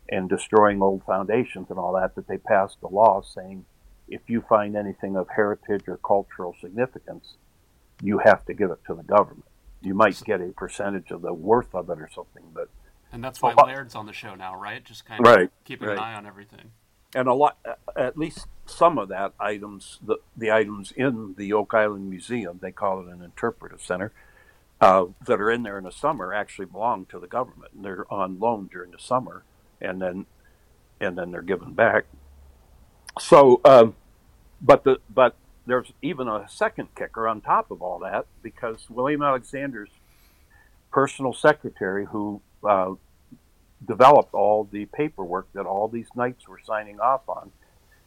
and 0.09 0.29
destroying 0.29 0.83
old 0.83 1.05
foundations 1.05 1.71
and 1.71 1.79
all 1.79 1.93
that 1.93 2.17
that 2.17 2.27
they 2.27 2.39
passed 2.39 2.79
a 2.83 2.89
law 2.89 3.23
saying 3.23 3.65
if 4.09 4.23
you 4.27 4.41
find 4.49 4.75
anything 4.75 5.17
of 5.17 5.29
heritage 5.37 5.87
or 5.87 5.99
cultural 5.99 6.57
significance, 6.61 7.35
you 8.03 8.19
have 8.19 8.45
to 8.47 8.55
give 8.55 8.71
it 8.71 8.81
to 8.89 8.95
the 8.95 9.05
government. 9.05 9.45
You 9.85 9.95
might 9.95 10.21
get 10.25 10.41
a 10.41 10.49
percentage 10.49 11.11
of 11.11 11.23
the 11.23 11.33
worth 11.33 11.75
of 11.75 11.91
it 11.91 11.99
or 12.01 12.09
something, 12.15 12.45
but 12.53 12.69
and 13.13 13.23
that's 13.23 13.41
why 13.41 13.55
Laird's 13.55 13.95
on 13.95 14.07
the 14.07 14.13
show 14.13 14.35
now, 14.35 14.57
right? 14.57 14.85
Just 14.85 15.05
kind 15.05 15.21
of 15.21 15.27
right, 15.27 15.51
keeping 15.65 15.89
right. 15.89 15.97
an 15.97 16.03
eye 16.03 16.15
on 16.15 16.27
everything. 16.27 16.73
And 17.15 17.29
a 17.29 17.35
lot, 17.35 17.59
at 17.95 18.19
least 18.19 18.49
some 18.67 18.99
of 18.99 19.09
that 19.09 19.35
items, 19.39 20.01
the, 20.05 20.17
the 20.37 20.51
items 20.51 20.93
in 20.97 21.35
the 21.39 21.53
Oak 21.53 21.73
Island 21.73 22.11
Museum, 22.11 22.59
they 22.61 22.73
call 22.73 23.01
it 23.03 23.07
an 23.07 23.23
interpretive 23.23 23.81
center, 23.81 24.11
uh, 24.81 25.05
that 25.25 25.41
are 25.41 25.49
in 25.49 25.63
there 25.63 25.79
in 25.79 25.85
the 25.85 25.93
summer 25.93 26.35
actually 26.35 26.67
belong 26.67 27.07
to 27.07 27.21
the 27.21 27.29
government. 27.29 27.73
And 27.73 27.85
they're 27.85 28.13
on 28.13 28.41
loan 28.41 28.69
during 28.73 28.91
the 28.91 28.99
summer, 28.99 29.45
and 29.81 30.03
then 30.03 30.27
and 31.01 31.17
then 31.17 31.31
they're 31.31 31.43
given 31.43 31.73
back 31.73 32.07
so, 33.19 33.61
um, 33.65 33.95
but 34.61 34.85
the 34.85 34.99
but 35.13 35.37
there's 35.67 35.93
even 36.03 36.29
a 36.29 36.47
second 36.49 36.95
kicker 36.95 37.27
on 37.27 37.41
top 37.41 37.71
of 37.71 37.83
all 37.83 37.99
that 38.01 38.27
because 38.43 38.87
William 38.91 39.23
Alexander's 39.23 39.91
personal 40.93 41.33
secretary, 41.33 42.07
who 42.07 42.41
uh, 42.63 42.95
developed 43.85 44.35
all 44.35 44.65
the 44.65 44.85
paperwork 44.87 45.49
that 45.55 45.67
all 45.67 45.89
these 45.89 46.09
knights 46.15 46.47
were 46.49 46.61
signing 46.65 47.01
off 47.01 47.29
on, 47.29 47.51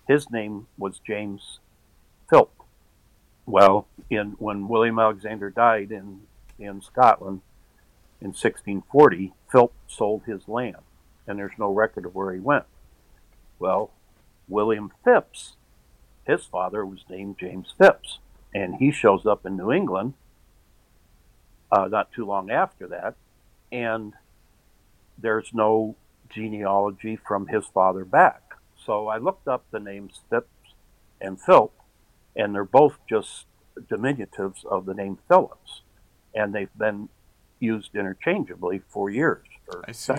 his 0.07 0.29
name 0.31 0.67
was 0.77 0.99
James 1.05 1.59
Philp. 2.29 2.53
Well, 3.45 3.87
in 4.09 4.35
when 4.39 4.67
William 4.67 4.99
Alexander 4.99 5.49
died 5.49 5.91
in 5.91 6.21
in 6.59 6.81
Scotland 6.81 7.41
in 8.19 8.29
1640, 8.29 9.33
Philp 9.51 9.73
sold 9.87 10.23
his 10.25 10.47
land, 10.47 10.77
and 11.27 11.37
there's 11.37 11.57
no 11.57 11.71
record 11.71 12.05
of 12.05 12.15
where 12.15 12.33
he 12.33 12.39
went. 12.39 12.65
Well, 13.59 13.91
William 14.47 14.91
Phips, 15.03 15.55
his 16.27 16.45
father 16.45 16.85
was 16.85 16.99
named 17.09 17.37
James 17.39 17.73
Phips, 17.77 18.19
and 18.53 18.75
he 18.75 18.91
shows 18.91 19.25
up 19.25 19.45
in 19.45 19.57
New 19.57 19.71
England 19.71 20.13
uh, 21.71 21.87
not 21.87 22.11
too 22.11 22.25
long 22.25 22.49
after 22.49 22.87
that, 22.87 23.15
and 23.71 24.13
there's 25.17 25.49
no 25.53 25.95
genealogy 26.29 27.15
from 27.15 27.47
his 27.47 27.65
father 27.65 28.05
back. 28.05 28.41
So 28.85 29.07
I 29.07 29.17
looked 29.17 29.47
up 29.47 29.65
the 29.71 29.79
names 29.79 30.21
Phips 30.29 30.73
and 31.19 31.39
Philp, 31.41 31.73
and 32.35 32.53
they're 32.53 32.63
both 32.63 32.99
just 33.09 33.45
diminutives 33.89 34.65
of 34.65 34.85
the 34.85 34.93
name 34.93 35.17
Phillips, 35.27 35.81
and 36.33 36.53
they've 36.53 36.77
been 36.77 37.09
used 37.59 37.95
interchangeably 37.95 38.81
for 38.87 39.09
years. 39.09 39.45
I 39.85 39.91
see. 39.91 40.13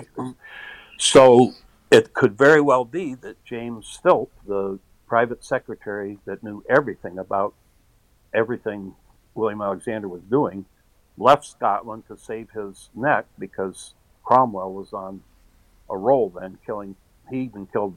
So 0.98 1.52
it 1.90 2.12
could 2.12 2.36
very 2.36 2.60
well 2.60 2.84
be 2.84 3.14
that 3.14 3.42
James 3.44 3.98
Philp, 4.02 4.32
the 4.46 4.78
private 5.08 5.44
secretary 5.44 6.18
that 6.26 6.42
knew 6.42 6.62
everything 6.68 7.18
about 7.18 7.54
everything 8.34 8.94
William 9.34 9.62
Alexander 9.62 10.08
was 10.08 10.22
doing, 10.22 10.66
left 11.16 11.44
Scotland 11.44 12.04
to 12.08 12.16
save 12.16 12.50
his 12.50 12.90
neck 12.94 13.26
because 13.38 13.94
Cromwell 14.24 14.72
was 14.72 14.92
on 14.92 15.22
a 15.88 15.96
roll 15.96 16.28
then, 16.30 16.58
killing. 16.64 16.96
He 17.30 17.40
even 17.40 17.66
killed 17.66 17.96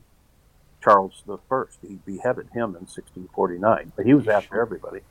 Charles 0.82 1.24
the 1.26 1.38
First. 1.50 1.80
He 1.82 2.00
beheaded 2.06 2.48
him 2.54 2.76
in 2.76 2.88
1649, 2.88 3.94
but 3.96 4.06
he 4.06 4.14
was 4.14 4.28
after 4.28 4.62
everybody. 4.62 5.02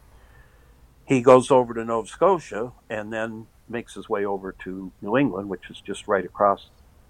He 1.06 1.20
goes 1.20 1.50
over 1.50 1.74
to 1.74 1.84
Nova 1.84 2.08
Scotia 2.08 2.72
and 2.88 3.12
then 3.12 3.46
makes 3.68 3.94
his 3.94 4.08
way 4.08 4.24
over 4.24 4.52
to 4.64 4.92
New 5.02 5.16
England, 5.16 5.48
which 5.48 5.70
is 5.70 5.80
just 5.80 6.08
right 6.08 6.24
across 6.24 6.68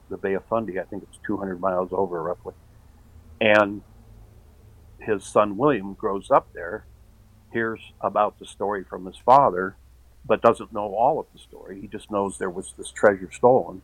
the 0.09 0.17
Bay 0.17 0.35
of 0.35 0.45
Fundy. 0.47 0.81
I 0.81 0.85
think 0.85 1.03
it's 1.03 1.19
200 1.27 1.61
miles 1.61 1.91
over 1.93 2.23
roughly. 2.23 2.55
And 3.41 3.83
his 5.03 5.25
son 5.25 5.57
William 5.57 5.95
grows 5.95 6.31
up 6.31 6.53
there, 6.53 6.85
hears 7.53 7.81
about 8.01 8.39
the 8.39 8.47
story 8.47 8.85
from 8.85 9.07
his 9.07 9.17
father, 9.17 9.77
but 10.27 10.43
doesn't 10.43 10.73
know 10.73 10.95
all 10.95 11.19
of 11.19 11.27
the 11.33 11.39
story. 11.39 11.81
He 11.81 11.87
just 11.87 12.11
knows 12.11 12.39
there 12.39 12.51
was 12.51 12.75
this 12.77 12.91
treasure 12.91 13.31
stolen. 13.33 13.83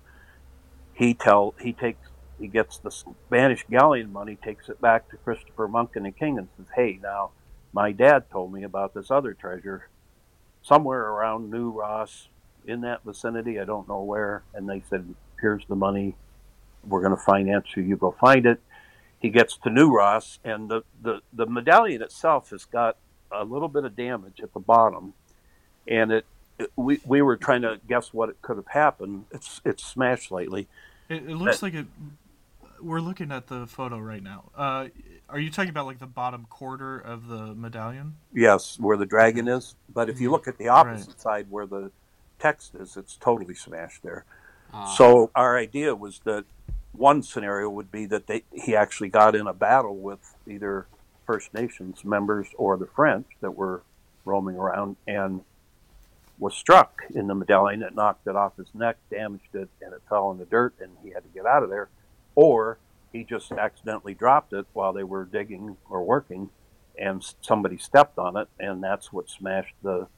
He 0.93 1.15
tell 1.15 1.55
he 1.61 1.73
takes 1.73 2.09
he 2.39 2.49
gets 2.49 2.79
the 2.79 2.91
Spanish 2.91 3.65
galleon 3.71 4.13
money, 4.13 4.37
takes 4.37 4.69
it 4.69 4.81
back 4.81 5.09
to 5.09 5.17
Christopher 5.17 5.69
Monck 5.69 5.97
and 5.97 6.05
the 6.05 6.11
King, 6.11 6.39
and 6.39 6.49
says, 6.57 6.67
"Hey, 6.75 6.99
now 7.03 7.31
my 7.73 7.93
dad 7.93 8.31
told 8.31 8.53
me 8.53 8.63
about 8.63 8.95
this 8.95 9.11
other 9.11 9.33
treasure 9.35 9.89
somewhere 10.63 11.01
around 11.01 11.51
New 11.51 11.71
Ross, 11.71 12.29
in 12.67 12.83
that 12.83 13.05
vicinity. 13.05 13.59
I 13.59 13.65
don't 13.65 13.89
know 13.89 14.03
where." 14.03 14.43
And 14.55 14.69
they 14.69 14.83
said, 14.89 15.15
"Here's 15.41 15.65
the 15.67 15.77
money. 15.77 16.17
We're 16.87 17.01
going 17.03 17.17
to 17.17 17.23
finance 17.23 17.67
you. 17.75 17.83
You 17.83 17.97
go 17.97 18.13
find 18.13 18.47
it." 18.47 18.61
He 19.21 19.31
gets 19.31 19.57
to 19.59 19.71
New 19.71 19.91
Ross, 19.91 20.39
and 20.45 20.69
the, 20.69 20.83
the, 21.03 21.21
the 21.33 21.47
medallion 21.47 22.03
itself 22.03 22.51
has 22.51 22.65
got 22.65 22.97
a 23.31 23.45
little 23.45 23.69
bit 23.69 23.85
of 23.85 23.97
damage 23.97 24.41
at 24.43 24.53
the 24.53 24.61
bottom, 24.61 25.15
and 25.89 26.13
it, 26.13 26.27
it 26.59 26.71
we 26.77 27.01
we 27.05 27.23
were 27.23 27.37
trying 27.37 27.63
to 27.63 27.81
guess 27.89 28.13
what 28.13 28.29
it 28.29 28.41
could 28.43 28.57
have 28.57 28.69
happened. 28.69 29.25
It's 29.33 29.61
it's 29.65 29.85
smashed 29.85 30.31
lately. 30.31 30.69
It, 31.09 31.29
it 31.29 31.37
looks 31.37 31.63
like 31.63 31.75
it. 31.75 31.87
We're 32.81 33.01
looking 33.01 33.33
at 33.33 33.47
the 33.47 33.67
photo 33.67 33.99
right 33.99 34.23
now. 34.23 34.51
Uh, 34.55 34.89
are 35.29 35.41
you 35.41 35.51
talking 35.51 35.71
about 35.71 35.87
like 35.87 35.99
the 35.99 36.07
bottom 36.07 36.47
quarter 36.49 36.99
of 36.99 37.27
the 37.27 37.55
medallion? 37.55 38.17
Yes, 38.33 38.79
where 38.79 38.97
the 38.97 39.07
dragon 39.07 39.49
is. 39.49 39.75
But 39.93 40.09
if 40.09 40.21
you 40.21 40.31
look 40.31 40.47
at 40.47 40.59
the 40.59 40.69
opposite 40.69 41.09
right. 41.09 41.21
side 41.21 41.47
where 41.51 41.67
the 41.67 41.91
text 42.39 42.75
is, 42.75 42.97
it's 42.97 43.17
totally 43.17 43.55
smashed 43.55 44.03
there. 44.03 44.25
Uh, 44.73 44.87
so 44.95 45.31
our 45.35 45.57
idea 45.57 45.95
was 45.95 46.21
that 46.25 46.45
one 46.99 47.23
scenario 47.23 47.69
would 47.69 47.91
be 47.91 48.07
that 48.07 48.27
they, 48.27 48.45
he 48.53 48.75
actually 48.75 49.09
got 49.09 49.35
in 49.35 49.47
a 49.47 49.53
battle 49.53 49.97
with 49.97 50.35
either 50.47 50.87
First 51.27 51.53
Nations 51.53 52.05
members 52.05 52.49
or 52.57 52.77
the 52.77 52.87
French 52.87 53.27
that 53.41 53.53
were 53.53 53.83
roaming 54.25 54.57
around 54.57 54.97
and 55.07 55.43
was 56.39 56.55
struck 56.55 57.03
in 57.15 57.27
the 57.27 57.35
medallion. 57.35 57.83
It 57.83 57.95
knocked 57.95 58.27
it 58.27 58.37
off 58.37 58.57
his 58.57 58.69
neck, 58.75 58.97
damaged 59.11 59.55
it, 59.55 59.69
and 59.81 59.93
it 59.93 60.03
fell 60.09 60.31
in 60.31 60.39
the 60.39 60.45
dirt, 60.45 60.75
and 60.81 60.93
he 61.03 61.11
had 61.11 61.23
to 61.23 61.29
get 61.35 61.47
out 61.47 61.63
of 61.63 61.71
there. 61.71 61.89
Or 62.35 62.79
he 63.13 63.25
just 63.25 63.51
accidentally 63.53 64.15
dropped 64.15 64.53
it 64.53 64.67
while 64.73 64.93
they 64.93 65.05
were 65.05 65.25
digging 65.25 65.77
or 65.89 66.05
working, 66.05 66.51
and 66.99 67.25
somebody 67.41 67.79
stepped 67.79 68.19
on 68.19 68.37
it, 68.37 68.49
and 68.59 68.83
that's 68.83 69.13
what 69.13 69.29
smashed 69.29 69.75
the. 69.83 70.09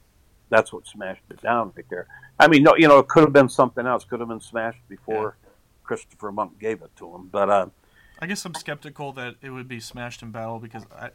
That's 0.51 0.73
what 0.73 0.87
smashed 0.87 1.25
it 1.31 1.43
down 1.43 1.73
right 1.77 1.85
there. 1.91 2.07
I 2.41 2.49
mean, 2.49 2.63
no, 2.63 2.75
you 2.75 2.89
know, 2.89 3.01
it 3.01 3.09
could 3.09 3.25
have 3.25 3.35
been 3.35 3.51
something 3.51 3.87
else. 3.87 4.05
Could 4.05 4.21
have 4.21 4.31
been 4.31 4.41
smashed 4.41 4.81
before 4.89 5.37
yeah. 5.43 5.48
Christopher 5.89 6.31
Monck 6.31 6.59
gave 6.61 6.83
it 6.83 6.95
to 6.97 7.15
him. 7.15 7.29
But 7.33 7.49
uh, 7.49 7.67
I 8.21 8.27
guess 8.27 8.45
I'm 8.45 8.55
skeptical 8.55 9.13
that 9.15 9.37
it 9.41 9.51
would 9.51 9.67
be 9.67 9.81
smashed 9.81 10.23
in 10.23 10.31
battle 10.31 10.59
because 10.59 10.85
I, 10.95 11.11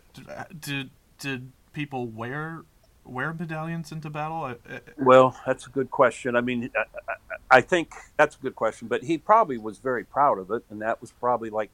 did 0.60 0.90
did 1.20 1.52
people 1.74 2.08
wear 2.08 2.64
wear 3.06 3.34
medallions 3.34 3.92
into 3.92 4.10
battle? 4.10 4.56
Well, 4.98 5.38
that's 5.46 5.68
a 5.68 5.70
good 5.70 5.92
question. 5.92 6.36
I 6.36 6.42
mean, 6.42 6.72
I, 6.76 7.14
I, 7.58 7.62
think 7.62 7.94
that's 8.18 8.36
a 8.36 8.40
good 8.40 8.56
question, 8.56 8.88
but 8.88 9.04
he 9.04 9.18
probably 9.18 9.60
was 9.60 9.78
very 9.78 10.04
proud 10.04 10.40
of 10.40 10.50
it, 10.50 10.64
and 10.72 10.82
that 10.82 11.00
was 11.02 11.12
probably 11.12 11.52
like 11.52 11.72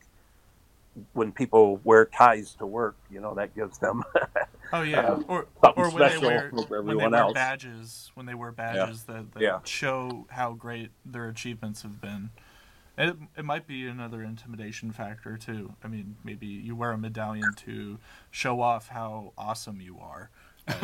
when 1.14 1.32
people 1.32 1.80
wear 1.86 2.04
ties 2.04 2.56
to 2.56 2.66
work. 2.66 2.97
You 3.10 3.22
know, 3.22 3.34
that 3.36 3.56
gives 3.56 3.78
them. 3.78 4.04
oh 4.74 4.82
yeah, 4.82 5.00
uh, 5.00 5.22
or 5.30 5.47
or 5.78 5.89
when 5.91 6.10
they 6.10 6.18
wear 6.18 6.52
when 6.52 6.97
they 6.97 7.08
wear 7.08 7.34
badges 7.34 8.12
when 8.16 8.26
they 8.26 8.34
wear 8.34 8.52
badges 8.52 9.06
yeah. 9.08 9.16
that, 9.16 9.34
that 9.34 9.41
yeah. 9.41 9.60
show 9.64 10.26
how 10.32 10.52
great 10.52 10.89
their 11.06 11.30
achievements 11.30 11.84
have 11.84 12.02
been. 12.02 12.32
And 13.00 13.12
it, 13.12 13.18
it 13.39 13.45
might 13.45 13.66
be 13.66 13.88
another 13.88 14.22
intimidation 14.22 14.91
factor 14.91 15.38
too. 15.38 15.74
I 15.84 15.88
mean, 15.88 16.18
maybe 16.24 16.45
you 16.45 16.76
wear 16.76 16.91
a 16.91 16.97
medallion 16.97 17.54
to 17.66 17.97
show 18.30 18.62
off 18.62 18.89
how 18.89 19.32
awesome 19.38 19.80
you 19.80 19.97
are 20.00 20.30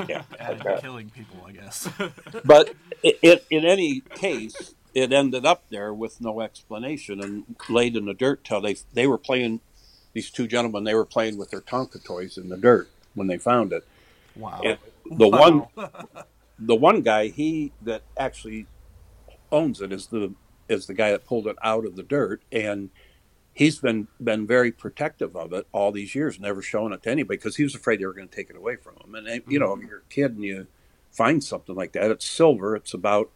yeah, 0.07 0.23
at 0.39 0.81
killing 0.81 1.09
people, 1.09 1.43
I 1.45 1.51
guess. 1.51 1.89
but 2.45 2.73
it, 3.03 3.19
it, 3.21 3.45
in 3.49 3.65
any 3.65 3.99
case, 3.99 4.75
it 4.93 5.11
ended 5.11 5.45
up 5.45 5.63
there 5.69 5.93
with 5.93 6.21
no 6.21 6.41
explanation 6.41 7.21
and 7.21 7.55
laid 7.69 7.95
in 7.95 8.05
the 8.05 8.13
dirt 8.13 8.43
till 8.43 8.61
they 8.61 8.77
they 8.93 9.07
were 9.07 9.17
playing. 9.17 9.61
These 10.13 10.29
two 10.29 10.47
gentlemen, 10.47 10.85
they 10.85 10.95
were 10.95 11.05
playing 11.05 11.37
with 11.37 11.51
their 11.51 11.59
Tonka 11.59 12.01
toys 12.01 12.37
in 12.37 12.47
the 12.47 12.55
dirt 12.55 12.89
when 13.15 13.27
they 13.27 13.37
found 13.37 13.73
it. 13.73 13.85
Wow. 14.37 14.61
And 14.63 14.77
the 15.11 15.27
wow. 15.27 15.67
one, 15.75 15.89
the 16.57 16.75
one 16.75 17.01
guy, 17.01 17.27
he 17.27 17.73
that 17.81 18.03
actually 18.17 18.67
owns 19.51 19.81
it 19.81 19.91
is 19.91 20.07
the 20.07 20.33
is 20.67 20.87
the 20.87 20.93
guy 20.93 21.11
that 21.11 21.25
pulled 21.25 21.47
it 21.47 21.55
out 21.63 21.85
of 21.85 21.95
the 21.95 22.03
dirt 22.03 22.41
and 22.51 22.89
he's 23.55 23.79
been 23.79 24.07
been 24.21 24.45
very 24.45 24.71
protective 24.71 25.35
of 25.35 25.51
it 25.53 25.65
all 25.71 25.91
these 25.91 26.13
years, 26.13 26.39
never 26.39 26.61
showing 26.61 26.93
it 26.93 27.01
to 27.01 27.09
anybody 27.09 27.37
because 27.37 27.55
he 27.55 27.63
was 27.63 27.73
afraid 27.73 27.99
they 27.99 28.05
were 28.05 28.13
going 28.13 28.27
to 28.27 28.35
take 28.35 28.51
it 28.51 28.55
away 28.55 28.75
from 28.75 28.95
him. 28.97 29.15
And 29.15 29.41
you 29.47 29.57
know, 29.57 29.69
mm-hmm. 29.69 29.83
if 29.83 29.89
you're 29.89 29.99
a 29.99 30.09
kid 30.09 30.35
and 30.35 30.43
you 30.43 30.67
find 31.11 31.43
something 31.43 31.73
like 31.73 31.93
that, 31.93 32.11
it's 32.11 32.25
silver. 32.25 32.75
It's 32.75 32.93
about 32.93 33.31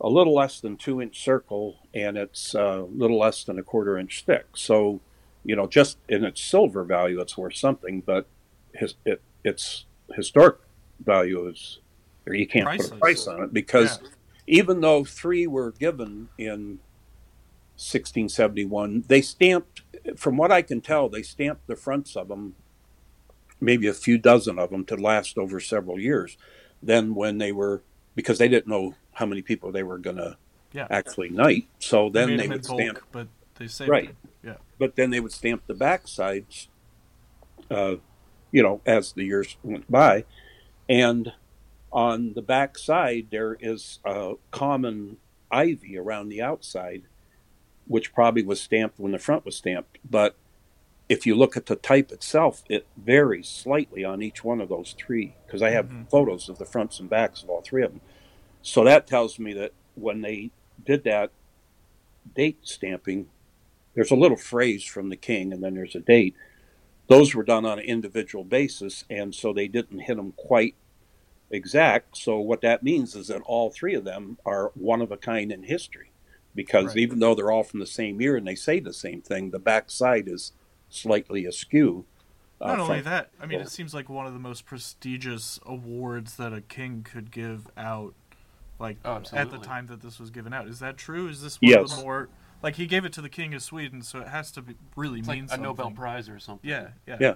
a 0.00 0.08
little 0.08 0.34
less 0.34 0.60
than 0.60 0.76
two 0.76 1.00
inch 1.00 1.22
circle, 1.22 1.78
and 1.92 2.16
it's 2.16 2.54
a 2.54 2.86
little 2.94 3.18
less 3.18 3.42
than 3.42 3.58
a 3.58 3.62
quarter 3.62 3.98
inch 3.98 4.22
thick. 4.24 4.46
So, 4.54 5.00
you 5.44 5.56
know, 5.56 5.66
just 5.66 5.98
in 6.08 6.24
its 6.24 6.42
silver 6.42 6.84
value, 6.84 7.20
it's 7.20 7.36
worth 7.36 7.56
something. 7.56 8.02
But 8.02 8.26
his 8.74 8.94
it, 9.04 9.22
its 9.42 9.86
historic 10.14 10.58
value 11.02 11.48
is, 11.48 11.80
or 12.26 12.34
you 12.34 12.46
can't 12.46 12.66
Priceless. 12.66 12.90
put 12.90 12.96
a 12.96 13.00
price 13.00 13.26
on 13.26 13.42
it 13.42 13.52
because. 13.52 13.98
Yeah. 14.02 14.08
Even 14.50 14.80
though 14.80 15.04
three 15.04 15.46
were 15.46 15.72
given 15.72 16.28
in 16.36 16.80
1671. 17.80 19.04
They 19.08 19.22
stamped, 19.22 19.80
from 20.14 20.36
what 20.36 20.52
I 20.52 20.60
can 20.60 20.82
tell, 20.82 21.08
they 21.08 21.22
stamped 21.22 21.66
the 21.66 21.76
fronts 21.76 22.14
of 22.14 22.28
them, 22.28 22.54
maybe 23.58 23.86
a 23.86 23.94
few 23.94 24.18
dozen 24.18 24.58
of 24.58 24.68
them, 24.68 24.84
to 24.84 24.96
last 24.96 25.38
over 25.38 25.60
several 25.60 25.98
years. 25.98 26.36
Then, 26.82 27.14
when 27.14 27.38
they 27.38 27.52
were, 27.52 27.82
because 28.14 28.36
they 28.36 28.48
didn't 28.48 28.66
know 28.66 28.96
how 29.14 29.24
many 29.24 29.40
people 29.40 29.72
they 29.72 29.82
were 29.82 29.96
going 29.96 30.16
to 30.16 30.36
yeah. 30.72 30.88
actually 30.90 31.30
knight, 31.30 31.68
so 31.78 32.10
then 32.10 32.36
they, 32.36 32.36
they 32.36 32.48
would 32.48 32.66
bulk, 32.66 32.80
stamp. 32.80 32.98
But 33.12 33.28
they 33.56 33.86
right, 33.86 34.08
them. 34.08 34.16
yeah. 34.44 34.56
But 34.78 34.96
then 34.96 35.08
they 35.08 35.20
would 35.20 35.32
stamp 35.32 35.62
the 35.66 35.74
back 35.74 36.06
sides, 36.06 36.68
uh, 37.70 37.96
you 38.52 38.62
know, 38.62 38.82
as 38.84 39.12
the 39.12 39.24
years 39.24 39.56
went 39.62 39.90
by, 39.90 40.24
and 40.86 41.32
on 41.92 42.34
the 42.34 42.42
back 42.42 42.78
side 42.78 43.26
there 43.30 43.56
is 43.60 43.98
a 44.04 44.34
common 44.50 45.16
ivy 45.50 45.98
around 45.98 46.28
the 46.28 46.40
outside 46.40 47.02
which 47.90 48.14
probably 48.14 48.44
was 48.44 48.60
stamped 48.60 49.00
when 49.00 49.10
the 49.10 49.18
front 49.18 49.44
was 49.44 49.56
stamped. 49.56 49.98
But 50.08 50.36
if 51.08 51.26
you 51.26 51.34
look 51.34 51.56
at 51.56 51.66
the 51.66 51.74
type 51.74 52.12
itself, 52.12 52.62
it 52.68 52.86
varies 52.96 53.48
slightly 53.48 54.04
on 54.04 54.22
each 54.22 54.44
one 54.44 54.60
of 54.60 54.68
those 54.68 54.94
three 54.96 55.34
because 55.44 55.60
I 55.60 55.70
have 55.70 55.86
mm-hmm. 55.86 56.04
photos 56.04 56.48
of 56.48 56.58
the 56.58 56.64
fronts 56.64 57.00
and 57.00 57.10
backs 57.10 57.42
of 57.42 57.50
all 57.50 57.62
three 57.62 57.82
of 57.82 57.90
them. 57.90 58.00
So 58.62 58.84
that 58.84 59.08
tells 59.08 59.40
me 59.40 59.52
that 59.54 59.72
when 59.96 60.20
they 60.20 60.52
did 60.86 61.02
that 61.02 61.32
date 62.36 62.58
stamping, 62.62 63.26
there's 63.94 64.12
a 64.12 64.16
little 64.16 64.36
phrase 64.36 64.84
from 64.84 65.08
the 65.08 65.16
king 65.16 65.52
and 65.52 65.60
then 65.60 65.74
there's 65.74 65.96
a 65.96 66.00
date. 66.00 66.36
Those 67.08 67.34
were 67.34 67.42
done 67.42 67.66
on 67.66 67.80
an 67.80 67.84
individual 67.84 68.44
basis, 68.44 69.02
and 69.10 69.34
so 69.34 69.52
they 69.52 69.66
didn't 69.66 69.98
hit 69.98 70.16
them 70.16 70.32
quite 70.36 70.76
exact. 71.50 72.16
So 72.16 72.38
what 72.38 72.60
that 72.62 72.82
means 72.82 73.14
is 73.14 73.28
that 73.28 73.42
all 73.42 73.70
three 73.70 73.94
of 73.94 74.04
them 74.04 74.38
are 74.44 74.72
one 74.74 75.00
of 75.02 75.12
a 75.12 75.16
kind 75.16 75.52
in 75.52 75.64
history, 75.64 76.12
because 76.54 76.88
right. 76.88 76.98
even 76.98 77.18
though 77.18 77.34
they're 77.34 77.50
all 77.50 77.64
from 77.64 77.80
the 77.80 77.86
same 77.86 78.20
year 78.20 78.36
and 78.36 78.46
they 78.46 78.54
say 78.54 78.80
the 78.80 78.92
same 78.92 79.20
thing, 79.20 79.50
the 79.50 79.58
backside 79.58 80.28
is 80.28 80.52
slightly 80.88 81.44
askew. 81.44 82.04
Uh, 82.60 82.68
Not 82.68 82.80
only 82.80 83.00
that, 83.00 83.30
I 83.40 83.46
mean, 83.46 83.60
it 83.60 83.70
seems 83.70 83.94
like 83.94 84.08
one 84.10 84.26
of 84.26 84.34
the 84.34 84.38
most 84.38 84.66
prestigious 84.66 85.58
awards 85.64 86.36
that 86.36 86.52
a 86.52 86.60
king 86.60 87.06
could 87.10 87.30
give 87.30 87.68
out, 87.76 88.14
like 88.78 88.98
oh, 89.04 89.22
at 89.32 89.50
the 89.50 89.58
time 89.58 89.86
that 89.86 90.02
this 90.02 90.20
was 90.20 90.30
given 90.30 90.52
out. 90.52 90.68
Is 90.68 90.78
that 90.80 90.98
true? 90.98 91.28
Is 91.28 91.42
this 91.42 91.60
one 91.60 91.70
yes. 91.70 91.90
of 91.90 91.98
the 91.98 92.04
more 92.04 92.28
like 92.62 92.76
he 92.76 92.86
gave 92.86 93.06
it 93.06 93.14
to 93.14 93.22
the 93.22 93.30
king 93.30 93.54
of 93.54 93.62
Sweden, 93.62 94.02
so 94.02 94.18
it 94.20 94.28
has 94.28 94.50
to 94.52 94.62
be 94.62 94.74
really 94.94 95.20
it's 95.20 95.28
mean 95.28 95.40
like 95.40 95.48
something. 95.50 95.64
a 95.64 95.68
Nobel 95.68 95.90
Prize 95.90 96.28
or 96.28 96.38
something. 96.38 96.68
Yeah, 96.68 96.88
yeah, 97.06 97.16
yeah. 97.18 97.34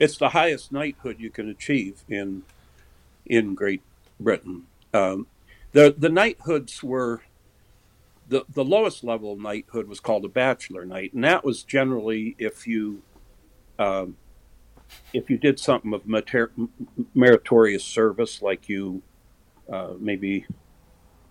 It's 0.00 0.18
the 0.18 0.30
highest 0.30 0.72
knighthood 0.72 1.20
you 1.20 1.30
can 1.30 1.48
achieve 1.48 2.02
in 2.08 2.42
in 3.26 3.54
Great 3.54 3.82
Britain. 4.20 4.64
Um, 4.92 5.26
the 5.72 5.94
the 5.96 6.08
knighthoods 6.08 6.82
were 6.82 7.22
the 8.28 8.44
the 8.48 8.64
lowest 8.64 9.04
level 9.04 9.36
knighthood 9.36 9.88
was 9.88 10.00
called 10.00 10.24
a 10.24 10.28
bachelor 10.28 10.84
knight, 10.84 11.12
and 11.14 11.24
that 11.24 11.44
was 11.44 11.62
generally 11.62 12.36
if 12.38 12.66
you 12.66 13.02
um, 13.78 14.16
if 15.12 15.30
you 15.30 15.38
did 15.38 15.58
something 15.58 15.92
of 15.92 16.06
mater- 16.06 16.52
meritorious 17.14 17.84
service, 17.84 18.42
like 18.42 18.68
you 18.68 19.02
uh, 19.72 19.94
maybe 19.98 20.46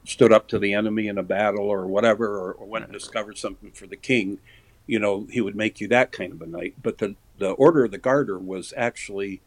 stood 0.05 0.33
up 0.33 0.47
to 0.49 0.59
the 0.59 0.73
enemy 0.73 1.07
in 1.07 1.17
a 1.17 1.23
battle 1.23 1.65
or 1.65 1.87
whatever, 1.87 2.37
or, 2.37 2.53
or 2.53 2.67
went 2.67 2.85
and 2.85 2.93
discovered 2.93 3.37
something 3.37 3.71
for 3.71 3.87
the 3.87 3.95
king, 3.95 4.39
you 4.85 4.99
know, 4.99 5.27
he 5.31 5.41
would 5.41 5.55
make 5.55 5.79
you 5.79 5.87
that 5.87 6.11
kind 6.11 6.33
of 6.33 6.41
a 6.41 6.47
knight. 6.47 6.75
But 6.81 6.97
the 6.99 7.15
the 7.37 7.51
Order 7.51 7.85
of 7.85 7.91
the 7.91 7.97
Garter 7.97 8.37
was 8.37 8.73
actually 8.77 9.41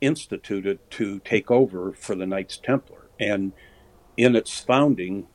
instituted 0.00 0.78
to 0.92 1.20
take 1.20 1.50
over 1.50 1.92
for 1.92 2.14
the 2.14 2.26
Knights 2.26 2.58
Templar, 2.58 3.08
and 3.18 3.52
in 4.16 4.36
its 4.36 4.60
founding, 4.60 5.26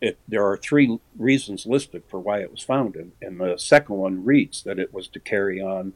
it, 0.00 0.18
there 0.28 0.46
are 0.46 0.56
three 0.56 0.98
reasons 1.16 1.66
listed 1.66 2.02
for 2.08 2.20
why 2.20 2.40
it 2.40 2.50
was 2.50 2.62
founded, 2.62 3.12
and 3.20 3.40
the 3.40 3.56
second 3.56 3.96
one 3.96 4.24
reads 4.24 4.62
that 4.62 4.78
it 4.78 4.92
was 4.92 5.08
to 5.08 5.20
carry 5.20 5.60
on 5.60 5.94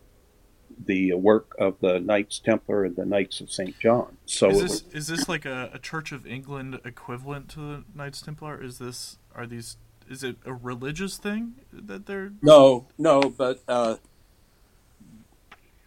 the 0.86 1.12
work 1.14 1.54
of 1.58 1.76
the 1.80 2.00
Knights 2.00 2.38
Templar 2.38 2.84
and 2.84 2.96
the 2.96 3.04
Knights 3.04 3.40
of 3.40 3.50
St. 3.50 3.78
John. 3.78 4.16
So 4.26 4.50
is 4.50 4.60
this, 4.60 4.70
was, 4.70 4.94
is 4.94 5.06
this 5.06 5.28
like 5.28 5.44
a, 5.44 5.70
a, 5.72 5.78
Church 5.78 6.12
of 6.12 6.26
England 6.26 6.80
equivalent 6.84 7.48
to 7.50 7.60
the 7.60 7.84
Knights 7.94 8.22
Templar? 8.22 8.62
Is 8.62 8.78
this 8.78 9.18
are 9.34 9.46
these 9.46 9.76
is 10.08 10.22
it 10.22 10.36
a 10.44 10.52
religious 10.52 11.16
thing 11.16 11.54
that 11.72 12.06
they're 12.06 12.32
no 12.42 12.86
no 12.98 13.20
but 13.22 13.62
uh, 13.68 13.96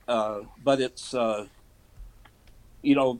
uh, 0.07 0.41
but 0.63 0.80
it's 0.80 1.13
uh, 1.13 1.47
you 2.86 2.95
know 2.95 3.19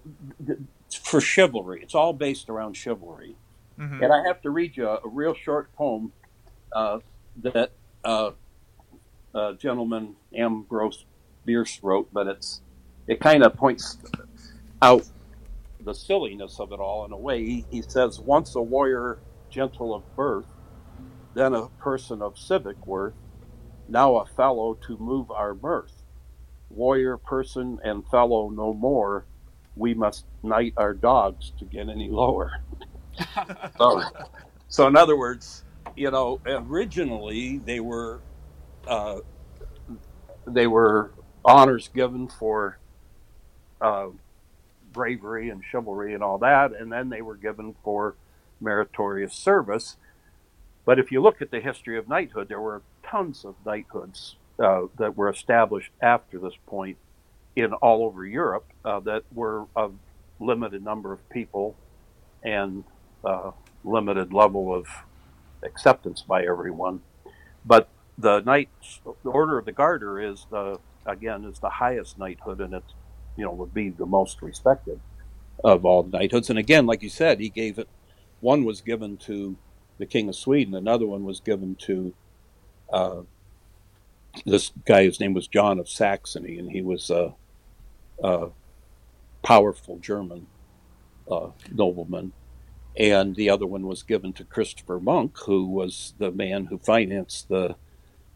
for 0.92 1.20
chivalry 1.20 1.82
it's 1.82 1.96
all 1.96 2.14
based 2.14 2.50
around 2.50 2.76
chivalry 2.76 3.36
mm-hmm. 3.80 4.04
and 4.04 4.14
I 4.14 4.24
have 4.28 4.42
to 4.44 4.50
read 4.50 4.78
you 4.78 4.88
a, 4.88 5.00
a 5.04 5.08
real 5.08 5.34
short 5.34 5.74
poem 5.76 6.12
uh, 6.74 7.00
that 7.42 7.72
uh, 8.04 8.32
gentleman 9.54 10.16
Ambrose 10.34 11.06
Bierce 11.46 11.80
wrote, 11.84 12.10
but 12.12 12.28
it's 12.28 12.62
it 13.08 13.20
kind 13.20 13.44
of 13.44 13.56
points 13.56 13.98
out 14.82 15.08
the 15.82 15.94
silliness 15.94 16.60
of 16.60 16.72
it 16.72 16.80
all 16.80 17.06
in 17.06 17.12
a 17.12 17.18
way. 17.18 17.46
He, 17.46 17.66
he 17.70 17.82
says, 17.82 18.20
Once 18.20 18.56
a 18.56 18.62
warrior 18.62 19.20
gentle 19.50 19.94
of 19.94 20.04
birth, 20.16 20.48
then 21.36 21.54
a 21.54 21.68
person 21.80 22.22
of 22.22 22.38
civic 22.38 22.88
worth, 22.88 23.14
now 23.88 24.16
a 24.16 24.26
fellow 24.26 24.74
to 24.88 24.98
move 24.98 25.30
our 25.30 25.54
mirth. 25.54 26.02
Warrior, 26.72 27.18
person, 27.18 27.80
and 27.84 28.08
fellow 28.08 28.50
no 28.50 28.74
more, 28.74 29.26
we 29.76 29.94
must 29.94 30.26
knight 30.44 30.74
our 30.78 30.94
dogs 30.94 31.52
to 31.60 31.66
get 31.66 31.90
any 31.90 32.10
lower. 32.10 32.62
so, 33.78 34.02
so, 34.68 34.88
in 34.88 34.96
other 34.96 35.18
words, 35.18 35.64
you 35.96 36.12
know, 36.12 36.40
originally 36.46 37.60
they 37.60 37.80
were 37.80 38.22
uh, 38.88 39.20
they 40.46 40.68
were 40.68 41.12
honors 41.44 41.90
given 41.94 42.28
for 42.28 42.78
uh, 43.82 44.08
bravery 44.92 45.50
and 45.50 45.62
chivalry 45.70 46.14
and 46.14 46.24
all 46.24 46.38
that, 46.40 46.72
and 46.74 46.92
then 46.92 47.10
they 47.10 47.22
were 47.22 47.36
given 47.36 47.76
for 47.84 48.16
meritorious 48.60 49.34
service. 49.34 49.98
But 50.86 51.00
if 51.00 51.12
you 51.12 51.22
look 51.22 51.42
at 51.42 51.52
the 51.52 51.60
history 51.60 51.98
of 51.98 52.08
knighthood, 52.08 52.48
there 52.48 52.62
were 52.62 52.82
tons 53.04 53.44
of 53.44 53.56
knighthoods 53.66 54.36
uh, 54.60 54.84
that 54.98 55.18
were 55.18 55.30
established 55.30 55.92
after 56.02 56.40
this 56.40 56.54
point 56.68 56.98
in 57.56 57.74
all 57.74 58.04
over 58.04 58.26
Europe 58.26 58.66
uh, 58.84 59.00
that 59.02 59.24
were 59.34 59.66
of 59.76 59.94
limited 60.40 60.84
number 60.84 61.14
of 61.14 61.30
people 61.30 61.76
and 62.44 62.84
uh, 63.24 63.52
limited 63.84 64.34
level 64.34 64.74
of 64.74 64.88
acceptance 65.64 66.22
by 66.22 66.44
everyone. 66.44 67.02
But 67.66 67.90
the 68.18 68.42
knights, 68.42 69.02
the 69.24 69.30
Order 69.30 69.58
of 69.58 69.66
the 69.66 69.72
Garter 69.72 70.20
is 70.20 70.46
the 70.52 70.80
again 71.06 71.46
is 71.46 71.60
the 71.60 71.70
highest 71.70 72.18
knighthood, 72.18 72.62
and 72.62 72.74
it's 72.74 72.94
you 73.38 73.46
know 73.46 73.52
would 73.52 73.74
be 73.74 73.90
the 73.90 74.06
most 74.06 74.42
respected 74.42 75.00
of 75.64 75.86
all 75.86 76.04
the 76.04 76.18
knighthoods. 76.18 76.50
And 76.50 76.60
again, 76.60 76.86
like 76.86 77.02
you 77.02 77.10
said, 77.10 77.40
he 77.40 77.50
gave 77.50 77.80
it. 77.80 77.90
One 78.42 78.64
was 78.64 78.82
given 78.82 79.18
to 79.18 79.58
the 79.98 80.06
King 80.06 80.30
of 80.30 80.36
Sweden. 80.36 80.76
Another 80.76 81.06
one 81.06 81.24
was 81.24 81.40
given 81.40 81.76
to 81.76 82.14
uh, 82.92 83.22
this 84.46 84.72
guy. 84.86 85.06
whose 85.06 85.20
name 85.20 85.34
was 85.34 85.48
John 85.48 85.80
of 85.80 85.90
Saxony, 85.90 86.60
and 86.60 86.72
he 86.72 86.82
was 86.82 87.10
a, 87.10 87.34
a 88.24 88.48
powerful 89.44 89.98
German 90.00 90.48
uh, 91.30 91.50
nobleman. 91.72 92.34
And 92.98 93.36
the 93.36 93.50
other 93.50 93.66
one 93.66 93.88
was 93.88 94.04
given 94.04 94.32
to 94.34 94.46
Christopher 94.46 95.00
Monck, 95.00 95.46
who 95.46 95.66
was 95.68 96.14
the 96.18 96.32
man 96.32 96.66
who 96.66 96.78
financed 96.78 97.50
the 97.50 97.76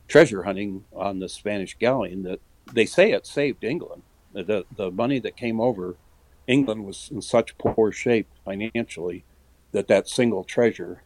treasure 0.07 0.43
hunting 0.43 0.83
on 0.93 1.19
the 1.19 1.29
Spanish 1.29 1.77
galleon 1.77 2.23
that 2.23 2.41
they 2.73 2.85
say 2.85 3.11
it 3.11 3.25
saved 3.25 3.63
England. 3.63 4.03
The 4.33 4.65
the 4.75 4.91
money 4.91 5.19
that 5.19 5.37
came 5.37 5.61
over, 5.61 5.95
England 6.45 6.85
was 6.85 7.09
in 7.11 7.21
such 7.21 7.57
poor 7.57 7.91
shape 7.91 8.27
financially 8.43 9.23
that 9.71 9.87
that 9.87 10.07
single 10.07 10.43
treasure 10.43 11.03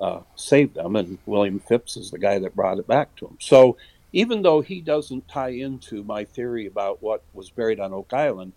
uh, 0.00 0.20
saved 0.34 0.74
them, 0.74 0.96
and 0.96 1.18
William 1.24 1.60
Phips 1.60 1.96
is 1.96 2.10
the 2.10 2.18
guy 2.18 2.38
that 2.38 2.56
brought 2.56 2.78
it 2.78 2.86
back 2.86 3.14
to 3.16 3.26
them. 3.26 3.38
So 3.40 3.76
even 4.16 4.40
though 4.40 4.62
he 4.62 4.80
doesn't 4.80 5.28
tie 5.28 5.50
into 5.50 6.02
my 6.02 6.24
theory 6.24 6.64
about 6.64 7.02
what 7.02 7.22
was 7.34 7.50
buried 7.50 7.78
on 7.78 7.92
Oak 7.92 8.14
Island, 8.14 8.54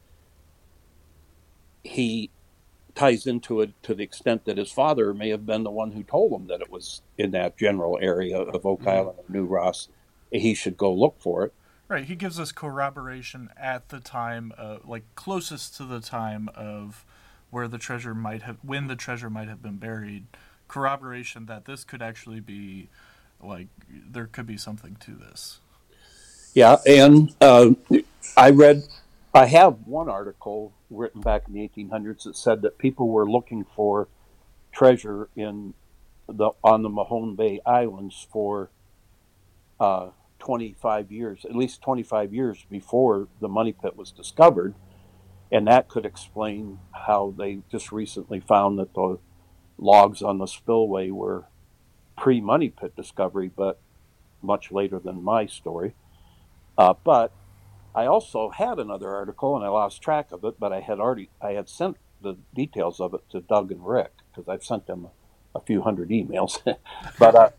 he 1.84 2.30
ties 2.96 3.28
into 3.28 3.60
it 3.60 3.74
to 3.84 3.94
the 3.94 4.02
extent 4.02 4.46
that 4.46 4.58
his 4.58 4.72
father 4.72 5.14
may 5.14 5.28
have 5.28 5.46
been 5.46 5.64
the 5.64 5.70
one 5.70 5.92
who 5.92 6.02
told 6.02 6.32
him 6.32 6.48
that 6.48 6.62
it 6.62 6.72
was 6.72 7.02
in 7.18 7.32
that 7.32 7.58
general 7.58 8.00
area 8.02 8.40
of 8.40 8.66
Oak 8.66 8.80
mm-hmm. 8.80 8.88
Island 8.88 9.20
New 9.28 9.44
Ross. 9.44 9.90
He 10.32 10.54
should 10.54 10.78
go 10.78 10.94
look 10.94 11.20
for 11.20 11.44
it. 11.44 11.54
Right, 11.90 12.06
he 12.06 12.16
gives 12.16 12.40
us 12.40 12.54
corroboration 12.54 13.50
at 13.58 13.90
the 13.90 14.00
time, 14.00 14.54
uh, 14.58 14.78
like 14.86 15.04
closest 15.16 15.76
to 15.76 15.84
the 15.84 16.00
time 16.00 16.48
of 16.56 17.04
where 17.50 17.68
the 17.68 17.78
treasure 17.78 18.16
might 18.16 18.44
have, 18.44 18.60
when 18.62 18.88
the 18.88 18.96
treasure 18.96 19.30
might 19.30 19.50
have 19.50 19.62
been 19.62 19.76
buried. 19.76 20.28
Corroboration 20.70 21.48
that 21.48 21.66
this 21.66 21.84
could 21.84 22.02
actually 22.02 22.40
be, 22.40 22.88
like, 23.42 23.68
there 23.90 24.28
could 24.28 24.46
be 24.46 24.58
something 24.58 24.98
to 25.02 25.12
this. 25.12 25.60
Yeah, 26.54 26.78
and 26.86 27.34
uh, 27.42 27.72
I 28.36 28.50
read, 28.50 28.84
I 29.34 29.46
have 29.46 29.86
one 29.86 30.10
article 30.10 30.74
written 30.90 31.22
back 31.22 31.44
in 31.48 31.54
the 31.54 31.68
1800s 31.68 32.24
that 32.24 32.36
said 32.36 32.62
that 32.64 32.78
people 32.78 33.10
were 33.10 33.30
looking 33.30 33.66
for 33.76 34.08
treasure 34.72 35.30
in 35.36 35.74
the 36.28 36.52
on 36.64 36.84
the 36.84 36.90
Mahone 36.90 37.36
Bay 37.36 37.60
Islands 37.66 38.28
for 38.32 38.70
uh, 39.80 40.10
25 40.40 41.12
years, 41.12 41.46
at 41.46 41.56
least 41.56 41.82
25 41.82 42.34
years 42.34 42.66
before 42.70 43.28
the 43.40 43.48
money 43.48 43.74
pit 43.74 43.96
was 43.96 44.12
discovered. 44.12 44.76
And 45.52 45.68
that 45.68 45.88
could 45.88 46.06
explain 46.06 46.80
how 46.92 47.34
they 47.38 47.60
just 47.72 47.92
recently 47.92 48.40
found 48.40 48.78
that 48.78 48.94
the 48.94 49.18
logs 49.78 50.22
on 50.22 50.38
the 50.38 50.46
spillway 50.46 51.10
were 51.10 51.46
pre 52.20 52.42
money 52.42 52.70
pit 52.70 52.96
discovery, 52.96 53.50
but 53.56 53.80
much 54.42 54.72
later 54.72 55.00
than 55.00 55.24
my 55.24 55.46
story. 55.46 55.96
Uh, 56.78 56.94
but 57.04 57.32
I 57.96 58.06
also 58.06 58.50
had 58.50 58.78
another 58.78 59.10
article, 59.10 59.56
and 59.56 59.66
I 59.66 59.70
lost 59.70 60.02
track 60.02 60.32
of 60.32 60.44
it. 60.44 60.60
But 60.60 60.74
I 60.74 60.82
had 60.82 61.00
already 61.00 61.30
I 61.42 61.52
had 61.52 61.70
sent 61.70 61.98
the 62.22 62.36
details 62.54 63.00
of 63.00 63.14
it 63.14 63.22
to 63.32 63.40
Doug 63.40 63.72
and 63.72 63.86
Rick 63.86 64.12
because 64.30 64.50
I've 64.50 64.64
sent 64.64 64.86
them 64.86 65.06
a, 65.06 65.58
a 65.58 65.62
few 65.62 65.82
hundred 65.82 66.10
emails. 66.10 66.62
but 67.20 67.36
uh, 67.36 67.50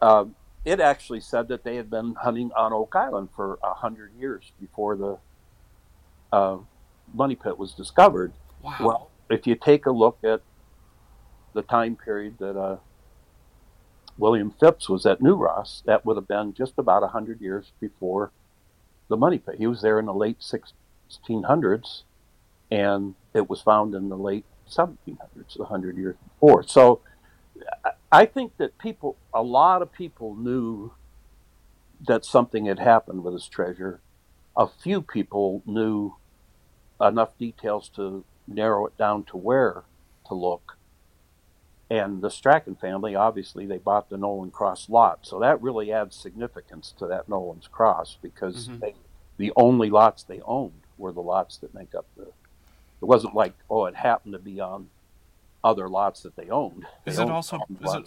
uh, 0.00 0.24
it 0.64 0.80
actually 0.80 1.20
said 1.20 1.48
that 1.48 1.62
they 1.62 1.76
had 1.76 1.90
been 1.90 2.14
hunting 2.14 2.50
on 2.56 2.72
Oak 2.72 2.96
Island 2.96 3.28
for 3.36 3.58
a 3.62 3.74
hundred 3.74 4.12
years 4.18 4.52
before 4.58 4.96
the 4.96 5.18
uh, 6.32 6.56
money 7.12 7.36
pit 7.36 7.58
was 7.58 7.74
discovered. 7.74 8.32
Wow. 8.62 8.76
Well, 8.80 9.10
if 9.28 9.46
you 9.46 9.54
take 9.54 9.84
a 9.84 9.92
look 9.92 10.18
at 10.24 10.40
the 11.52 11.62
time 11.62 11.96
period 11.96 12.38
that 12.38 12.56
uh, 12.56 12.76
William 14.18 14.50
Phips 14.50 14.88
was 14.88 15.06
at 15.06 15.22
New 15.22 15.34
Ross, 15.34 15.82
that 15.86 16.04
would 16.04 16.16
have 16.16 16.28
been 16.28 16.54
just 16.54 16.74
about 16.76 17.02
a 17.02 17.08
hundred 17.08 17.40
years 17.40 17.72
before 17.80 18.30
the 19.08 19.16
money 19.16 19.38
pit. 19.38 19.56
He 19.58 19.66
was 19.66 19.82
there 19.82 19.98
in 19.98 20.06
the 20.06 20.14
late 20.14 20.38
1600s, 20.40 22.02
and 22.70 23.14
it 23.34 23.48
was 23.48 23.60
found 23.60 23.94
in 23.94 24.08
the 24.08 24.16
late 24.16 24.44
1700s, 24.70 25.58
a 25.58 25.64
hundred 25.64 25.96
years 25.96 26.16
before. 26.28 26.62
So 26.62 27.00
I 28.10 28.26
think 28.26 28.56
that 28.58 28.78
people, 28.78 29.16
a 29.32 29.42
lot 29.42 29.82
of 29.82 29.92
people 29.92 30.34
knew 30.34 30.92
that 32.06 32.24
something 32.24 32.66
had 32.66 32.78
happened 32.78 33.24
with 33.24 33.34
his 33.34 33.46
treasure. 33.46 34.00
A 34.56 34.66
few 34.66 35.02
people 35.02 35.62
knew 35.66 36.14
enough 37.00 37.36
details 37.38 37.88
to 37.96 38.24
narrow 38.46 38.86
it 38.86 38.96
down 38.98 39.24
to 39.24 39.36
where 39.36 39.84
to 40.28 40.34
look. 40.34 40.76
And 41.92 42.22
the 42.22 42.30
Strachan 42.30 42.74
family, 42.76 43.14
obviously, 43.14 43.66
they 43.66 43.76
bought 43.76 44.08
the 44.08 44.16
Nolan 44.16 44.50
Cross 44.50 44.88
lot. 44.88 45.18
So 45.26 45.38
that 45.40 45.60
really 45.60 45.92
adds 45.92 46.16
significance 46.16 46.94
to 46.98 47.06
that 47.08 47.28
Nolan's 47.28 47.68
Cross 47.68 48.16
because 48.22 48.68
Mhm. 48.68 48.80
they, 48.80 48.94
the 49.36 49.52
only 49.56 49.90
lots 49.90 50.22
they 50.22 50.40
owned 50.40 50.80
were 50.96 51.12
the 51.12 51.20
lots 51.20 51.58
that 51.58 51.74
make 51.74 51.94
up 51.94 52.06
the. 52.16 52.22
It 52.22 53.04
wasn't 53.04 53.34
like, 53.34 53.52
oh, 53.68 53.84
it 53.84 53.94
happened 53.94 54.32
to 54.32 54.38
be 54.38 54.58
on 54.58 54.88
other 55.62 55.86
lots 55.86 56.22
that 56.22 56.34
they 56.34 56.48
owned. 56.48 56.86
They 57.04 57.12
Is 57.12 57.18
it 57.18 57.24
owned 57.24 57.32
also 57.32 57.58
is 57.78 57.94
it 57.94 58.04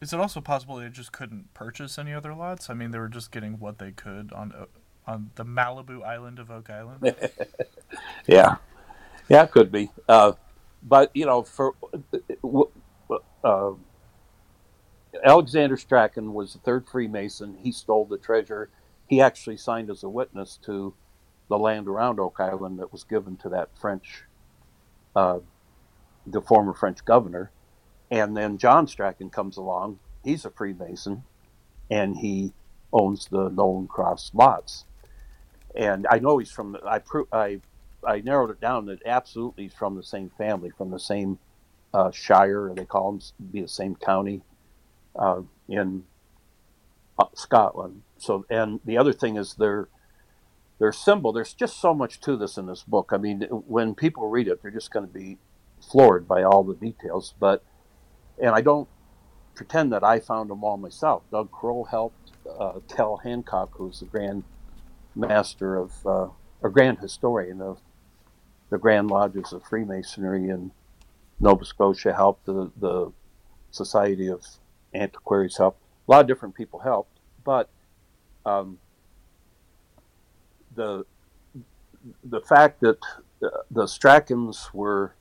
is 0.00 0.12
it 0.12 0.20
also 0.20 0.40
possible 0.40 0.76
they 0.76 0.88
just 0.88 1.10
couldn't 1.10 1.52
purchase 1.52 1.98
any 1.98 2.14
other 2.14 2.32
lots? 2.32 2.70
I 2.70 2.74
mean, 2.74 2.92
they 2.92 3.00
were 3.00 3.08
just 3.08 3.32
getting 3.32 3.58
what 3.58 3.78
they 3.78 3.90
could 3.90 4.32
on 4.32 4.52
uh, 4.52 4.66
on 5.04 5.32
the 5.34 5.44
Malibu 5.44 6.04
island 6.04 6.38
of 6.38 6.48
Oak 6.48 6.70
Island. 6.70 7.02
Yeah, 8.28 8.56
yeah, 9.28 9.42
it 9.44 9.50
could 9.50 9.72
be. 9.72 9.90
Uh, 10.08 10.32
but 10.82 11.10
you 11.14 11.26
know, 11.26 11.42
for 11.42 11.74
uh, 13.46 13.74
Alexander 15.24 15.76
Strachan 15.76 16.34
was 16.34 16.52
the 16.52 16.58
third 16.58 16.86
Freemason. 16.88 17.56
He 17.62 17.70
stole 17.70 18.04
the 18.04 18.18
treasure. 18.18 18.68
He 19.06 19.20
actually 19.20 19.56
signed 19.56 19.88
as 19.88 20.02
a 20.02 20.08
witness 20.08 20.58
to 20.64 20.94
the 21.48 21.58
land 21.58 21.86
around 21.86 22.18
Oak 22.18 22.40
Island 22.40 22.80
that 22.80 22.92
was 22.92 23.04
given 23.04 23.36
to 23.38 23.48
that 23.50 23.68
French, 23.80 24.24
uh, 25.14 25.38
the 26.26 26.42
former 26.42 26.74
French 26.74 27.04
governor. 27.04 27.52
And 28.10 28.36
then 28.36 28.58
John 28.58 28.88
Strachan 28.88 29.30
comes 29.30 29.56
along. 29.56 30.00
He's 30.24 30.44
a 30.44 30.50
Freemason, 30.50 31.22
and 31.88 32.16
he 32.16 32.52
owns 32.92 33.28
the 33.28 33.48
Nolan 33.48 33.86
Cross 33.86 34.32
lots. 34.34 34.84
And 35.76 36.06
I 36.10 36.18
know 36.18 36.38
he's 36.38 36.50
from. 36.50 36.76
I 36.84 37.00
I 37.32 37.60
I 38.04 38.20
narrowed 38.20 38.50
it 38.50 38.60
down 38.60 38.86
that 38.86 39.06
absolutely 39.06 39.64
he's 39.64 39.74
from 39.74 39.94
the 39.94 40.02
same 40.02 40.30
family, 40.36 40.70
from 40.70 40.90
the 40.90 40.98
same 40.98 41.38
uh, 41.96 42.10
shire, 42.10 42.70
they 42.76 42.84
call 42.84 43.12
them 43.12 43.20
be 43.50 43.62
the 43.62 43.68
same 43.68 43.96
county 43.96 44.42
uh, 45.18 45.40
in 45.66 46.04
uh, 47.18 47.24
Scotland. 47.34 48.02
So, 48.18 48.44
and 48.50 48.80
the 48.84 48.98
other 48.98 49.14
thing 49.14 49.36
is 49.36 49.54
their 49.54 49.88
their 50.78 50.92
symbol. 50.92 51.32
There's 51.32 51.54
just 51.54 51.80
so 51.80 51.94
much 51.94 52.20
to 52.20 52.36
this 52.36 52.58
in 52.58 52.66
this 52.66 52.82
book. 52.82 53.12
I 53.12 53.16
mean, 53.16 53.40
when 53.44 53.94
people 53.94 54.28
read 54.28 54.46
it, 54.46 54.60
they're 54.60 54.70
just 54.70 54.90
going 54.90 55.06
to 55.06 55.12
be 55.12 55.38
floored 55.80 56.28
by 56.28 56.42
all 56.42 56.62
the 56.64 56.74
details. 56.74 57.32
But, 57.40 57.64
and 58.38 58.50
I 58.50 58.60
don't 58.60 58.86
pretend 59.54 59.90
that 59.92 60.04
I 60.04 60.20
found 60.20 60.50
them 60.50 60.62
all 60.62 60.76
myself. 60.76 61.22
Doug 61.30 61.50
Crowell 61.50 61.84
helped. 61.84 62.32
Uh, 62.46 62.80
Hancock, 63.24 63.70
who's 63.72 64.00
the 64.00 64.06
grand 64.06 64.44
master 65.14 65.76
of, 65.76 66.06
uh, 66.06 66.28
or 66.60 66.70
grand 66.70 66.98
historian 66.98 67.62
of 67.62 67.80
the 68.68 68.78
Grand 68.78 69.10
Lodges 69.10 69.52
of 69.54 69.64
Freemasonry 69.64 70.50
in 70.50 70.72
Nova 71.40 71.64
Scotia, 71.64 72.12
helped. 72.12 72.46
The, 72.46 72.70
the 72.80 73.12
Society 73.70 74.28
of 74.28 74.44
Antiquaries 74.94 75.56
helped. 75.56 75.80
A 76.08 76.10
lot 76.10 76.20
of 76.22 76.26
different 76.26 76.54
people 76.54 76.80
helped. 76.80 77.18
But 77.44 77.68
um, 78.44 78.78
the 80.74 81.04
the 82.24 82.40
fact 82.40 82.80
that 82.80 82.98
the, 83.40 83.64
the 83.70 83.84
Strachans 83.84 84.72
were 84.72 85.14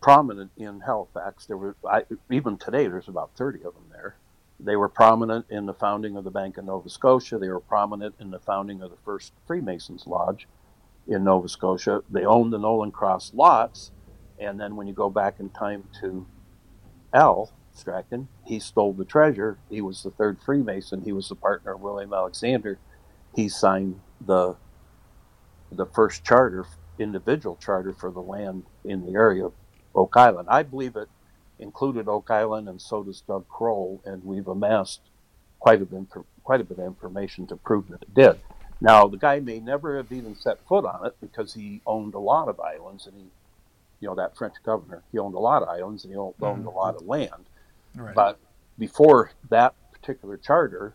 prominent 0.00 0.50
in 0.56 0.80
Halifax, 0.80 1.46
there 1.46 1.56
were 1.56 1.76
I, 1.88 2.04
even 2.30 2.56
today. 2.58 2.86
There's 2.86 3.08
about 3.08 3.30
thirty 3.36 3.58
of 3.58 3.74
them 3.74 3.86
there. 3.90 4.16
They 4.58 4.76
were 4.76 4.88
prominent 4.88 5.46
in 5.50 5.66
the 5.66 5.74
founding 5.74 6.16
of 6.16 6.24
the 6.24 6.30
Bank 6.30 6.56
of 6.58 6.64
Nova 6.64 6.88
Scotia. 6.88 7.38
They 7.38 7.48
were 7.48 7.60
prominent 7.60 8.14
in 8.18 8.30
the 8.30 8.38
founding 8.40 8.82
of 8.82 8.90
the 8.90 8.96
first 9.04 9.32
Freemasons 9.46 10.06
Lodge 10.06 10.48
in 11.06 11.24
Nova 11.24 11.48
Scotia. 11.48 12.02
They 12.10 12.24
owned 12.24 12.52
the 12.52 12.58
Nolan 12.58 12.90
Cross 12.90 13.32
lots, 13.34 13.90
and 14.38 14.58
then 14.58 14.76
when 14.76 14.86
you 14.86 14.92
go 14.92 15.10
back 15.10 15.40
in 15.40 15.50
time 15.50 15.84
to 16.00 16.26
Al 17.12 17.52
Strachan, 17.72 18.28
he 18.44 18.58
stole 18.58 18.92
the 18.92 19.04
treasure. 19.04 19.58
He 19.70 19.80
was 19.80 20.02
the 20.02 20.10
third 20.10 20.38
Freemason. 20.44 21.02
He 21.02 21.12
was 21.12 21.28
the 21.28 21.34
partner 21.34 21.74
of 21.74 21.80
William 21.80 22.12
Alexander. 22.12 22.78
He 23.34 23.48
signed 23.48 24.00
the 24.24 24.56
the 25.72 25.86
first 25.86 26.24
charter, 26.24 26.64
individual 26.98 27.56
charter 27.56 27.92
for 27.92 28.10
the 28.10 28.22
land 28.22 28.64
in 28.84 29.04
the 29.04 29.14
area 29.14 29.46
of 29.46 29.52
Oak 29.94 30.16
Island. 30.16 30.48
I 30.50 30.62
believe 30.62 30.96
it 30.96 31.08
included 31.58 32.08
Oak 32.08 32.30
Island, 32.30 32.68
and 32.68 32.80
so 32.80 33.02
does 33.02 33.20
Doug 33.22 33.48
Crowell, 33.48 34.00
and 34.04 34.24
we've 34.24 34.46
amassed 34.46 35.00
quite 35.58 35.82
a 35.82 35.84
bit, 35.84 36.06
quite 36.44 36.60
a 36.60 36.64
bit 36.64 36.78
of 36.78 36.84
information 36.84 37.46
to 37.48 37.56
prove 37.56 37.88
that 37.88 38.02
it 38.02 38.14
did. 38.14 38.40
Now, 38.80 39.06
the 39.06 39.16
guy 39.16 39.40
may 39.40 39.58
never 39.58 39.96
have 39.96 40.12
even 40.12 40.36
set 40.36 40.66
foot 40.68 40.84
on 40.84 41.06
it 41.06 41.16
because 41.20 41.54
he 41.54 41.80
owned 41.86 42.14
a 42.14 42.18
lot 42.18 42.48
of 42.48 42.60
islands, 42.60 43.06
and 43.06 43.16
he, 43.16 43.24
you 44.00 44.08
know, 44.08 44.14
that 44.14 44.36
French 44.36 44.54
governor, 44.64 45.02
he 45.12 45.18
owned 45.18 45.34
a 45.34 45.38
lot 45.38 45.62
of 45.62 45.68
islands 45.68 46.04
and 46.04 46.12
he 46.12 46.18
owned, 46.18 46.34
owned 46.42 46.66
a 46.66 46.70
lot 46.70 46.96
of 46.96 47.06
land. 47.06 47.48
Right. 47.94 48.14
But 48.14 48.38
before 48.78 49.30
that 49.50 49.74
particular 49.92 50.36
charter, 50.36 50.94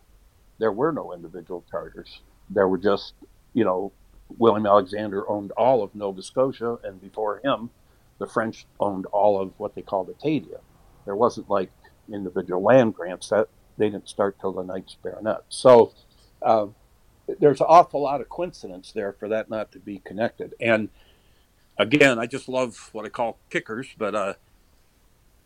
there 0.58 0.72
were 0.72 0.92
no 0.92 1.12
individual 1.12 1.64
charters. 1.70 2.20
There 2.48 2.68
were 2.68 2.78
just, 2.78 3.14
you 3.54 3.64
know, 3.64 3.92
William 4.38 4.66
Alexander 4.66 5.28
owned 5.28 5.50
all 5.52 5.82
of 5.82 5.94
Nova 5.94 6.22
Scotia, 6.22 6.78
and 6.84 7.00
before 7.00 7.40
him, 7.44 7.70
the 8.18 8.26
French 8.26 8.66
owned 8.78 9.06
all 9.06 9.40
of 9.40 9.52
what 9.58 9.74
they 9.74 9.82
called 9.82 10.08
Acadia. 10.08 10.58
There 11.04 11.16
wasn't 11.16 11.50
like 11.50 11.70
individual 12.10 12.62
land 12.62 12.94
grants 12.94 13.28
that 13.30 13.48
they 13.76 13.90
didn't 13.90 14.08
start 14.08 14.38
till 14.40 14.52
the 14.52 14.62
Knights 14.62 14.96
Baronet. 15.02 15.42
So 15.48 15.92
uh, 16.40 16.66
there's 17.40 17.60
an 17.60 17.66
awful 17.68 18.02
lot 18.02 18.20
of 18.20 18.28
coincidence 18.28 18.92
there 18.92 19.12
for 19.12 19.28
that 19.28 19.50
not 19.50 19.72
to 19.72 19.78
be 19.78 19.98
connected. 20.04 20.54
And 20.60 20.88
again, 21.78 22.18
I 22.18 22.26
just 22.26 22.48
love 22.48 22.90
what 22.92 23.04
I 23.04 23.08
call 23.08 23.38
kickers, 23.50 23.88
but 23.96 24.14
uh, 24.14 24.34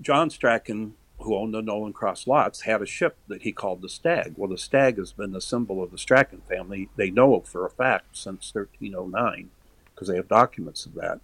John 0.00 0.30
Strachan, 0.30 0.94
who 1.20 1.34
owned 1.34 1.54
the 1.54 1.62
Nolan 1.62 1.92
Cross 1.92 2.26
lots, 2.26 2.62
had 2.62 2.82
a 2.82 2.86
ship 2.86 3.16
that 3.28 3.42
he 3.42 3.52
called 3.52 3.82
the 3.82 3.88
Stag. 3.88 4.34
Well, 4.36 4.50
the 4.50 4.58
Stag 4.58 4.98
has 4.98 5.12
been 5.12 5.32
the 5.32 5.40
symbol 5.40 5.82
of 5.82 5.90
the 5.90 5.98
Strachan 5.98 6.42
family. 6.48 6.88
They 6.96 7.10
know 7.10 7.36
it 7.36 7.46
for 7.46 7.64
a 7.64 7.70
fact 7.70 8.16
since 8.16 8.52
1309 8.54 9.50
because 9.94 10.08
they 10.08 10.16
have 10.16 10.28
documents 10.28 10.84
of 10.84 10.94
that. 10.94 11.20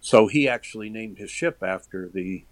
So 0.00 0.26
he 0.26 0.48
actually 0.48 0.88
named 0.88 1.18
his 1.18 1.30
ship 1.30 1.58
after 1.62 2.08
the 2.08 2.44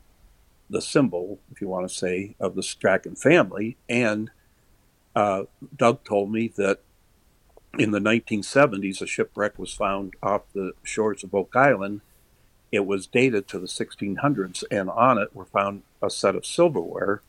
the 0.71 0.83
symbol, 0.83 1.39
if 1.51 1.63
you 1.63 1.69
want 1.69 1.89
to 1.89 1.95
say, 1.95 2.37
of 2.39 2.55
the 2.55 2.63
Strachan 2.63 3.17
family. 3.17 3.79
And 3.89 4.31
uh, 5.17 5.45
Doug 5.75 6.05
told 6.05 6.31
me 6.31 6.49
that 6.57 6.81
in 7.77 7.91
the 7.91 7.99
1970s, 7.99 9.03
a 9.03 9.07
shipwreck 9.07 9.59
was 9.59 9.73
found 9.73 10.15
off 10.23 10.43
the 10.55 10.73
shores 10.83 11.23
of 11.25 11.35
Oak 11.35 11.55
Island. 11.55 12.01
It 12.73 12.87
was 12.87 13.07
dated 13.07 13.49
to 13.49 13.59
the 13.59 13.67
1600s, 13.67 14.65
and 14.71 14.91
on 14.91 15.19
it 15.19 15.35
were 15.35 15.45
found 15.45 15.83
a 16.03 16.11
set 16.11 16.35
of 16.35 16.47
silverware, 16.47 17.23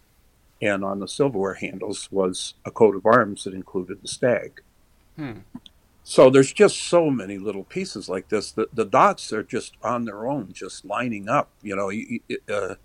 and 0.61 0.83
on 0.83 0.99
the 0.99 1.07
silverware 1.07 1.55
handles 1.55 2.09
was 2.11 2.53
a 2.65 2.71
coat 2.71 2.95
of 2.95 3.05
arms 3.05 3.43
that 3.43 3.53
included 3.53 4.01
the 4.01 4.07
stag. 4.07 4.61
Hmm. 5.15 5.39
So 6.03 6.29
there's 6.29 6.51
just 6.51 6.77
so 6.81 7.09
many 7.11 7.37
little 7.37 7.63
pieces 7.63 8.09
like 8.09 8.29
this. 8.29 8.51
The, 8.51 8.67
the 8.73 8.85
dots 8.85 9.31
are 9.31 9.43
just 9.43 9.75
on 9.83 10.05
their 10.05 10.27
own, 10.27 10.51
just 10.53 10.83
lining 10.83 11.29
up. 11.29 11.49
You 11.61 11.75
know, 11.75 11.91
uh, 12.53 12.75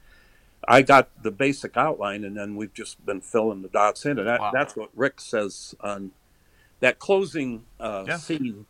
I 0.69 0.83
got 0.83 1.09
the 1.23 1.31
basic 1.31 1.77
outline, 1.77 2.25
and 2.25 2.37
then 2.37 2.55
we've 2.57 2.75
just 2.75 3.05
been 3.07 3.21
filling 3.21 3.63
the 3.63 3.69
dots 3.69 4.05
in, 4.05 4.19
and 4.19 4.29
that, 4.29 4.41
Wow. 4.41 4.51
that's 4.53 4.77
what 4.77 4.91
Rick 4.95 5.21
says 5.21 5.75
on 5.81 6.13
that 6.85 6.99
closing 6.99 7.65
uh, 7.81 8.05
Yeah. 8.07 8.17
scene. 8.19 8.67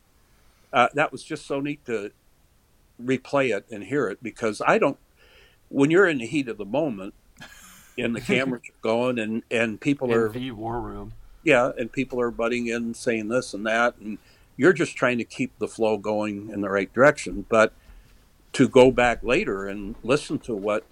Uh, 0.72 0.88
that 0.94 1.10
was 1.10 1.24
just 1.24 1.46
so 1.46 1.60
neat 1.60 1.84
to 1.86 2.12
replay 3.02 3.56
it 3.56 3.66
and 3.72 3.84
hear 3.84 4.08
it 4.08 4.22
because 4.22 4.62
I 4.64 4.78
don't. 4.78 4.98
When 5.68 5.90
you're 5.90 6.06
in 6.08 6.18
the 6.18 6.26
heat 6.26 6.48
of 6.48 6.56
the 6.56 6.64
moment, 6.64 7.14
and 7.98 8.14
the 8.14 8.20
cameras 8.20 8.62
are 8.70 8.80
going, 8.82 9.18
and 9.18 9.42
and 9.50 9.80
people 9.80 10.12
In 10.12 10.14
are 10.14 10.28
the 10.28 10.50
war 10.52 10.80
room. 10.80 11.12
yeah, 11.42 11.72
and 11.76 11.90
people 11.92 12.20
are 12.20 12.30
butting 12.30 12.68
in, 12.68 12.94
saying 12.94 13.28
this 13.28 13.52
and 13.52 13.66
that, 13.66 13.96
and 13.98 14.18
you're 14.56 14.72
just 14.72 14.96
trying 14.96 15.18
to 15.18 15.24
keep 15.24 15.58
the 15.58 15.66
flow 15.66 15.98
going 15.98 16.50
in 16.50 16.60
the 16.60 16.70
right 16.70 16.92
direction. 16.92 17.46
But 17.48 17.72
to 18.52 18.68
go 18.68 18.92
back 18.92 19.24
later 19.24 19.66
and 19.66 19.96
listen 20.04 20.38
to 20.40 20.54
what 20.54 20.86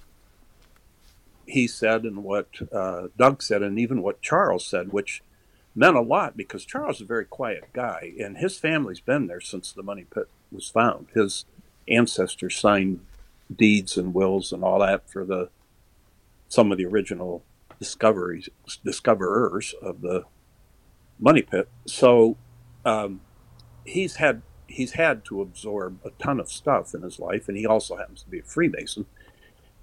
he 1.46 1.68
said 1.68 2.02
and 2.02 2.24
what 2.24 2.48
uh, 2.72 3.08
Doug 3.16 3.42
said, 3.44 3.62
and 3.62 3.78
even 3.78 4.02
what 4.02 4.22
Charles 4.22 4.66
said, 4.66 4.92
which 4.92 5.22
meant 5.74 5.96
a 5.96 6.02
lot 6.02 6.36
because 6.36 6.64
Charles 6.64 6.96
is 6.96 7.02
a 7.02 7.06
very 7.06 7.24
quiet 7.24 7.64
guy, 7.72 8.12
and 8.18 8.36
his 8.38 8.58
family's 8.58 9.00
been 9.00 9.26
there 9.26 9.40
since 9.40 9.72
the 9.72 9.82
money 9.82 10.04
pit 10.12 10.28
was 10.50 10.68
found. 10.68 11.08
His 11.14 11.44
ancestors 11.88 12.56
signed 12.56 13.00
deeds 13.54 13.96
and 13.96 14.14
wills 14.14 14.52
and 14.52 14.62
all 14.62 14.80
that 14.80 15.10
for 15.10 15.24
the 15.24 15.50
some 16.48 16.70
of 16.70 16.78
the 16.78 16.84
original 16.84 17.42
discoveries 17.78 18.48
discoverers 18.84 19.74
of 19.82 20.02
the 20.02 20.24
money 21.18 21.42
pit. 21.42 21.68
So 21.86 22.36
um, 22.84 23.20
he's 23.84 24.16
had 24.16 24.42
he's 24.66 24.92
had 24.92 25.24
to 25.26 25.40
absorb 25.40 25.98
a 26.04 26.10
ton 26.22 26.40
of 26.40 26.50
stuff 26.50 26.94
in 26.94 27.02
his 27.02 27.18
life, 27.18 27.48
and 27.48 27.56
he 27.56 27.66
also 27.66 27.96
happens 27.96 28.22
to 28.22 28.28
be 28.28 28.40
a 28.40 28.42
Freemason. 28.42 29.06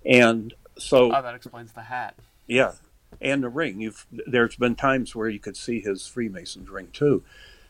And 0.06 0.54
so 0.78 1.14
oh, 1.14 1.22
that 1.22 1.36
explains 1.36 1.74
the 1.74 1.82
hat. 1.82 2.16
Yeah, 2.48 2.74
and 3.22 3.44
the 3.44 3.50
ring. 3.50 3.82
You've 3.82 4.06
there's 4.28 4.56
been 4.56 4.76
times 4.76 5.16
where 5.16 5.30
you 5.30 5.40
could 5.40 5.58
see 5.58 5.82
his 5.82 6.08
Freemason's 6.08 6.70
ring 6.70 6.90
too. 6.94 7.24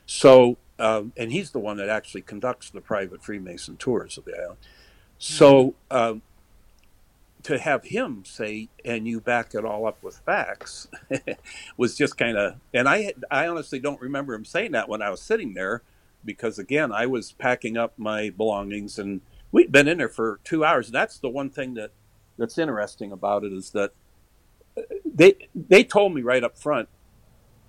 So, 0.06 0.58
um, 0.80 1.14
and 1.18 1.32
he's 1.32 1.52
the 1.52 1.60
one 1.60 1.78
that 1.78 1.90
actually 1.90 2.22
conducts 2.22 2.70
the 2.70 2.82
private 2.82 3.24
Freemason 3.24 3.78
tours 3.78 4.18
of 4.18 4.26
the 4.26 4.36
island. 4.36 4.58
So, 5.20 5.76
um, 5.92 6.22
to 7.44 7.58
have 7.58 7.86
him 7.86 8.24
say, 8.26 8.70
and 8.84 9.08
you 9.08 9.22
back 9.22 9.54
it 9.54 9.64
all 9.64 9.86
up 9.86 10.02
with 10.04 10.18
facts, 10.20 10.88
was 11.78 11.96
just 11.96 12.18
kind 12.18 12.38
of. 12.38 12.56
And 12.74 12.88
I, 12.88 13.14
I 13.32 13.48
honestly 13.48 13.80
don't 13.80 14.02
remember 14.02 14.34
him 14.34 14.46
saying 14.46 14.72
that 14.74 14.90
when 14.90 15.02
I 15.02 15.10
was 15.10 15.22
sitting 15.22 15.54
there, 15.54 15.82
because 16.26 16.60
again, 16.60 16.92
I 16.92 17.06
was 17.06 17.32
packing 17.34 17.78
up 17.78 17.94
my 17.98 18.30
belongings, 18.30 19.00
and 19.00 19.22
we'd 19.52 19.72
been 19.72 19.88
in 19.88 20.00
there 20.00 20.10
for 20.10 20.40
two 20.44 20.66
hours. 20.66 20.90
That's 20.90 21.18
the 21.18 21.30
one 21.30 21.50
thing 21.50 21.76
that 21.76 21.92
that's 22.38 22.58
interesting 22.58 23.12
about 23.12 23.44
it 23.44 23.54
is 23.54 23.72
that 23.72 23.92
they 25.20 25.36
they 25.54 25.84
told 25.84 26.16
me 26.16 26.22
right 26.22 26.44
up 26.44 26.58
front, 26.58 26.88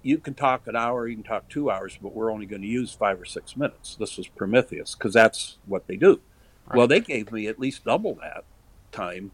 you 0.03 0.19
can 0.19 0.35
talk 0.35 0.69
an 0.69 0.77
hour, 0.77 1.09
you 1.09 1.17
can 1.17 1.25
talk 1.25 1.49
two 1.49 1.69
hours, 1.69 1.99
but 2.01 2.15
we're 2.15 2.33
only 2.33 2.47
going 2.47 2.63
to 2.63 2.69
use 2.69 2.93
five 2.93 3.21
or 3.21 3.25
six 3.25 3.57
minutes. 3.57 3.97
This 3.97 4.17
was 4.17 4.29
Prometheus 4.29 4.95
because 4.95 5.13
that's 5.13 5.59
what 5.67 5.89
they 5.89 5.97
do. 5.97 6.21
Right. 6.69 6.79
Well, 6.79 6.87
they 6.87 7.01
gave 7.01 7.33
me 7.33 7.49
at 7.49 7.59
least 7.59 7.85
double 7.85 8.15
that 8.23 8.45
time, 8.93 9.33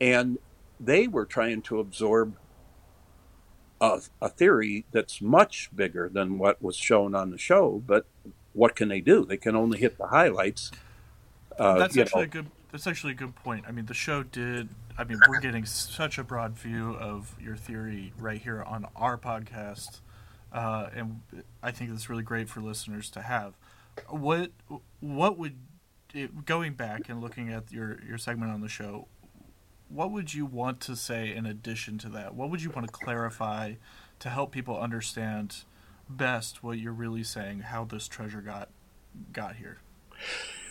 and 0.00 0.38
they 0.78 1.08
were 1.08 1.26
trying 1.26 1.62
to 1.62 1.80
absorb 1.80 2.36
a, 3.80 4.00
a 4.22 4.28
theory 4.28 4.84
that's 4.92 5.20
much 5.20 5.70
bigger 5.74 6.08
than 6.08 6.38
what 6.38 6.62
was 6.62 6.76
shown 6.76 7.16
on 7.16 7.30
the 7.30 7.38
show. 7.38 7.82
But 7.84 8.06
what 8.52 8.76
can 8.76 8.88
they 8.88 9.00
do? 9.00 9.24
They 9.24 9.36
can 9.36 9.56
only 9.56 9.78
hit 9.80 9.98
the 9.98 10.06
highlights. 10.06 10.70
Uh, 11.58 11.78
that's 11.78 11.98
actually 11.98 12.20
know. 12.20 12.24
a 12.24 12.26
good. 12.28 12.46
That's 12.72 12.86
actually 12.86 13.12
a 13.12 13.16
good 13.16 13.34
point. 13.34 13.64
I 13.66 13.72
mean, 13.72 13.86
the 13.86 13.94
show 13.94 14.22
did 14.22 14.68
I 15.00 15.04
mean, 15.04 15.18
we're 15.26 15.40
getting 15.40 15.64
such 15.64 16.18
a 16.18 16.24
broad 16.24 16.58
view 16.58 16.94
of 16.94 17.34
your 17.40 17.56
theory 17.56 18.12
right 18.18 18.38
here 18.38 18.62
on 18.62 18.86
our 18.94 19.16
podcast, 19.16 20.00
uh, 20.52 20.90
and 20.94 21.22
I 21.62 21.70
think 21.70 21.90
it's 21.90 22.10
really 22.10 22.22
great 22.22 22.50
for 22.50 22.60
listeners 22.60 23.08
to 23.12 23.22
have. 23.22 23.54
What 24.10 24.50
what 25.00 25.38
would 25.38 25.56
it, 26.12 26.44
going 26.44 26.74
back 26.74 27.08
and 27.08 27.22
looking 27.22 27.50
at 27.50 27.72
your 27.72 27.98
your 28.06 28.18
segment 28.18 28.52
on 28.52 28.60
the 28.60 28.68
show? 28.68 29.08
What 29.88 30.10
would 30.12 30.34
you 30.34 30.44
want 30.44 30.80
to 30.82 30.94
say 30.94 31.34
in 31.34 31.46
addition 31.46 31.96
to 31.98 32.10
that? 32.10 32.34
What 32.34 32.50
would 32.50 32.62
you 32.62 32.68
want 32.68 32.86
to 32.86 32.92
clarify 32.92 33.76
to 34.18 34.28
help 34.28 34.52
people 34.52 34.78
understand 34.78 35.64
best 36.10 36.62
what 36.62 36.78
you're 36.78 36.92
really 36.92 37.24
saying? 37.24 37.60
How 37.60 37.86
this 37.86 38.06
treasure 38.06 38.42
got 38.42 38.68
got 39.32 39.56
here? 39.56 39.78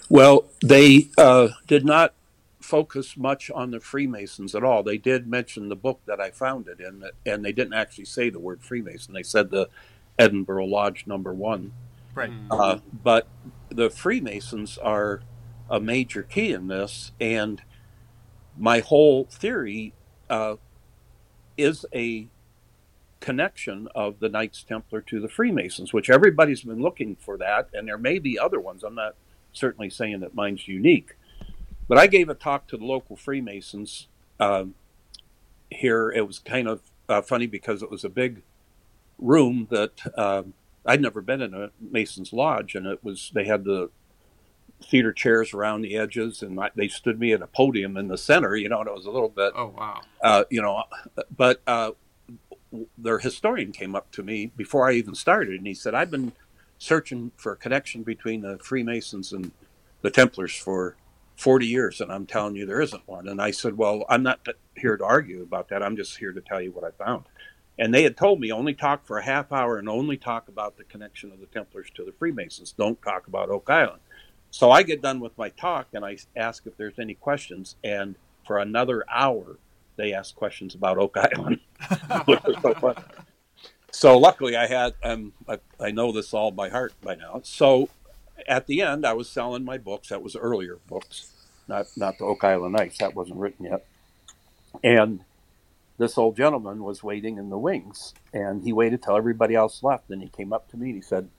Well, 0.10 0.45
they 0.62 1.10
uh, 1.18 1.49
did 1.68 1.86
not 1.86 2.16
focus 2.60 3.16
much 3.16 3.49
on 3.51 3.72
the 3.72 3.80
Freemasons 3.80 4.55
at 4.55 4.64
all. 4.64 4.84
They 4.84 4.97
did 4.97 5.28
mention 5.28 5.70
the 5.70 5.76
book 5.76 6.01
that 6.05 6.20
I 6.20 6.32
found 6.32 6.68
it 6.68 6.80
in, 6.80 7.03
and 7.26 7.45
they 7.45 7.51
didn't 7.51 7.74
actually 7.74 8.05
say 8.05 8.30
the 8.30 8.39
word 8.39 8.62
Freemason. 8.62 9.14
They 9.14 9.24
said 9.24 9.49
the 9.49 9.70
Edinburgh 10.18 10.66
Lodge 10.66 11.05
Number 11.07 11.34
One. 11.34 11.74
Right. 12.16 12.32
Uh, 12.49 12.80
but 12.91 13.28
the 13.70 13.89
Freemasons 13.89 14.78
are 14.80 15.22
a 15.70 15.80
major 15.80 16.24
key 16.24 16.51
in 16.51 16.68
this, 16.68 17.12
and 17.20 17.62
my 18.57 18.80
whole 18.80 19.26
theory 19.26 19.93
uh, 20.30 20.55
is 21.55 21.86
a 21.93 22.28
connection 23.20 23.88
of 23.93 24.20
the 24.20 24.30
Knights 24.30 24.64
Templar 24.64 25.01
to 25.01 25.20
the 25.20 25.30
Freemasons, 25.30 25.93
which 25.93 26.10
everybody's 26.10 26.64
been 26.64 26.82
looking 26.82 27.16
for 27.16 27.38
that, 27.38 27.70
and 27.74 27.88
there 27.88 27.97
may 27.97 28.18
be 28.18 28.39
other 28.39 28.60
ones. 28.60 28.84
I'm 28.84 28.95
not 28.95 29.16
certainly 29.53 29.89
saying 29.89 30.19
that 30.21 30.35
mine's 30.35 30.67
unique, 30.67 31.15
but 31.87 31.97
I 31.97 32.07
gave 32.07 32.29
a 32.29 32.35
talk 32.35 32.67
to 32.67 32.77
the 32.77 32.85
local 32.85 33.15
Freemasons 33.15 34.07
um, 34.39 34.75
here. 35.69 36.11
It 36.11 36.27
was 36.27 36.39
kind 36.39 36.67
of 36.67 36.81
uh, 37.07 37.21
funny 37.21 37.47
because 37.47 37.81
it 37.81 37.89
was 37.89 38.03
a 38.03 38.09
big 38.09 38.43
room 39.17 39.67
that 39.71 39.91
um, 40.17 40.53
I'd 40.85 41.01
never 41.01 41.21
been 41.21 41.41
in 41.41 41.53
a 41.53 41.71
Mason's 41.79 42.31
lodge, 42.31 42.75
and 42.75 42.85
it 42.85 43.03
was 43.03 43.31
they 43.33 43.45
had 43.45 43.63
the 43.63 43.89
theater 44.81 45.11
chairs 45.11 45.53
around 45.53 45.81
the 45.81 45.97
edges, 45.97 46.41
and 46.41 46.59
I, 46.59 46.69
they 46.75 46.87
stood 46.87 47.19
me 47.19 47.33
at 47.33 47.41
a 47.41 47.47
podium 47.47 47.97
in 47.97 48.07
the 48.07 48.17
center. 48.17 48.55
You 48.55 48.69
know, 48.69 48.79
and 48.79 48.87
it 48.87 48.93
was 48.93 49.05
a 49.05 49.11
little 49.11 49.29
bit. 49.29 49.53
Oh 49.55 49.73
wow. 49.77 50.01
Uh, 50.21 50.43
you 50.49 50.61
know, 50.61 50.83
but 51.35 51.61
uh, 51.67 51.91
their 52.97 53.19
historian 53.19 53.71
came 53.71 53.95
up 53.95 54.11
to 54.11 54.23
me 54.23 54.51
before 54.55 54.89
I 54.89 54.93
even 54.93 55.15
started, 55.15 55.55
and 55.55 55.67
he 55.67 55.73
said, 55.73 55.93
"I've 55.93 56.11
been 56.11 56.33
searching 56.80 57.32
for 57.36 57.51
a 57.51 57.57
connection 57.57 58.03
between 58.03 58.41
the 58.41 58.57
Freemasons 58.59 59.32
and 59.32 59.51
the 60.01 60.09
Templars 60.09 60.55
for 60.55 60.95
40 61.36 61.67
years 61.67 62.01
and 62.01 62.11
I'm 62.11 62.25
telling 62.25 62.55
you 62.55 62.65
there 62.65 62.82
isn't 62.82 63.07
one. 63.07 63.27
And 63.27 63.41
I 63.41 63.51
said, 63.51 63.77
Well, 63.77 64.05
I'm 64.09 64.23
not 64.23 64.45
here 64.75 64.97
to 64.97 65.05
argue 65.05 65.43
about 65.43 65.69
that. 65.69 65.84
I'm 65.84 65.95
just 65.95 66.17
here 66.17 66.32
to 66.32 66.41
tell 66.41 66.61
you 66.61 66.71
what 66.71 66.84
I 66.84 66.91
found. 67.03 67.25
And 67.77 67.93
they 67.93 68.03
had 68.03 68.17
told 68.17 68.41
me 68.41 68.51
only 68.51 68.73
talk 68.73 69.05
for 69.05 69.17
a 69.19 69.23
half 69.23 69.51
hour 69.51 69.77
and 69.77 69.88
only 69.88 70.17
talk 70.17 70.49
about 70.49 70.77
the 70.77 70.84
connection 70.84 71.32
of 71.32 71.39
the 71.39 71.45
Templars 71.45 71.89
to 71.95 72.03
the 72.03 72.11
Freemasons. 72.11 72.73
Don't 72.77 73.01
talk 73.01 73.27
about 73.27 73.49
Oak 73.49 73.69
Island. 73.69 74.01
So 74.51 74.71
I 74.71 74.84
get 74.84 75.01
done 75.01 75.19
with 75.19 75.38
my 75.38 75.49
talk 75.49 75.88
and 75.93 76.03
I 76.03 76.17
ask 76.36 76.65
if 76.65 76.75
there's 76.75 76.99
any 76.99 77.13
questions. 77.13 77.75
And 77.84 78.15
for 78.45 78.57
another 78.57 79.05
hour, 79.09 79.57
they 79.95 80.13
ask 80.13 80.36
questions 80.36 80.75
about 80.75 80.97
Oak 80.97 81.15
Island. 81.17 81.59
so, 82.61 82.95
so, 83.91 84.17
luckily, 84.17 84.55
I 84.55 84.67
had 84.67 84.93
um, 85.03 85.33
I, 85.47 85.59
I 85.79 85.91
know 85.91 86.11
this 86.11 86.33
all 86.33 86.51
by 86.51 86.69
heart 86.69 86.93
by 87.01 87.15
now. 87.15 87.41
So 87.43 87.89
at 88.47 88.67
the 88.67 88.81
end, 88.81 89.05
I 89.05 89.13
was 89.13 89.29
selling 89.29 89.65
my 89.65 89.77
books. 89.77 90.09
That 90.09 90.21
was 90.23 90.35
earlier 90.35 90.77
books, 90.87 91.31
not 91.67 91.87
not 91.97 92.17
the 92.17 92.25
Oak 92.25 92.43
Island 92.43 92.75
Knights. 92.75 92.97
That 92.99 93.15
wasn't 93.15 93.39
written 93.39 93.65
yet. 93.65 93.85
And 94.83 95.21
this 95.97 96.17
old 96.17 96.37
gentleman 96.37 96.83
was 96.83 97.03
waiting 97.03 97.37
in 97.37 97.49
the 97.49 97.57
wings, 97.57 98.13
and 98.33 98.63
he 98.63 98.73
waited 98.73 99.03
till 99.03 99.17
everybody 99.17 99.55
else 99.55 99.83
left. 99.83 100.09
And 100.09 100.21
he 100.21 100.29
came 100.29 100.53
up 100.53 100.69
to 100.71 100.77
me 100.77 100.87
and 100.87 100.95
he 100.95 101.01
said, 101.01 101.29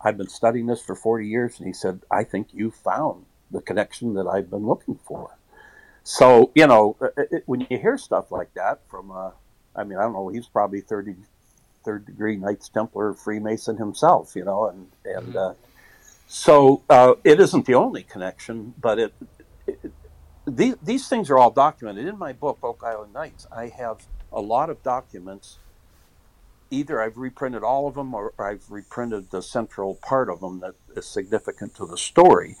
"I've 0.00 0.18
been 0.18 0.28
studying 0.28 0.66
this 0.66 0.82
for 0.82 0.94
40 0.94 1.26
years," 1.26 1.58
and 1.58 1.66
he 1.66 1.72
said, 1.72 2.00
"I 2.10 2.24
think 2.24 2.48
you 2.52 2.70
found 2.70 3.26
the 3.50 3.60
connection 3.62 4.14
that 4.14 4.26
I've 4.26 4.50
been 4.50 4.66
looking 4.66 4.98
for." 5.04 5.36
So 6.02 6.50
you 6.54 6.66
know, 6.66 6.96
it, 7.16 7.28
it, 7.32 7.42
when 7.46 7.66
you 7.68 7.78
hear 7.78 7.98
stuff 7.98 8.32
like 8.32 8.54
that 8.54 8.80
from, 8.88 9.10
uh, 9.10 9.30
I 9.76 9.84
mean, 9.84 9.98
I 9.98 10.02
don't 10.02 10.12
know, 10.14 10.28
he's 10.28 10.48
probably 10.48 10.80
30 10.80 11.16
third 11.84 12.06
degree 12.06 12.36
Knights 12.36 12.68
Templar 12.68 13.14
Freemason 13.14 13.76
himself, 13.76 14.34
you 14.34 14.44
know, 14.44 14.68
and 14.68 14.86
and 15.04 15.36
uh, 15.36 15.54
so 16.32 16.82
uh, 16.88 17.14
it 17.24 17.40
isn't 17.40 17.66
the 17.66 17.74
only 17.74 18.04
connection, 18.04 18.72
but 18.80 19.00
it, 19.00 19.12
it, 19.66 19.92
these, 20.46 20.76
these 20.80 21.08
things 21.08 21.28
are 21.28 21.36
all 21.36 21.50
documented. 21.50 22.06
In 22.06 22.18
my 22.18 22.32
book, 22.32 22.58
Oak 22.62 22.82
Island 22.84 23.12
Knights. 23.12 23.48
I 23.50 23.66
have 23.66 24.06
a 24.32 24.40
lot 24.40 24.70
of 24.70 24.80
documents. 24.84 25.58
Either 26.70 27.02
I've 27.02 27.16
reprinted 27.16 27.64
all 27.64 27.88
of 27.88 27.94
them 27.94 28.14
or 28.14 28.32
I've 28.38 28.70
reprinted 28.70 29.32
the 29.32 29.42
central 29.42 29.96
part 29.96 30.28
of 30.28 30.40
them 30.40 30.60
that 30.60 30.74
is 30.96 31.06
significant 31.06 31.74
to 31.76 31.86
the 31.86 31.98
story. 31.98 32.54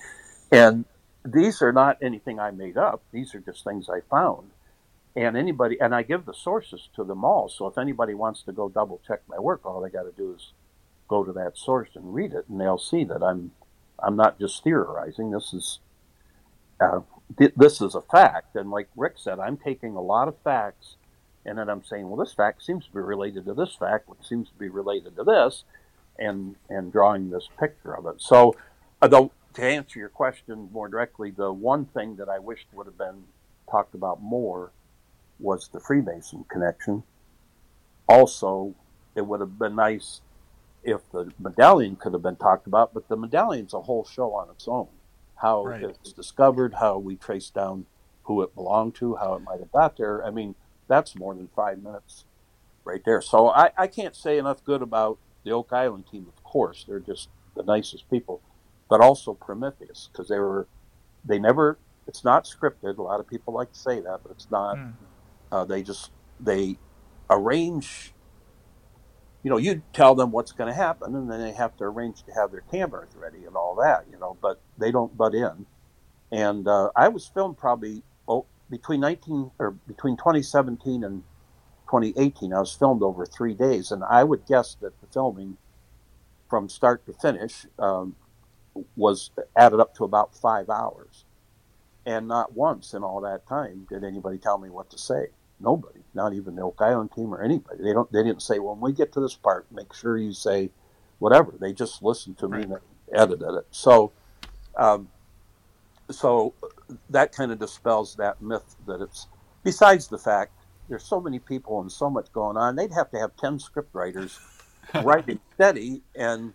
And 0.50 0.84
these 1.24 1.62
are 1.62 1.72
not 1.72 1.96
anything 2.02 2.40
I 2.40 2.50
made 2.50 2.76
up, 2.76 3.02
these 3.12 3.36
are 3.36 3.40
just 3.40 3.62
things 3.62 3.88
I 3.88 4.00
found. 4.00 4.50
And 5.16 5.36
anybody, 5.36 5.76
and 5.80 5.94
I 5.94 6.02
give 6.02 6.24
the 6.24 6.34
sources 6.34 6.88
to 6.94 7.02
them 7.02 7.24
all. 7.24 7.48
So 7.48 7.66
if 7.66 7.76
anybody 7.76 8.14
wants 8.14 8.42
to 8.44 8.52
go 8.52 8.68
double 8.68 9.00
check 9.06 9.20
my 9.28 9.38
work, 9.38 9.66
all 9.66 9.80
they 9.80 9.90
got 9.90 10.04
to 10.04 10.12
do 10.12 10.34
is 10.34 10.52
go 11.08 11.24
to 11.24 11.32
that 11.32 11.58
source 11.58 11.88
and 11.94 12.14
read 12.14 12.32
it, 12.32 12.44
and 12.48 12.60
they'll 12.60 12.78
see 12.78 13.04
that 13.04 13.22
I'm 13.22 13.50
I'm 14.02 14.16
not 14.16 14.38
just 14.38 14.62
theorizing. 14.62 15.32
This 15.32 15.52
is 15.52 15.80
uh, 16.80 17.00
th- 17.36 17.52
this 17.56 17.80
is 17.80 17.94
a 17.94 18.00
fact, 18.00 18.54
and 18.54 18.70
like 18.70 18.88
Rick 18.96 19.14
said, 19.16 19.38
I'm 19.38 19.56
taking 19.56 19.96
a 19.96 20.00
lot 20.00 20.28
of 20.28 20.36
facts, 20.42 20.96
and 21.44 21.58
then 21.58 21.68
I'm 21.68 21.84
saying, 21.84 22.08
well, 22.08 22.24
this 22.24 22.32
fact 22.32 22.64
seems 22.64 22.86
to 22.86 22.92
be 22.92 23.00
related 23.00 23.44
to 23.46 23.54
this 23.54 23.74
fact, 23.74 24.08
which 24.08 24.26
seems 24.26 24.48
to 24.48 24.54
be 24.54 24.68
related 24.68 25.16
to 25.16 25.24
this, 25.24 25.64
and 26.18 26.54
and 26.68 26.92
drawing 26.92 27.30
this 27.30 27.48
picture 27.58 27.94
of 27.96 28.06
it. 28.06 28.22
So, 28.22 28.54
although 29.02 29.32
to 29.54 29.64
answer 29.64 29.98
your 29.98 30.08
question 30.08 30.68
more 30.72 30.88
directly, 30.88 31.32
the 31.32 31.52
one 31.52 31.86
thing 31.86 32.16
that 32.16 32.28
I 32.28 32.38
wished 32.38 32.68
would 32.72 32.86
have 32.86 32.98
been 32.98 33.24
talked 33.68 33.94
about 33.94 34.22
more 34.22 34.70
was 35.40 35.68
the 35.72 35.80
Freemason 35.80 36.44
connection. 36.48 37.02
Also, 38.08 38.74
it 39.14 39.26
would 39.26 39.40
have 39.40 39.58
been 39.58 39.76
nice 39.76 40.20
if 40.82 41.00
the 41.12 41.30
medallion 41.38 41.96
could 41.96 42.12
have 42.12 42.22
been 42.22 42.36
talked 42.36 42.66
about, 42.66 42.94
but 42.94 43.08
the 43.08 43.16
medallion's 43.16 43.74
a 43.74 43.80
whole 43.80 44.04
show 44.04 44.32
on 44.32 44.50
its 44.50 44.66
own. 44.66 44.88
How 45.36 45.64
right. 45.64 45.82
it's 45.82 46.12
discovered, 46.12 46.74
how 46.74 46.98
we 46.98 47.16
trace 47.16 47.50
down 47.50 47.86
who 48.24 48.42
it 48.42 48.54
belonged 48.54 48.94
to, 48.96 49.16
how 49.16 49.34
it 49.34 49.42
might 49.42 49.60
have 49.60 49.72
got 49.72 49.96
there. 49.96 50.24
I 50.24 50.30
mean, 50.30 50.54
that's 50.88 51.16
more 51.16 51.34
than 51.34 51.48
five 51.54 51.82
minutes 51.82 52.24
right 52.84 53.02
there. 53.04 53.20
So 53.22 53.48
I, 53.48 53.70
I 53.76 53.86
can't 53.86 54.16
say 54.16 54.38
enough 54.38 54.64
good 54.64 54.82
about 54.82 55.18
the 55.44 55.52
Oak 55.52 55.72
Island 55.72 56.04
team. 56.10 56.26
Of 56.28 56.42
course, 56.42 56.84
they're 56.86 57.00
just 57.00 57.28
the 57.56 57.62
nicest 57.62 58.10
people, 58.10 58.40
but 58.88 59.00
also 59.00 59.34
Prometheus 59.34 60.08
because 60.12 60.28
they 60.28 60.38
were 60.38 60.66
they 61.24 61.38
never. 61.38 61.78
It's 62.06 62.24
not 62.24 62.44
scripted. 62.44 62.98
A 62.98 63.02
lot 63.02 63.20
of 63.20 63.28
people 63.28 63.54
like 63.54 63.72
to 63.72 63.78
say 63.78 64.00
that, 64.00 64.20
but 64.22 64.32
it's 64.32 64.50
not. 64.50 64.76
Mm. 64.76 64.92
Uh, 65.52 65.64
they 65.64 65.82
just 65.82 66.10
they 66.38 66.78
arrange. 67.28 68.12
You 69.42 69.50
know, 69.50 69.56
you 69.56 69.82
tell 69.94 70.14
them 70.14 70.32
what's 70.32 70.52
going 70.52 70.68
to 70.68 70.74
happen, 70.74 71.14
and 71.14 71.30
then 71.30 71.40
they 71.40 71.52
have 71.52 71.76
to 71.78 71.84
arrange 71.84 72.22
to 72.24 72.32
have 72.32 72.50
their 72.52 72.62
cameras 72.70 73.10
ready 73.16 73.44
and 73.46 73.56
all 73.56 73.74
that. 73.76 74.04
You 74.10 74.18
know, 74.18 74.36
but 74.40 74.60
they 74.78 74.90
don't 74.90 75.16
butt 75.16 75.34
in. 75.34 75.66
And 76.32 76.68
uh, 76.68 76.90
I 76.94 77.08
was 77.08 77.26
filmed 77.26 77.58
probably 77.58 78.02
oh, 78.28 78.46
between 78.70 79.00
19 79.00 79.50
or 79.58 79.72
between 79.72 80.16
2017 80.16 81.04
and 81.04 81.22
2018. 81.86 82.52
I 82.52 82.60
was 82.60 82.72
filmed 82.74 83.02
over 83.02 83.26
three 83.26 83.54
days, 83.54 83.90
and 83.90 84.04
I 84.04 84.24
would 84.24 84.46
guess 84.46 84.76
that 84.80 85.00
the 85.00 85.06
filming 85.08 85.56
from 86.48 86.68
start 86.68 87.06
to 87.06 87.12
finish 87.14 87.66
um, 87.78 88.16
was 88.96 89.30
added 89.56 89.80
up 89.80 89.94
to 89.96 90.04
about 90.04 90.34
five 90.34 90.68
hours. 90.68 91.24
And 92.06 92.28
not 92.28 92.54
once 92.54 92.94
in 92.94 93.04
all 93.04 93.20
that 93.22 93.46
time 93.46 93.86
did 93.88 94.04
anybody 94.04 94.38
tell 94.38 94.58
me 94.58 94.70
what 94.70 94.90
to 94.90 94.98
say. 94.98 95.28
Nobody, 95.60 96.00
not 96.14 96.32
even 96.32 96.56
the 96.56 96.62
Oak 96.62 96.80
Island 96.80 97.10
team 97.12 97.34
or 97.34 97.42
anybody. 97.42 97.82
They 97.82 97.92
don't. 97.92 98.10
They 98.12 98.22
didn't 98.22 98.42
say, 98.42 98.58
"Well, 98.58 98.74
when 98.74 98.92
we 98.92 98.92
get 98.92 99.12
to 99.12 99.20
this 99.20 99.34
part, 99.34 99.66
make 99.70 99.92
sure 99.94 100.16
you 100.16 100.32
say 100.32 100.70
whatever." 101.18 101.54
They 101.58 101.72
just 101.72 102.02
listened 102.02 102.38
to 102.38 102.48
me 102.48 102.62
and 102.62 102.78
edited 103.12 103.54
it. 103.54 103.66
So, 103.70 104.12
um, 104.76 105.08
so 106.10 106.54
that 107.10 107.32
kind 107.32 107.52
of 107.52 107.58
dispels 107.58 108.16
that 108.16 108.40
myth 108.40 108.76
that 108.86 109.00
it's. 109.00 109.28
Besides 109.62 110.08
the 110.08 110.18
fact 110.18 110.52
there's 110.88 111.04
so 111.04 111.20
many 111.20 111.38
people 111.38 111.80
and 111.80 111.92
so 111.92 112.08
much 112.08 112.32
going 112.32 112.56
on, 112.56 112.74
they'd 112.74 112.92
have 112.92 113.10
to 113.10 113.18
have 113.18 113.36
ten 113.36 113.58
script 113.58 113.94
writers 113.94 114.38
writing 115.02 115.38
steady, 115.54 116.02
and 116.16 116.54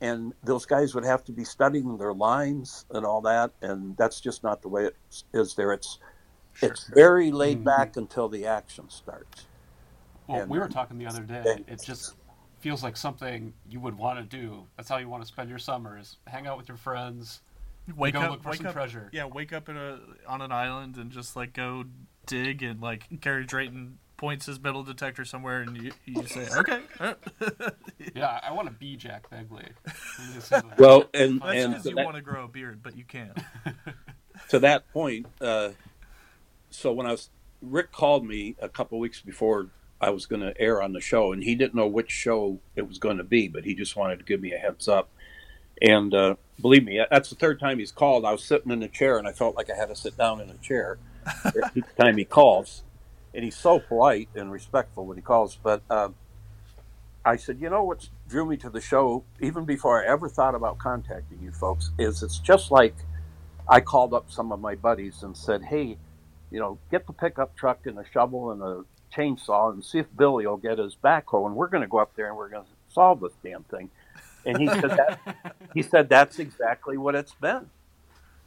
and 0.00 0.32
those 0.44 0.64
guys 0.64 0.94
would 0.94 1.04
have 1.04 1.24
to 1.24 1.32
be 1.32 1.44
studying 1.44 1.98
their 1.98 2.14
lines 2.14 2.84
and 2.90 3.04
all 3.04 3.20
that, 3.22 3.50
and 3.62 3.96
that's 3.96 4.20
just 4.20 4.44
not 4.44 4.62
the 4.62 4.68
way 4.68 4.84
it 4.84 4.96
is 5.34 5.54
there. 5.54 5.72
It's 5.72 5.98
it's 6.62 6.88
very 6.88 7.30
laid 7.30 7.60
Mhm. 7.60 7.64
back 7.64 7.96
until 7.96 8.28
the 8.28 8.46
action 8.46 8.88
starts. 8.90 9.46
Well, 10.26 10.42
And- 10.42 10.50
we 10.50 10.58
were 10.58 10.68
talking 10.68 10.98
the 10.98 11.06
other 11.06 11.22
day. 11.22 11.44
and- 11.46 11.68
It 11.68 11.82
just 11.82 12.14
feels 12.60 12.82
like 12.82 12.96
something 12.96 13.54
you 13.68 13.80
would 13.80 13.96
want 13.96 14.18
to 14.18 14.24
do. 14.36 14.66
That's 14.76 14.88
how 14.88 14.96
you 14.98 15.08
want 15.08 15.22
to 15.22 15.28
spend 15.28 15.48
your 15.48 15.58
summers. 15.60 16.16
Hang 16.26 16.46
out 16.46 16.58
with 16.58 16.68
your 16.68 16.76
friends. 16.76 17.40
Wake 17.96 18.14
go 18.14 18.20
up, 18.20 18.30
look 18.32 18.42
for 18.42 18.50
wake 18.50 18.58
some 18.58 18.66
up, 18.66 18.72
treasure. 18.74 19.08
Yeah, 19.12 19.24
wake 19.24 19.52
up 19.52 19.68
in 19.70 19.76
a 19.78 19.98
on 20.26 20.42
an 20.42 20.52
island 20.52 20.96
and 20.98 21.10
just 21.10 21.36
like 21.36 21.54
go 21.54 21.84
dig 22.26 22.62
and 22.62 22.82
like 22.82 23.06
Gary 23.20 23.44
Drayton 23.46 23.98
points 24.18 24.44
his 24.46 24.60
metal 24.60 24.82
detector 24.82 25.24
somewhere 25.24 25.62
and 25.62 25.74
you, 25.80 25.92
you 26.04 26.26
say 26.26 26.48
okay. 26.56 26.82
Yeah, 28.14 28.40
I 28.42 28.52
want 28.52 28.66
to 28.68 28.74
be 28.74 28.96
Jack 28.96 29.30
Begley. 29.30 29.62
Let 29.86 30.28
me 30.28 30.34
just 30.34 30.48
say 30.48 30.60
that. 30.60 30.78
Well, 30.78 31.04
and 31.14 31.40
That's 31.40 31.56
and 31.64 31.84
you 31.84 31.94
that, 31.94 32.04
want 32.04 32.16
to 32.16 32.22
grow 32.22 32.44
a 32.44 32.48
beard, 32.48 32.82
but 32.82 32.96
you 32.96 33.04
can't. 33.04 33.38
to 34.50 34.58
that 34.58 34.88
point, 34.92 35.26
uh, 35.40 35.70
so 36.70 36.92
when 36.92 37.06
I 37.06 37.12
was 37.12 37.30
Rick 37.60 37.92
called 37.92 38.24
me 38.24 38.56
a 38.60 38.68
couple 38.68 38.98
weeks 38.98 39.20
before 39.20 39.68
I 40.00 40.10
was 40.10 40.26
going 40.26 40.42
to 40.42 40.58
air 40.60 40.80
on 40.80 40.92
the 40.92 41.00
show, 41.00 41.32
and 41.32 41.42
he 41.42 41.54
didn't 41.54 41.74
know 41.74 41.86
which 41.86 42.10
show 42.10 42.60
it 42.76 42.86
was 42.86 42.98
going 42.98 43.16
to 43.18 43.24
be, 43.24 43.48
but 43.48 43.64
he 43.64 43.74
just 43.74 43.96
wanted 43.96 44.18
to 44.20 44.24
give 44.24 44.40
me 44.40 44.52
a 44.52 44.58
heads 44.58 44.86
up. 44.86 45.08
And 45.82 46.14
uh, 46.14 46.36
believe 46.60 46.84
me, 46.84 47.04
that's 47.10 47.30
the 47.30 47.36
third 47.36 47.58
time 47.58 47.78
he's 47.78 47.92
called. 47.92 48.24
I 48.24 48.32
was 48.32 48.44
sitting 48.44 48.70
in 48.70 48.82
a 48.82 48.88
chair, 48.88 49.18
and 49.18 49.26
I 49.26 49.32
felt 49.32 49.56
like 49.56 49.70
I 49.70 49.76
had 49.76 49.88
to 49.88 49.96
sit 49.96 50.16
down 50.16 50.40
in 50.40 50.50
a 50.50 50.56
chair 50.58 50.98
each 51.74 51.84
time 51.98 52.16
he 52.16 52.24
calls. 52.24 52.84
And 53.34 53.44
he's 53.44 53.56
so 53.56 53.78
polite 53.78 54.28
and 54.34 54.50
respectful 54.50 55.04
when 55.06 55.16
he 55.16 55.22
calls. 55.22 55.58
But 55.62 55.82
um, 55.90 56.14
I 57.24 57.36
said, 57.36 57.60
you 57.60 57.68
know 57.68 57.84
what 57.84 58.08
drew 58.28 58.46
me 58.46 58.56
to 58.58 58.70
the 58.70 58.80
show, 58.80 59.24
even 59.40 59.64
before 59.64 60.02
I 60.02 60.08
ever 60.08 60.28
thought 60.28 60.54
about 60.54 60.78
contacting 60.78 61.40
you 61.42 61.52
folks, 61.52 61.90
is 61.98 62.22
it's 62.22 62.38
just 62.38 62.70
like 62.70 62.94
I 63.68 63.80
called 63.80 64.14
up 64.14 64.30
some 64.30 64.50
of 64.50 64.60
my 64.60 64.74
buddies 64.74 65.22
and 65.22 65.36
said, 65.36 65.62
hey, 65.62 65.98
you 66.50 66.58
know, 66.58 66.78
get 66.90 67.06
the 67.06 67.12
pickup 67.12 67.56
truck 67.56 67.86
and 67.86 67.98
a 67.98 68.04
shovel 68.12 68.50
and 68.52 68.62
a 68.62 68.84
chainsaw 69.14 69.72
and 69.72 69.84
see 69.84 69.98
if 69.98 70.06
Billy 70.16 70.46
will 70.46 70.56
get 70.56 70.78
his 70.78 70.96
backhoe, 71.02 71.46
and 71.46 71.54
we're 71.56 71.68
going 71.68 71.82
to 71.82 71.88
go 71.88 71.98
up 71.98 72.14
there 72.16 72.28
and 72.28 72.36
we're 72.36 72.48
going 72.48 72.64
to 72.64 72.70
solve 72.92 73.20
this 73.20 73.32
damn 73.42 73.64
thing. 73.64 73.90
And 74.46 74.58
he 74.58 74.66
said 74.68 74.90
that 74.90 75.20
he 75.74 75.82
said 75.82 76.08
that's 76.08 76.38
exactly 76.38 76.96
what 76.96 77.14
it's 77.14 77.34
been. 77.34 77.68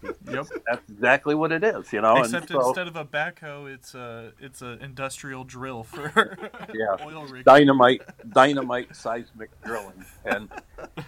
Yep. 0.03 0.47
That's 0.65 0.89
exactly 0.89 1.35
what 1.35 1.51
it 1.51 1.63
is, 1.63 1.93
you 1.93 2.01
know. 2.01 2.15
Except 2.15 2.49
and 2.49 2.59
so, 2.59 2.69
instead 2.69 2.87
of 2.87 2.95
a 2.95 3.05
backhoe, 3.05 3.71
it's 3.71 3.93
a 3.93 4.33
it's 4.39 4.63
an 4.63 4.79
industrial 4.81 5.43
drill 5.43 5.83
for 5.83 6.37
Yeah. 6.73 7.05
oil 7.05 7.25
rig. 7.25 7.45
dynamite 7.45 8.01
dynamite 8.33 8.95
seismic 8.95 9.49
drilling 9.63 10.03
and 10.25 10.49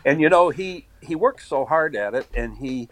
and 0.05 0.21
you 0.21 0.29
know 0.29 0.49
he 0.49 0.85
he 1.01 1.15
works 1.15 1.47
so 1.47 1.65
hard 1.65 1.95
at 1.95 2.13
it 2.13 2.27
and 2.35 2.55
he 2.57 2.87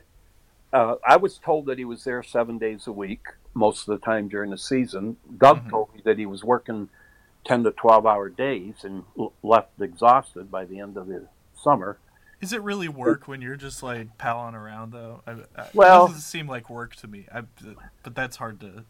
uh, 0.74 0.96
i 1.06 1.18
was 1.18 1.38
told 1.38 1.66
that 1.66 1.78
he 1.78 1.86
was 1.86 2.04
there 2.04 2.24
seven 2.24 2.58
days 2.58 2.88
a 2.88 2.92
week 2.92 3.26
most 3.54 3.88
of 3.88 4.00
the 4.00 4.06
time 4.06 4.28
during 4.28 4.50
the 4.52 4.58
season 4.58 5.18
doug 5.38 5.66
Mhm. 5.66 5.70
told 5.70 5.94
me 5.96 6.02
that 6.06 6.18
he 6.18 6.26
was 6.26 6.44
working 6.44 6.90
10 7.46 7.64
to 7.64 7.72
12 7.72 8.06
hour 8.06 8.30
days 8.30 8.84
and 8.84 9.04
l- 9.18 9.34
left 9.44 9.70
exhausted 9.82 10.50
by 10.52 10.64
the 10.66 10.80
end 10.80 10.96
of 10.98 11.08
the 11.08 11.28
summer 11.56 11.98
Is 12.40 12.54
it 12.54 12.62
really 12.62 12.88
work 12.90 13.28
when 13.28 13.42
you're 13.42 13.56
just 13.56 13.84
like 13.84 14.18
palling 14.18 14.56
around 14.56 14.92
though? 14.94 15.22
I, 15.28 15.32
I, 15.56 15.70
Well- 15.74 16.06
it 16.06 16.08
doesn't 16.10 16.22
seem 16.22 16.48
like 16.48 16.70
work 16.70 16.96
to 16.98 17.08
me. 17.08 17.28
I, 17.34 17.44
but 18.04 18.16
that's 18.16 18.38
hard 18.38 18.60
to. 18.62 18.86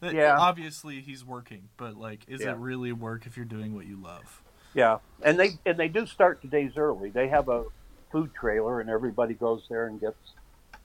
that- 0.00 0.12
Yeah. 0.14 0.36
Obviously, 0.38 1.00
he's 1.00 1.24
working, 1.24 1.68
but 1.78 1.96
like, 1.96 2.24
is 2.28 2.42
Yeah. 2.42 2.50
it 2.52 2.58
really 2.58 2.92
work 2.92 3.24
if 3.26 3.36
you're 3.36 3.46
doing 3.46 3.74
what 3.74 3.86
you 3.86 3.96
love? 3.96 4.42
Yeah, 4.74 4.98
and 5.22 5.38
they 5.40 5.52
and 5.64 5.78
they 5.78 5.88
do 5.88 6.04
start 6.06 6.40
the 6.42 6.48
days 6.48 6.76
early. 6.76 7.08
They 7.10 7.28
have 7.28 7.48
a 7.48 7.64
food 8.10 8.34
trailer, 8.34 8.80
and 8.80 8.90
everybody 8.90 9.32
goes 9.34 9.64
there 9.70 9.86
and 9.86 9.98
gets 10.00 10.32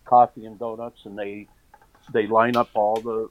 coffee 0.08 0.46
and 0.46 0.58
donuts, 0.58 1.02
and 1.06 1.18
they 1.18 1.48
they 2.14 2.26
line 2.26 2.56
up 2.56 2.70
all 2.74 2.96
the 2.96 3.30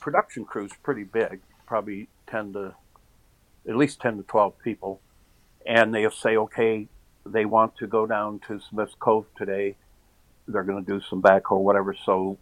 production 0.00 0.44
crews 0.44 0.70
pretty 0.82 1.04
big, 1.04 1.40
probably 1.66 2.08
ten 2.26 2.52
to 2.52 2.74
at 3.68 3.76
least 3.76 4.00
ten 4.00 4.16
to 4.18 4.22
twelve 4.22 4.58
people, 4.62 5.00
and 5.66 5.94
they'll 5.94 6.10
say, 6.10 6.36
okay, 6.36 6.88
they 7.26 7.44
want 7.44 7.76
to 7.76 7.86
go 7.86 8.06
down 8.06 8.40
to 8.46 8.60
Smith's 8.60 8.94
Cove 8.98 9.26
today. 9.36 9.76
They're 10.46 10.62
going 10.62 10.84
to 10.84 10.90
do 10.90 11.00
some 11.10 11.20
backhoe, 11.20 11.60
whatever. 11.60 11.94
So 11.94 12.38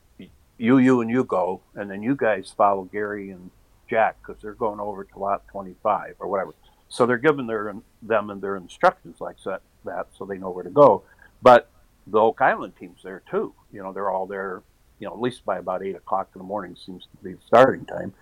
you, 0.59 0.79
you, 0.79 1.01
and 1.01 1.11
you 1.11 1.25
go, 1.25 1.61
and 1.75 1.91
then 1.91 2.03
you 2.03 2.15
guys 2.15 2.55
follow 2.57 2.85
Gary 2.85 3.31
and 3.31 3.51
Jack 3.91 4.17
because 4.21 4.41
they're 4.41 4.55
going 4.55 4.81
over 4.81 5.05
to 5.05 5.19
lot 5.19 5.47
twenty-five 5.49 6.15
or 6.19 6.29
whatever. 6.29 6.55
So 6.89 7.05
they're 7.05 7.19
giving 7.19 7.49
their 7.49 7.75
them 8.03 8.31
and 8.31 8.41
their 8.41 8.57
instructions 8.57 9.21
like 9.21 9.43
that, 9.45 9.63
that 9.85 10.07
so 10.17 10.25
they 10.25 10.39
know 10.39 10.51
where 10.51 10.63
to 10.63 10.71
go. 10.71 11.03
But 11.43 11.69
the 12.07 12.19
Oak 12.19 12.41
Island 12.41 12.75
team's 12.79 13.03
there 13.03 13.23
too. 13.31 13.53
You 13.73 13.83
know, 13.83 13.93
they're 13.93 14.11
all 14.11 14.27
there. 14.27 14.63
You 14.99 15.09
know, 15.09 15.13
at 15.13 15.21
least 15.21 15.45
by 15.45 15.59
about 15.59 15.83
eight 15.83 15.97
o'clock 15.97 16.31
in 16.35 16.39
the 16.39 16.45
morning 16.45 16.75
seems 16.75 17.05
to 17.05 17.25
be 17.25 17.33
the 17.33 17.39
starting 17.47 17.85
time, 17.85 18.15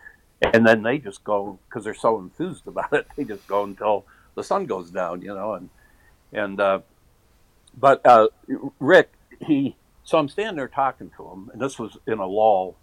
and 0.43 0.67
then 0.67 0.83
they 0.83 0.99
just 0.99 1.23
go 1.23 1.59
because 1.69 1.85
they're 1.85 1.95
so 1.95 2.19
enthused 2.19 2.67
about 2.67 2.93
it. 2.93 3.07
They 3.17 3.25
just 3.25 3.47
go 3.47 3.65
until 3.65 4.05
the 4.35 4.45
sun 4.45 4.67
goes 4.67 4.91
down. 4.91 5.23
You 5.23 5.35
know, 5.35 5.55
and 5.55 5.69
and 6.33 6.61
uh, 6.61 6.81
but 7.79 8.05
uh, 8.05 8.29
Rick, 8.81 9.13
he 9.41 9.77
so 10.05 10.19
I'm 10.19 10.29
standing 10.29 10.57
there 10.57 10.69
talking 10.69 11.11
to 11.17 11.29
him, 11.29 11.51
and 11.53 11.61
this 11.61 11.79
was 11.79 11.97
in 12.07 12.19
a 12.19 12.27
lull, 12.27 12.77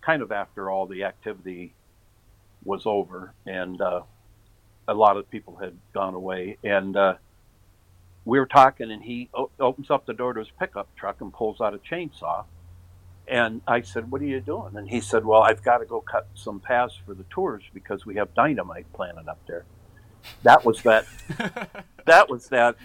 kind 0.00 0.22
of 0.22 0.30
after 0.30 0.70
all 0.70 0.86
the 0.86 1.04
activity 1.04 1.72
was 2.64 2.82
over, 2.84 3.32
and 3.46 3.80
uh, 3.80 4.02
a 4.88 4.94
lot 4.94 5.16
of 5.16 5.30
people 5.30 5.56
had 5.56 5.76
gone 5.94 6.14
away, 6.14 6.58
and 6.62 6.96
uh, 6.96 7.14
we 8.26 8.40
were 8.40 8.46
talking, 8.46 8.90
and 8.90 9.02
he 9.02 9.30
o- 9.32 9.50
opens 9.58 9.88
up 9.88 10.04
the 10.04 10.12
door 10.12 10.34
to 10.34 10.40
his 10.40 10.50
pickup 10.58 10.94
truck 10.96 11.20
and 11.22 11.32
pulls 11.32 11.60
out 11.60 11.72
a 11.72 11.78
chainsaw. 11.78 12.44
And 13.28 13.62
I 13.66 13.80
said, 13.80 14.10
"What 14.10 14.20
are 14.20 14.26
you 14.26 14.40
doing?" 14.40 14.76
And 14.76 14.88
he 14.88 15.00
said, 15.00 15.24
"Well, 15.24 15.42
I've 15.42 15.62
got 15.62 15.78
to 15.78 15.86
go 15.86 16.00
cut 16.00 16.26
some 16.34 16.60
paths 16.60 16.96
for 17.06 17.14
the 17.14 17.24
tours 17.30 17.62
because 17.72 18.04
we 18.04 18.16
have 18.16 18.34
dynamite 18.34 18.92
planted 18.92 19.28
up 19.28 19.38
there." 19.46 19.64
That 20.42 20.64
was 20.64 20.82
that. 20.82 21.06
that 22.04 22.28
was 22.28 22.48
that 22.48 22.76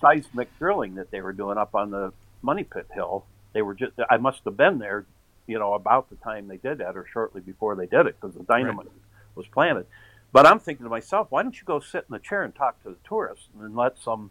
seismic 0.00 0.56
drilling 0.58 0.96
that 0.96 1.10
they 1.10 1.20
were 1.20 1.32
doing 1.32 1.58
up 1.58 1.74
on 1.74 1.90
the 1.90 2.12
Money 2.42 2.64
Pit 2.64 2.88
Hill. 2.92 3.24
They 3.52 3.62
were 3.62 3.74
just. 3.74 3.92
I 4.10 4.16
must 4.16 4.44
have 4.44 4.56
been 4.56 4.78
there, 4.78 5.06
you 5.46 5.58
know, 5.60 5.74
about 5.74 6.10
the 6.10 6.16
time 6.16 6.48
they 6.48 6.58
did 6.58 6.78
that, 6.78 6.96
or 6.96 7.06
shortly 7.12 7.40
before 7.40 7.76
they 7.76 7.86
did 7.86 8.06
it, 8.06 8.16
because 8.20 8.36
the 8.36 8.42
dynamite 8.42 8.88
was 9.36 9.46
planted. 9.46 9.86
But 10.32 10.46
I'm 10.46 10.58
thinking 10.58 10.84
to 10.84 10.90
myself, 10.90 11.28
why 11.30 11.42
don't 11.42 11.56
you 11.56 11.64
go 11.64 11.80
sit 11.80 12.04
in 12.08 12.12
the 12.12 12.18
chair 12.18 12.42
and 12.42 12.54
talk 12.54 12.82
to 12.82 12.90
the 12.90 12.96
tourists 13.08 13.48
and 13.58 13.74
let 13.74 13.96
some 13.98 14.30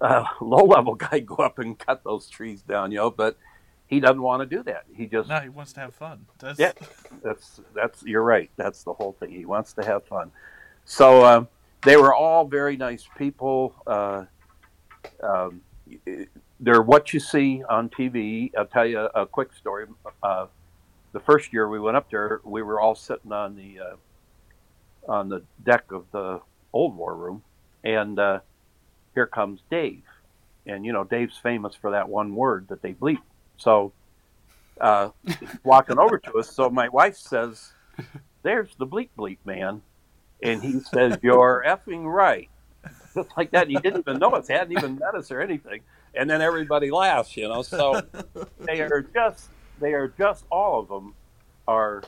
uh, 0.00 0.24
low 0.40 0.64
level 0.64 0.94
guy 0.94 1.20
go 1.20 1.36
up 1.36 1.58
and 1.58 1.78
cut 1.78 2.02
those 2.04 2.28
trees 2.28 2.62
down, 2.62 2.90
you 2.92 2.98
know? 2.98 3.10
But 3.10 3.36
he 3.86 4.00
doesn't 4.00 4.22
want 4.22 4.48
to 4.48 4.56
do 4.56 4.62
that. 4.64 4.84
He 4.94 5.06
just 5.06 5.28
No, 5.28 5.40
he 5.40 5.48
wants 5.48 5.72
to 5.74 5.80
have 5.80 5.94
fun. 5.94 6.26
That's, 6.38 6.58
Yeah. 6.58 6.72
that's 7.22 7.60
that's 7.74 8.02
you're 8.04 8.22
right. 8.22 8.50
That's 8.56 8.84
the 8.84 8.92
whole 8.94 9.12
thing. 9.18 9.30
He 9.30 9.44
wants 9.44 9.72
to 9.74 9.84
have 9.84 10.04
fun. 10.06 10.30
So 10.84 11.24
um, 11.24 11.48
they 11.82 11.96
were 11.96 12.14
all 12.14 12.44
very 12.46 12.76
nice 12.76 13.06
people. 13.18 13.74
Uh, 13.86 14.24
um, 15.22 15.60
they're 16.60 16.82
what 16.82 17.12
you 17.12 17.20
see 17.20 17.62
on 17.68 17.88
TV. 17.88 18.52
I'll 18.56 18.66
tell 18.66 18.86
you 18.86 19.00
a 19.00 19.26
quick 19.26 19.52
story. 19.52 19.86
Uh, 20.22 20.46
the 21.12 21.20
first 21.20 21.52
year 21.52 21.68
we 21.68 21.80
went 21.80 21.96
up 21.96 22.08
there, 22.10 22.40
we 22.44 22.62
were 22.62 22.80
all 22.80 22.94
sitting 22.94 23.32
on 23.32 23.56
the 23.56 23.80
uh, 23.80 23.96
on 25.12 25.28
the 25.28 25.42
deck 25.64 25.90
of 25.90 26.04
the 26.12 26.40
old 26.72 26.96
war 26.96 27.16
room, 27.16 27.42
and 27.82 28.18
uh, 28.18 28.40
here 29.14 29.26
comes 29.26 29.60
Dave, 29.70 30.02
and 30.66 30.84
you 30.84 30.92
know 30.92 31.04
Dave's 31.04 31.36
famous 31.38 31.74
for 31.74 31.92
that 31.92 32.08
one 32.08 32.34
word 32.34 32.68
that 32.68 32.82
they 32.82 32.92
bleep. 32.92 33.22
So 33.56 33.92
uh, 34.80 35.10
walking 35.64 35.98
over 35.98 36.18
to 36.18 36.34
us, 36.34 36.54
so 36.54 36.70
my 36.70 36.88
wife 36.88 37.16
says, 37.16 37.72
"There's 38.42 38.74
the 38.76 38.86
bleep 38.86 39.10
bleep 39.18 39.38
man," 39.44 39.82
and 40.42 40.62
he 40.62 40.80
says, 40.80 41.18
"You're 41.22 41.64
effing 41.66 42.04
right." 42.04 42.48
Just 43.14 43.30
like 43.36 43.50
that, 43.50 43.62
And 43.62 43.72
he 43.72 43.76
didn't 43.78 44.00
even 44.00 44.18
know 44.18 44.30
us, 44.30 44.48
hadn't 44.48 44.76
even 44.76 44.98
met 44.98 45.14
us 45.14 45.30
or 45.30 45.40
anything, 45.40 45.80
and 46.14 46.28
then 46.28 46.40
everybody 46.40 46.90
laughs, 46.90 47.36
you 47.36 47.48
know. 47.48 47.62
So 47.62 48.02
they 48.58 48.80
are 48.80 49.02
just, 49.02 49.48
they 49.80 49.92
are 49.92 50.08
just 50.08 50.44
all 50.50 50.80
of 50.80 50.88
them 50.88 51.14
are 51.66 52.02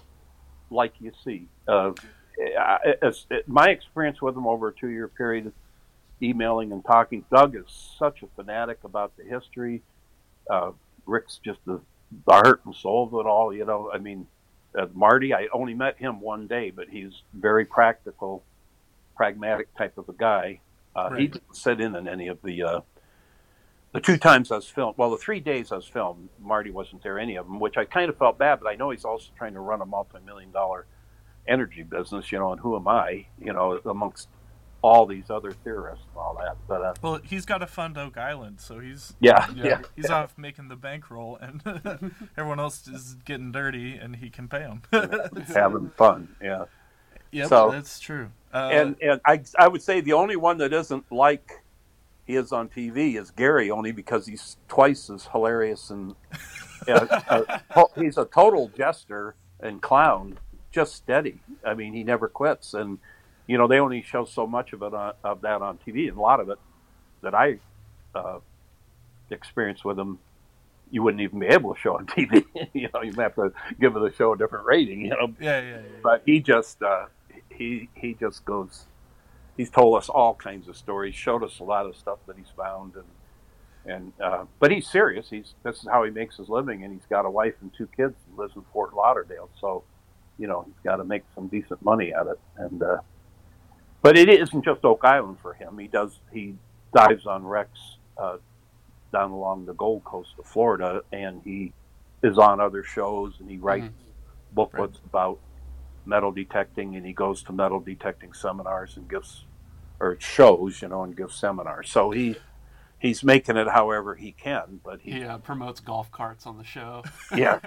like 0.71 0.95
you 1.01 1.13
see. 1.25 1.49
Uh, 1.69 1.93
it, 2.37 3.49
my 3.49 3.69
experience 3.69 4.23
with 4.23 4.35
them 4.35 4.47
over 4.47 4.69
a 4.69 4.73
two-year 4.73 5.09
period, 5.09 5.53
emailing 6.23 6.73
and 6.73 6.85
talking. 6.85 7.25
Doug 7.35 7.57
is 7.57 7.65
such 7.99 8.23
a 8.23 8.27
fanatic 8.37 8.79
about 8.85 9.17
the 9.17 9.25
history. 9.25 9.83
Uh, 10.49 10.73
Rick's 11.07 11.41
just 11.45 11.61
the, 11.67 11.81
the 12.27 12.33
heart 12.33 12.63
and 12.65 12.75
soul 12.75 13.07
of 13.07 13.15
it 13.15 13.29
all. 13.29 13.53
You 13.53 13.65
know, 13.65 13.91
I 13.93 13.99
mean, 13.99 14.27
uh, 14.79 14.87
Marty, 14.95 15.35
I 15.35 15.49
only 15.53 15.75
met 15.75 15.99
him 15.99 16.21
one 16.21 16.47
day, 16.47 16.71
but 16.71 16.89
he's 16.89 17.23
very 17.35 17.65
practical, 17.65 18.43
pragmatic 19.17 19.75
type 19.77 19.99
of 19.99 20.09
a 20.09 20.15
guy. 20.15 20.61
Uh, 20.95 21.09
right. 21.11 21.21
He 21.21 21.27
didn't 21.29 21.57
sit 21.57 21.81
in 21.81 21.97
on 21.97 22.07
any 22.07 22.29
of 22.29 22.39
the 22.43 22.63
uh, 22.63 22.81
the 23.93 24.01
two 24.01 24.17
times 24.17 24.51
I 24.51 24.57
was 24.57 24.69
filmed. 24.69 24.97
Well, 24.97 25.11
the 25.11 25.19
three 25.19 25.41
days 25.41 25.71
I 25.71 25.77
was 25.77 25.87
filmed, 25.87 26.29
Marty 26.41 26.71
wasn't 26.71 27.03
there 27.03 27.19
any 27.19 27.37
of 27.37 27.47
them, 27.47 27.61
which 27.61 27.77
I 27.77 27.85
kind 27.85 28.09
of 28.09 28.17
felt 28.17 28.39
bad. 28.39 28.61
But 28.61 28.69
I 28.69 28.75
know 28.75 28.91
he's 28.91 29.05
also 29.05 29.31
trying 29.37 29.55
to 29.55 29.61
run 29.61 29.83
a 29.83 29.87
multi-million 29.87 30.51
dollar 30.51 30.87
energy 31.47 31.83
business, 31.83 32.33
you 32.33 32.39
know. 32.39 32.53
And 32.53 32.61
who 32.61 32.77
am 32.77 32.89
I, 32.89 33.27
you 33.39 33.53
know, 33.53 33.81
amongst 33.85 34.29
all 34.83 35.07
these 35.07 35.31
other 35.31 35.53
theorists 35.53 36.05
and 36.09 36.19
all 36.19 36.37
that. 36.43 36.57
But 36.69 36.83
uh, 36.83 36.95
well, 37.01 37.21
he's 37.25 37.47
got 37.47 37.59
to 37.59 37.67
fund 37.67 37.97
Oak 37.97 38.19
Island, 38.19 38.61
so 38.61 38.81
he's 38.81 39.15
yeah, 39.21 39.47
yeah, 39.55 39.65
yeah 39.65 39.81
he's 39.97 40.09
yeah. 40.09 40.17
off 40.17 40.37
making 40.37 40.69
the 40.69 40.77
bankroll, 40.77 41.39
and 41.41 41.63
everyone 42.37 42.61
else 42.61 42.87
is 42.89 43.15
getting 43.25 43.53
dirty, 43.53 43.95
and 43.95 44.17
he 44.17 44.29
can 44.29 44.49
pay 44.49 44.61
them. 44.61 44.83
Having 45.55 45.91
fun, 45.91 46.35
yeah. 46.43 46.65
Yep, 47.31 47.49
so, 47.49 47.71
that's 47.71 47.99
true. 47.99 48.31
Uh, 48.53 48.69
and 48.73 48.97
and 49.01 49.21
I 49.25 49.41
I 49.59 49.69
would 49.69 49.83
say 49.83 50.01
the 50.01 50.13
only 50.13 50.37
one 50.37 50.59
that 50.59 50.73
isn't 50.73 51.11
like 51.11 51.63
he 52.27 52.37
is 52.37 52.53
on 52.53 52.69
TV 52.69 53.19
is 53.19 53.31
Gary, 53.31 53.71
only 53.71 53.93
because 53.93 54.27
he's 54.27 54.59
twice 54.69 55.09
as 55.09 55.27
hilarious 55.27 55.91
and 55.91 56.15
uh, 56.89 57.21
uh, 57.75 57.85
he's 57.97 58.19
a 58.19 58.25
total 58.27 58.71
jester 58.77 59.35
and 59.61 59.81
clown, 59.81 60.39
just 60.73 60.95
steady. 60.95 61.41
I 61.65 61.75
mean, 61.75 61.93
he 61.93 62.03
never 62.05 62.29
quits, 62.29 62.75
and 62.75 62.99
you 63.53 63.59
know 63.59 63.69
they 63.69 63.79
only 63.79 64.03
show 64.03 64.25
so 64.25 64.47
much 64.47 64.73
of 64.73 64.83
it 64.83 64.95
on, 64.95 65.13
of 65.23 65.43
that 65.43 65.61
on 65.61 65.79
TV, 65.87 66.09
and 66.09 66.17
a 66.17 66.21
lot 66.21 66.41
of 66.41 66.49
it 66.49 66.59
that 67.21 67.35
I 67.35 67.59
uh, 68.15 68.39
experienced 69.31 69.85
with 69.85 69.99
him 69.99 70.19
you 70.93 71.03
wouldn't 71.03 71.23
even 71.23 71.41
be 71.41 71.47
able 71.47 71.75
to 71.75 71.81
show 71.81 71.97
on 71.97 72.07
TV. 72.07 72.45
you 72.73 72.89
know, 72.95 73.03
you'd 73.03 73.17
have 73.17 73.35
to 73.35 73.53
give 73.81 73.95
the 73.95 74.13
show 74.17 74.33
a 74.35 74.39
different 74.39 74.67
rating. 74.67 75.03
You 75.03 75.11
know. 75.11 75.35
Yeah, 75.41 75.61
yeah. 75.61 75.69
yeah. 75.71 75.81
But 76.03 76.23
he 76.25 76.39
just 76.39 76.81
uh, 76.83 77.07
he 77.51 77.89
he 77.95 78.15
just 78.15 78.45
goes. 78.45 78.87
He's 79.57 79.71
told 79.71 79.99
us 79.99 80.09
all 80.09 80.35
kinds 80.35 80.69
of 80.69 80.77
stories. 80.77 81.15
Showed 81.15 81.43
us 81.45 81.59
a 81.61 81.65
lot 81.65 81.87
of 81.87 81.97
stuff 81.97 82.19
that 82.27 82.37
he's 82.37 82.53
found, 82.57 82.95
and 82.95 83.05
and 83.85 84.13
uh, 84.23 84.45
but 84.61 84.71
he's 84.71 84.87
serious. 84.87 85.29
He's 85.29 85.55
this 85.63 85.79
is 85.79 85.89
how 85.91 86.05
he 86.05 86.11
makes 86.11 86.37
his 86.37 86.49
living, 86.49 86.85
and 86.85 86.93
he's 86.93 87.07
got 87.09 87.27
a 87.27 87.31
wife 87.31 87.55
and 87.61 87.73
two 87.77 87.89
kids. 87.97 88.15
He 88.31 88.41
lives 88.41 88.55
in 88.57 88.63
Fort 88.73 88.95
Lauderdale, 88.95 89.51
so 89.61 89.85
you 90.39 90.47
know 90.47 90.63
he's 90.67 90.83
got 90.85 90.97
to 90.97 91.05
make 91.05 91.23
some 91.35 91.49
decent 91.49 91.83
money 91.83 92.13
at 92.15 92.27
it. 92.27 92.41
And 92.57 92.83
uh, 92.83 92.99
but 94.03 94.19
it 94.19 94.29
isn't 94.29 94.65
just 94.65 94.85
Oak 94.85 95.05
Island 95.05 95.39
for 95.41 95.55
him. 95.55 95.79
He 95.79 95.89
does 95.89 96.19
he 96.33 96.57
dives 96.95 97.27
on 97.27 97.45
wrecks 97.45 97.97
uh, 98.19 98.37
down 99.13 99.31
along 99.31 99.67
the 99.67 99.75
Gold 99.75 100.05
Coast 100.05 100.35
of 100.39 100.47
Florida, 100.47 101.03
and 101.13 101.41
he 101.45 101.73
is 102.23 102.39
on 102.39 102.61
other 102.61 102.83
shows, 102.83 103.35
and 103.41 103.49
he 103.49 103.57
writes 103.57 103.87
mm-hmm. 103.87 104.55
booklets 104.55 104.99
right. 104.99 105.07
about 105.07 105.39
metal 106.05 106.33
detecting, 106.33 106.97
and 106.97 107.07
he 107.07 107.13
goes 107.13 107.43
to 107.45 107.53
metal 107.53 107.81
detecting 107.81 108.33
seminars 108.33 108.97
and 108.97 109.09
gives 109.09 109.45
or 110.01 110.17
shows, 110.19 110.83
you 110.83 110.89
know, 110.89 111.05
and 111.05 111.17
gives 111.17 111.35
seminars. 111.35 111.91
So 111.91 112.11
he 112.11 112.37
he's 112.99 113.23
making 113.23 113.57
it 113.57 113.69
however 113.69 114.15
he 114.15 114.33
can, 114.33 114.81
but 114.85 115.01
he 115.01 115.21
yeah 115.21 115.37
promotes 115.37 115.81
golf 115.81 116.11
carts 116.11 116.47
on 116.47 116.59
the 116.59 116.65
show. 116.65 117.05
Yeah. 117.37 117.61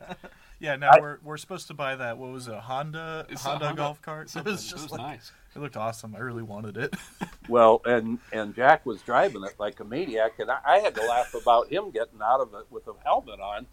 yeah, 0.60 0.76
now 0.76 0.90
I, 0.92 1.00
we're 1.00 1.18
we're 1.22 1.36
supposed 1.36 1.68
to 1.68 1.74
buy 1.74 1.96
that. 1.96 2.18
What 2.18 2.30
was 2.30 2.48
it, 2.48 2.54
Honda 2.54 3.26
Honda, 3.36 3.66
Honda, 3.66 3.74
golf 3.74 4.02
cart? 4.02 4.30
It 4.36 4.44
was 4.44 4.64
just 4.64 4.76
it 4.76 4.82
was 4.82 4.92
like, 4.92 5.00
nice. 5.00 5.32
It 5.54 5.60
looked 5.60 5.76
awesome. 5.76 6.14
I 6.14 6.20
really 6.20 6.42
wanted 6.42 6.76
it. 6.76 6.94
well, 7.48 7.80
and 7.84 8.18
and 8.32 8.54
Jack 8.54 8.86
was 8.86 9.02
driving 9.02 9.44
it 9.44 9.54
like 9.58 9.80
a 9.80 9.84
maniac, 9.84 10.38
and 10.38 10.50
I, 10.50 10.58
I 10.64 10.78
had 10.78 10.94
to 10.94 11.06
laugh 11.06 11.34
about 11.34 11.68
him 11.68 11.90
getting 11.90 12.20
out 12.22 12.40
of 12.40 12.54
it 12.54 12.66
with 12.70 12.86
a 12.86 12.92
helmet 13.04 13.40
on, 13.40 13.66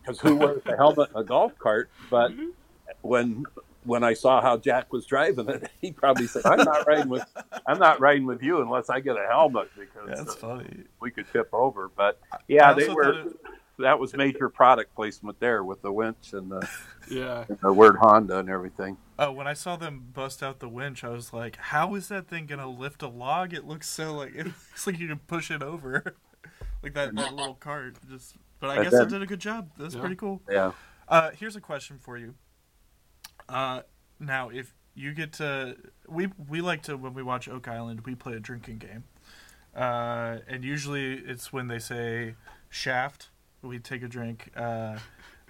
because 0.00 0.20
who 0.20 0.36
wears 0.36 0.62
a 0.66 0.76
helmet 0.76 1.10
in 1.14 1.20
a 1.20 1.24
golf 1.24 1.58
cart? 1.58 1.90
But 2.08 2.32
mm-hmm 2.32 2.50
when 3.02 3.44
when 3.84 4.04
I 4.04 4.12
saw 4.12 4.42
how 4.42 4.58
Jack 4.58 4.92
was 4.92 5.06
driving 5.06 5.48
it, 5.48 5.70
he 5.80 5.92
probably 5.92 6.26
said, 6.26 6.44
"I'm 6.44 6.64
not 6.64 6.86
riding 6.86 7.08
with 7.08 7.24
I'm 7.66 7.78
not 7.78 8.00
riding 8.00 8.26
with 8.26 8.42
you 8.42 8.60
unless 8.60 8.90
I 8.90 9.00
get 9.00 9.16
a 9.16 9.26
helmet 9.26 9.70
because 9.78 10.08
that's 10.08 10.36
uh, 10.36 10.38
funny. 10.38 10.84
We 11.00 11.10
could 11.10 11.26
tip 11.32 11.48
over." 11.52 11.88
But 11.88 12.20
yeah, 12.48 12.72
they 12.72 12.88
were. 12.88 13.20
It... 13.20 13.36
That 13.78 13.98
was 13.98 14.12
major 14.12 14.50
product 14.50 14.94
placement 14.94 15.40
there 15.40 15.64
with 15.64 15.80
the 15.80 15.90
winch 15.90 16.34
and 16.34 16.50
the 16.50 16.68
yeah 17.10 17.46
and 17.48 17.58
the 17.62 17.72
word 17.72 17.96
Honda 17.96 18.38
and 18.38 18.50
everything. 18.50 18.98
Oh, 19.22 19.32
when 19.32 19.46
I 19.46 19.52
saw 19.52 19.76
them 19.76 20.06
bust 20.14 20.42
out 20.42 20.60
the 20.60 20.68
winch, 20.68 21.04
I 21.04 21.10
was 21.10 21.34
like, 21.34 21.56
"How 21.56 21.94
is 21.94 22.08
that 22.08 22.26
thing 22.26 22.46
gonna 22.46 22.66
lift 22.66 23.02
a 23.02 23.06
log? 23.06 23.52
It 23.52 23.66
looks 23.66 23.86
so 23.86 24.14
like 24.14 24.34
it 24.34 24.46
looks 24.46 24.86
like 24.86 24.98
you 24.98 25.08
can 25.08 25.18
push 25.18 25.50
it 25.50 25.62
over, 25.62 26.16
like 26.82 26.94
that, 26.94 27.14
that 27.14 27.34
little 27.34 27.54
cart." 27.54 27.96
Just, 28.08 28.36
but 28.60 28.70
I 28.70 28.82
guess 28.82 28.92
then, 28.92 29.02
it 29.02 29.08
did 29.10 29.22
a 29.22 29.26
good 29.26 29.38
job. 29.38 29.72
That's 29.76 29.94
yeah. 29.94 30.00
pretty 30.00 30.16
cool. 30.16 30.40
Yeah. 30.50 30.72
Uh, 31.06 31.32
here's 31.32 31.54
a 31.54 31.60
question 31.60 31.98
for 31.98 32.16
you. 32.16 32.34
Uh, 33.46 33.82
now, 34.18 34.48
if 34.48 34.74
you 34.94 35.12
get 35.12 35.34
to, 35.34 35.76
we 36.08 36.28
we 36.48 36.62
like 36.62 36.82
to 36.84 36.96
when 36.96 37.12
we 37.12 37.22
watch 37.22 37.46
Oak 37.46 37.68
Island, 37.68 38.06
we 38.06 38.14
play 38.14 38.32
a 38.32 38.40
drinking 38.40 38.78
game, 38.78 39.04
uh, 39.76 40.38
and 40.48 40.64
usually 40.64 41.12
it's 41.12 41.52
when 41.52 41.68
they 41.68 41.78
say 41.78 42.36
Shaft, 42.70 43.28
we 43.60 43.80
take 43.80 44.02
a 44.02 44.08
drink. 44.08 44.50
Uh, 44.56 44.96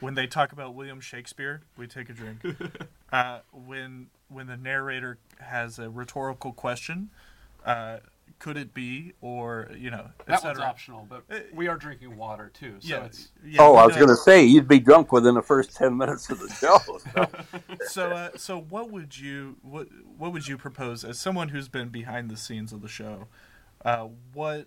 when 0.00 0.14
they 0.14 0.26
talk 0.26 0.52
about 0.52 0.74
William 0.74 1.00
Shakespeare, 1.00 1.62
we 1.76 1.86
take 1.86 2.08
a 2.08 2.12
drink. 2.12 2.40
Uh, 3.12 3.40
when 3.66 4.06
when 4.28 4.46
the 4.46 4.56
narrator 4.56 5.18
has 5.40 5.80
a 5.80 5.90
rhetorical 5.90 6.52
question, 6.52 7.10
uh, 7.66 7.98
could 8.38 8.56
it 8.56 8.72
be 8.72 9.12
or 9.20 9.68
you 9.76 9.90
know 9.90 10.08
that 10.26 10.44
one's 10.44 10.60
optional 10.60 11.04
but 11.08 11.24
uh, 11.28 11.40
we 11.52 11.66
are 11.66 11.76
drinking 11.76 12.16
water 12.16 12.52
too 12.54 12.76
so 12.78 12.88
yeah, 12.88 13.04
it's 13.04 13.32
yeah, 13.44 13.60
oh 13.60 13.74
i 13.74 13.84
was 13.84 13.96
going 13.96 14.08
to 14.08 14.14
say 14.14 14.44
you'd 14.44 14.68
be 14.68 14.78
drunk 14.78 15.10
within 15.10 15.34
the 15.34 15.42
first 15.42 15.76
10 15.76 15.96
minutes 15.96 16.30
of 16.30 16.38
the 16.38 16.48
show 16.48 16.78
so. 17.12 17.26
So, 17.88 18.10
uh, 18.10 18.30
so 18.36 18.60
what 18.60 18.90
would 18.90 19.18
you 19.18 19.56
what 19.62 19.88
what 20.16 20.32
would 20.32 20.46
you 20.46 20.56
propose 20.56 21.04
as 21.04 21.18
someone 21.18 21.48
who's 21.48 21.68
been 21.68 21.88
behind 21.88 22.30
the 22.30 22.36
scenes 22.36 22.72
of 22.72 22.80
the 22.80 22.88
show 22.88 23.26
uh, 23.84 24.06
what 24.32 24.66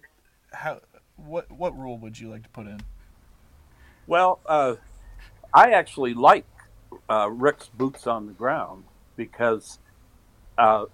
how 0.51 0.81
what 1.15 1.51
what 1.51 1.77
rule 1.77 1.97
would 1.97 2.19
you 2.19 2.29
like 2.29 2.43
to 2.43 2.49
put 2.49 2.67
in? 2.67 2.81
Well 4.07 4.39
uh, 4.45 4.75
i 5.53 5.71
actually 5.71 6.13
like 6.13 6.45
uh, 7.09 7.29
rick's 7.29 7.67
boots 7.67 8.07
on 8.07 8.27
the 8.27 8.33
ground 8.33 8.83
because 9.15 9.79
uh, 10.57 10.85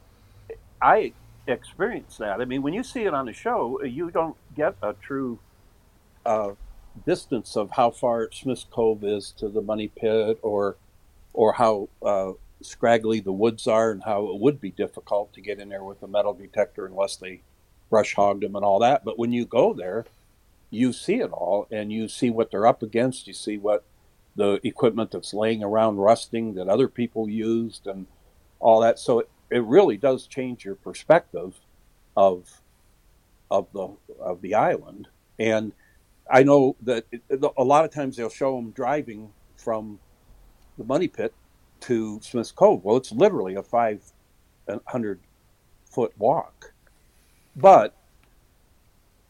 i 0.81 1.14
experience 1.52 2.18
that. 2.18 2.41
I 2.41 2.45
mean, 2.45 2.61
when 2.61 2.73
you 2.73 2.84
see 2.84 3.03
it 3.03 3.14
on 3.14 3.26
the 3.26 3.34
show, 3.34 3.81
you 3.84 4.11
don't 4.11 4.36
get 4.56 4.76
a 4.81 4.94
true 4.94 5.40
uh, 6.26 6.52
distance 7.06 7.56
of 7.56 7.72
how 7.72 7.91
far 7.91 8.30
Smith's 8.31 8.65
Cove 8.69 9.03
is 9.03 9.34
to 9.38 9.49
the 9.49 9.61
Money 9.61 9.88
Pit, 9.88 10.40
or 10.41 10.77
or 11.34 11.53
how 11.53 11.90
uh, 12.03 12.31
scraggly 12.61 13.19
the 13.19 13.31
woods 13.31 13.68
are, 13.68 13.91
and 13.91 14.03
how 14.03 14.27
it 14.30 14.40
would 14.40 14.60
be 14.61 14.72
difficult 14.72 15.34
to 15.34 15.41
get 15.41 15.60
in 15.60 15.69
there 15.69 15.84
with 15.84 16.02
a 16.03 16.07
metal 16.07 16.34
detector 16.34 16.86
unless 16.86 17.15
they 17.15 17.41
brush 17.90 18.15
hogged 18.15 18.44
them 18.44 18.56
and 18.56 18.65
all 18.65 18.80
that. 18.80 19.03
But 19.03 19.18
when 19.18 19.31
you 19.31 19.45
go 19.45 19.73
there, 19.73 20.06
you 20.69 20.94
see 20.94 21.15
it 21.15 21.31
all, 21.31 21.68
and 21.72 21.91
you 21.91 22.07
see 22.07 22.30
what 22.30 22.52
they're 22.52 22.68
up 22.68 22.84
against. 22.84 23.27
You 23.27 23.34
see 23.34 23.57
what 23.57 23.84
the 24.36 24.60
equipment 24.64 25.12
that's 25.12 25.34
laying 25.34 25.64
around 25.64 25.98
rusting 25.98 26.54
that 26.56 26.68
other 26.68 26.88
people 26.88 27.30
used, 27.30 27.88
and 27.88 28.08
all 28.60 28.82
that. 28.82 29.00
So 29.00 29.20
it, 29.20 29.30
it 29.50 29.64
really 29.64 29.98
does 29.98 30.28
change 30.28 30.66
your 30.66 30.76
perspective 30.76 31.60
of 32.16 32.62
of 33.52 33.72
the 33.74 33.96
of 34.20 34.42
the 34.42 34.56
island. 34.56 35.08
And 35.38 35.74
I 36.30 36.44
know 36.44 36.76
that 36.84 37.06
it, 37.12 37.24
a 37.58 37.64
lot 37.64 37.86
of 37.86 37.92
times 37.92 38.18
they'll 38.18 38.30
show 38.30 38.56
them 38.56 38.72
driving 38.72 39.32
from 39.56 40.00
the 40.78 40.84
Money 40.84 41.08
Pit 41.08 41.34
to 41.82 42.20
Smith's 42.22 42.52
Cove. 42.52 42.84
Well, 42.84 42.98
it's 42.98 43.12
literally 43.12 43.56
a 43.56 43.64
500 43.64 45.20
foot 45.86 46.14
walk. 46.18 46.74
But 47.56 47.96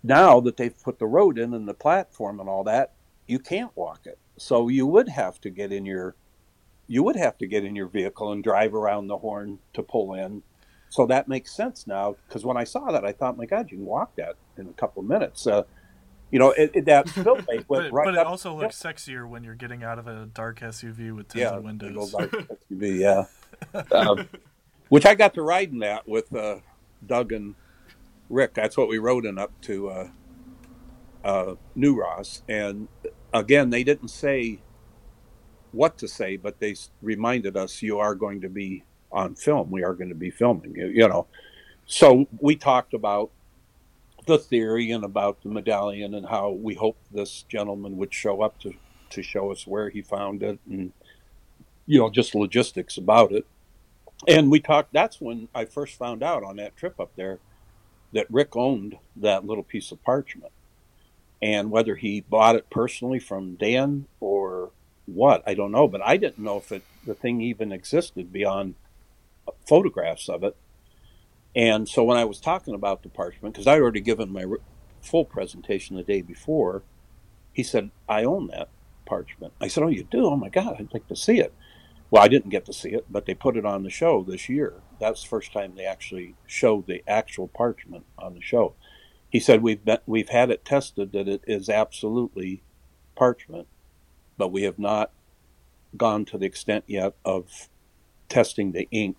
now 0.03 0.39
that 0.41 0.57
they've 0.57 0.83
put 0.83 0.99
the 0.99 1.07
road 1.07 1.37
in 1.37 1.53
and 1.53 1.67
the 1.67 1.73
platform 1.73 2.39
and 2.39 2.49
all 2.49 2.63
that, 2.65 2.93
you 3.27 3.39
can't 3.39 3.75
walk 3.75 4.01
it. 4.05 4.17
So 4.39 4.67
you 4.67 4.87
would 4.87 5.09
have 5.09 5.39
to 5.41 5.49
get 5.49 5.71
in 5.71 5.85
your 5.85 6.15
you 6.87 7.03
would 7.03 7.15
have 7.15 7.37
to 7.37 7.45
get 7.45 7.63
in 7.63 7.75
your 7.75 7.87
vehicle 7.87 8.31
and 8.31 8.43
drive 8.43 8.73
around 8.73 9.07
the 9.07 9.17
horn 9.19 9.59
to 9.73 9.83
pull 9.83 10.15
in. 10.15 10.41
So 10.89 11.05
that 11.05 11.27
makes 11.27 11.51
sense 11.55 11.85
now 11.85 12.15
because 12.27 12.43
when 12.43 12.57
I 12.57 12.63
saw 12.63 12.91
that, 12.91 13.05
I 13.05 13.11
thought, 13.11 13.37
my 13.37 13.45
God, 13.45 13.69
you 13.69 13.77
can 13.77 13.85
walk 13.85 14.15
that 14.15 14.35
in 14.57 14.67
a 14.67 14.73
couple 14.73 15.03
of 15.03 15.07
minutes. 15.07 15.45
Uh, 15.45 15.63
you 16.31 16.39
know, 16.39 16.49
it, 16.51 16.71
it, 16.73 16.85
that 16.85 17.07
spillway 17.09 17.63
but, 17.69 17.91
right 17.91 18.05
but 18.05 18.15
it 18.15 18.17
up- 18.17 18.27
also 18.27 18.55
looks 18.55 18.81
sexier 18.81 19.29
when 19.29 19.43
you're 19.43 19.55
getting 19.55 19.83
out 19.83 19.99
of 19.99 20.07
a 20.07 20.25
dark 20.33 20.61
SUV 20.61 21.15
with 21.15 21.27
tinted 21.27 21.51
yeah, 21.51 21.57
windows. 21.59 21.95
old 21.95 22.11
dark 22.11 22.31
SUV, 22.71 22.99
yeah. 22.99 23.81
um, 23.91 24.27
which 24.89 25.05
I 25.05 25.13
got 25.13 25.35
to 25.35 25.43
ride 25.43 25.69
in 25.69 25.79
that 25.79 26.07
with 26.07 26.33
uh, 26.35 26.57
Doug 27.05 27.31
and 27.31 27.53
Rick. 28.29 28.55
That's 28.55 28.75
what 28.75 28.87
we 28.87 28.97
rode 28.97 29.25
in 29.25 29.37
up 29.37 29.51
to 29.61 29.89
uh, 29.89 30.07
uh, 31.23 31.55
New 31.75 31.99
Ross. 31.99 32.41
And 32.47 32.87
again, 33.33 33.69
they 33.69 33.83
didn't 33.83 34.09
say 34.09 34.59
what 35.71 35.97
to 35.99 36.07
say, 36.07 36.37
but 36.37 36.59
they 36.59 36.75
reminded 37.01 37.55
us 37.55 37.81
you 37.81 37.99
are 37.99 38.15
going 38.15 38.41
to 38.41 38.49
be 38.49 38.83
on 39.11 39.35
film. 39.35 39.71
We 39.71 39.83
are 39.83 39.93
going 39.93 40.09
to 40.09 40.15
be 40.15 40.29
filming, 40.29 40.75
you, 40.75 41.07
know. 41.07 41.27
So 41.85 42.27
we 42.39 42.55
talked 42.55 42.93
about 42.93 43.31
the 44.25 44.37
theory 44.37 44.91
and 44.91 45.03
about 45.03 45.41
the 45.41 45.49
medallion 45.49 46.13
and 46.13 46.27
how 46.27 46.51
we 46.51 46.75
hoped 46.75 47.11
this 47.13 47.43
gentleman 47.43 47.97
would 47.97 48.13
show 48.13 48.41
up 48.41 48.59
to, 48.59 48.73
to 49.11 49.23
show 49.23 49.51
us 49.51 49.65
where 49.65 49.89
he 49.89 50.01
found 50.01 50.43
it 50.43 50.59
and, 50.69 50.91
you 51.85 51.99
know, 51.99 52.09
just 52.09 52.35
logistics 52.35 52.97
about 52.97 53.31
it. 53.31 53.45
And 54.27 54.51
we 54.51 54.59
talked, 54.59 54.93
that's 54.93 55.21
when 55.21 55.47
I 55.55 55.65
first 55.65 55.97
found 55.97 56.21
out 56.21 56.43
on 56.43 56.57
that 56.57 56.75
trip 56.75 56.99
up 56.99 57.11
there 57.15 57.39
that 58.11 58.27
Rick 58.29 58.55
owned 58.55 58.97
that 59.15 59.45
little 59.45 59.63
piece 59.63 59.91
of 59.91 60.03
parchment. 60.03 60.51
And 61.41 61.71
whether 61.71 61.95
he 61.95 62.21
bought 62.21 62.55
it 62.55 62.69
personally 62.69 63.19
from 63.19 63.55
Dan 63.55 64.07
or 64.19 64.71
what, 65.05 65.41
I 65.47 65.53
don't 65.53 65.71
know. 65.71 65.87
But 65.87 66.01
I 66.01 66.17
didn't 66.17 66.39
know 66.39 66.57
if 66.57 66.71
it, 66.71 66.83
the 67.05 67.13
thing 67.13 67.41
even 67.41 67.71
existed 67.71 68.31
beyond 68.33 68.75
photographs 69.67 70.29
of 70.29 70.43
it. 70.43 70.55
And 71.55 71.87
so 71.87 72.03
when 72.03 72.17
I 72.17 72.25
was 72.25 72.39
talking 72.39 72.75
about 72.75 73.03
the 73.03 73.09
parchment, 73.09 73.53
because 73.53 73.67
I'd 73.67 73.81
already 73.81 74.01
given 74.01 74.31
my 74.31 74.45
full 75.01 75.25
presentation 75.25 75.95
the 75.95 76.03
day 76.03 76.21
before, 76.21 76.83
he 77.53 77.63
said, 77.63 77.89
I 78.07 78.23
own 78.23 78.47
that 78.47 78.69
parchment. 79.05 79.53
I 79.59 79.67
said, 79.67 79.83
Oh, 79.83 79.87
you 79.87 80.03
do? 80.03 80.25
Oh 80.25 80.35
my 80.35 80.49
God, 80.49 80.75
I'd 80.79 80.93
like 80.93 81.07
to 81.07 81.15
see 81.15 81.39
it. 81.39 81.53
Well, 82.11 82.23
I 82.23 82.27
didn't 82.27 82.49
get 82.49 82.65
to 82.65 82.73
see 82.73 82.89
it, 82.89 83.05
but 83.09 83.25
they 83.25 83.33
put 83.35 83.57
it 83.57 83.65
on 83.65 83.83
the 83.83 83.89
show 83.89 84.23
this 84.23 84.49
year. 84.49 84.73
That's 84.99 85.21
the 85.21 85.29
first 85.29 85.53
time 85.53 85.73
they 85.75 85.85
actually 85.85 86.35
showed 86.47 86.87
the 86.87 87.03
actual 87.07 87.47
parchment 87.47 88.05
on 88.17 88.33
the 88.33 88.41
show. 88.41 88.73
He 89.29 89.39
said 89.39 89.61
we've 89.61 89.83
been, 89.83 89.99
we've 90.05 90.29
had 90.29 90.49
it 90.49 90.65
tested 90.65 91.11
that 91.11 91.27
it 91.27 91.43
is 91.45 91.69
absolutely 91.69 92.61
parchment, 93.15 93.67
but 94.37 94.51
we 94.51 94.63
have 94.63 94.79
not 94.79 95.11
gone 95.97 96.25
to 96.25 96.37
the 96.37 96.45
extent 96.45 96.83
yet 96.87 97.13
of 97.25 97.69
testing 98.27 98.71
the 98.71 98.87
ink 98.91 99.17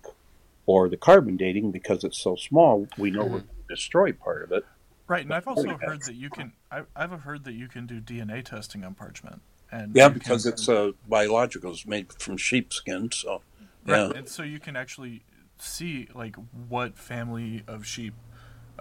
or 0.65 0.89
the 0.89 0.97
carbon 0.97 1.37
dating 1.37 1.71
because 1.71 2.03
it's 2.03 2.17
so 2.17 2.35
small. 2.35 2.87
We 2.97 3.11
know 3.11 3.25
we're 3.25 3.39
mm-hmm. 3.39 3.67
destroy 3.69 4.11
part 4.13 4.43
of 4.43 4.51
it. 4.51 4.65
Right, 5.07 5.25
and 5.25 5.33
I've 5.33 5.47
also 5.47 5.77
heard 5.77 6.03
that 6.03 6.15
you 6.15 6.29
can. 6.29 6.53
I, 6.71 6.83
I've 6.95 7.11
heard 7.11 7.43
that 7.43 7.51
you 7.51 7.67
can 7.67 7.85
do 7.85 7.99
DNA 7.99 8.45
testing 8.45 8.85
on 8.85 8.93
parchment, 8.93 9.41
and 9.69 9.93
Yeah, 9.93 10.07
because 10.07 10.43
can- 10.43 10.53
it's 10.53 10.69
a 10.69 10.93
biological. 11.09 11.71
It's 11.71 11.85
made 11.85 12.13
from 12.13 12.37
sheepskin, 12.37 13.11
so 13.11 13.41
yeah. 13.85 14.11
and 14.15 14.29
so 14.29 14.43
you 14.43 14.59
can 14.59 14.77
actually 14.77 15.23
see 15.57 16.07
like 16.15 16.37
what 16.69 16.97
family 16.97 17.63
of 17.67 17.85
sheep, 17.85 18.13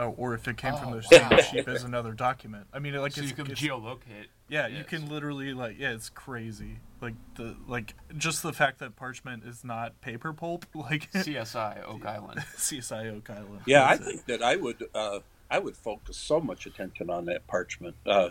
uh, 0.01 0.09
or 0.17 0.35
if 0.35 0.49
it 0.49 0.57
came 0.57 0.75
from 0.77 0.93
Oh, 0.95 0.97
the 0.97 1.03
same 1.03 1.29
sheep 1.51 1.69
as 1.69 1.85
another 1.85 2.13
document. 2.13 2.67
I 2.73 2.79
mean, 2.79 2.95
like 2.95 3.13
so 3.13 3.21
it's, 3.21 3.31
you 3.31 3.37
can 3.37 3.47
it's- 3.51 3.61
geolocate. 3.61 4.27
yeah, 4.49 4.67
you 4.67 4.85
can 4.85 5.09
literally 5.09 5.53
like 5.55 5.79
yeah, 5.79 5.91
it's 5.93 6.09
crazy. 6.09 6.79
Like 7.01 7.15
the 7.37 7.57
like 7.69 7.95
just 8.17 8.43
the 8.43 8.53
fact 8.53 8.79
that 8.81 8.97
parchment 8.97 9.45
is 9.45 9.65
not 9.65 10.01
paper 10.01 10.33
pulp, 10.33 10.67
like 10.75 11.11
CSI 11.13 11.85
Oak 11.87 12.05
Island. 12.07 12.41
CSI 12.57 13.17
Oak 13.17 13.31
Island. 13.31 13.61
Yeah, 13.67 13.85
I 13.85 13.97
That's 13.97 14.01
it. 14.01 14.05
think 14.13 14.27
that 14.27 14.43
I 14.43 14.57
would 14.57 14.89
uh, 14.95 15.21
I 15.51 15.59
would 15.59 15.77
focus 15.77 16.17
so 16.17 16.41
much 16.41 16.67
attention 16.67 17.11
on 17.11 17.25
that 17.27 17.47
parchment. 17.47 17.97
Uh, 18.07 18.31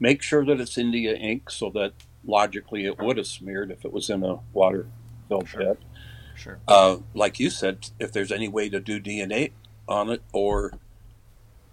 make 0.00 0.22
sure 0.22 0.44
that 0.44 0.60
it's 0.60 0.76
India 0.78 1.14
ink, 1.14 1.50
so 1.50 1.70
that 1.70 1.92
logically 2.24 2.84
it 2.86 2.98
would 2.98 3.16
have 3.18 3.26
smeared 3.26 3.70
if 3.70 3.84
it 3.84 3.92
was 3.92 4.10
in 4.10 4.22
a 4.24 4.38
water 4.52 4.86
filled 5.28 5.48
Sure. 5.48 5.60
pit. 5.60 5.78
sure. 6.36 6.58
Uh, 6.66 6.98
like 7.14 7.38
you 7.38 7.50
said, 7.50 7.90
if 8.00 8.12
there's 8.12 8.32
any 8.32 8.48
way 8.48 8.68
to 8.68 8.80
do 8.80 8.98
DNA 9.00 9.52
on 9.88 10.10
it 10.10 10.22
or 10.32 10.72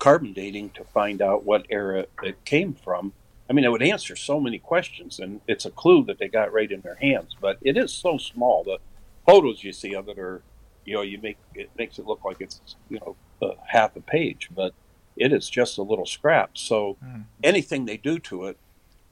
carbon 0.03 0.33
dating 0.33 0.69
to 0.71 0.83
find 0.83 1.21
out 1.21 1.45
what 1.45 1.65
era 1.69 2.05
it 2.23 2.43
came 2.43 2.73
from, 2.73 3.13
I 3.49 3.53
mean, 3.53 3.63
it 3.63 3.71
would 3.71 3.81
answer 3.81 4.17
so 4.17 4.37
many 4.37 4.59
questions, 4.59 5.17
and 5.17 5.39
it's 5.47 5.65
a 5.65 5.71
clue 5.71 6.03
that 6.05 6.19
they 6.19 6.27
got 6.27 6.51
right 6.51 6.69
in 6.69 6.81
their 6.81 6.95
hands. 6.95 7.37
But 7.39 7.57
it 7.61 7.77
is 7.77 7.93
so 7.93 8.17
small. 8.17 8.65
The 8.65 8.79
photos 9.25 9.63
you 9.63 9.71
see 9.71 9.95
of 9.95 10.09
it 10.09 10.19
are, 10.19 10.41
you 10.83 10.95
know, 10.95 11.03
you 11.03 11.19
make 11.21 11.37
it 11.55 11.69
makes 11.77 11.99
it 11.99 12.05
look 12.05 12.25
like 12.25 12.41
it's 12.41 12.59
you 12.89 12.99
know 12.99 13.15
uh, 13.41 13.53
half 13.67 13.95
a 13.95 14.01
page, 14.01 14.49
but 14.53 14.73
it 15.15 15.31
is 15.31 15.49
just 15.49 15.77
a 15.77 15.83
little 15.83 16.05
scrap. 16.05 16.57
So 16.57 16.97
Mhm. 17.01 17.25
anything 17.41 17.85
they 17.85 17.97
do 17.97 18.19
to 18.19 18.45
it 18.47 18.57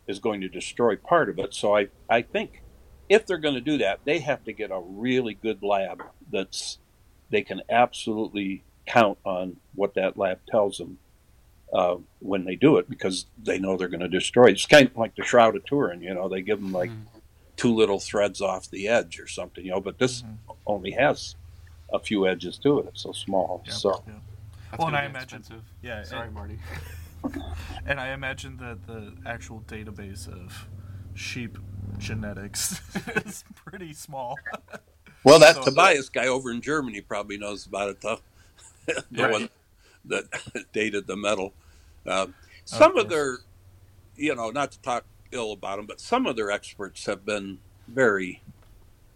is 0.07 0.19
going 0.19 0.41
to 0.41 0.49
destroy 0.49 0.97
part 0.97 1.29
of 1.29 1.39
it. 1.39 1.53
So 1.53 1.77
I 1.77 1.87
I 2.09 2.21
think 2.21 2.63
if 3.07 3.25
they're 3.25 3.45
going 3.45 3.55
to 3.55 3.61
do 3.61 3.77
that, 3.77 4.01
they 4.03 4.19
have 4.19 4.43
to 4.43 4.51
get 4.51 4.71
a 4.71 4.81
really 4.81 5.35
good 5.35 5.63
lab 5.63 6.03
that's 6.29 6.79
they 7.29 7.43
can 7.43 7.61
absolutely 7.69 8.65
count 8.91 9.17
on 9.25 9.57
what 9.75 9.93
that 9.95 10.17
lab 10.17 10.39
tells 10.49 10.77
them 10.77 10.97
uh, 11.73 11.95
when 12.19 12.43
they 12.45 12.55
do 12.55 12.77
it 12.77 12.89
because 12.89 13.25
they 13.41 13.57
know 13.57 13.77
they're 13.77 13.87
going 13.87 14.01
to 14.01 14.09
destroy 14.09 14.47
it. 14.47 14.51
It's 14.53 14.65
kind 14.65 14.87
of 14.87 14.97
like 14.97 15.15
the 15.15 15.23
Shroud 15.23 15.55
of 15.55 15.65
Turin, 15.65 16.01
you 16.01 16.13
know, 16.13 16.27
they 16.27 16.41
give 16.41 16.59
them 16.59 16.71
like 16.73 16.89
Mhm. 16.89 17.05
two 17.55 17.73
little 17.73 17.99
threads 17.99 18.41
off 18.41 18.69
the 18.69 18.87
edge 18.89 19.19
or 19.19 19.27
something, 19.27 19.63
you 19.63 19.71
know, 19.71 19.79
but 19.79 19.97
this 19.97 20.23
Mhm. 20.23 20.35
only 20.67 20.91
has 20.91 21.35
a 21.93 21.99
few 21.99 22.27
edges 22.27 22.57
to 22.59 22.79
it. 22.79 22.87
It's 22.87 23.01
so 23.03 23.13
small. 23.13 23.63
Yeah, 23.65 23.73
So 23.73 24.03
yeah. 24.07 24.13
Well, 24.77 24.87
and 24.89 24.97
I 24.97 25.05
imagine- 25.05 25.39
expensive. 25.39 25.63
yeah, 25.81 26.03
Sorry, 26.03 26.25
and- 26.27 26.33
Marty. 26.35 26.59
And 27.85 27.99
I 27.99 28.13
imagine 28.13 28.57
that 28.57 28.87
the 28.87 29.13
actual 29.25 29.61
database 29.67 30.27
of 30.27 30.67
sheep 31.13 31.57
genetics 31.97 32.81
is 33.25 33.43
pretty 33.55 33.93
small. 33.93 34.37
Well, 35.23 35.39
that 35.39 35.55
So- 35.55 35.63
Tobias 35.65 36.09
guy 36.09 36.27
over 36.27 36.51
in 36.51 36.61
Germany 36.61 36.99
probably 37.01 37.37
knows 37.37 37.65
about 37.65 37.89
it, 37.89 38.01
though. 38.01 38.19
the 39.11 39.23
Right. 39.23 39.31
one 39.31 39.49
that 40.05 40.25
dated 40.73 41.07
the 41.07 41.15
metal. 41.15 41.53
Um, 42.05 42.33
some 42.65 42.97
of 42.97 43.07
course. 43.07 43.13
their, 43.13 43.37
you 44.15 44.35
know, 44.35 44.49
not 44.49 44.71
to 44.71 44.81
talk 44.81 45.05
ill 45.31 45.51
about 45.53 45.77
them, 45.77 45.85
but 45.85 46.01
some 46.01 46.25
of 46.25 46.35
their 46.35 46.51
experts 46.51 47.05
have 47.05 47.25
been 47.25 47.59
very 47.87 48.41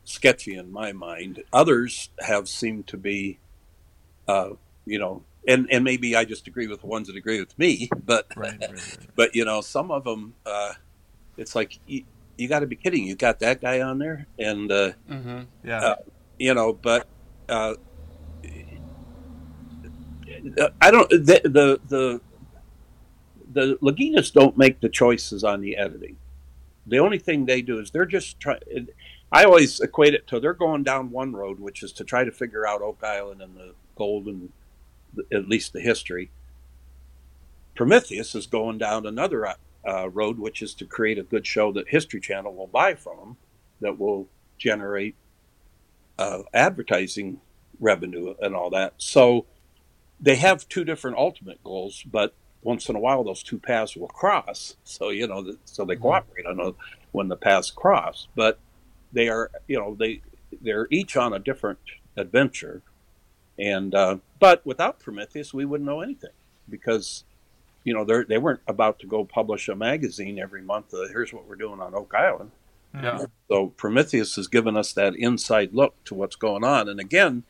sketchy 0.04 0.56
in 0.56 0.72
my 0.72 0.92
mind. 0.92 1.44
Others 1.52 2.10
have 2.20 2.48
seemed 2.48 2.88
to 2.88 2.98
be, 2.98 3.40
uh, 4.28 4.52
you 4.86 5.00
know, 5.00 5.24
and, 5.48 5.68
and 5.72 5.84
maybe 5.84 6.16
I 6.16 6.26
just 6.26 6.48
agree 6.48 6.68
with 6.68 6.82
the 6.82 6.88
ones 6.88 7.08
that 7.08 7.16
agree 7.16 7.40
with 7.40 7.58
me, 7.60 7.90
but 8.06 8.28
right, 8.36 8.54
right, 8.60 8.70
right. 8.72 8.98
but 9.16 9.36
you 9.36 9.46
know, 9.46 9.62
some 9.62 9.92
of 9.92 10.04
them, 10.04 10.34
uh, 10.46 10.74
it's 11.38 11.56
like 11.56 11.80
you, 11.86 12.04
you 12.38 12.48
got 12.48 12.60
to 12.60 12.68
be 12.68 12.76
kidding! 12.76 13.06
You 13.06 13.16
got 13.16 13.40
that 13.40 13.62
guy 13.62 13.82
on 13.82 14.00
there, 14.00 14.28
and 14.40 14.72
uh, 14.72 14.92
Mm-hmm. 15.10 15.42
Yeah, 15.64 15.80
Uh, 15.80 15.96
you 16.40 16.54
know, 16.54 16.74
but 16.74 17.08
uh, 17.50 17.76
I 20.82 20.92
don't. 20.92 21.10
The 21.10 21.42
the 21.44 21.80
the, 21.88 22.22
the 23.52 23.78
Laginas 23.82 24.32
don't 24.32 24.58
make 24.58 24.80
the 24.82 24.90
choices 24.90 25.44
on 25.44 25.62
the 25.62 25.78
editing. 25.78 26.18
The 26.86 27.00
only 27.00 27.18
thing 27.18 27.46
they 27.46 27.62
do 27.62 27.80
is 27.80 27.92
they're 27.92 28.06
just 28.06 28.40
trying. 28.40 28.60
I 29.32 29.44
always 29.44 29.80
equate 29.80 30.14
it 30.14 30.28
to 30.28 30.40
they're 30.40 30.54
going 30.54 30.84
down 30.84 31.12
one 31.12 31.34
road, 31.34 31.60
which 31.60 31.84
is 31.84 31.92
to 31.94 32.04
try 32.04 32.24
to 32.24 32.32
figure 32.32 32.68
out 32.68 32.82
Oak 32.82 33.04
Island 33.04 33.42
and 33.42 33.56
the 33.56 33.74
gold 33.96 34.28
and 34.28 34.52
at 35.32 35.50
least 35.50 35.74
the 35.74 35.82
history. 35.82 36.30
Prometheus 37.76 38.36
is 38.36 38.48
going 38.48 38.78
down 38.78 39.06
another 39.06 39.56
uh, 39.88 40.10
road, 40.10 40.40
which 40.40 40.62
is 40.62 40.74
to 40.76 40.86
create 40.86 41.18
a 41.18 41.24
good 41.24 41.46
show 41.46 41.72
that 41.74 41.90
History 41.90 42.22
Channel 42.22 42.54
will 42.54 42.68
buy 42.68 42.94
from 42.96 43.18
them, 43.18 43.38
that 43.82 44.00
will 44.00 44.28
generate 44.58 45.16
uh, 46.18 46.44
advertising 46.54 47.42
revenue 47.80 48.36
and 48.42 48.56
all 48.56 48.70
that. 48.70 48.94
So 48.98 49.46
they 50.20 50.36
have 50.36 50.68
two 50.70 50.84
different 50.84 51.18
ultimate 51.18 51.64
goals, 51.64 52.04
but 52.04 52.34
once 52.62 52.90
in 52.90 52.96
a 52.96 53.00
while 53.00 53.24
those 53.24 53.44
two 53.44 53.60
paths 53.60 53.96
will 53.96 54.08
cross. 54.08 54.76
So 54.84 55.10
you 55.10 55.28
know, 55.28 55.56
so 55.66 55.86
they 55.86 55.96
Mhm. 55.96 56.02
cooperate 56.02 56.46
on 56.46 56.60
a, 56.60 56.72
when 57.12 57.28
the 57.28 57.36
paths 57.36 57.70
cross. 57.72 58.28
But 58.36 58.60
they 59.14 59.30
are, 59.30 59.52
you 59.68 59.78
know, 59.80 59.96
they 59.96 60.22
they're 60.62 60.88
each 60.90 61.16
on 61.18 61.34
a 61.34 61.40
different 61.40 61.80
adventure. 62.18 62.82
And 63.60 63.94
uh, 63.96 64.18
but 64.40 64.66
without 64.66 65.00
Prometheus, 65.00 65.54
we 65.54 65.66
wouldn't 65.66 65.86
know 65.88 66.02
anything 66.02 66.32
because 66.70 67.24
you 67.84 67.94
know 67.94 68.04
they 68.04 68.24
they 68.24 68.38
weren't 68.38 68.62
about 68.68 69.00
to 69.00 69.08
go 69.08 69.24
publish 69.26 69.68
a 69.70 69.76
magazine 69.76 70.40
every 70.40 70.62
month. 70.62 70.94
Uh, 70.94 71.08
Here's 71.10 71.32
what 71.34 71.48
we're 71.48 71.56
doing 71.56 71.80
on 71.80 71.94
Oak 71.94 72.14
Island. 72.16 72.52
Yeah. 72.94 73.26
So 73.50 73.68
Prometheus 73.68 74.36
has 74.38 74.48
given 74.48 74.76
us 74.78 74.94
that 74.94 75.16
inside 75.16 75.74
look 75.74 76.02
to 76.06 76.16
what's 76.16 76.38
going 76.38 76.64
on. 76.64 76.88
And 76.88 77.00
again, 77.00 77.44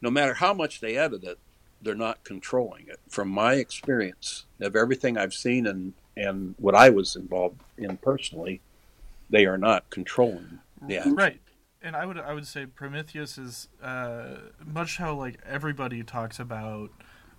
no 0.00 0.10
matter 0.10 0.34
how 0.34 0.54
much 0.54 0.80
they 0.80 0.96
edit 0.96 1.24
it, 1.24 1.38
they're 1.82 1.94
not 1.94 2.24
controlling 2.24 2.86
it. 2.88 2.98
From 3.08 3.28
my 3.28 3.54
experience 3.54 4.46
of 4.60 4.76
everything 4.76 5.16
I've 5.16 5.34
seen 5.34 5.66
and, 5.66 5.92
and 6.16 6.54
what 6.58 6.74
I 6.74 6.90
was 6.90 7.16
involved 7.16 7.60
in 7.76 7.96
personally, 7.98 8.60
they 9.30 9.46
are 9.46 9.58
not 9.58 9.88
controlling 9.90 10.60
the 10.82 10.98
action. 10.98 11.14
right. 11.14 11.40
and 11.82 11.94
I 11.96 12.06
would 12.06 12.18
I 12.18 12.32
would 12.34 12.46
say 12.46 12.66
Prometheus 12.66 13.38
is 13.38 13.68
uh, 13.82 14.36
much 14.64 14.96
how 14.96 15.14
like 15.14 15.38
everybody 15.46 16.02
talks 16.02 16.38
about 16.38 16.90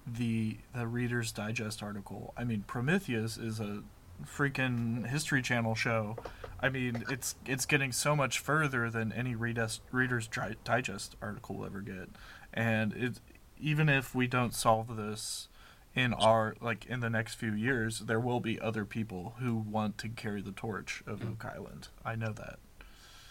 the 0.06 0.58
the 0.76 0.88
Reader's 0.88 1.32
Digest 1.32 1.84
article. 1.84 2.34
I 2.38 2.44
mean, 2.44 2.64
Prometheus 2.68 3.38
is 3.38 3.60
a 3.60 3.84
freaking 4.26 5.08
History 5.08 5.42
Channel 5.42 5.76
show. 5.76 6.18
I 6.62 6.70
mean, 6.70 7.04
it's 7.10 7.36
it's 7.46 7.66
getting 7.66 7.92
so 7.92 8.16
much 8.16 8.40
further 8.40 8.90
than 8.90 9.12
any 9.12 9.36
Reader's 9.36 9.82
Reader's 9.92 10.30
Digest 10.64 11.16
article 11.22 11.58
will 11.58 11.66
ever 11.66 11.82
get, 11.82 12.10
and 12.54 12.94
it 12.94 13.20
even 13.60 13.90
if 13.90 14.16
we 14.16 14.28
don't 14.28 14.54
solve 14.54 14.96
this 14.96 15.48
in 15.96 16.14
our 16.14 16.56
like 16.62 16.86
in 16.86 17.00
the 17.00 17.10
next 17.10 17.36
few 17.36 17.54
years, 17.54 18.00
there 18.00 18.20
will 18.20 18.40
be 18.40 18.60
other 18.60 18.86
people 18.86 19.36
who 19.40 19.56
want 19.56 19.98
to 20.00 20.10
carry 20.10 20.42
the 20.42 20.52
torch 20.52 21.04
of 21.06 21.24
Oak 21.24 21.46
Island. 21.46 21.90
I 22.06 22.16
know 22.16 22.32
that. 22.34 22.60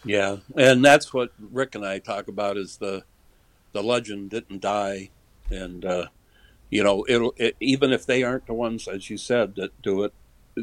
Yeah, 0.05 0.37
and 0.55 0.83
that's 0.83 1.13
what 1.13 1.31
Rick 1.39 1.75
and 1.75 1.85
I 1.85 1.99
talk 1.99 2.27
about 2.27 2.57
is 2.57 2.77
the 2.77 3.03
the 3.71 3.83
legend 3.83 4.29
didn't 4.29 4.61
die, 4.61 5.09
and 5.49 5.83
uh, 5.83 6.07
you 6.69 6.83
know 6.83 7.05
it'll 7.07 7.33
it, 7.37 7.55
even 7.59 7.91
if 7.91 8.05
they 8.05 8.23
aren't 8.23 8.47
the 8.47 8.53
ones, 8.53 8.87
as 8.87 9.09
you 9.09 9.17
said, 9.17 9.55
that 9.55 9.81
do 9.81 10.03
it, 10.03 10.13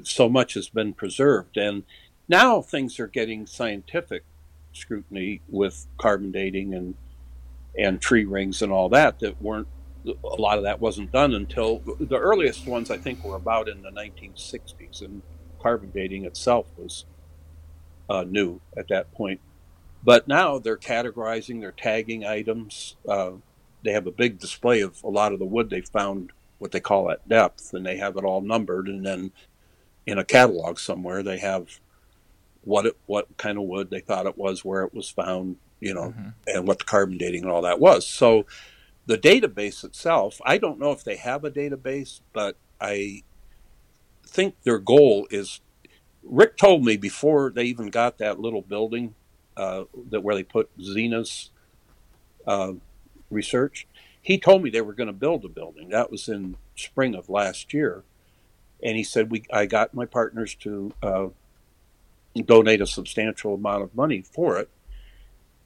so 0.05 0.29
much 0.29 0.55
has 0.55 0.69
been 0.69 0.95
preserved, 0.95 1.57
and 1.57 1.85
now 2.29 2.61
things 2.61 2.99
are 2.99 3.07
getting 3.07 3.47
scientific 3.47 4.25
scrutiny 4.73 5.41
with 5.49 5.87
carbon 5.99 6.31
dating 6.31 6.75
and 6.75 6.95
and 7.79 8.01
tree 8.01 8.25
rings 8.25 8.63
and 8.63 8.73
all 8.73 8.89
that 8.89 9.19
that 9.21 9.41
weren't 9.43 9.69
a 10.07 10.41
lot 10.41 10.59
of 10.59 10.65
that 10.65 10.81
wasn't 10.81 11.11
done 11.13 11.35
until 11.35 11.81
the 11.99 12.19
earliest 12.19 12.67
ones 12.67 12.91
I 12.91 12.97
think 12.97 13.25
were 13.25 13.37
about 13.37 13.69
in 13.69 13.83
the 13.83 13.91
1960s, 13.91 15.03
and 15.03 15.23
carbon 15.61 15.91
dating 15.93 16.25
itself 16.25 16.67
was 16.77 17.05
uh, 18.09 18.25
new 18.25 18.61
at 18.77 18.89
that 18.89 19.13
point. 19.13 19.41
But 20.05 20.29
now 20.29 20.59
they're 20.59 20.77
categorizing, 20.77 21.61
they're 21.61 21.73
tagging 21.73 22.25
items. 22.25 22.97
Uh, 23.09 23.33
they 23.83 23.93
have 23.93 24.07
a 24.07 24.13
big 24.13 24.39
display 24.39 24.81
of 24.81 25.03
a 25.03 25.09
lot 25.09 25.33
of 25.33 25.39
the 25.39 25.45
wood 25.45 25.71
they 25.71 25.81
found, 25.81 26.31
what 26.59 26.71
they 26.71 26.81
call 26.81 27.11
at 27.11 27.29
depth, 27.29 27.75
and 27.75 27.85
they 27.85 27.97
have 27.97 28.17
it 28.17 28.25
all 28.25 28.41
numbered. 28.41 28.87
And 28.87 29.05
then 29.05 29.33
in 30.07 30.19
a 30.19 30.25
catalog 30.25 30.79
somewhere, 30.79 31.23
they 31.23 31.39
have 31.39 31.81
what 32.63 32.87
it, 32.87 32.97
what 33.07 33.37
kind 33.37 33.59
of 33.59 33.65
wood 33.65 33.91
they 33.91 34.01
thought 34.01 34.27
it 34.27 34.39
was, 34.39 34.65
where 34.65 34.85
it 34.85 34.95
was 34.95 35.11
found, 35.11 35.57
you 35.81 35.95
know, 35.95 36.09
mm-hmm. 36.09 36.29
and 36.47 36.67
what 36.67 36.79
the 36.79 36.85
carbon 36.85 37.19
dating 37.19 37.43
and 37.43 37.51
all 37.51 37.63
that 37.63 37.81
was. 37.81 38.07
So 38.07 38.47
the 39.07 39.19
database 39.19 39.85
itself, 39.85 40.41
I 40.45 40.59
don't 40.59 40.79
know 40.79 40.93
if 40.93 41.05
they 41.05 41.17
have 41.17 41.45
a 41.45 41.51
database, 41.51 42.21
but 42.33 42.57
I 42.81 43.23
think 44.27 44.57
their 44.63 44.79
goal 44.79 45.27
is. 45.31 45.61
Rick 46.29 46.57
told 46.57 46.85
me 46.85 46.97
before 46.97 47.51
they 47.51 47.65
even 47.65 47.89
got 47.89 48.19
that 48.19 48.41
little 48.41 48.63
building 48.63 49.15
uh, 49.57 49.85
that 50.11 50.23
where 50.23 50.35
they 50.35 50.43
put 50.43 50.69
Zena's 50.81 51.51
uh, 52.47 52.73
research. 53.31 53.87
He 54.21 54.39
told 54.39 54.63
me 54.63 54.71
they 54.71 54.81
were 54.81 54.93
going 54.93 55.07
to 55.07 55.13
build 55.13 55.45
a 55.45 55.49
building. 55.49 55.91
That 55.91 56.11
was 56.11 56.29
in 56.29 56.57
spring 56.75 57.15
of 57.15 57.29
last 57.29 57.73
year, 57.73 58.03
and 58.83 58.97
he 58.97 59.05
said 59.05 59.31
we. 59.31 59.45
I 59.53 59.67
got 59.67 59.95
my 59.95 60.05
partners 60.05 60.57
to 60.57 60.93
uh, 61.01 61.27
donate 62.45 62.81
a 62.81 62.87
substantial 62.87 63.55
amount 63.55 63.85
of 63.85 63.95
money 63.95 64.23
for 64.23 64.59
it, 64.59 64.69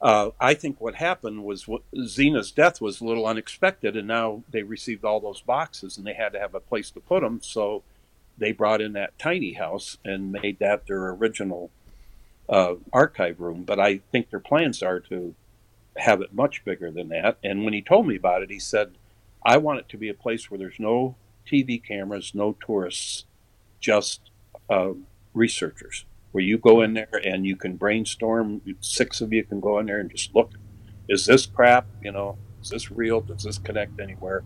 uh, 0.01 0.31
I 0.39 0.55
think 0.55 0.81
what 0.81 0.95
happened 0.95 1.43
was 1.43 1.67
what, 1.67 1.83
Zena's 2.05 2.51
death 2.51 2.81
was 2.81 2.99
a 2.99 3.05
little 3.05 3.27
unexpected, 3.27 3.95
and 3.95 4.07
now 4.07 4.43
they 4.49 4.63
received 4.63 5.05
all 5.05 5.19
those 5.19 5.41
boxes 5.41 5.97
and 5.97 6.07
they 6.07 6.13
had 6.13 6.33
to 6.33 6.39
have 6.39 6.55
a 6.55 6.59
place 6.59 6.89
to 6.91 6.99
put 6.99 7.21
them. 7.21 7.39
So 7.43 7.83
they 8.37 8.51
brought 8.51 8.81
in 8.81 8.93
that 8.93 9.17
tiny 9.19 9.53
house 9.53 9.97
and 10.03 10.31
made 10.31 10.57
that 10.59 10.87
their 10.87 11.09
original 11.09 11.69
uh, 12.49 12.75
archive 12.91 13.39
room. 13.39 13.63
But 13.63 13.79
I 13.79 13.97
think 14.11 14.29
their 14.29 14.39
plans 14.39 14.81
are 14.81 14.99
to 15.01 15.35
have 15.97 16.21
it 16.21 16.33
much 16.33 16.65
bigger 16.65 16.89
than 16.89 17.09
that. 17.09 17.37
And 17.43 17.63
when 17.63 17.73
he 17.73 17.81
told 17.81 18.07
me 18.07 18.15
about 18.15 18.41
it, 18.41 18.49
he 18.49 18.59
said, 18.59 18.93
I 19.45 19.57
want 19.57 19.79
it 19.79 19.89
to 19.89 19.97
be 19.97 20.09
a 20.09 20.15
place 20.15 20.49
where 20.49 20.57
there's 20.57 20.79
no 20.79 21.15
TV 21.45 21.83
cameras, 21.83 22.31
no 22.33 22.55
tourists, 22.65 23.25
just 23.79 24.31
uh, 24.67 24.93
researchers 25.33 26.05
where 26.31 26.43
you 26.43 26.57
go 26.57 26.81
in 26.81 26.93
there 26.93 27.21
and 27.23 27.45
you 27.45 27.55
can 27.55 27.75
brainstorm. 27.75 28.61
Six 28.79 29.21
of 29.21 29.33
you 29.33 29.43
can 29.43 29.59
go 29.59 29.79
in 29.79 29.85
there 29.85 29.99
and 29.99 30.09
just 30.09 30.33
look. 30.33 30.51
Is 31.09 31.25
this 31.25 31.45
crap? 31.45 31.87
You 32.01 32.11
know, 32.11 32.37
is 32.61 32.69
this 32.69 32.91
real? 32.91 33.21
Does 33.21 33.43
this 33.43 33.57
connect 33.57 33.99
anywhere? 33.99 34.43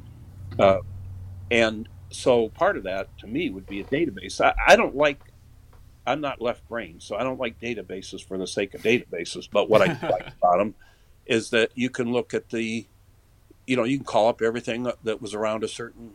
Uh, 0.57 0.80
and 1.52 1.88
so 2.10 2.49
part 2.49 2.78
of 2.78 2.84
that 2.84 3.16
to 3.20 3.28
me 3.28 3.49
would 3.49 3.68
be 3.68 3.82
a 3.82 3.84
database. 3.84 4.41
I, 4.41 4.53
I 4.68 4.76
don't 4.76 4.95
like. 4.95 5.20
I'm 6.07 6.22
not 6.22 6.40
left 6.40 6.68
brain, 6.70 6.99
so 6.99 7.16
I 7.16 7.24
don't 7.24 7.40
like 7.40 7.60
databases 7.60 8.24
for 8.24 8.38
the 8.38 8.45
sake 8.45 8.76
of 8.76 8.82
databases. 8.82 9.49
But 9.52 9.70
what 9.70 9.82
I 9.82 9.86
like 10.07 10.28
about 10.38 10.60
them 10.60 10.76
is 11.26 11.49
that 11.49 11.72
you 11.74 11.90
can 11.90 12.12
look 12.12 12.34
at 12.34 12.49
the, 12.49 12.86
you 13.66 13.76
know, 13.76 13.84
you 13.84 13.98
can 13.98 14.06
call 14.06 14.30
up 14.30 14.41
everything 14.41 14.88
that 15.03 15.22
was 15.22 15.34
around 15.34 15.64
a 15.64 15.68
certain 15.68 16.12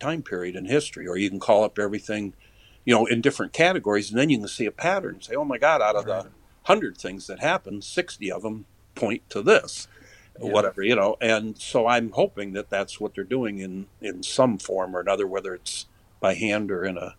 time 0.00 0.22
period 0.22 0.56
in 0.56 0.64
history, 0.64 1.06
or 1.06 1.16
you 1.16 1.30
can 1.30 1.38
call 1.38 1.62
up 1.64 1.78
everything 1.78 2.34
you 2.88 2.94
know, 2.94 3.04
in 3.04 3.20
different 3.20 3.52
categories, 3.52 4.08
and 4.08 4.18
then 4.18 4.30
you 4.30 4.38
can 4.38 4.48
see 4.48 4.64
a 4.64 4.72
pattern. 4.72 5.20
Say, 5.20 5.34
oh 5.34 5.44
my 5.44 5.58
God, 5.58 5.82
out 5.82 5.94
of 5.94 6.06
right. 6.06 6.22
the 6.22 6.30
hundred 6.62 6.96
things 6.96 7.26
that 7.26 7.40
happen, 7.40 7.82
sixty 7.82 8.32
of 8.32 8.40
them 8.40 8.64
point 8.94 9.28
to 9.28 9.42
this, 9.42 9.88
yeah. 10.40 10.50
whatever 10.50 10.82
you 10.82 10.96
know. 10.96 11.18
And 11.20 11.58
so 11.58 11.86
I'm 11.86 12.12
hoping 12.12 12.54
that 12.54 12.70
that's 12.70 12.98
what 12.98 13.14
they're 13.14 13.24
doing 13.24 13.58
in 13.58 13.88
in 14.00 14.22
some 14.22 14.56
form 14.56 14.96
or 14.96 15.00
another, 15.00 15.26
whether 15.26 15.52
it's 15.52 15.84
by 16.18 16.32
hand 16.32 16.70
or 16.70 16.82
in 16.82 16.96
a 16.96 17.14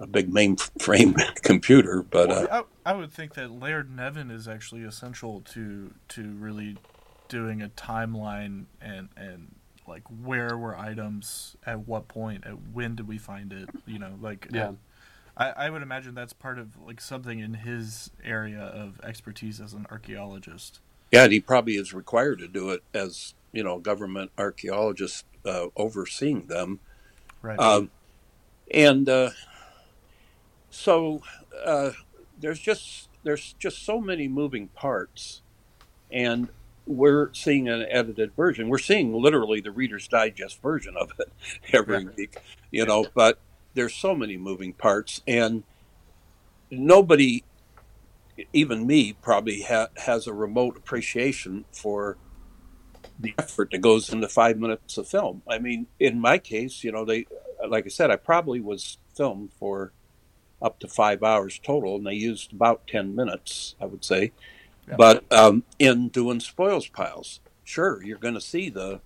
a 0.00 0.06
big 0.06 0.32
mainframe 0.32 1.14
computer. 1.42 2.02
But 2.02 2.28
well, 2.30 2.48
uh, 2.50 2.62
I, 2.86 2.92
I 2.92 2.94
would 2.94 3.12
think 3.12 3.34
that 3.34 3.50
Laird 3.50 3.94
Niven 3.94 4.30
is 4.30 4.48
actually 4.48 4.84
essential 4.84 5.42
to 5.52 5.92
to 6.08 6.22
really 6.22 6.78
doing 7.28 7.60
a 7.60 7.68
timeline 7.68 8.64
and 8.80 9.10
and 9.14 9.56
like 9.86 10.02
where 10.22 10.56
were 10.56 10.76
items 10.76 11.56
at 11.66 11.86
what 11.86 12.08
point 12.08 12.44
at 12.46 12.54
when 12.72 12.94
did 12.94 13.06
we 13.06 13.18
find 13.18 13.52
it 13.52 13.68
you 13.86 13.98
know 13.98 14.12
like 14.20 14.48
yeah. 14.52 14.72
I, 15.36 15.50
I 15.50 15.70
would 15.70 15.82
imagine 15.82 16.14
that's 16.14 16.32
part 16.32 16.58
of 16.58 16.68
like 16.86 17.00
something 17.00 17.40
in 17.40 17.54
his 17.54 18.10
area 18.22 18.60
of 18.60 19.00
expertise 19.02 19.60
as 19.60 19.72
an 19.72 19.86
archaeologist. 19.90 20.80
Yeah 21.10 21.28
he 21.28 21.40
probably 21.40 21.74
is 21.74 21.92
required 21.92 22.38
to 22.40 22.48
do 22.48 22.70
it 22.70 22.82
as 22.92 23.34
you 23.52 23.62
know 23.62 23.78
government 23.78 24.30
archaeologist 24.38 25.24
uh, 25.44 25.66
overseeing 25.76 26.46
them. 26.46 26.80
Right. 27.42 27.58
Um, 27.58 27.90
and 28.70 29.08
uh, 29.08 29.30
so 30.70 31.22
uh, 31.64 31.90
there's 32.38 32.60
just 32.60 33.08
there's 33.22 33.54
just 33.58 33.84
so 33.84 34.00
many 34.00 34.28
moving 34.28 34.68
parts. 34.68 35.42
And 36.10 36.48
we're 36.86 37.32
seeing 37.32 37.68
an 37.68 37.86
edited 37.90 38.34
version. 38.34 38.68
We're 38.68 38.78
seeing 38.78 39.14
literally 39.14 39.60
the 39.60 39.70
Reader's 39.70 40.08
Digest 40.08 40.60
version 40.60 40.96
of 40.96 41.12
it 41.18 41.32
every 41.72 42.04
week, 42.04 42.36
you 42.70 42.84
know, 42.84 43.06
but 43.14 43.38
there's 43.74 43.94
so 43.94 44.14
many 44.14 44.36
moving 44.36 44.72
parts 44.72 45.22
and 45.26 45.64
nobody 46.70 47.42
even 48.52 48.86
me 48.86 49.12
probably 49.12 49.62
ha- 49.62 49.88
has 49.96 50.26
a 50.26 50.32
remote 50.32 50.76
appreciation 50.76 51.64
for 51.72 52.16
the 53.18 53.34
effort 53.38 53.70
that 53.70 53.80
goes 53.80 54.12
into 54.12 54.28
five 54.28 54.58
minutes 54.58 54.98
of 54.98 55.06
film. 55.06 55.42
I 55.48 55.58
mean, 55.58 55.86
in 56.00 56.20
my 56.20 56.38
case, 56.38 56.82
you 56.82 56.90
know, 56.90 57.04
they, 57.04 57.26
like 57.68 57.86
I 57.86 57.88
said, 57.88 58.10
I 58.10 58.16
probably 58.16 58.60
was 58.60 58.98
filmed 59.14 59.50
for 59.58 59.92
up 60.60 60.80
to 60.80 60.88
five 60.88 61.22
hours 61.22 61.60
total, 61.62 61.96
and 61.96 62.06
they 62.06 62.14
used 62.14 62.52
about 62.52 62.86
10 62.88 63.14
minutes, 63.14 63.76
I 63.80 63.86
would 63.86 64.04
say. 64.04 64.32
But 64.96 65.30
um, 65.32 65.64
in 65.78 66.08
doing 66.08 66.40
spoils 66.40 66.88
piles, 66.88 67.40
sure, 67.64 68.02
you're 68.02 68.18
going 68.18 68.34
to 68.34 68.40
see 68.40 68.70
the 68.70 69.00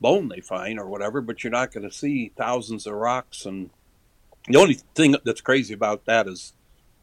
bone 0.00 0.28
they 0.28 0.40
find 0.40 0.78
or 0.78 0.86
whatever, 0.86 1.20
but 1.20 1.42
you're 1.42 1.50
not 1.50 1.72
going 1.72 1.88
to 1.88 1.94
see 1.94 2.32
thousands 2.36 2.86
of 2.86 2.94
rocks. 2.94 3.46
And 3.46 3.70
the 4.48 4.58
only 4.58 4.74
thing 4.94 5.16
that's 5.24 5.40
crazy 5.40 5.74
about 5.74 6.04
that 6.06 6.26
is 6.26 6.52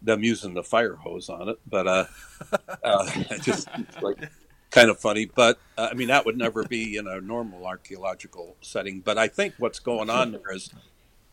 them 0.01 0.23
using 0.23 0.53
the 0.53 0.63
fire 0.63 0.95
hose 0.95 1.29
on 1.29 1.49
it. 1.49 1.59
But 1.67 1.87
uh, 1.87 2.05
uh, 2.83 3.11
just 3.41 3.67
like 4.01 4.29
kind 4.71 4.89
of 4.89 4.99
funny. 4.99 5.25
But 5.25 5.59
uh, 5.77 5.89
I 5.91 5.93
mean, 5.93 6.07
that 6.07 6.25
would 6.25 6.37
never 6.37 6.63
be 6.63 6.97
in 6.97 7.07
a 7.07 7.21
normal 7.21 7.65
archaeological 7.65 8.55
setting. 8.61 9.01
But 9.01 9.17
I 9.17 9.27
think 9.27 9.55
what's 9.57 9.79
going 9.79 10.09
on 10.09 10.31
there 10.31 10.53
is 10.53 10.71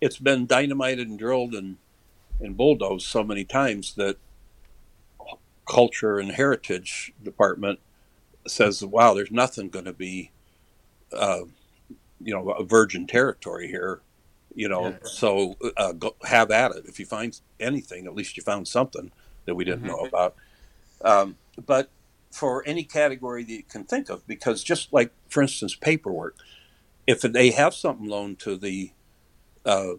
it's 0.01 0.19
been 0.19 0.47
dynamited 0.47 1.09
and 1.09 1.19
drilled 1.19 1.55
and 1.55 1.77
and 2.41 2.57
bulldozed 2.57 3.07
so 3.07 3.25
many 3.25 3.45
times 3.45 3.95
that 3.95 4.17
culture 5.69 6.19
and 6.19 6.33
heritage 6.33 7.13
department 7.23 7.79
says, 8.47 8.85
"Wow, 8.85 9.15
there's 9.15 9.31
nothing 9.31 9.69
going 9.69 9.85
to 9.85 9.93
be, 9.93 10.33
uh, 11.13 11.43
you 12.21 12.35
know, 12.35 12.51
a 12.51 12.65
virgin 12.65 13.07
territory 13.07 13.69
here." 13.69 14.01
You 14.55 14.69
know, 14.69 14.89
yeah. 14.89 14.97
so 15.05 15.57
uh, 15.77 15.93
go, 15.93 16.17
have 16.25 16.51
at 16.51 16.73
it. 16.73 16.87
If 16.87 16.99
you 16.99 17.07
find 17.07 17.39
anything, 17.61 18.07
at 18.07 18.15
least 18.15 18.37
you 18.37 18.43
found 18.43 18.67
something 18.67 19.13
that 19.45 19.55
we 19.55 19.65
didn't 19.65 19.85
mm-hmm. 19.85 19.89
know 19.89 20.07
about. 20.07 20.35
Um, 21.03 21.37
but 21.65 21.91
for 22.31 22.63
any 22.67 22.83
category 22.83 23.45
that 23.45 23.53
you 23.53 23.63
can 23.63 23.85
think 23.85 24.09
of, 24.11 24.27
because 24.27 24.65
just 24.65 24.93
like, 24.93 25.13
for 25.29 25.43
instance, 25.43 25.75
paperwork, 25.75 26.37
if 27.07 27.21
they 27.23 27.51
have 27.51 27.75
something 27.75 28.07
loaned 28.07 28.39
to 28.41 28.57
the 28.57 28.93
uh, 29.65 29.95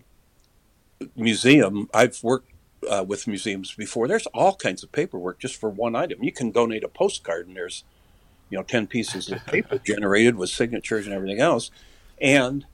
museum, 1.15 1.89
I've 1.93 2.21
worked 2.23 2.48
uh, 2.89 3.03
with 3.07 3.27
museums 3.27 3.73
before. 3.73 4.07
There's 4.07 4.27
all 4.27 4.55
kinds 4.55 4.83
of 4.83 4.91
paperwork 4.91 5.39
just 5.39 5.59
for 5.59 5.69
one 5.69 5.95
item. 5.95 6.23
You 6.23 6.31
can 6.31 6.51
donate 6.51 6.83
a 6.83 6.89
postcard, 6.89 7.47
and 7.47 7.55
there's 7.55 7.83
you 8.49 8.57
know 8.57 8.63
ten 8.63 8.87
pieces 8.87 9.29
of 9.29 9.45
paper 9.47 9.79
generated 9.79 10.35
with 10.35 10.49
signatures 10.49 11.05
and 11.05 11.15
everything 11.15 11.39
else, 11.39 11.71
and 12.21 12.65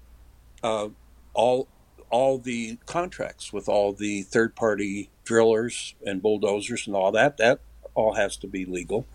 uh, 0.64 0.90
all 1.34 1.68
all 2.10 2.38
the 2.38 2.78
contracts 2.86 3.52
with 3.52 3.68
all 3.68 3.94
the 3.94 4.24
third 4.24 4.56
party 4.56 5.10
drillers 5.24 5.96
and 6.06 6.22
bulldozers 6.22 6.88
and 6.88 6.96
all 6.96 7.12
that. 7.12 7.38
That 7.38 7.60
all 7.94 8.14
has 8.16 8.38
to 8.38 8.48
be 8.48 8.66
legal. 8.66 9.06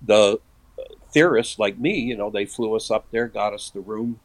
The 0.00 0.40
theorists 1.12 1.58
like 1.58 1.78
me, 1.78 1.98
you 1.98 2.16
know, 2.16 2.30
they 2.30 2.44
flew 2.44 2.74
us 2.76 2.90
up 2.90 3.10
there, 3.10 3.26
got 3.26 3.54
us 3.54 3.70
the 3.70 3.80
room, 3.80 4.20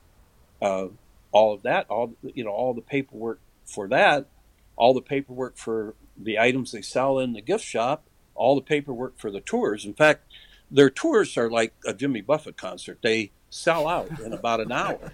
uh, 0.61 0.87
all 1.31 1.53
of 1.53 1.63
that, 1.63 1.87
all 1.89 2.13
you 2.21 2.43
know, 2.43 2.51
all 2.51 2.73
the 2.73 2.81
paperwork 2.81 3.39
for 3.65 3.87
that, 3.87 4.27
all 4.75 4.93
the 4.93 5.01
paperwork 5.01 5.57
for 5.57 5.95
the 6.17 6.39
items 6.39 6.71
they 6.71 6.81
sell 6.81 7.19
in 7.19 7.33
the 7.33 7.41
gift 7.41 7.63
shop, 7.63 8.03
all 8.35 8.55
the 8.55 8.61
paperwork 8.61 9.17
for 9.17 9.31
the 9.31 9.41
tours. 9.41 9.85
In 9.85 9.93
fact, 9.93 10.23
their 10.69 10.89
tours 10.89 11.37
are 11.37 11.49
like 11.49 11.73
a 11.85 11.93
Jimmy 11.93 12.21
Buffett 12.21 12.57
concert. 12.57 12.99
They 13.01 13.31
sell 13.49 13.87
out 13.87 14.19
in 14.19 14.33
about 14.33 14.59
an 14.59 14.71
hour. 14.71 15.11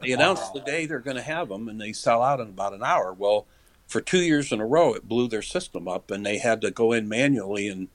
They 0.00 0.12
announce 0.12 0.40
wow. 0.40 0.52
the 0.54 0.60
day 0.60 0.86
they're 0.86 0.98
going 0.98 1.16
to 1.16 1.22
have 1.22 1.48
them, 1.50 1.68
and 1.68 1.80
they 1.80 1.92
sell 1.92 2.22
out 2.22 2.40
in 2.40 2.48
about 2.48 2.72
an 2.72 2.82
hour. 2.82 3.12
Well, 3.12 3.46
for 3.86 4.00
two 4.00 4.22
years 4.22 4.50
in 4.52 4.60
a 4.60 4.66
row, 4.66 4.94
it 4.94 5.08
blew 5.08 5.28
their 5.28 5.42
system 5.42 5.86
up, 5.86 6.10
and 6.10 6.24
they 6.24 6.38
had 6.38 6.62
to 6.62 6.70
go 6.70 6.92
in 6.92 7.08
manually 7.08 7.68
and 7.68 7.88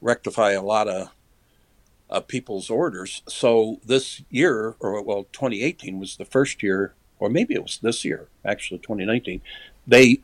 rectify 0.00 0.52
a 0.52 0.62
lot 0.62 0.88
of 0.88 1.10
uh, 2.08 2.20
people's 2.20 2.70
orders. 2.70 3.22
So 3.28 3.80
this 3.84 4.22
year, 4.30 4.76
or 4.80 5.02
well, 5.02 5.24
2018 5.32 5.98
was 5.98 6.16
the 6.16 6.24
first 6.24 6.62
year, 6.62 6.94
or 7.18 7.28
maybe 7.28 7.54
it 7.54 7.62
was 7.62 7.78
this 7.78 8.04
year, 8.04 8.28
actually 8.44 8.78
2019. 8.78 9.40
They 9.86 10.20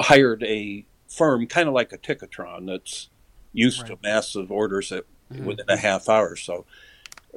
hired 0.00 0.42
a 0.42 0.84
firm, 1.08 1.46
kind 1.46 1.68
of 1.68 1.74
like 1.74 1.92
a 1.92 1.98
Ticketron, 1.98 2.66
that's 2.66 3.08
used 3.52 3.82
right. 3.82 3.88
to 3.90 3.98
massive 4.02 4.52
orders 4.52 4.92
at, 4.92 5.04
mm-hmm. 5.32 5.44
within 5.44 5.68
a 5.68 5.76
half 5.76 6.08
hour. 6.08 6.36
So, 6.36 6.66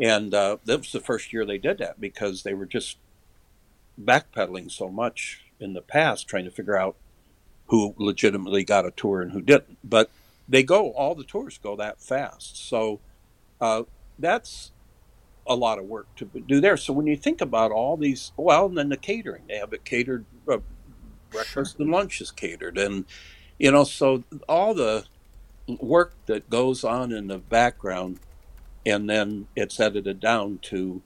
and 0.01 0.33
uh, 0.33 0.57
that 0.65 0.79
was 0.79 0.91
the 0.91 0.99
first 0.99 1.33
year 1.33 1.45
they 1.45 1.57
did 1.57 1.77
that 1.79 1.99
because 1.99 2.43
they 2.43 2.53
were 2.53 2.65
just 2.65 2.97
backpedaling 3.99 4.71
so 4.71 4.89
much 4.89 5.45
in 5.59 5.73
the 5.73 5.81
past, 5.81 6.27
trying 6.27 6.45
to 6.45 6.51
figure 6.51 6.77
out 6.77 6.95
who 7.67 7.95
legitimately 7.97 8.63
got 8.63 8.85
a 8.85 8.91
tour 8.91 9.21
and 9.21 9.31
who 9.31 9.41
didn't. 9.41 9.77
But 9.83 10.11
they 10.47 10.63
go, 10.63 10.91
all 10.91 11.15
the 11.15 11.23
tours 11.23 11.57
go 11.57 11.75
that 11.77 12.01
fast. 12.01 12.67
So 12.67 12.99
uh, 13.61 13.83
that's 14.19 14.71
a 15.47 15.55
lot 15.55 15.79
of 15.79 15.85
work 15.85 16.13
to 16.17 16.25
do 16.25 16.59
there. 16.59 16.77
So 16.77 16.93
when 16.93 17.07
you 17.07 17.15
think 17.15 17.41
about 17.41 17.71
all 17.71 17.95
these, 17.95 18.31
well, 18.35 18.65
and 18.65 18.77
then 18.77 18.89
the 18.89 18.97
catering, 18.97 19.43
they 19.47 19.57
have 19.57 19.73
it 19.73 19.85
catered, 19.85 20.25
uh, 20.47 20.57
breakfast 21.29 21.79
and 21.79 21.89
lunch 21.89 22.19
is 22.21 22.31
catered. 22.31 22.77
And, 22.77 23.05
you 23.61 23.71
know, 23.71 23.83
so 23.83 24.23
all 24.49 24.73
the 24.73 25.05
work 25.67 26.15
that 26.25 26.49
goes 26.49 26.83
on 26.83 27.11
in 27.11 27.27
the 27.27 27.37
background 27.37 28.19
and 28.87 29.07
then 29.07 29.45
it's 29.55 29.79
edited 29.79 30.19
down 30.19 30.57
to 30.63 31.03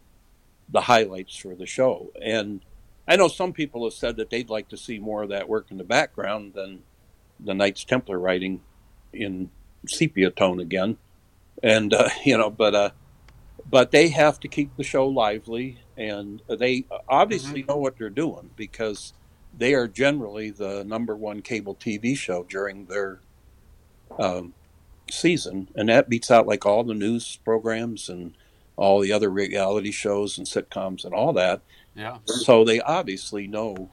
the 0.69 0.79
highlights 0.81 1.35
for 1.35 1.53
the 1.53 1.65
show. 1.65 2.13
And 2.23 2.61
I 3.05 3.17
know 3.17 3.27
some 3.27 3.51
people 3.51 3.83
have 3.83 3.91
said 3.91 4.15
that 4.15 4.29
they'd 4.29 4.49
like 4.49 4.69
to 4.69 4.77
see 4.77 4.99
more 4.99 5.23
of 5.23 5.29
that 5.29 5.49
work 5.49 5.65
in 5.69 5.77
the 5.77 5.83
background 5.83 6.53
than 6.53 6.83
the 7.41 7.53
Knights 7.53 7.83
Templar 7.83 8.17
writing 8.17 8.61
in 9.11 9.49
sepia 9.85 10.31
tone 10.31 10.61
again 10.61 10.97
and 11.61 11.93
uh, 11.93 12.07
you 12.23 12.37
know, 12.37 12.49
but 12.49 12.73
uh, 12.73 12.89
but 13.69 13.91
they 13.91 14.07
have 14.07 14.39
to 14.39 14.47
keep 14.47 14.77
the 14.77 14.83
show 14.83 15.07
lively, 15.07 15.79
and 15.97 16.41
they 16.47 16.85
obviously 17.09 17.63
mm-hmm. 17.63 17.71
know 17.71 17.77
what 17.77 17.97
they're 17.97 18.09
doing 18.09 18.51
because 18.55 19.11
they 19.57 19.73
are 19.73 19.87
generally 19.87 20.49
the 20.51 20.83
number 20.83 21.15
one 21.15 21.41
cable 21.41 21.75
TV 21.75 22.17
show 22.17 22.43
during 22.43 22.85
their 22.85 23.19
um, 24.19 24.53
season, 25.09 25.69
and 25.75 25.89
that 25.89 26.09
beats 26.09 26.31
out 26.31 26.47
like 26.47 26.65
all 26.65 26.83
the 26.83 26.93
news 26.93 27.37
programs 27.43 28.09
and 28.09 28.35
all 28.75 28.99
the 28.99 29.11
other 29.11 29.29
reality 29.29 29.91
shows 29.91 30.37
and 30.37 30.47
sitcoms 30.47 31.05
and 31.05 31.13
all 31.13 31.33
that. 31.33 31.61
Yeah. 31.95 32.17
So 32.25 32.65
they 32.65 32.81
obviously 32.81 33.47
know 33.47 33.89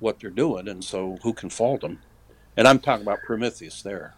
what 0.00 0.18
they're 0.18 0.30
doing, 0.30 0.68
and 0.68 0.82
so 0.82 1.18
who 1.22 1.32
can 1.32 1.50
fault 1.50 1.82
them? 1.82 2.00
And 2.56 2.66
I'm 2.66 2.80
talking 2.80 3.02
about 3.02 3.20
Prometheus 3.22 3.82
there. 3.82 4.14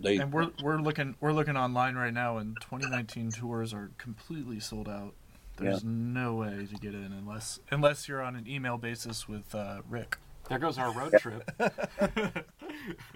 They 0.00 0.16
and 0.16 0.32
we're 0.32 0.50
we're 0.62 0.78
looking 0.78 1.16
we're 1.20 1.32
looking 1.32 1.56
online 1.56 1.96
right 1.96 2.12
now, 2.12 2.38
and 2.38 2.56
2019 2.60 3.32
tours 3.32 3.74
are 3.74 3.90
completely 3.98 4.60
sold 4.60 4.88
out. 4.88 5.14
There's 5.58 5.82
yeah. 5.82 5.90
no 5.90 6.34
way 6.34 6.66
to 6.70 6.74
get 6.76 6.94
in 6.94 7.12
unless 7.12 7.60
unless 7.70 8.08
you're 8.08 8.22
on 8.22 8.36
an 8.36 8.46
email 8.48 8.78
basis 8.78 9.28
with 9.28 9.54
uh, 9.54 9.82
Rick. 9.88 10.18
There 10.48 10.58
goes 10.58 10.78
our 10.78 10.92
road 10.92 11.14
trip. 11.18 11.50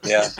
yeah. 0.04 0.28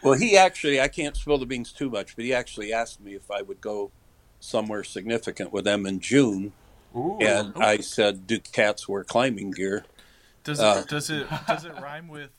Well, 0.00 0.14
he 0.14 0.36
actually, 0.36 0.80
I 0.80 0.86
can't 0.86 1.16
spill 1.16 1.38
the 1.38 1.44
beans 1.44 1.72
too 1.72 1.90
much, 1.90 2.14
but 2.14 2.24
he 2.24 2.32
actually 2.32 2.72
asked 2.72 3.00
me 3.00 3.14
if 3.14 3.32
I 3.32 3.42
would 3.42 3.60
go 3.60 3.90
somewhere 4.38 4.84
significant 4.84 5.52
with 5.52 5.64
them 5.64 5.86
in 5.86 5.98
June. 5.98 6.52
Ooh, 6.96 7.18
and 7.20 7.56
ooh. 7.56 7.60
I 7.60 7.78
said, 7.78 8.26
"Do 8.26 8.38
cats 8.38 8.88
wear 8.88 9.02
climbing 9.02 9.50
gear?" 9.50 9.84
Does 10.44 10.60
it 10.60 10.64
uh, 10.64 10.82
does 10.82 11.10
it 11.10 11.26
does 11.46 11.64
it 11.64 11.72
rhyme 11.80 12.06
with 12.06 12.30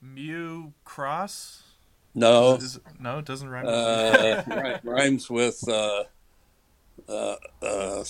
Mew 0.00 0.72
Cross? 0.84 1.62
No, 2.14 2.54
is, 2.54 2.80
no, 2.98 3.18
it 3.18 3.24
doesn't 3.24 3.48
rhyme. 3.48 3.66
Uh, 3.68 4.78
rhymes 4.82 5.30
with 5.30 5.66
uh, 5.68 6.04
uh, 7.08 7.36
uh, 7.62 8.04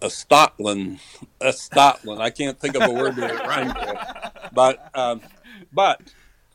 a 0.00 0.10
Scotland. 0.10 1.00
A 1.40 1.52
Scotland. 1.52 2.22
I 2.22 2.30
can't 2.30 2.58
think 2.58 2.76
of 2.76 2.82
a 2.82 2.92
word 2.92 3.16
that 3.16 3.46
rhymes 3.46 3.74
with. 3.74 4.52
But 4.52 4.90
um, 4.94 5.20
but 5.72 6.00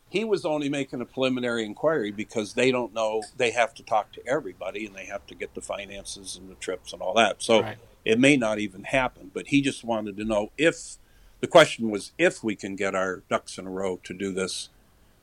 he 0.09 0.23
was 0.23 0.45
only 0.45 0.69
making 0.69 1.01
a 1.01 1.05
preliminary 1.05 1.65
inquiry 1.65 2.11
because 2.11 2.53
they 2.53 2.71
don't 2.71 2.93
know. 2.93 3.23
They 3.37 3.51
have 3.51 3.73
to 3.75 3.83
talk 3.83 4.11
to 4.13 4.27
everybody 4.27 4.85
and 4.85 4.95
they 4.95 5.05
have 5.05 5.25
to 5.27 5.35
get 5.35 5.55
the 5.55 5.61
finances 5.61 6.37
and 6.37 6.49
the 6.49 6.55
trips 6.55 6.93
and 6.93 7.01
all 7.01 7.13
that. 7.15 7.41
So 7.41 7.61
right. 7.61 7.77
it 8.05 8.19
may 8.19 8.37
not 8.37 8.59
even 8.59 8.83
happen. 8.83 9.31
But 9.33 9.47
he 9.47 9.61
just 9.61 9.83
wanted 9.83 10.17
to 10.17 10.23
know 10.23 10.51
if 10.57 10.97
the 11.41 11.47
question 11.47 11.89
was 11.89 12.11
if 12.17 12.43
we 12.43 12.55
can 12.55 12.75
get 12.75 12.95
our 12.95 13.23
ducks 13.29 13.57
in 13.57 13.67
a 13.67 13.71
row 13.71 13.99
to 14.03 14.13
do 14.13 14.31
this. 14.31 14.69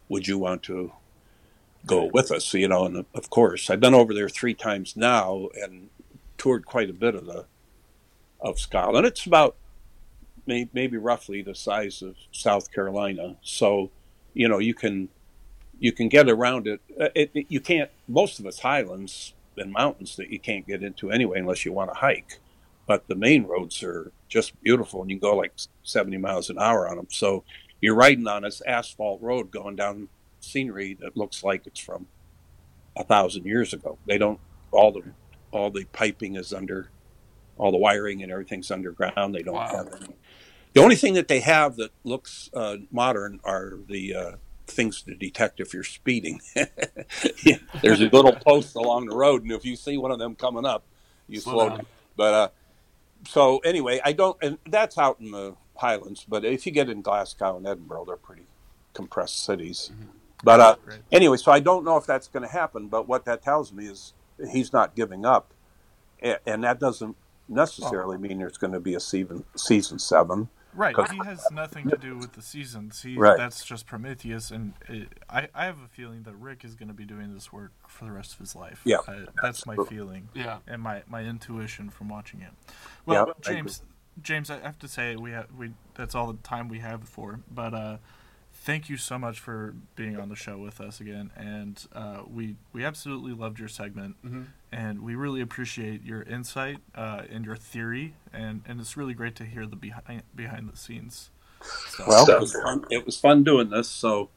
Would 0.08 0.26
you 0.26 0.38
want 0.38 0.64
to 0.64 0.90
go 1.86 2.10
with 2.12 2.30
us, 2.30 2.52
you 2.54 2.68
know. 2.68 2.84
And 2.84 3.04
of 3.14 3.30
course, 3.30 3.70
I've 3.70 3.80
been 3.80 3.94
over 3.94 4.12
there 4.12 4.28
three 4.28 4.54
times 4.54 4.96
now 4.96 5.48
and 5.54 5.88
toured 6.40 6.64
quite 6.64 6.88
a 6.88 6.94
bit 6.94 7.14
of 7.14 7.26
the 7.26 7.44
of 8.40 8.58
Scotland. 8.58 9.06
It's 9.06 9.26
about 9.26 9.56
maybe 10.46 10.96
roughly 10.96 11.42
the 11.42 11.54
size 11.54 12.00
of 12.00 12.16
South 12.32 12.72
Carolina, 12.72 13.36
so 13.42 13.90
you 14.32 14.48
know 14.48 14.58
you 14.58 14.72
can 14.72 15.10
you 15.78 15.92
can 15.92 16.08
get 16.08 16.28
around 16.30 16.66
it. 16.66 16.80
Uh, 16.98 17.08
it, 17.14 17.30
it 17.34 17.46
you 17.48 17.60
can't. 17.60 17.90
Most 18.08 18.40
of 18.40 18.46
it's 18.46 18.60
highlands 18.60 19.34
and 19.58 19.70
mountains 19.70 20.16
that 20.16 20.30
you 20.30 20.38
can't 20.38 20.66
get 20.66 20.82
into 20.82 21.10
anyway 21.10 21.38
unless 21.38 21.66
you 21.66 21.72
want 21.72 21.92
to 21.92 22.00
hike. 22.00 22.38
But 22.86 23.06
the 23.06 23.14
main 23.14 23.44
roads 23.44 23.82
are 23.82 24.10
just 24.28 24.60
beautiful, 24.62 25.02
and 25.02 25.10
you 25.10 25.18
can 25.18 25.28
go 25.28 25.36
like 25.36 25.52
70 25.82 26.16
miles 26.16 26.48
an 26.48 26.58
hour 26.58 26.88
on 26.88 26.96
them. 26.96 27.08
So 27.10 27.44
you're 27.82 27.94
riding 27.94 28.26
on 28.26 28.42
this 28.42 28.62
asphalt 28.62 29.20
road 29.20 29.50
going 29.50 29.76
down 29.76 30.08
scenery 30.40 30.96
that 31.00 31.16
looks 31.16 31.44
like 31.44 31.66
it's 31.66 31.80
from 31.80 32.06
a 32.96 33.04
thousand 33.04 33.44
years 33.44 33.74
ago. 33.74 33.98
They 34.06 34.16
don't 34.16 34.40
all 34.72 34.92
the 34.92 35.02
all 35.52 35.70
the 35.70 35.84
piping 35.92 36.36
is 36.36 36.52
under 36.52 36.90
all 37.58 37.70
the 37.70 37.78
wiring 37.78 38.22
and 38.22 38.32
everything's 38.32 38.70
underground. 38.70 39.34
They 39.34 39.42
don't 39.42 39.54
wow. 39.54 39.68
have 39.68 39.94
any. 39.94 40.14
The 40.72 40.82
only 40.82 40.96
thing 40.96 41.14
that 41.14 41.28
they 41.28 41.40
have 41.40 41.76
that 41.76 41.90
looks 42.04 42.48
uh, 42.54 42.76
modern 42.90 43.40
are 43.44 43.78
the 43.88 44.14
uh, 44.14 44.32
things 44.66 45.02
to 45.02 45.14
detect 45.14 45.60
if 45.60 45.74
you're 45.74 45.82
speeding. 45.82 46.40
yeah, 47.44 47.56
there's 47.82 48.00
a 48.00 48.08
little 48.08 48.32
post 48.32 48.76
along 48.76 49.06
the 49.06 49.16
road, 49.16 49.42
and 49.42 49.52
if 49.52 49.64
you 49.64 49.76
see 49.76 49.96
one 49.96 50.12
of 50.12 50.18
them 50.18 50.36
coming 50.36 50.64
up, 50.64 50.84
you 51.28 51.40
slow, 51.40 51.52
slow 51.52 51.68
down. 51.70 51.86
But 52.16 52.34
uh, 52.34 52.48
so 53.28 53.58
anyway, 53.58 54.00
I 54.04 54.12
don't, 54.12 54.36
and 54.42 54.58
that's 54.68 54.96
out 54.96 55.18
in 55.20 55.32
the 55.32 55.56
Highlands. 55.76 56.24
But 56.28 56.44
if 56.44 56.66
you 56.66 56.72
get 56.72 56.88
in 56.88 57.02
Glasgow 57.02 57.56
and 57.56 57.66
Edinburgh, 57.66 58.04
they're 58.06 58.16
pretty 58.16 58.46
compressed 58.94 59.44
cities. 59.44 59.90
Mm-hmm. 59.92 60.10
But 60.42 60.60
uh, 60.60 60.76
anyway, 61.12 61.36
so 61.36 61.52
I 61.52 61.60
don't 61.60 61.84
know 61.84 61.96
if 61.96 62.06
that's 62.06 62.28
going 62.28 62.42
to 62.42 62.48
happen. 62.48 62.88
But 62.88 63.08
what 63.08 63.24
that 63.26 63.42
tells 63.42 63.72
me 63.72 63.86
is 63.86 64.14
he's 64.50 64.72
not 64.72 64.94
giving 64.94 65.24
up, 65.24 65.52
and 66.46 66.64
that 66.64 66.78
doesn't 66.78 67.16
necessarily 67.48 68.16
mean 68.16 68.38
there's 68.38 68.58
going 68.58 68.72
to 68.72 68.80
be 68.80 68.94
a 68.94 69.00
season 69.00 69.44
season 69.56 69.98
seven. 69.98 70.48
Right. 70.72 70.94
He 71.10 71.18
has 71.24 71.44
nothing 71.50 71.88
to 71.90 71.96
do 71.96 72.16
with 72.16 72.34
the 72.34 72.42
seasons. 72.42 73.02
He, 73.02 73.16
right. 73.16 73.36
That's 73.36 73.64
just 73.64 73.86
Prometheus, 73.86 74.52
and 74.52 74.74
it, 74.88 75.08
I, 75.28 75.48
I 75.52 75.64
have 75.64 75.78
a 75.84 75.88
feeling 75.88 76.22
that 76.22 76.36
Rick 76.36 76.64
is 76.64 76.76
going 76.76 76.88
to 76.88 76.94
be 76.94 77.04
doing 77.04 77.34
this 77.34 77.52
work 77.52 77.72
for 77.88 78.04
the 78.04 78.12
rest 78.12 78.34
of 78.34 78.38
his 78.38 78.54
life. 78.54 78.80
Yeah, 78.84 78.98
that's 79.42 79.66
my 79.66 79.76
feeling. 79.88 80.28
Yeah, 80.32 80.58
and 80.68 80.80
my, 80.80 81.02
my 81.08 81.24
intuition 81.24 81.90
from 81.90 82.08
watching 82.08 82.40
it. 82.40 82.52
Well, 83.04 83.26
yeah, 83.26 83.52
James, 83.52 83.82
I 83.84 84.22
James, 84.22 84.50
I 84.50 84.60
have 84.60 84.78
to 84.78 84.88
say 84.88 85.16
we 85.16 85.32
have 85.32 85.46
we 85.56 85.72
that's 85.94 86.14
all 86.14 86.28
the 86.28 86.38
time 86.42 86.68
we 86.68 86.78
have 86.78 87.02
for. 87.02 87.40
But 87.52 87.74
uh, 87.74 87.96
thank 88.60 88.88
you 88.88 88.96
so 88.96 89.18
much 89.18 89.40
for 89.40 89.74
being 89.96 90.18
on 90.18 90.28
the 90.28 90.36
show 90.36 90.58
with 90.58 90.80
us 90.80 91.00
again. 91.00 91.30
And 91.36 91.82
uh, 91.92 92.22
we 92.28 92.56
we 92.72 92.84
absolutely 92.84 93.32
loved 93.32 93.58
your 93.58 93.68
segment, 93.68 94.16
mm-hmm. 94.24 94.42
and 94.70 95.02
we 95.02 95.14
really 95.14 95.40
appreciate 95.40 96.04
your 96.04 96.22
insight 96.22 96.78
uh, 96.94 97.22
and 97.30 97.44
your 97.44 97.56
theory. 97.56 98.14
And, 98.32 98.62
and 98.66 98.80
it's 98.80 98.96
really 98.96 99.14
great 99.14 99.34
to 99.36 99.44
hear 99.44 99.66
the 99.66 99.76
behind 99.76 100.22
behind 100.34 100.70
the 100.70 100.76
scenes. 100.76 101.30
Stuff. 101.62 102.06
Well, 102.06 102.30
it 102.30 102.40
was, 102.40 102.52
fun, 102.52 102.84
it 102.90 103.04
was 103.04 103.18
fun 103.18 103.44
doing 103.44 103.68
this. 103.68 103.88
So 103.88 104.30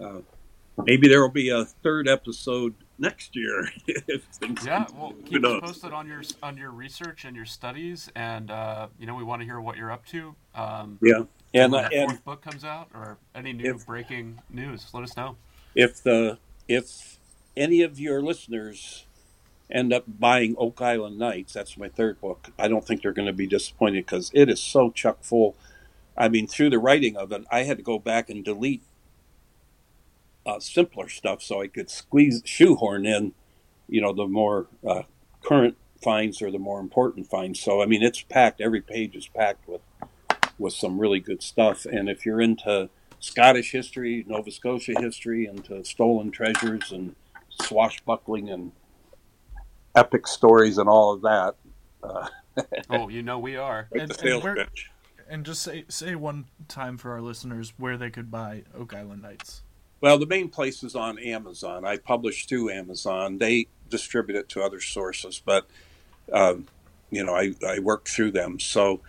uh, 0.00 0.20
maybe 0.84 1.08
there 1.08 1.20
will 1.20 1.28
be 1.28 1.50
a 1.50 1.66
third 1.66 2.08
episode 2.08 2.74
next 2.98 3.36
year. 3.36 3.68
if 3.86 4.26
Yeah, 4.64 4.86
well, 4.96 5.10
Who 5.10 5.22
keep 5.22 5.44
us 5.44 5.60
posted 5.60 5.92
on 5.92 6.06
your 6.06 6.22
on 6.42 6.56
your 6.56 6.70
research 6.70 7.24
and 7.24 7.36
your 7.36 7.44
studies, 7.46 8.10
and 8.14 8.50
uh, 8.50 8.88
you 8.98 9.06
know 9.06 9.14
we 9.14 9.24
want 9.24 9.40
to 9.40 9.46
hear 9.46 9.60
what 9.60 9.76
you're 9.76 9.92
up 9.92 10.06
to. 10.06 10.34
Um, 10.54 10.98
Yeah, 11.02 11.24
and 11.54 11.72
when 11.72 11.84
the 11.84 11.96
and 11.96 12.10
fourth 12.10 12.24
book 12.24 12.42
comes 12.42 12.64
out, 12.64 12.88
or 12.94 13.18
any 13.34 13.52
new 13.52 13.74
If- 13.74 13.86
breaking 13.86 14.40
news, 14.50 14.88
let 14.92 15.02
us 15.02 15.16
know. 15.16 15.36
if 15.74 16.02
the 16.02 16.38
if 16.68 17.18
any 17.56 17.82
of 17.82 17.98
your 18.00 18.22
listeners 18.22 19.04
end 19.70 19.92
up 19.92 20.04
buying 20.06 20.54
Oak 20.58 20.80
Island 20.80 21.18
Knights, 21.18 21.52
that's 21.52 21.76
my 21.76 21.88
third 21.88 22.20
book. 22.20 22.50
I 22.58 22.68
don't 22.68 22.86
think 22.86 23.02
they're 23.02 23.12
going 23.12 23.26
to 23.26 23.32
be 23.32 23.46
disappointed 23.46 24.06
because 24.06 24.30
it 24.34 24.48
is 24.48 24.60
so 24.60 24.90
chuck 24.90 25.22
full. 25.22 25.56
I 26.16 26.28
mean, 26.28 26.46
through 26.46 26.70
the 26.70 26.78
writing 26.78 27.16
of 27.16 27.32
it, 27.32 27.44
I 27.50 27.62
had 27.64 27.78
to 27.78 27.82
go 27.82 27.98
back 27.98 28.28
and 28.30 28.44
delete 28.44 28.82
uh, 30.44 30.60
simpler 30.60 31.08
stuff 31.08 31.42
so 31.42 31.62
I 31.62 31.68
could 31.68 31.88
squeeze 31.88 32.42
shoehorn 32.44 33.06
in, 33.06 33.32
you 33.88 34.00
know, 34.00 34.12
the 34.12 34.26
more 34.26 34.66
uh, 34.86 35.02
current 35.42 35.76
finds 36.02 36.42
or 36.42 36.50
the 36.50 36.58
more 36.58 36.80
important 36.80 37.28
finds. 37.28 37.60
So 37.60 37.82
I 37.82 37.86
mean, 37.86 38.02
it's 38.02 38.22
packed. 38.22 38.60
Every 38.60 38.80
page 38.80 39.14
is 39.16 39.28
packed 39.28 39.66
with 39.68 39.80
with 40.58 40.72
some 40.72 40.98
really 40.98 41.20
good 41.20 41.42
stuff. 41.42 41.84
And 41.86 42.08
if 42.08 42.24
you're 42.26 42.40
into 42.40 42.88
Scottish 43.20 43.72
history, 43.72 44.24
Nova 44.26 44.50
Scotia 44.50 44.94
history, 45.00 45.46
into 45.46 45.84
stolen 45.84 46.30
treasures 46.30 46.92
and 46.92 47.14
swashbuckling 47.48 48.50
and 48.50 48.72
epic 49.94 50.26
stories 50.26 50.78
and 50.78 50.88
all 50.88 51.12
of 51.12 51.22
that, 51.22 51.54
uh, 52.02 52.28
Oh, 52.90 53.08
you 53.08 53.22
know 53.22 53.38
we 53.38 53.56
are. 53.56 53.88
And- 53.92 54.12
and 54.22 54.42
where-. 54.42 54.66
And 55.28 55.46
just 55.46 55.62
say 55.62 55.84
say 55.88 56.14
one 56.14 56.44
time 56.68 56.98
for 56.98 57.12
our 57.12 57.22
listeners 57.22 57.72
where 57.78 57.96
they 57.96 58.10
could 58.10 58.30
buy 58.30 58.64
Oak 58.76 58.92
Island 58.92 59.22
Knights. 59.22 59.62
Well, 60.02 60.18
the 60.18 60.26
main 60.26 60.48
place 60.50 60.82
is 60.82 60.94
on 60.94 61.18
Amazon. 61.18 61.86
I 61.86 61.96
publish 61.96 62.46
through 62.46 62.70
Amazon. 62.70 63.38
They 63.38 63.68
distribute 63.88 64.36
it 64.36 64.48
to 64.50 64.62
other 64.62 64.80
sources, 64.80 65.40
but 65.42 65.66
um, 66.32 66.66
you 67.10 67.24
know, 67.24 67.34
I, 67.34 67.54
I 67.66 67.78
work 67.78 68.06
through 68.08 68.32
them. 68.32 68.58
So 68.58 69.00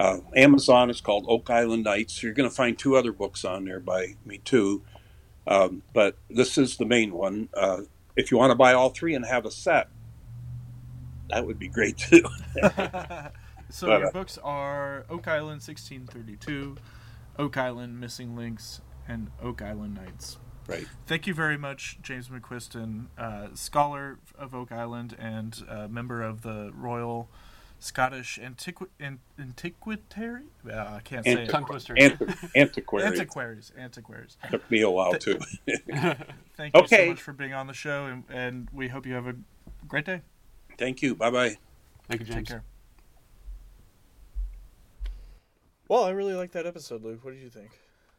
uh, 0.00 0.20
Amazon 0.34 0.88
is 0.88 1.02
called 1.02 1.26
Oak 1.28 1.50
Island 1.50 1.84
Knights. 1.84 2.22
You're 2.22 2.32
going 2.32 2.48
to 2.48 2.54
find 2.54 2.78
two 2.78 2.96
other 2.96 3.12
books 3.12 3.44
on 3.44 3.66
there 3.66 3.80
by 3.80 4.16
me 4.24 4.38
too, 4.38 4.82
um, 5.46 5.82
but 5.92 6.16
this 6.30 6.56
is 6.56 6.78
the 6.78 6.86
main 6.86 7.12
one. 7.12 7.50
Uh, 7.52 7.82
if 8.16 8.30
you 8.30 8.38
want 8.38 8.50
to 8.50 8.54
buy 8.54 8.72
all 8.72 8.88
three 8.88 9.14
and 9.14 9.26
have 9.26 9.44
a 9.44 9.50
set, 9.50 9.90
that 11.28 11.46
would 11.46 11.58
be 11.58 11.68
great 11.68 11.98
too. 11.98 12.22
so 13.68 13.88
But, 13.88 14.00
your 14.00 14.06
uh, 14.06 14.12
books 14.12 14.38
are 14.42 15.04
Oak 15.10 15.28
Island 15.28 15.60
1632, 15.60 16.76
Oak 17.38 17.58
Island 17.58 18.00
Missing 18.00 18.34
Links, 18.34 18.80
and 19.06 19.30
Oak 19.42 19.60
Island 19.60 19.96
Knights. 19.96 20.38
right. 20.66 20.86
Thank 21.06 21.26
you 21.26 21.34
very 21.34 21.58
much, 21.58 21.98
James 22.00 22.30
McQuiston, 22.30 23.08
uh, 23.18 23.48
scholar 23.52 24.18
of 24.38 24.54
Oak 24.54 24.72
Island 24.72 25.14
and 25.18 25.62
uh, 25.68 25.88
member 25.88 26.22
of 26.22 26.40
the 26.40 26.72
Royal 26.74 27.28
Scottish 27.80 28.38
Antiqui- 28.38 28.88
An- 29.00 29.20
Antiquitary. 29.38 30.44
Uh, 30.70 30.76
I 30.76 31.00
can't 31.02 31.24
say 31.24 31.34
Antiqu- 31.34 31.42
it. 31.44 31.48
Tongue 31.50 31.64
twister. 31.64 31.96
Antiquary 32.54 33.04
Antiquaries. 33.04 33.72
Antiquaries. 33.76 34.36
took 34.50 34.70
me 34.70 34.82
a 34.82 34.90
while 34.90 35.14
too. 35.14 35.38
Thank 36.56 36.76
you 36.76 36.86
so 36.86 37.06
much 37.06 37.22
for 37.22 37.32
being 37.32 37.54
on 37.54 37.66
the 37.66 37.72
show, 37.72 38.04
and, 38.04 38.24
and 38.28 38.68
we 38.72 38.88
hope 38.88 39.06
you 39.06 39.14
have 39.14 39.26
a 39.26 39.34
great 39.88 40.04
day. 40.04 40.20
Thank 40.78 41.00
you. 41.00 41.14
Bye 41.14 41.30
bye. 41.30 41.56
Thank 42.06 42.20
you, 42.20 42.26
James. 42.26 42.36
Take 42.36 42.46
care. 42.46 42.64
Well, 45.88 46.04
I 46.04 46.10
really 46.10 46.34
like 46.34 46.52
that 46.52 46.66
episode, 46.66 47.02
Luke. 47.02 47.24
What 47.24 47.32
did 47.32 47.42
you 47.42 47.48
think? 47.48 47.70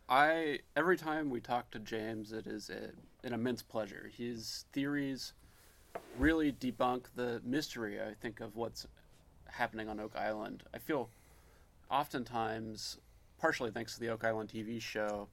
I 0.10 0.60
every 0.76 0.98
time 0.98 1.30
we 1.30 1.40
talk 1.40 1.72
to 1.72 1.80
James, 1.80 2.34
it 2.34 2.48
is 2.48 2.70
a, 2.70 2.90
an 3.26 3.34
immense 3.34 3.62
pleasure. 3.62 4.10
His 4.18 4.66
theories 4.74 5.34
really 6.18 6.52
debunk 6.52 7.06
the 7.16 7.42
mystery. 7.46 8.02
I 8.02 8.16
think 8.20 8.42
of 8.42 8.56
what's 8.56 8.88
happening 9.52 9.90
on 9.90 10.00
Oak 10.00 10.16
Island. 10.16 10.64
I 10.74 10.78
feel 10.78 11.10
oftentimes, 11.90 12.98
partially 13.40 13.72
thanks 13.72 13.94
to 13.96 14.00
the 14.00 14.10
Oak 14.10 14.24
Island 14.24 14.50
TV 14.50 14.82
show, 14.82 15.28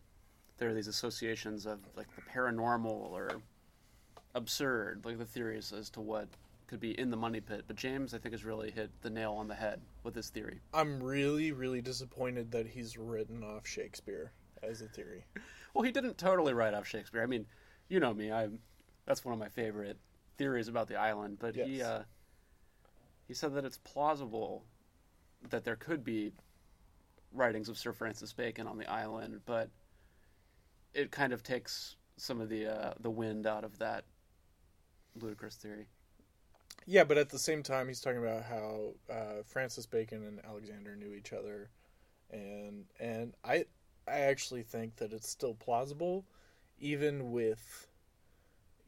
there 0.59 0.69
are 0.69 0.74
these 0.74 0.89
associations 0.89 1.66
of 1.66 1.78
like 1.97 2.09
the 2.16 2.23
paranormal 2.23 2.86
or 2.86 3.40
absurd, 4.35 5.03
like 5.05 5.19
the 5.19 5.24
theories 5.24 5.73
as 5.73 5.89
to 5.90 6.01
what 6.01 6.28
could 6.66 6.81
be 6.81 6.99
in 6.99 7.11
the 7.11 7.16
money 7.16 7.40
pit. 7.40 7.65
But 7.66 7.77
James, 7.77 8.12
I 8.12 8.19
think, 8.19 8.35
has 8.35 8.45
really 8.45 8.70
hit 8.70 8.90
the 9.03 9.11
nail 9.11 9.32
on 9.32 9.49
the 9.49 9.55
head 9.55 9.81
with 10.03 10.15
his 10.15 10.28
theory. 10.31 10.61
I'm 10.74 11.03
really, 11.03 11.53
really 11.53 11.81
disappointed 11.81 12.51
that 12.53 12.66
he's 12.66 12.99
written 12.99 13.43
off 13.43 13.66
Shakespeare 13.66 14.32
as 14.62 14.82
a 14.82 14.89
theory. 14.89 15.24
Well, 15.74 15.85
he 15.85 15.93
didn't 15.93 16.16
totally 16.19 16.55
write 16.55 16.73
off 16.73 16.89
Shakespeare. 16.89 17.23
I 17.23 17.27
mean, 17.27 17.47
you 17.89 18.01
know 18.01 18.12
me. 18.12 18.32
I'm 18.32 18.59
that's 19.05 19.24
one 19.24 19.32
of 19.32 19.39
my 19.39 19.51
favorite 19.51 19.99
theories 20.36 20.66
about 20.66 20.89
the 20.89 20.97
island. 20.97 21.36
But 21.39 21.55
he 21.55 21.82
uh, 21.82 22.01
he 23.28 23.34
said 23.34 23.55
that 23.55 23.64
it's 23.64 23.78
plausible 23.78 24.64
that 25.50 25.64
there 25.64 25.76
could 25.76 26.02
be 26.02 26.32
writings 27.32 27.68
of 27.68 27.78
Sir 27.78 27.92
Francis 27.92 28.32
Bacon 28.32 28.66
on 28.66 28.78
the 28.78 28.90
island, 28.90 29.42
but 29.44 29.70
it 30.94 31.10
kind 31.10 31.32
of 31.32 31.42
takes 31.42 31.96
some 32.16 32.40
of 32.40 32.48
the 32.48 32.66
uh, 32.66 32.94
the 32.98 33.10
wind 33.10 33.46
out 33.46 33.64
of 33.64 33.78
that 33.78 34.05
ludicrous 35.14 35.56
theory. 35.56 35.86
Yeah, 36.86 37.05
but 37.05 37.18
at 37.18 37.28
the 37.28 37.38
same 37.38 37.62
time, 37.62 37.86
he's 37.88 38.00
talking 38.00 38.18
about 38.18 38.44
how 38.44 38.94
uh, 39.10 39.42
Francis 39.44 39.84
Bacon 39.84 40.24
and 40.26 40.40
Alexander 40.44 40.96
knew 40.96 41.12
each 41.12 41.34
other, 41.34 41.68
and 42.30 42.86
and 42.98 43.34
I 43.44 43.66
I 44.09 44.20
actually 44.20 44.62
think 44.62 44.96
that 44.96 45.12
it's 45.12 45.30
still 45.30 45.55
plausible, 45.55 46.24
even 46.78 47.30
with 47.30 47.88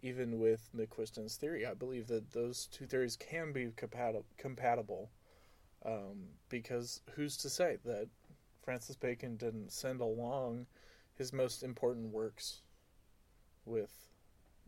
even 0.02 0.38
with 0.38 0.68
McQuiston's 0.76 1.36
theory. 1.36 1.66
I 1.66 1.74
believe 1.74 2.06
that 2.08 2.32
those 2.32 2.66
two 2.66 2.86
theories 2.86 3.16
can 3.16 3.52
be 3.52 3.72
compatible 3.76 4.26
compatible, 4.36 5.10
um, 5.84 6.28
because 6.48 7.02
who's 7.14 7.36
to 7.38 7.50
say 7.50 7.78
that 7.84 8.08
Francis 8.62 8.96
Bacon 8.96 9.36
didn't 9.36 9.72
send 9.72 10.00
along 10.00 10.66
his 11.14 11.32
most 11.32 11.62
important 11.62 12.12
works 12.12 12.62
with 13.64 14.10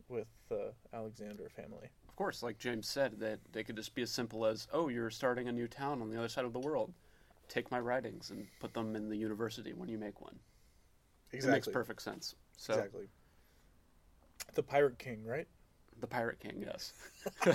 with 0.07 0.27
the 0.49 0.73
Alexander 0.93 1.49
family. 1.49 1.89
Of 2.07 2.15
course, 2.15 2.43
like 2.43 2.59
James 2.59 2.87
said, 2.87 3.19
that 3.19 3.39
they 3.51 3.63
could 3.63 3.75
just 3.75 3.95
be 3.95 4.03
as 4.03 4.11
simple 4.11 4.45
as, 4.45 4.67
"Oh, 4.71 4.87
you're 4.87 5.09
starting 5.09 5.47
a 5.47 5.51
new 5.51 5.67
town 5.67 6.01
on 6.01 6.09
the 6.09 6.17
other 6.17 6.29
side 6.29 6.45
of 6.45 6.53
the 6.53 6.59
world. 6.59 6.93
Take 7.47 7.71
my 7.71 7.79
writings 7.79 8.29
and 8.29 8.47
put 8.59 8.73
them 8.73 8.95
in 8.95 9.09
the 9.09 9.17
university 9.17 9.73
when 9.73 9.89
you 9.89 9.97
make 9.97 10.21
one." 10.21 10.39
It 11.31 11.43
makes 11.45 11.67
perfect 11.67 12.01
sense. 12.03 12.35
So, 12.57 12.73
Exactly. 12.73 13.09
The 14.55 14.63
Pirate 14.63 14.97
King, 14.99 15.23
right? 15.25 15.47
the 15.99 16.07
Pirate 16.07 16.39
King, 16.39 16.65
yes. 16.67 16.91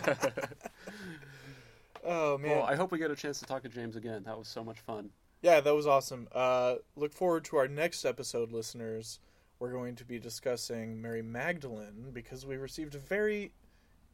Oh 2.05 2.39
man. 2.39 2.51
Well, 2.53 2.63
I 2.63 2.77
hope 2.77 2.93
we 2.93 2.99
get 2.99 3.11
a 3.11 3.17
chance 3.17 3.39
to 3.41 3.45
talk 3.45 3.63
to 3.65 3.69
James 3.69 3.97
again. 3.97 4.23
That 4.25 4.39
was 4.39 4.49
so 4.49 4.63
much 4.65 4.79
fun. 4.81 5.11
yeah, 5.43 5.61
that 5.61 5.75
was 5.75 5.87
awesome. 5.87 6.29
Uh, 6.33 6.77
look 6.97 7.13
forward 7.13 7.45
to 7.47 7.57
our 7.57 7.69
next 7.69 8.05
episode, 8.05 8.53
listeners. 8.53 9.19
We're 9.59 9.73
going 9.73 9.97
to 9.97 10.05
be 10.05 10.19
discussing 10.21 11.03
Mary 11.03 11.23
Magdalene 11.23 12.11
because 12.13 12.47
we 12.47 12.57
received 12.57 12.95
a 12.95 12.99
very 12.99 13.53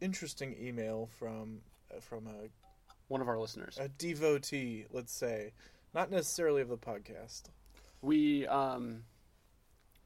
interesting 0.01 0.56
email 0.61 1.09
from 1.19 1.61
uh, 1.94 2.01
from 2.01 2.27
a, 2.27 2.48
One 3.09 3.20
of 3.20 3.28
our 3.28 3.39
listeners. 3.39 3.77
a 3.78 3.89
devotee, 3.89 4.86
let's 4.90 5.12
say, 5.12 5.52
not 5.94 6.11
necessarily 6.11 6.62
of 6.62 6.69
the 6.69 6.78
podcast. 6.78 7.43
We 8.01 8.47
um, 8.47 9.02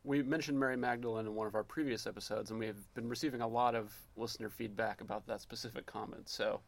we 0.09 0.22
mentioned 0.22 0.59
Mary 0.59 0.76
Magdalene 0.76 1.26
in 1.26 1.35
one 1.35 1.47
of 1.47 1.55
our 1.55 1.62
previous 1.62 2.06
episodes, 2.06 2.51
and 2.51 2.59
we 2.59 2.66
have 2.66 2.94
been 2.94 3.10
receiving 3.10 3.43
a 3.43 3.47
lot 3.47 3.74
of 3.74 3.93
listener 4.16 4.48
feedback 4.48 5.02
about 5.02 5.26
that 5.26 5.43
specific 5.43 5.85
comment. 5.85 6.30
So, 6.30 6.62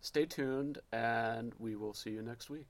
stay 0.00 0.24
tuned, 0.24 0.78
and 0.92 1.52
we 1.58 1.74
will 1.74 1.92
see 1.92 2.10
you 2.10 2.22
next 2.22 2.50
week. 2.50 2.68